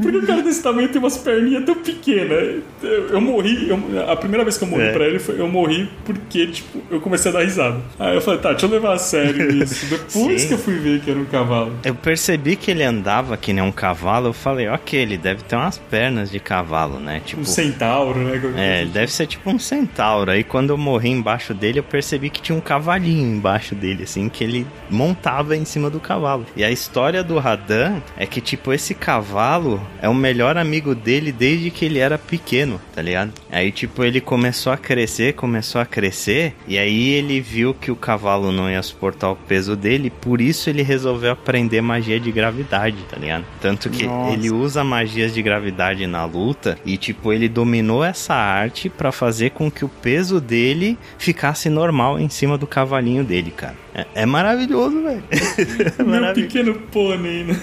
por 0.01 0.11
que 0.11 0.17
o 0.17 0.27
cara 0.27 0.41
desse 0.41 0.61
tamanho 0.61 0.89
tem 0.89 0.99
umas 0.99 1.17
perninhas 1.17 1.63
tão 1.65 1.75
pequenas? 1.75 2.61
Eu, 2.83 3.07
eu 3.09 3.21
morri, 3.21 3.69
eu- 3.69 4.09
a 4.09 4.15
primeira 4.15 4.43
vez 4.43 4.57
que 4.57 4.63
eu 4.63 4.67
morri 4.67 4.83
É. 4.83 4.91
pra 4.91 5.05
ele, 5.05 5.19
foi, 5.19 5.39
eu 5.39 5.47
morri 5.47 5.89
porque, 6.05 6.47
tipo, 6.47 6.81
eu 6.91 6.99
comecei 6.99 7.31
a 7.31 7.33
dar 7.35 7.43
risada. 7.43 7.77
Aí 7.99 8.15
eu 8.15 8.21
falei, 8.21 8.39
tá, 8.39 8.51
deixa 8.51 8.65
eu 8.65 8.69
levar 8.69 8.93
a 8.93 8.97
sério 8.97 9.51
isso. 9.63 9.85
Depois 9.85 10.41
Sim. 10.41 10.47
que 10.49 10.53
eu 10.53 10.57
fui 10.57 10.75
ver 10.75 10.99
que 11.01 11.09
era 11.11 11.19
um 11.19 11.25
cavalo. 11.25 11.73
Eu 11.83 11.95
percebi 11.95 12.55
que 12.55 12.71
ele 12.71 12.83
andava 12.83 13.37
que 13.37 13.53
nem 13.53 13.63
um 13.63 13.71
cavalo. 13.71 14.27
Eu 14.27 14.33
falei, 14.33 14.67
ok, 14.67 14.99
ele 14.99 15.17
deve 15.17 15.43
ter 15.43 15.55
umas 15.55 15.77
pernas 15.77 16.29
de 16.29 16.39
cavalo, 16.39 16.99
né? 16.99 17.21
Tipo, 17.25 17.41
Um 17.41 17.45
centauro, 17.45 18.16
né? 18.17 18.53
é, 18.57 18.81
ele 18.81 18.91
deve 18.91 19.11
ser 19.11 19.27
tipo 19.27 19.49
um 19.49 19.59
centauro. 19.59 20.31
Aí 20.31 20.43
quando 20.43 20.71
eu 20.71 20.77
morri 20.77 21.09
embaixo 21.09 21.53
dele, 21.53 21.79
eu 21.79 21.83
percebi 21.83 22.29
que 22.29 22.41
tinha 22.41 22.57
um 22.57 22.61
cavalinho 22.61 23.35
embaixo 23.35 23.75
dele, 23.75 24.03
assim, 24.03 24.29
que 24.29 24.43
ele 24.43 24.67
montava 24.89 25.55
em 25.55 25.65
cima 25.65 25.89
do 25.89 25.99
cavalo. 25.99 26.45
E 26.55 26.63
a 26.63 26.71
história 26.71 27.23
do 27.23 27.39
Radan 27.39 28.01
é 28.17 28.25
que, 28.25 28.41
tipo, 28.41 28.73
esse 28.73 28.93
cavalo 28.93 29.81
é 30.01 30.09
o 30.09 30.13
melhor 30.13 30.57
amigo 30.57 30.95
dele 30.95 31.31
desde 31.31 31.69
que 31.69 31.85
ele 31.85 31.99
era 31.99 32.17
pequeno, 32.17 32.79
tá 32.93 33.01
ligado? 33.01 33.31
Aí, 33.51 33.71
tipo, 33.71 34.03
ele 34.03 34.21
começou 34.21 34.71
a 34.71 34.77
crescer, 34.77 35.33
começou 35.33 35.79
a 35.79 35.85
crescer, 35.85 36.55
e 36.67 36.77
aí 36.77 37.09
ele 37.09 37.39
viu 37.39 37.73
que 37.73 37.91
o 37.91 37.95
cavalo 37.95 38.51
não 38.51 38.69
ia 38.69 38.81
suportar 38.81 39.31
o 39.31 39.35
peso 39.35 39.75
dele, 39.75 40.09
por 40.09 40.41
isso 40.41 40.69
ele 40.69 40.81
resolveu 40.81 41.31
aprender 41.31 41.81
magia 41.81 42.19
de 42.19 42.31
gravidade, 42.31 42.97
tá 43.09 43.17
ligado? 43.17 43.45
Tanto 43.61 43.89
que 43.89 44.05
Nossa. 44.05 44.33
ele 44.33 44.51
usa 44.51 44.83
magias 44.83 45.33
de 45.33 45.41
gravidade 45.41 46.05
na 46.07 46.25
luta 46.25 46.77
e 46.85 46.97
tipo 46.97 47.31
ele 47.31 47.47
dominou 47.47 48.03
essa 48.07 48.33
arte 48.33 48.89
pra 48.89 49.11
fazer 49.11 49.51
com 49.51 49.69
que 49.69 49.83
o 49.85 49.89
peso 49.89 50.39
dele 50.41 50.97
ficasse 51.17 51.69
normal 51.69 52.19
em 52.19 52.29
cima 52.29 52.57
do 52.57 52.65
cavalinho 52.67 53.23
dele, 53.23 53.51
cara. 53.51 53.75
É, 53.93 54.05
é 54.15 54.25
maravilhoso, 54.25 55.01
velho. 55.01 55.23
É 55.97 56.03
Meu 56.03 56.21
maravilhoso. 56.21 56.53
pequeno 56.53 56.73
pônei, 56.91 57.43
né? 57.43 57.59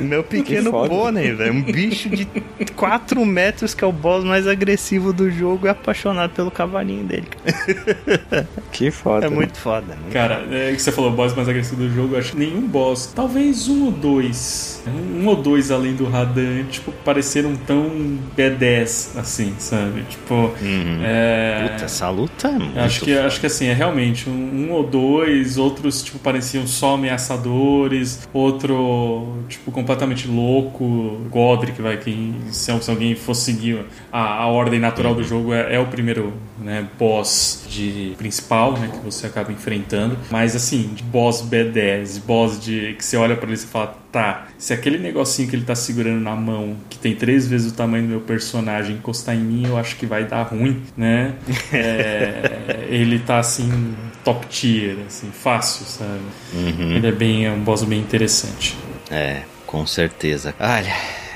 Meu 0.00 0.24
pequeno 0.24 0.70
pônei, 0.72 1.32
velho. 1.32 1.52
Um 1.52 1.62
bicho 1.62 2.08
de 2.08 2.26
4 2.74 3.24
metros 3.24 3.72
que 3.74 3.84
é 3.84 3.86
o 3.86 3.92
boss 3.92 4.24
mais 4.24 4.46
agressivo 4.46 5.12
do 5.12 5.30
jogo 5.30 5.66
e 5.66 5.70
apaixonado 5.70 6.30
pelo 6.32 6.50
cavalinho 6.50 7.04
dele. 7.04 7.26
cara. 7.26 8.48
Que 8.72 8.90
foda. 8.90 9.26
É 9.26 9.28
muito 9.28 9.58
foda. 9.58 9.86
Né? 9.94 10.10
Cara, 10.12 10.46
é 10.50 10.72
que 10.72 10.80
você 10.80 10.90
falou 10.92 11.10
boss 11.10 11.34
mais 11.34 11.48
agressivo 11.48 11.76
do 11.82 11.90
jogo, 11.92 12.14
eu 12.14 12.18
acho 12.18 12.32
que 12.32 12.38
nenhum 12.38 12.62
boss, 12.66 13.12
talvez 13.14 13.68
um 13.68 13.86
ou 13.86 13.90
dois, 13.92 14.82
um 14.86 15.26
ou 15.26 15.36
dois 15.36 15.70
além 15.70 15.94
do 15.94 16.06
Radan, 16.06 16.64
tipo, 16.64 16.90
pareceram 17.04 17.54
tão 17.56 17.90
B10 18.36 19.18
assim, 19.18 19.54
sabe? 19.58 19.69
Tipo, 20.08 20.34
Uhum. 20.34 21.00
é. 21.02 21.68
Puta, 21.72 21.84
essa 21.84 22.08
luta 22.10 22.48
é 22.48 22.52
muito 22.58 22.78
Acho 22.78 23.00
que, 23.04 23.14
foda. 23.14 23.26
acho 23.26 23.40
que 23.40 23.46
assim, 23.46 23.66
é 23.66 23.72
realmente 23.72 24.28
um, 24.28 24.32
um 24.68 24.72
ou 24.72 24.82
dois, 24.86 25.58
outros 25.58 26.02
tipo 26.02 26.18
pareciam 26.18 26.66
só 26.66 26.94
ameaçadores, 26.94 28.28
outro 28.32 29.34
tipo 29.48 29.70
completamente 29.70 30.26
louco, 30.28 31.20
Godric, 31.30 31.80
vai, 31.80 31.96
que 31.96 32.34
se, 32.50 32.80
se 32.80 32.90
alguém 32.90 33.14
fosse 33.14 33.52
seguir 33.52 33.84
a, 34.12 34.42
a 34.42 34.46
ordem 34.48 34.78
natural 34.80 35.14
do 35.14 35.22
jogo 35.22 35.52
é, 35.52 35.74
é 35.74 35.78
o 35.78 35.86
primeiro 35.86 36.32
né, 36.58 36.86
boss 36.98 37.64
de 37.68 38.14
principal, 38.18 38.72
né, 38.72 38.90
que 38.92 38.98
você 39.04 39.26
acaba 39.26 39.52
enfrentando, 39.52 40.16
mas 40.30 40.54
assim, 40.54 40.90
de 40.94 41.02
boss 41.02 41.42
B10, 41.42 42.20
boss 42.24 42.60
de 42.62 42.94
que 42.98 43.04
você 43.04 43.16
olha 43.16 43.36
pra 43.36 43.46
ele 43.48 43.56
e 43.56 43.58
fala, 43.66 43.96
tá, 44.10 44.48
se 44.58 44.72
aquele 44.72 44.98
negocinho 44.98 45.48
que 45.48 45.56
ele 45.56 45.64
tá 45.64 45.74
segurando 45.74 46.20
na 46.20 46.34
mão, 46.34 46.76
que 46.88 46.98
tem 46.98 47.14
três 47.14 47.46
vezes 47.46 47.72
o 47.72 47.74
tamanho 47.74 48.04
do 48.04 48.08
meu 48.08 48.20
personagem, 48.20 48.96
encostar 48.96 49.34
em 49.34 49.40
mim, 49.40 49.66
eu 49.66 49.76
acho 49.76 49.96
que 49.96 50.06
vai 50.06 50.24
dar 50.24 50.42
ruim, 50.42 50.82
né? 50.96 51.34
É, 51.72 52.86
ele 52.88 53.18
tá 53.20 53.38
assim, 53.38 53.94
top 54.24 54.46
tier, 54.48 54.96
assim, 55.06 55.30
fácil, 55.30 55.86
sabe? 55.86 56.20
Uhum. 56.52 56.92
Ele 56.92 57.06
é 57.06 57.12
bem, 57.12 57.46
é 57.46 57.50
um 57.50 57.60
boss 57.60 57.84
bem 57.84 58.00
interessante. 58.00 58.76
É, 59.10 59.42
com 59.66 59.86
certeza. 59.86 60.54
Olha, 60.58 60.94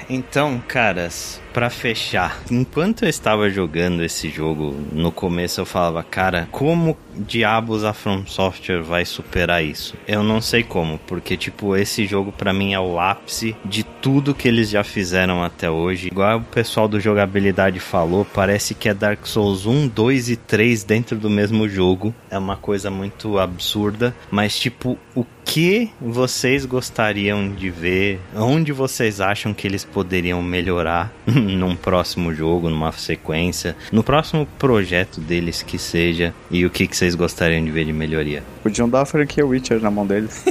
então, 0.08 0.62
caras, 0.66 1.40
pra 1.54 1.70
fechar, 1.70 2.42
enquanto 2.50 3.04
eu 3.04 3.08
estava 3.08 3.48
jogando 3.48 4.02
esse 4.02 4.28
jogo, 4.28 4.74
no 4.92 5.12
começo 5.12 5.60
eu 5.60 5.64
falava, 5.64 6.02
cara, 6.02 6.48
como 6.50 6.96
diabos 7.16 7.84
a 7.84 7.92
From 7.92 8.26
Software 8.26 8.82
vai 8.82 9.04
superar 9.04 9.64
isso? 9.64 9.94
Eu 10.06 10.24
não 10.24 10.40
sei 10.40 10.64
como, 10.64 10.98
porque 11.06 11.36
tipo, 11.36 11.76
esse 11.76 12.06
jogo 12.06 12.32
pra 12.32 12.52
mim 12.52 12.74
é 12.74 12.80
o 12.80 12.98
ápice 12.98 13.54
de 13.64 13.84
tudo 13.84 14.34
que 14.34 14.48
eles 14.48 14.68
já 14.68 14.82
fizeram 14.82 15.44
até 15.44 15.70
hoje. 15.70 16.08
Igual 16.08 16.38
o 16.38 16.42
pessoal 16.42 16.88
do 16.88 16.98
jogabilidade 16.98 17.78
falou, 17.78 18.24
parece 18.24 18.74
que 18.74 18.88
é 18.88 18.94
Dark 18.94 19.24
Souls 19.24 19.64
1, 19.64 19.86
2 19.86 20.30
e 20.30 20.36
3 20.36 20.82
dentro 20.82 21.16
do 21.16 21.30
mesmo 21.30 21.68
jogo. 21.68 22.12
É 22.28 22.36
uma 22.36 22.56
coisa 22.56 22.90
muito 22.90 23.38
absurda, 23.38 24.12
mas 24.28 24.58
tipo, 24.58 24.98
o 25.14 25.24
que 25.44 25.90
vocês 26.00 26.64
gostariam 26.64 27.48
de 27.48 27.70
ver? 27.70 28.20
Onde 28.34 28.72
vocês 28.72 29.20
acham 29.20 29.52
que 29.52 29.66
eles 29.66 29.84
poderiam 29.84 30.42
melhorar 30.42 31.12
num 31.26 31.76
próximo 31.76 32.34
jogo, 32.34 32.70
numa 32.70 32.90
sequência, 32.92 33.76
no 33.92 34.02
próximo 34.02 34.46
projeto 34.58 35.20
deles 35.20 35.62
que 35.62 35.78
seja? 35.78 36.34
E 36.50 36.64
o 36.64 36.70
que, 36.70 36.86
que 36.86 36.96
vocês 36.96 37.14
gostariam 37.14 37.64
de 37.64 37.70
ver 37.70 37.84
de 37.84 37.92
melhoria? 37.92 38.42
Podiam 38.62 38.88
dar 38.88 39.02
a 39.02 39.06
franquia 39.06 39.46
Witcher 39.46 39.80
na 39.80 39.90
mão 39.90 40.06
deles. 40.06 40.44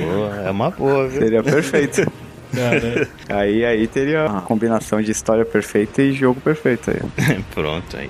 Boa, 0.00 0.36
é 0.46 0.50
uma 0.50 0.70
boa, 0.70 1.08
viu? 1.08 1.20
Seria 1.20 1.42
perfeito. 1.42 2.06
Cara, 2.54 3.08
aí, 3.28 3.64
aí 3.64 3.86
teria 3.86 4.26
uma 4.26 4.42
combinação 4.42 5.02
de 5.02 5.10
história 5.10 5.44
perfeita 5.44 6.02
e 6.02 6.12
jogo 6.12 6.40
perfeito 6.40 6.90
aí. 6.90 7.00
Pronto 7.52 7.96
aí. 7.96 8.08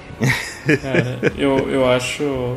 cara 0.77 1.19
eu, 1.37 1.71
eu 1.71 1.89
acho 1.89 2.57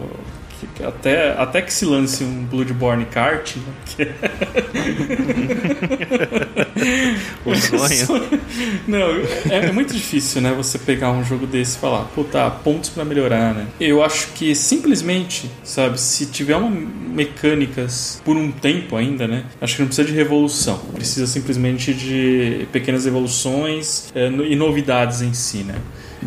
fica 0.60 0.88
até, 0.88 1.32
até 1.32 1.62
que 1.62 1.74
se 1.74 1.86
lance 1.86 2.24
um 2.24 2.46
Bloodborne 2.46 3.06
kart. 3.06 3.58
Né? 3.58 3.64
o 7.46 7.56
sonho. 7.56 8.42
Não, 8.88 9.12
é, 9.50 9.68
é, 9.68 9.72
muito 9.72 9.94
difícil, 9.94 10.42
né? 10.42 10.54
Você 10.54 10.78
pegar 10.78 11.12
um 11.12 11.24
jogo 11.24 11.46
desse 11.46 11.78
e 11.78 11.80
falar, 11.80 12.06
pô, 12.16 12.24
tá, 12.24 12.50
pontos 12.50 12.90
para 12.90 13.04
melhorar, 13.04 13.54
né? 13.54 13.68
Eu 13.80 14.04
acho 14.04 14.28
que 14.34 14.56
simplesmente, 14.56 15.50
sabe, 15.64 16.00
se 16.00 16.28
tiver 16.28 16.56
uma 16.56 16.70
mecânicas 16.70 18.22
por 18.24 18.38
um 18.38 18.52
tempo 18.52 18.96
ainda, 18.96 19.28
né? 19.28 19.46
Acho 19.60 19.76
que 19.76 19.82
não 19.82 19.88
precisa 19.88 20.08
de 20.08 20.14
revolução. 20.14 20.78
Precisa 20.94 21.28
simplesmente 21.28 21.94
de 21.94 22.68
pequenas 22.72 23.06
evoluções 23.06 24.12
é, 24.16 24.28
e 24.28 24.56
novidades 24.56 25.22
em 25.22 25.34
si, 25.34 25.60
né? 25.60 25.76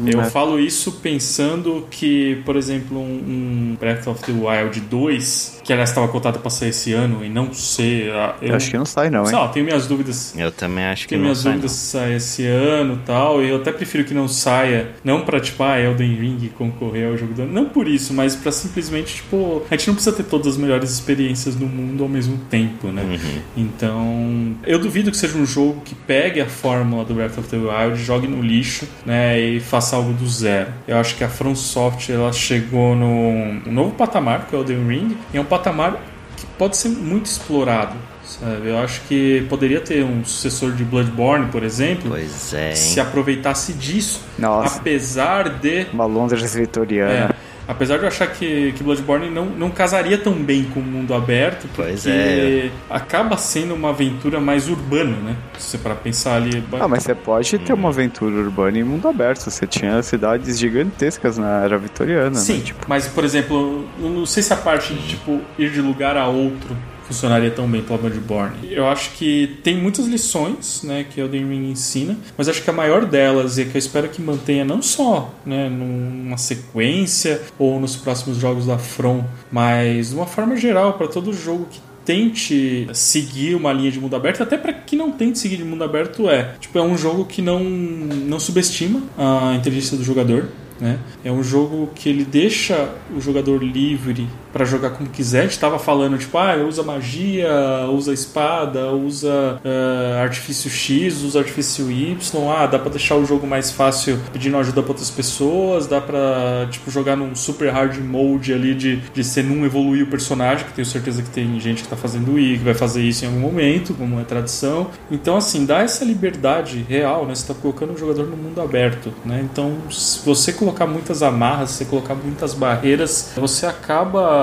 Eu 0.06 0.20
é. 0.20 0.24
falo 0.24 0.58
isso 0.58 0.92
pensando 0.92 1.86
que, 1.90 2.40
por 2.44 2.56
exemplo, 2.56 2.98
um, 2.98 3.76
Breath 3.78 4.06
of 4.06 4.22
the 4.24 4.32
Wild 4.32 4.80
2, 4.80 5.60
que 5.64 5.72
aliás 5.72 5.90
estava 5.90 6.08
cotado 6.08 6.38
para 6.38 6.50
sair 6.50 6.70
esse 6.70 6.92
ano 6.92 7.24
e 7.24 7.28
não 7.28 7.52
sei. 7.52 8.10
Ah, 8.10 8.36
eu, 8.40 8.48
eu 8.48 8.56
acho 8.56 8.70
que 8.70 8.78
não 8.78 8.84
sai, 8.84 9.10
não, 9.10 9.24
hein? 9.24 9.50
Tenho 9.52 9.64
minhas 9.64 9.86
dúvidas. 9.86 10.34
Eu 10.36 10.52
também 10.52 10.84
acho 10.84 11.02
que 11.02 11.10
tenho 11.10 11.20
não 11.20 11.26
minhas 11.26 11.38
sai. 11.38 11.52
dúvidas 11.52 11.72
se 11.72 11.86
sai 11.90 12.14
esse 12.14 12.46
ano 12.46 12.94
e 12.94 13.06
tal. 13.06 13.42
E 13.42 13.48
eu 13.48 13.56
até 13.56 13.72
prefiro 13.72 14.04
que 14.04 14.14
não 14.14 14.28
saia, 14.28 14.90
não 15.04 15.22
pra, 15.22 15.40
tipo, 15.40 15.62
ah, 15.62 15.78
Elden 15.78 16.14
Ring 16.14 16.50
concorrer 16.56 17.08
ao 17.08 17.16
jogo 17.16 17.34
do 17.34 17.42
ano. 17.42 17.52
Não 17.52 17.66
por 17.66 17.88
isso, 17.88 18.14
mas 18.14 18.36
pra 18.36 18.52
simplesmente, 18.52 19.16
tipo, 19.16 19.62
a 19.70 19.76
gente 19.76 19.88
não 19.88 19.94
precisa 19.94 20.14
ter 20.14 20.24
todas 20.24 20.46
as 20.46 20.56
melhores 20.56 20.90
experiências 20.90 21.54
do 21.54 21.66
mundo 21.66 22.02
ao 22.02 22.08
mesmo 22.08 22.38
tempo, 22.50 22.88
né? 22.88 23.02
Uhum. 23.02 23.40
Então, 23.56 24.56
eu 24.64 24.78
duvido 24.78 25.10
que 25.10 25.16
seja 25.16 25.36
um 25.36 25.46
jogo 25.46 25.80
que 25.84 25.94
pegue 25.94 26.40
a 26.40 26.46
fórmula 26.46 27.04
do 27.04 27.14
Breath 27.14 27.38
of 27.38 27.48
the 27.48 27.56
Wild, 27.56 28.02
jogue 28.02 28.26
no 28.26 28.42
lixo, 28.42 28.86
né? 29.04 29.38
E 29.40 29.60
faça 29.60 29.79
faça 29.80 29.96
algo 29.96 30.12
do 30.12 30.28
zero. 30.28 30.68
Eu 30.86 30.98
acho 30.98 31.16
que 31.16 31.24
a 31.24 31.28
From 31.28 31.54
Software 31.54 32.16
ela 32.16 32.32
chegou 32.32 32.94
num 32.94 33.62
novo 33.66 33.92
patamar, 33.92 34.46
que 34.46 34.54
é 34.54 34.58
o 34.58 34.60
Elden 34.60 34.86
Ring, 34.86 35.16
e 35.32 35.38
é 35.38 35.40
um 35.40 35.44
patamar 35.44 35.98
que 36.36 36.44
pode 36.58 36.76
ser 36.76 36.90
muito 36.90 37.26
explorado. 37.26 37.96
Sabe? 38.22 38.68
Eu 38.68 38.78
acho 38.78 39.00
que 39.08 39.44
poderia 39.48 39.80
ter 39.80 40.04
um 40.04 40.24
sucessor 40.24 40.72
de 40.72 40.84
Bloodborne, 40.84 41.46
por 41.46 41.64
exemplo, 41.64 42.10
pois 42.10 42.54
é, 42.54 42.74
se 42.74 43.00
aproveitasse 43.00 43.72
disso, 43.72 44.20
Nossa. 44.38 44.78
apesar 44.78 45.48
de 45.48 45.86
uma 45.92 46.04
Londres 46.04 46.54
vitoriana. 46.54 47.34
É, 47.34 47.49
Apesar 47.70 47.98
de 47.98 48.02
eu 48.02 48.08
achar 48.08 48.26
que, 48.26 48.72
que 48.72 48.82
Bloodborne 48.82 49.30
não, 49.30 49.46
não 49.46 49.70
casaria 49.70 50.18
tão 50.18 50.32
bem 50.32 50.64
com 50.64 50.80
o 50.80 50.82
mundo 50.82 51.14
aberto, 51.14 51.68
porque 51.68 51.82
pois 51.82 52.04
é. 52.04 52.68
acaba 52.90 53.36
sendo 53.36 53.74
uma 53.74 53.90
aventura 53.90 54.40
mais 54.40 54.68
urbana, 54.68 55.16
né? 55.16 55.36
Se 55.56 55.70
você 55.70 55.78
para 55.78 55.94
pensar 55.94 56.34
ali. 56.34 56.64
Ah, 56.80 56.88
mas 56.88 57.04
você 57.04 57.14
pode 57.14 57.58
ter 57.60 57.72
uma 57.72 57.90
aventura 57.90 58.34
urbana 58.34 58.76
em 58.76 58.82
mundo 58.82 59.06
aberto. 59.06 59.48
Você 59.48 59.68
tinha 59.68 60.02
cidades 60.02 60.58
gigantescas 60.58 61.38
na 61.38 61.62
era 61.62 61.78
vitoriana. 61.78 62.34
Sim, 62.34 62.58
né? 62.58 62.64
tipo... 62.64 62.86
mas 62.88 63.06
por 63.06 63.24
exemplo, 63.24 63.86
não 64.00 64.26
sei 64.26 64.42
se 64.42 64.52
a 64.52 64.56
parte 64.56 64.92
de 64.92 65.08
tipo 65.10 65.40
ir 65.56 65.70
de 65.70 65.80
lugar 65.80 66.16
a 66.16 66.26
outro 66.26 66.76
funcionaria 67.10 67.50
tão 67.50 67.68
bem 67.68 67.82
para 67.82 67.96
Bloodborne. 67.96 68.72
Eu 68.72 68.86
acho 68.86 69.10
que 69.12 69.58
tem 69.64 69.76
muitas 69.76 70.06
lições, 70.06 70.82
né, 70.84 71.04
que 71.08 71.20
Elden 71.20 71.48
Ring 71.48 71.70
ensina, 71.70 72.16
mas 72.38 72.48
acho 72.48 72.62
que 72.62 72.70
a 72.70 72.72
maior 72.72 73.04
delas 73.04 73.58
e 73.58 73.64
que 73.64 73.74
eu 73.74 73.78
espero 73.78 74.08
que 74.08 74.22
mantenha 74.22 74.64
não 74.64 74.80
só, 74.80 75.34
né, 75.44 75.68
numa 75.68 76.38
sequência 76.38 77.42
ou 77.58 77.80
nos 77.80 77.96
próximos 77.96 78.38
jogos 78.38 78.66
da 78.66 78.78
From, 78.78 79.24
mas 79.50 80.10
de 80.10 80.14
uma 80.14 80.26
forma 80.26 80.56
geral 80.56 80.94
para 80.94 81.08
todo 81.08 81.32
jogo 81.32 81.66
que 81.68 81.80
tente 82.04 82.88
seguir 82.92 83.54
uma 83.54 83.72
linha 83.72 83.90
de 83.90 84.00
mundo 84.00 84.16
aberto, 84.16 84.42
até 84.42 84.56
para 84.56 84.72
que 84.72 84.96
não 84.96 85.10
tente 85.10 85.38
seguir 85.38 85.56
de 85.56 85.64
mundo 85.64 85.84
aberto 85.84 86.28
é, 86.28 86.54
tipo, 86.60 86.78
é 86.78 86.82
um 86.82 86.96
jogo 86.96 87.24
que 87.24 87.42
não 87.42 87.60
não 87.60 88.40
subestima 88.40 89.02
a 89.18 89.54
inteligência 89.54 89.96
do 89.96 90.04
jogador, 90.04 90.48
né? 90.80 90.98
É 91.24 91.30
um 91.30 91.42
jogo 91.42 91.90
que 91.94 92.08
ele 92.08 92.24
deixa 92.24 92.88
o 93.14 93.20
jogador 93.20 93.62
livre 93.62 94.26
para 94.52 94.64
jogar 94.64 94.90
como 94.90 95.08
quiser. 95.08 95.40
A 95.40 95.42
gente 95.42 95.52
estava 95.52 95.78
falando, 95.78 96.18
tipo, 96.18 96.36
ah, 96.38 96.56
usa 96.56 96.82
magia, 96.82 97.50
usa 97.92 98.12
espada, 98.12 98.90
usa 98.92 99.60
uh, 99.64 100.22
artifício 100.22 100.70
X, 100.70 101.22
usa 101.22 101.40
artifício 101.40 101.90
Y. 101.90 102.16
Ah, 102.50 102.66
dá 102.66 102.78
para 102.78 102.90
deixar 102.90 103.16
o 103.16 103.24
jogo 103.24 103.46
mais 103.46 103.70
fácil 103.70 104.18
pedindo 104.32 104.56
ajuda 104.56 104.82
para 104.82 104.92
outras 104.92 105.10
pessoas. 105.10 105.86
Dá 105.86 106.00
para 106.00 106.68
tipo, 106.70 106.90
jogar 106.90 107.16
num 107.16 107.34
super 107.34 107.72
hard 107.72 107.98
mode 107.98 108.52
ali 108.52 108.74
de, 108.74 108.96
de 108.96 109.24
você 109.24 109.42
não 109.42 109.64
evoluir 109.64 110.04
o 110.04 110.06
personagem, 110.06 110.66
que 110.66 110.72
tenho 110.72 110.86
certeza 110.86 111.22
que 111.22 111.30
tem 111.30 111.58
gente 111.60 111.78
que 111.78 111.86
está 111.86 111.96
fazendo 111.96 112.38
e 112.38 112.58
que 112.58 112.64
vai 112.64 112.74
fazer 112.74 113.02
isso 113.02 113.24
em 113.24 113.28
algum 113.28 113.40
momento, 113.40 113.94
como 113.94 114.20
é 114.20 114.24
tradição. 114.24 114.90
Então, 115.10 115.36
assim, 115.36 115.64
dá 115.64 115.82
essa 115.82 116.04
liberdade 116.04 116.84
real, 116.88 117.26
né? 117.26 117.34
Você 117.34 117.42
está 117.42 117.54
colocando 117.54 117.94
o 117.94 117.98
jogador 117.98 118.26
no 118.26 118.36
mundo 118.36 118.60
aberto, 118.60 119.12
né? 119.24 119.40
Então, 119.50 119.76
se 119.90 120.24
você 120.24 120.52
colocar 120.52 120.86
muitas 120.86 121.22
amarras, 121.22 121.70
se 121.70 121.78
você 121.78 121.84
colocar 121.84 122.14
muitas 122.14 122.54
barreiras, 122.54 123.32
você 123.36 123.66
acaba 123.66 124.39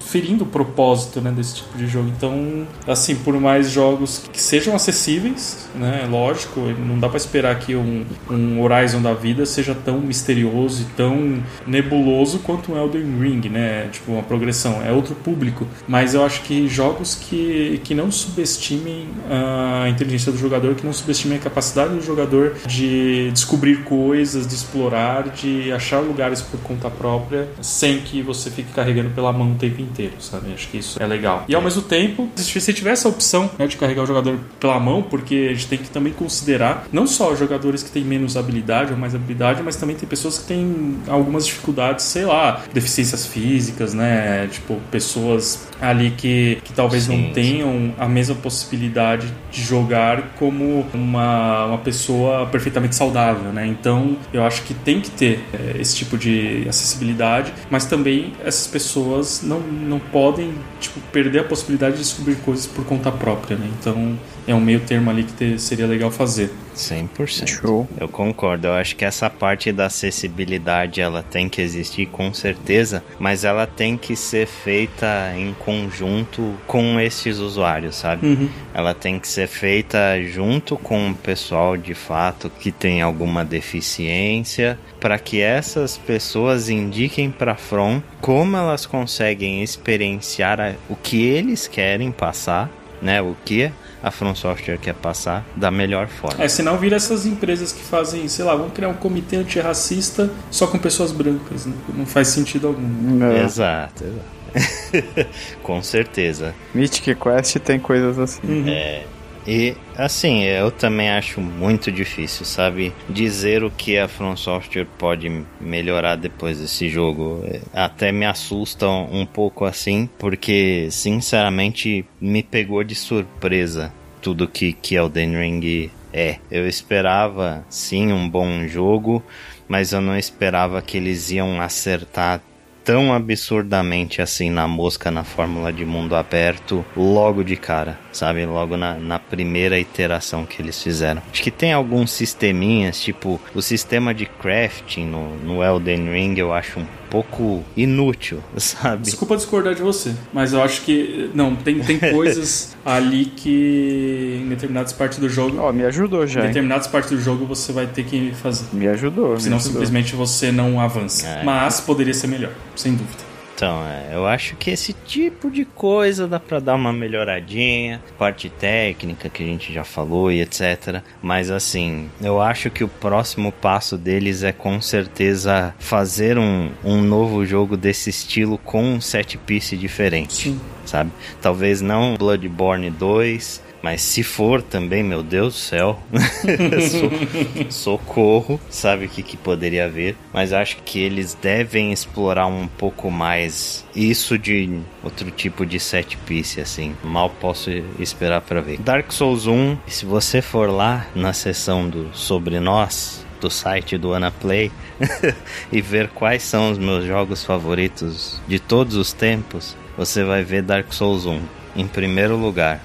ferindo 0.00 0.44
o 0.44 0.46
propósito 0.46 1.20
né, 1.20 1.30
desse 1.30 1.56
tipo 1.56 1.76
de 1.76 1.86
jogo. 1.86 2.08
Então, 2.16 2.66
assim, 2.86 3.14
por 3.16 3.38
mais 3.40 3.70
jogos 3.70 4.24
que 4.32 4.40
sejam 4.40 4.74
acessíveis, 4.74 5.68
né, 5.74 6.06
lógico, 6.10 6.60
não 6.60 6.98
dá 6.98 7.08
para 7.08 7.16
esperar 7.16 7.58
que 7.58 7.74
um, 7.74 8.04
um, 8.30 8.62
Horizon 8.62 9.02
da 9.02 9.14
vida 9.14 9.44
seja 9.46 9.74
tão 9.74 10.00
misterioso 10.00 10.82
e 10.82 10.84
tão 10.96 11.42
nebuloso 11.66 12.38
quanto 12.40 12.72
um 12.72 12.76
Elden 12.76 13.18
Ring, 13.20 13.48
né? 13.48 13.88
Tipo, 13.90 14.12
uma 14.12 14.22
progressão. 14.22 14.82
É 14.84 14.92
outro 14.92 15.14
público. 15.14 15.66
Mas 15.86 16.14
eu 16.14 16.24
acho 16.24 16.42
que 16.42 16.68
jogos 16.68 17.14
que, 17.14 17.80
que 17.84 17.94
não 17.94 18.10
subestimem 18.10 19.08
a 19.28 19.88
inteligência 19.88 20.32
do 20.32 20.38
jogador, 20.38 20.74
que 20.74 20.84
não 20.84 20.92
subestimem 20.92 21.38
a 21.38 21.40
capacidade 21.40 21.94
do 21.94 22.02
jogador 22.02 22.54
de 22.66 23.30
descobrir 23.32 23.84
coisas, 23.84 24.46
de 24.46 24.54
explorar, 24.54 25.28
de 25.30 25.72
achar 25.72 26.00
lugares 26.00 26.40
por 26.42 26.60
conta 26.60 26.90
própria, 26.90 27.48
sem 27.60 28.00
que 28.00 28.22
você 28.22 28.50
fique 28.50 28.72
carregando 28.72 29.10
pela 29.10 29.32
mão 29.34 29.52
o 29.52 29.54
tempo 29.56 29.80
inteiro, 29.80 30.14
sabe? 30.20 30.52
Acho 30.52 30.68
que 30.68 30.78
isso 30.78 31.02
é 31.02 31.06
legal. 31.06 31.44
E 31.48 31.54
ao 31.54 31.62
mesmo 31.62 31.82
tempo, 31.82 32.28
se 32.36 32.60
você 32.60 32.72
tiver 32.72 32.92
essa 32.92 33.08
opção 33.08 33.50
né, 33.58 33.66
de 33.66 33.76
carregar 33.76 34.02
o 34.02 34.06
jogador 34.06 34.38
pela 34.58 34.78
mão, 34.80 35.02
porque 35.02 35.48
a 35.50 35.54
gente 35.54 35.66
tem 35.66 35.78
que 35.78 35.90
também 35.90 36.12
considerar 36.12 36.86
não 36.92 37.06
só 37.06 37.34
jogadores 37.34 37.82
que 37.82 37.90
têm 37.90 38.04
menos 38.04 38.36
habilidade 38.36 38.92
ou 38.92 38.98
mais 38.98 39.14
habilidade, 39.14 39.62
mas 39.62 39.76
também 39.76 39.96
tem 39.96 40.08
pessoas 40.08 40.38
que 40.38 40.46
têm 40.46 40.98
algumas 41.08 41.46
dificuldades, 41.46 42.04
sei 42.04 42.24
lá, 42.24 42.62
deficiências 42.72 43.26
físicas, 43.26 43.94
né? 43.94 44.48
Tipo, 44.50 44.80
pessoas 44.90 45.68
ali 45.80 46.10
que, 46.10 46.58
que 46.64 46.72
talvez 46.72 47.04
sim, 47.04 47.16
não 47.16 47.32
tenham 47.32 47.70
sim. 47.70 47.94
a 47.98 48.08
mesma 48.08 48.34
possibilidade 48.36 49.26
de 49.50 49.62
jogar 49.62 50.34
como 50.38 50.86
uma, 50.94 51.66
uma 51.66 51.78
pessoa 51.78 52.46
perfeitamente 52.46 52.94
saudável, 52.94 53.52
né? 53.52 53.66
Então, 53.66 54.16
eu 54.32 54.42
acho 54.44 54.62
que 54.62 54.74
tem 54.74 55.00
que 55.00 55.10
ter 55.10 55.44
é, 55.52 55.80
esse 55.80 55.96
tipo 55.96 56.16
de 56.16 56.66
acessibilidade, 56.68 57.52
mas 57.70 57.84
também 57.84 58.32
essas 58.44 58.66
pessoas 58.66 59.23
não, 59.42 59.60
não 59.60 59.98
podem 59.98 60.54
tipo, 60.80 61.00
perder 61.12 61.40
a 61.40 61.44
possibilidade 61.44 61.96
de 61.96 62.02
descobrir 62.02 62.36
coisas 62.36 62.66
por 62.66 62.84
conta 62.84 63.10
própria, 63.10 63.56
né? 63.56 63.68
Então 63.78 64.18
é 64.46 64.54
um 64.54 64.60
meio 64.60 64.80
termo 64.80 65.10
ali 65.10 65.24
que 65.24 65.58
seria 65.58 65.86
legal 65.86 66.10
fazer. 66.10 66.50
100%. 66.74 67.46
Show. 67.46 67.88
Eu 67.98 68.08
concordo. 68.08 68.66
Eu 68.66 68.74
acho 68.74 68.96
que 68.96 69.04
essa 69.04 69.30
parte 69.30 69.72
da 69.72 69.86
acessibilidade 69.86 71.00
ela 71.00 71.22
tem 71.22 71.48
que 71.48 71.60
existir 71.62 72.06
com 72.06 72.32
certeza, 72.32 73.02
mas 73.18 73.44
ela 73.44 73.66
tem 73.66 73.96
que 73.96 74.16
ser 74.16 74.46
feita 74.46 75.32
em 75.36 75.54
conjunto 75.54 76.54
com 76.66 76.98
esses 77.00 77.38
usuários, 77.38 77.96
sabe? 77.96 78.26
Uhum. 78.26 78.48
Ela 78.72 78.94
tem 78.94 79.18
que 79.18 79.28
ser 79.28 79.46
feita 79.46 80.20
junto 80.22 80.76
com 80.76 81.10
o 81.10 81.14
pessoal 81.14 81.76
de 81.76 81.94
fato 81.94 82.50
que 82.50 82.70
tem 82.70 83.02
alguma 83.02 83.44
deficiência, 83.44 84.78
para 85.00 85.18
que 85.18 85.40
essas 85.40 85.96
pessoas 85.96 86.68
indiquem 86.68 87.30
para 87.30 87.54
From 87.54 88.02
como 88.20 88.56
elas 88.56 88.86
conseguem 88.86 89.62
experienciar 89.62 90.76
o 90.88 90.96
que 90.96 91.22
eles 91.22 91.66
querem 91.66 92.10
passar, 92.10 92.70
né? 93.02 93.20
O 93.20 93.36
que 93.44 93.70
a 94.04 94.10
From 94.10 94.34
Software 94.34 94.76
quer 94.76 94.92
passar 94.92 95.46
da 95.56 95.70
melhor 95.70 96.08
forma. 96.08 96.44
É, 96.44 96.46
senão 96.46 96.76
vira 96.76 96.96
essas 96.96 97.24
empresas 97.24 97.72
que 97.72 97.82
fazem, 97.82 98.28
sei 98.28 98.44
lá, 98.44 98.54
vamos 98.54 98.74
criar 98.74 98.90
um 98.90 98.94
comitê 98.94 99.36
antirracista 99.36 100.30
só 100.50 100.66
com 100.66 100.78
pessoas 100.78 101.10
brancas. 101.10 101.64
Né? 101.64 101.72
Não 101.96 102.04
faz 102.04 102.28
sentido 102.28 102.66
algum. 102.66 102.82
Não. 102.82 103.34
Exato, 103.34 104.04
exato. 104.04 105.28
com 105.62 105.82
certeza. 105.82 106.54
Mythic 106.74 107.14
Quest 107.14 107.56
tem 107.60 107.80
coisas 107.80 108.18
assim. 108.18 108.46
Uhum. 108.46 108.68
É, 108.68 109.04
e 109.46 109.76
assim, 109.96 110.42
eu 110.44 110.70
também 110.70 111.10
acho 111.10 111.40
muito 111.40 111.92
difícil, 111.92 112.44
sabe, 112.44 112.92
dizer 113.08 113.62
o 113.62 113.70
que 113.70 113.98
a 113.98 114.08
From 114.08 114.36
Software 114.36 114.86
pode 114.98 115.44
melhorar 115.60 116.16
depois 116.16 116.58
desse 116.58 116.88
jogo. 116.88 117.42
Até 117.72 118.10
me 118.10 118.24
assusta 118.24 118.88
um 118.88 119.26
pouco 119.26 119.64
assim, 119.64 120.08
porque 120.18 120.88
sinceramente 120.90 122.04
me 122.20 122.42
pegou 122.42 122.82
de 122.82 122.94
surpresa 122.94 123.92
tudo 124.22 124.48
que 124.48 124.72
que 124.72 124.94
Elden 124.94 125.36
Ring 125.38 125.90
é. 126.10 126.38
Eu 126.50 126.66
esperava 126.66 127.64
sim 127.68 128.12
um 128.12 128.26
bom 128.26 128.66
jogo, 128.66 129.22
mas 129.68 129.92
eu 129.92 130.00
não 130.00 130.16
esperava 130.16 130.80
que 130.80 130.96
eles 130.96 131.30
iam 131.30 131.60
acertar 131.60 132.40
tão 132.84 133.12
absurdamente 133.12 134.22
assim 134.22 134.50
na 134.50 134.68
mosca 134.68 135.10
na 135.10 135.24
fórmula 135.24 135.72
de 135.72 135.84
mundo 135.84 136.14
aberto 136.14 136.84
logo 136.94 137.42
de 137.42 137.56
cara, 137.56 137.98
sabe? 138.14 138.46
Logo 138.46 138.76
na, 138.76 138.94
na 138.94 139.18
primeira 139.18 139.78
iteração 139.78 140.46
que 140.46 140.62
eles 140.62 140.82
fizeram. 140.82 141.22
Acho 141.30 141.42
que 141.42 141.50
tem 141.50 141.72
alguns 141.72 142.12
sisteminhas, 142.12 143.00
tipo 143.00 143.40
o 143.54 143.60
sistema 143.60 144.14
de 144.14 144.26
crafting 144.26 145.06
no, 145.06 145.36
no 145.36 145.62
Elden 145.62 146.10
Ring 146.10 146.34
eu 146.38 146.52
acho 146.52 146.80
um 146.80 146.86
pouco 147.10 147.64
inútil, 147.76 148.40
sabe? 148.56 149.02
Desculpa 149.02 149.36
discordar 149.36 149.74
de 149.74 149.82
você, 149.82 150.14
mas 150.32 150.52
eu 150.52 150.62
acho 150.62 150.82
que. 150.82 151.30
Não, 151.34 151.54
tem, 151.54 151.78
tem 151.80 151.98
coisas 152.12 152.76
ali 152.84 153.26
que 153.26 154.40
em 154.42 154.48
determinadas 154.48 154.92
partes 154.92 155.18
do 155.18 155.28
jogo. 155.28 155.58
Ó, 155.58 155.72
me 155.72 155.84
ajudou 155.84 156.26
já. 156.26 156.40
Em 156.40 156.42
hein? 156.42 156.48
determinadas 156.48 156.86
partes 156.86 157.10
do 157.10 157.20
jogo 157.20 157.44
você 157.46 157.72
vai 157.72 157.86
ter 157.86 158.04
que 158.04 158.32
fazer. 158.34 158.64
Me 158.72 158.88
ajudou. 158.88 159.38
Senão 159.38 159.56
me 159.56 159.60
ajudou. 159.60 159.60
simplesmente 159.60 160.16
você 160.16 160.50
não 160.50 160.80
avança. 160.80 161.26
É. 161.26 161.44
Mas 161.44 161.80
poderia 161.80 162.14
ser 162.14 162.26
melhor, 162.26 162.52
sem 162.74 162.94
dúvida. 162.94 163.23
Então, 163.54 163.86
é, 163.86 164.10
eu 164.12 164.26
acho 164.26 164.56
que 164.56 164.70
esse 164.70 164.92
tipo 164.92 165.48
de 165.48 165.64
coisa 165.64 166.26
dá 166.26 166.40
pra 166.40 166.58
dar 166.58 166.74
uma 166.74 166.92
melhoradinha, 166.92 168.02
parte 168.18 168.50
técnica 168.50 169.28
que 169.28 169.44
a 169.44 169.46
gente 169.46 169.72
já 169.72 169.84
falou 169.84 170.30
e 170.30 170.40
etc. 170.40 171.02
Mas 171.22 171.50
assim, 171.50 172.10
eu 172.20 172.40
acho 172.40 172.68
que 172.68 172.82
o 172.82 172.88
próximo 172.88 173.52
passo 173.52 173.96
deles 173.96 174.42
é 174.42 174.50
com 174.50 174.80
certeza 174.80 175.72
fazer 175.78 176.36
um, 176.36 176.70
um 176.84 177.00
novo 177.00 177.46
jogo 177.46 177.76
desse 177.76 178.10
estilo 178.10 178.58
com 178.58 178.82
um 178.82 179.00
set 179.00 179.38
piece 179.38 179.76
diferente, 179.76 180.50
Sim. 180.50 180.60
sabe? 180.84 181.12
Talvez 181.40 181.80
não 181.80 182.16
Bloodborne 182.16 182.90
2, 182.90 183.62
mas 183.84 184.00
se 184.00 184.22
for 184.22 184.62
também, 184.62 185.02
meu 185.02 185.22
Deus 185.22 185.52
do 185.52 185.58
céu, 185.60 186.00
So- 187.68 187.70
socorro, 187.70 188.58
sabe 188.70 189.04
o 189.04 189.08
que, 189.10 189.22
que 189.22 189.36
poderia 189.36 189.84
haver. 189.84 190.16
Mas 190.32 190.54
acho 190.54 190.78
que 190.78 190.98
eles 190.98 191.34
devem 191.34 191.92
explorar 191.92 192.46
um 192.46 192.66
pouco 192.66 193.10
mais 193.10 193.84
isso 193.94 194.38
de 194.38 194.80
outro 195.02 195.30
tipo 195.30 195.66
de 195.66 195.78
set 195.78 196.16
piece, 196.16 196.62
assim. 196.62 196.96
Mal 197.04 197.28
posso 197.28 197.70
esperar 197.98 198.40
pra 198.40 198.62
ver. 198.62 198.78
Dark 198.78 199.12
Souls 199.12 199.46
1, 199.46 199.76
se 199.86 200.06
você 200.06 200.40
for 200.40 200.70
lá 200.70 201.06
na 201.14 201.34
seção 201.34 201.86
do 201.86 202.08
Sobre 202.14 202.58
Nós, 202.60 203.22
do 203.38 203.50
site 203.50 203.98
do 203.98 204.14
Anaplay 204.14 204.72
e 205.70 205.82
ver 205.82 206.08
quais 206.08 206.42
são 206.42 206.70
os 206.70 206.78
meus 206.78 207.04
jogos 207.04 207.44
favoritos 207.44 208.40
de 208.48 208.58
todos 208.58 208.96
os 208.96 209.12
tempos, 209.12 209.76
você 209.94 210.24
vai 210.24 210.42
ver 210.42 210.62
Dark 210.62 210.90
Souls 210.90 211.26
1 211.26 211.63
em 211.76 211.86
primeiro 211.86 212.36
lugar. 212.36 212.80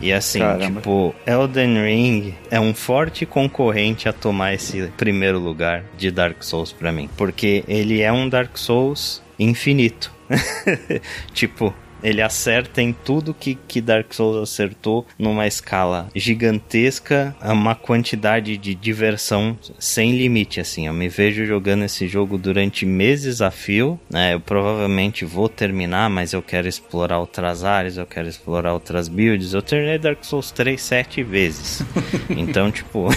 E 0.00 0.12
assim, 0.12 0.38
Caramba. 0.38 0.80
tipo, 0.80 1.14
Elden 1.26 1.82
Ring 1.82 2.34
é 2.50 2.60
um 2.60 2.74
forte 2.74 3.26
concorrente 3.26 4.08
a 4.08 4.12
tomar 4.12 4.54
esse 4.54 4.88
primeiro 4.96 5.38
lugar 5.38 5.84
de 5.96 6.10
Dark 6.10 6.42
Souls 6.42 6.72
pra 6.72 6.92
mim, 6.92 7.08
porque 7.16 7.64
ele 7.68 8.00
é 8.00 8.12
um 8.12 8.28
Dark 8.28 8.56
Souls 8.56 9.22
infinito. 9.38 10.12
tipo, 11.34 11.74
ele 12.02 12.22
acerta 12.22 12.82
em 12.82 12.92
tudo 12.92 13.34
que, 13.34 13.58
que 13.68 13.80
Dark 13.80 14.12
Souls 14.12 14.36
acertou 14.36 15.06
numa 15.18 15.46
escala 15.46 16.08
gigantesca, 16.14 17.34
é 17.40 17.50
uma 17.50 17.74
quantidade 17.74 18.56
de 18.56 18.74
diversão 18.74 19.58
sem 19.78 20.16
limite, 20.16 20.60
assim. 20.60 20.86
Eu 20.86 20.92
me 20.92 21.08
vejo 21.08 21.44
jogando 21.44 21.84
esse 21.84 22.06
jogo 22.06 22.38
durante 22.38 22.84
meses 22.86 23.40
a 23.40 23.50
fio, 23.50 23.98
né? 24.10 24.34
Eu 24.34 24.40
provavelmente 24.40 25.24
vou 25.24 25.48
terminar, 25.48 26.10
mas 26.10 26.32
eu 26.32 26.42
quero 26.42 26.68
explorar 26.68 27.18
outras 27.18 27.64
áreas, 27.64 27.96
eu 27.96 28.06
quero 28.06 28.28
explorar 28.28 28.72
outras 28.72 29.08
builds. 29.08 29.52
Eu 29.52 29.62
terminei 29.62 29.98
Dark 29.98 30.24
Souls 30.24 30.50
3 30.50 30.80
sete 30.80 31.22
vezes. 31.22 31.82
então, 32.30 32.70
tipo, 32.70 33.08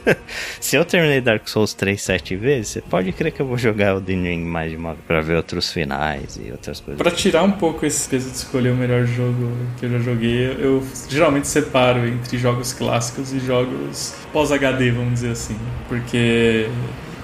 se 0.60 0.76
eu 0.76 0.84
terminei 0.84 1.20
Dark 1.20 1.46
Souls 1.48 1.74
3 1.74 2.00
sete 2.00 2.36
vezes, 2.36 2.68
você 2.68 2.80
pode 2.80 3.12
crer 3.12 3.32
que 3.32 3.40
eu 3.40 3.46
vou 3.46 3.58
jogar 3.58 3.92
Elden 3.92 4.22
Ring 4.22 4.44
mais 4.44 4.70
de 4.70 4.76
uma 4.76 4.94
pra 5.06 5.20
ver 5.20 5.36
outros 5.36 5.72
finais 5.72 6.38
e 6.42 6.50
outras 6.50 6.80
coisas. 6.80 6.98
Pra 7.00 7.10
tirar 7.10 7.42
um 7.42 7.52
pouco 7.52 7.86
esse 7.86 8.00
peso 8.22 8.30
de 8.30 8.36
escolher 8.36 8.70
o 8.70 8.76
melhor 8.76 9.04
jogo 9.06 9.50
que 9.78 9.86
eu 9.86 9.90
já 9.90 9.98
joguei, 9.98 10.56
eu 10.58 10.82
geralmente 11.08 11.48
separo 11.48 12.06
entre 12.06 12.38
jogos 12.38 12.72
clássicos 12.72 13.32
e 13.32 13.40
jogos 13.40 14.14
pós-HD, 14.32 14.90
vamos 14.92 15.14
dizer 15.14 15.32
assim. 15.32 15.56
Porque 15.88 16.68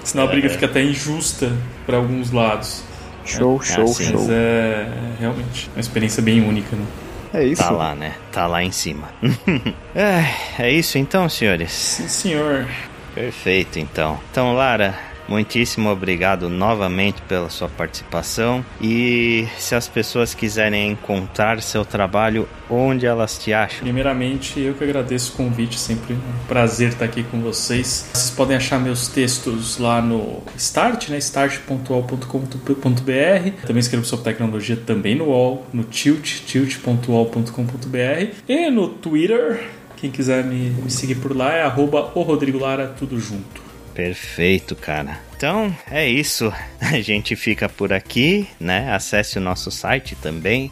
senão 0.03 0.25
a 0.25 0.27
briga 0.27 0.47
É. 0.47 0.49
fica 0.49 0.65
até 0.65 0.83
injusta 0.83 1.51
pra 1.85 1.97
alguns 1.97 2.31
lados. 2.31 2.83
Show, 3.25 3.61
show, 3.61 3.83
assim, 3.85 4.05
show. 4.05 4.19
Mas 4.21 4.29
é 4.29 4.87
realmente 5.19 5.69
uma 5.75 5.79
experiência 5.81 6.21
bem 6.21 6.41
única, 6.41 6.75
né? 6.75 6.85
É 7.33 7.43
isso. 7.43 7.61
Tá 7.61 7.69
lá, 7.69 7.93
né? 7.95 8.15
Tá 8.31 8.47
lá 8.47 8.63
em 8.63 8.71
cima. 8.71 9.09
é, 9.93 10.25
é 10.57 10.71
isso 10.71 10.97
então, 10.97 11.29
senhores. 11.29 11.71
Sim, 11.71 12.07
senhor. 12.07 12.65
Perfeito, 13.13 13.77
então. 13.77 14.19
Então, 14.31 14.53
Lara, 14.55 14.97
muitíssimo 15.29 15.89
obrigado 15.89 16.49
novamente 16.49 17.21
pela 17.21 17.49
sua 17.49 17.69
participação. 17.69 18.65
E 18.81 19.47
se 19.57 19.75
as 19.75 19.87
pessoas 19.87 20.33
quiserem 20.33 20.91
encontrar 20.91 21.61
seu 21.61 21.85
trabalho, 21.85 22.49
onde 22.69 23.05
elas 23.05 23.37
te 23.37 23.53
acham? 23.53 23.81
Primeiramente, 23.81 24.59
eu 24.59 24.73
que 24.73 24.83
agradeço 24.83 25.33
o 25.33 25.35
convite, 25.35 25.79
sempre 25.79 26.15
um 26.15 26.47
prazer 26.47 26.89
estar 26.89 27.05
aqui 27.05 27.23
com 27.23 27.39
vocês. 27.41 28.09
Vocês 28.11 28.31
podem 28.31 28.57
achar 28.57 28.79
meus 28.79 29.07
textos 29.07 29.77
lá 29.77 30.01
no 30.01 30.41
Start, 30.57 31.09
né? 31.09 31.19
start.ol.com.br. 31.19 33.65
Também 33.65 33.79
escrevo 33.79 34.05
sobre 34.05 34.25
tecnologia 34.25 34.75
também 34.75 35.15
no 35.15 35.25
UOL, 35.25 35.67
no 35.71 35.83
Tilt, 35.83 36.43
tilt.ol.com.br 36.45 38.33
e 38.47 38.71
no 38.71 38.89
Twitter. 38.89 39.69
Quem 39.95 40.09
quiser 40.09 40.45
me, 40.45 40.69
me 40.69 40.89
seguir 40.89 41.15
por 41.15 41.35
lá 41.35 41.53
é 41.53 41.63
arroba 41.63 42.11
o 42.15 42.21
Rodrigo 42.21 42.57
Lara, 42.57 42.95
tudo 42.97 43.19
junto. 43.19 43.68
Perfeito, 43.99 44.77
cara. 44.77 45.19
Então 45.35 45.75
é 45.91 46.07
isso. 46.07 46.53
A 46.79 47.01
gente 47.01 47.35
fica 47.35 47.67
por 47.67 47.91
aqui, 47.91 48.47
né? 48.57 48.93
Acesse 48.93 49.37
o 49.37 49.41
nosso 49.41 49.69
site 49.69 50.15
também, 50.15 50.71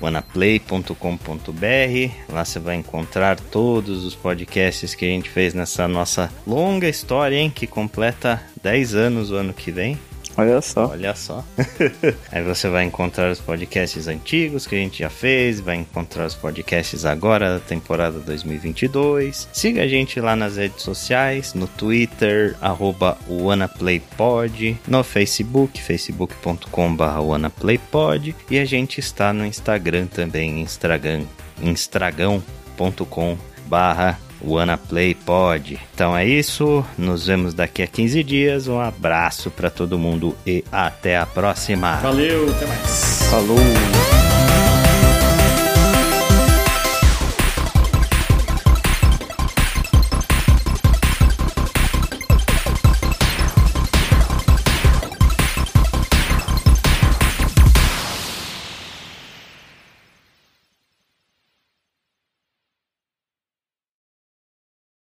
wanaplay.com.br. 0.00 0.92
Lá 2.32 2.44
você 2.44 2.60
vai 2.60 2.76
encontrar 2.76 3.40
todos 3.40 4.04
os 4.04 4.14
podcasts 4.14 4.94
que 4.94 5.04
a 5.04 5.08
gente 5.08 5.28
fez 5.28 5.54
nessa 5.54 5.88
nossa 5.88 6.32
longa 6.46 6.88
história, 6.88 7.34
hein? 7.34 7.50
Que 7.50 7.66
completa 7.66 8.40
10 8.62 8.94
anos 8.94 9.32
o 9.32 9.34
ano 9.34 9.52
que 9.52 9.72
vem. 9.72 9.98
Olha 10.38 10.60
só. 10.60 10.86
Olha 10.86 11.16
só. 11.16 11.44
Aí 12.30 12.44
você 12.44 12.68
vai 12.68 12.84
encontrar 12.84 13.28
os 13.28 13.40
podcasts 13.40 14.06
antigos 14.06 14.68
que 14.68 14.76
a 14.76 14.78
gente 14.78 15.00
já 15.00 15.10
fez, 15.10 15.58
vai 15.58 15.74
encontrar 15.74 16.26
os 16.26 16.36
podcasts 16.36 17.04
agora 17.04 17.54
da 17.54 17.60
temporada 17.60 18.20
2022. 18.20 19.48
Siga 19.52 19.82
a 19.82 19.88
gente 19.88 20.20
lá 20.20 20.36
nas 20.36 20.56
redes 20.56 20.84
sociais, 20.84 21.54
no 21.54 21.66
Twitter, 21.66 22.56
arroba 22.60 23.18
no 24.86 25.02
Facebook, 25.02 25.82
facebook.com.br 25.82 27.20
WannaPlayPod 27.20 28.36
e 28.48 28.60
a 28.60 28.64
gente 28.64 29.00
está 29.00 29.32
no 29.32 29.44
Instagram 29.44 30.06
também, 30.06 30.60
Instagram, 30.60 31.24
instagram.com 31.60 33.36
barra 33.66 34.27
WannaPlayPod. 34.42 35.78
Então 35.94 36.16
é 36.16 36.26
isso, 36.26 36.84
nos 36.96 37.26
vemos 37.26 37.54
daqui 37.54 37.82
a 37.82 37.86
15 37.86 38.22
dias. 38.22 38.68
Um 38.68 38.80
abraço 38.80 39.50
para 39.50 39.70
todo 39.70 39.98
mundo 39.98 40.36
e 40.46 40.64
até 40.70 41.16
a 41.18 41.26
próxima. 41.26 41.96
Valeu, 41.96 42.50
até 42.50 42.66
mais. 42.66 43.28
Falou. 43.30 44.27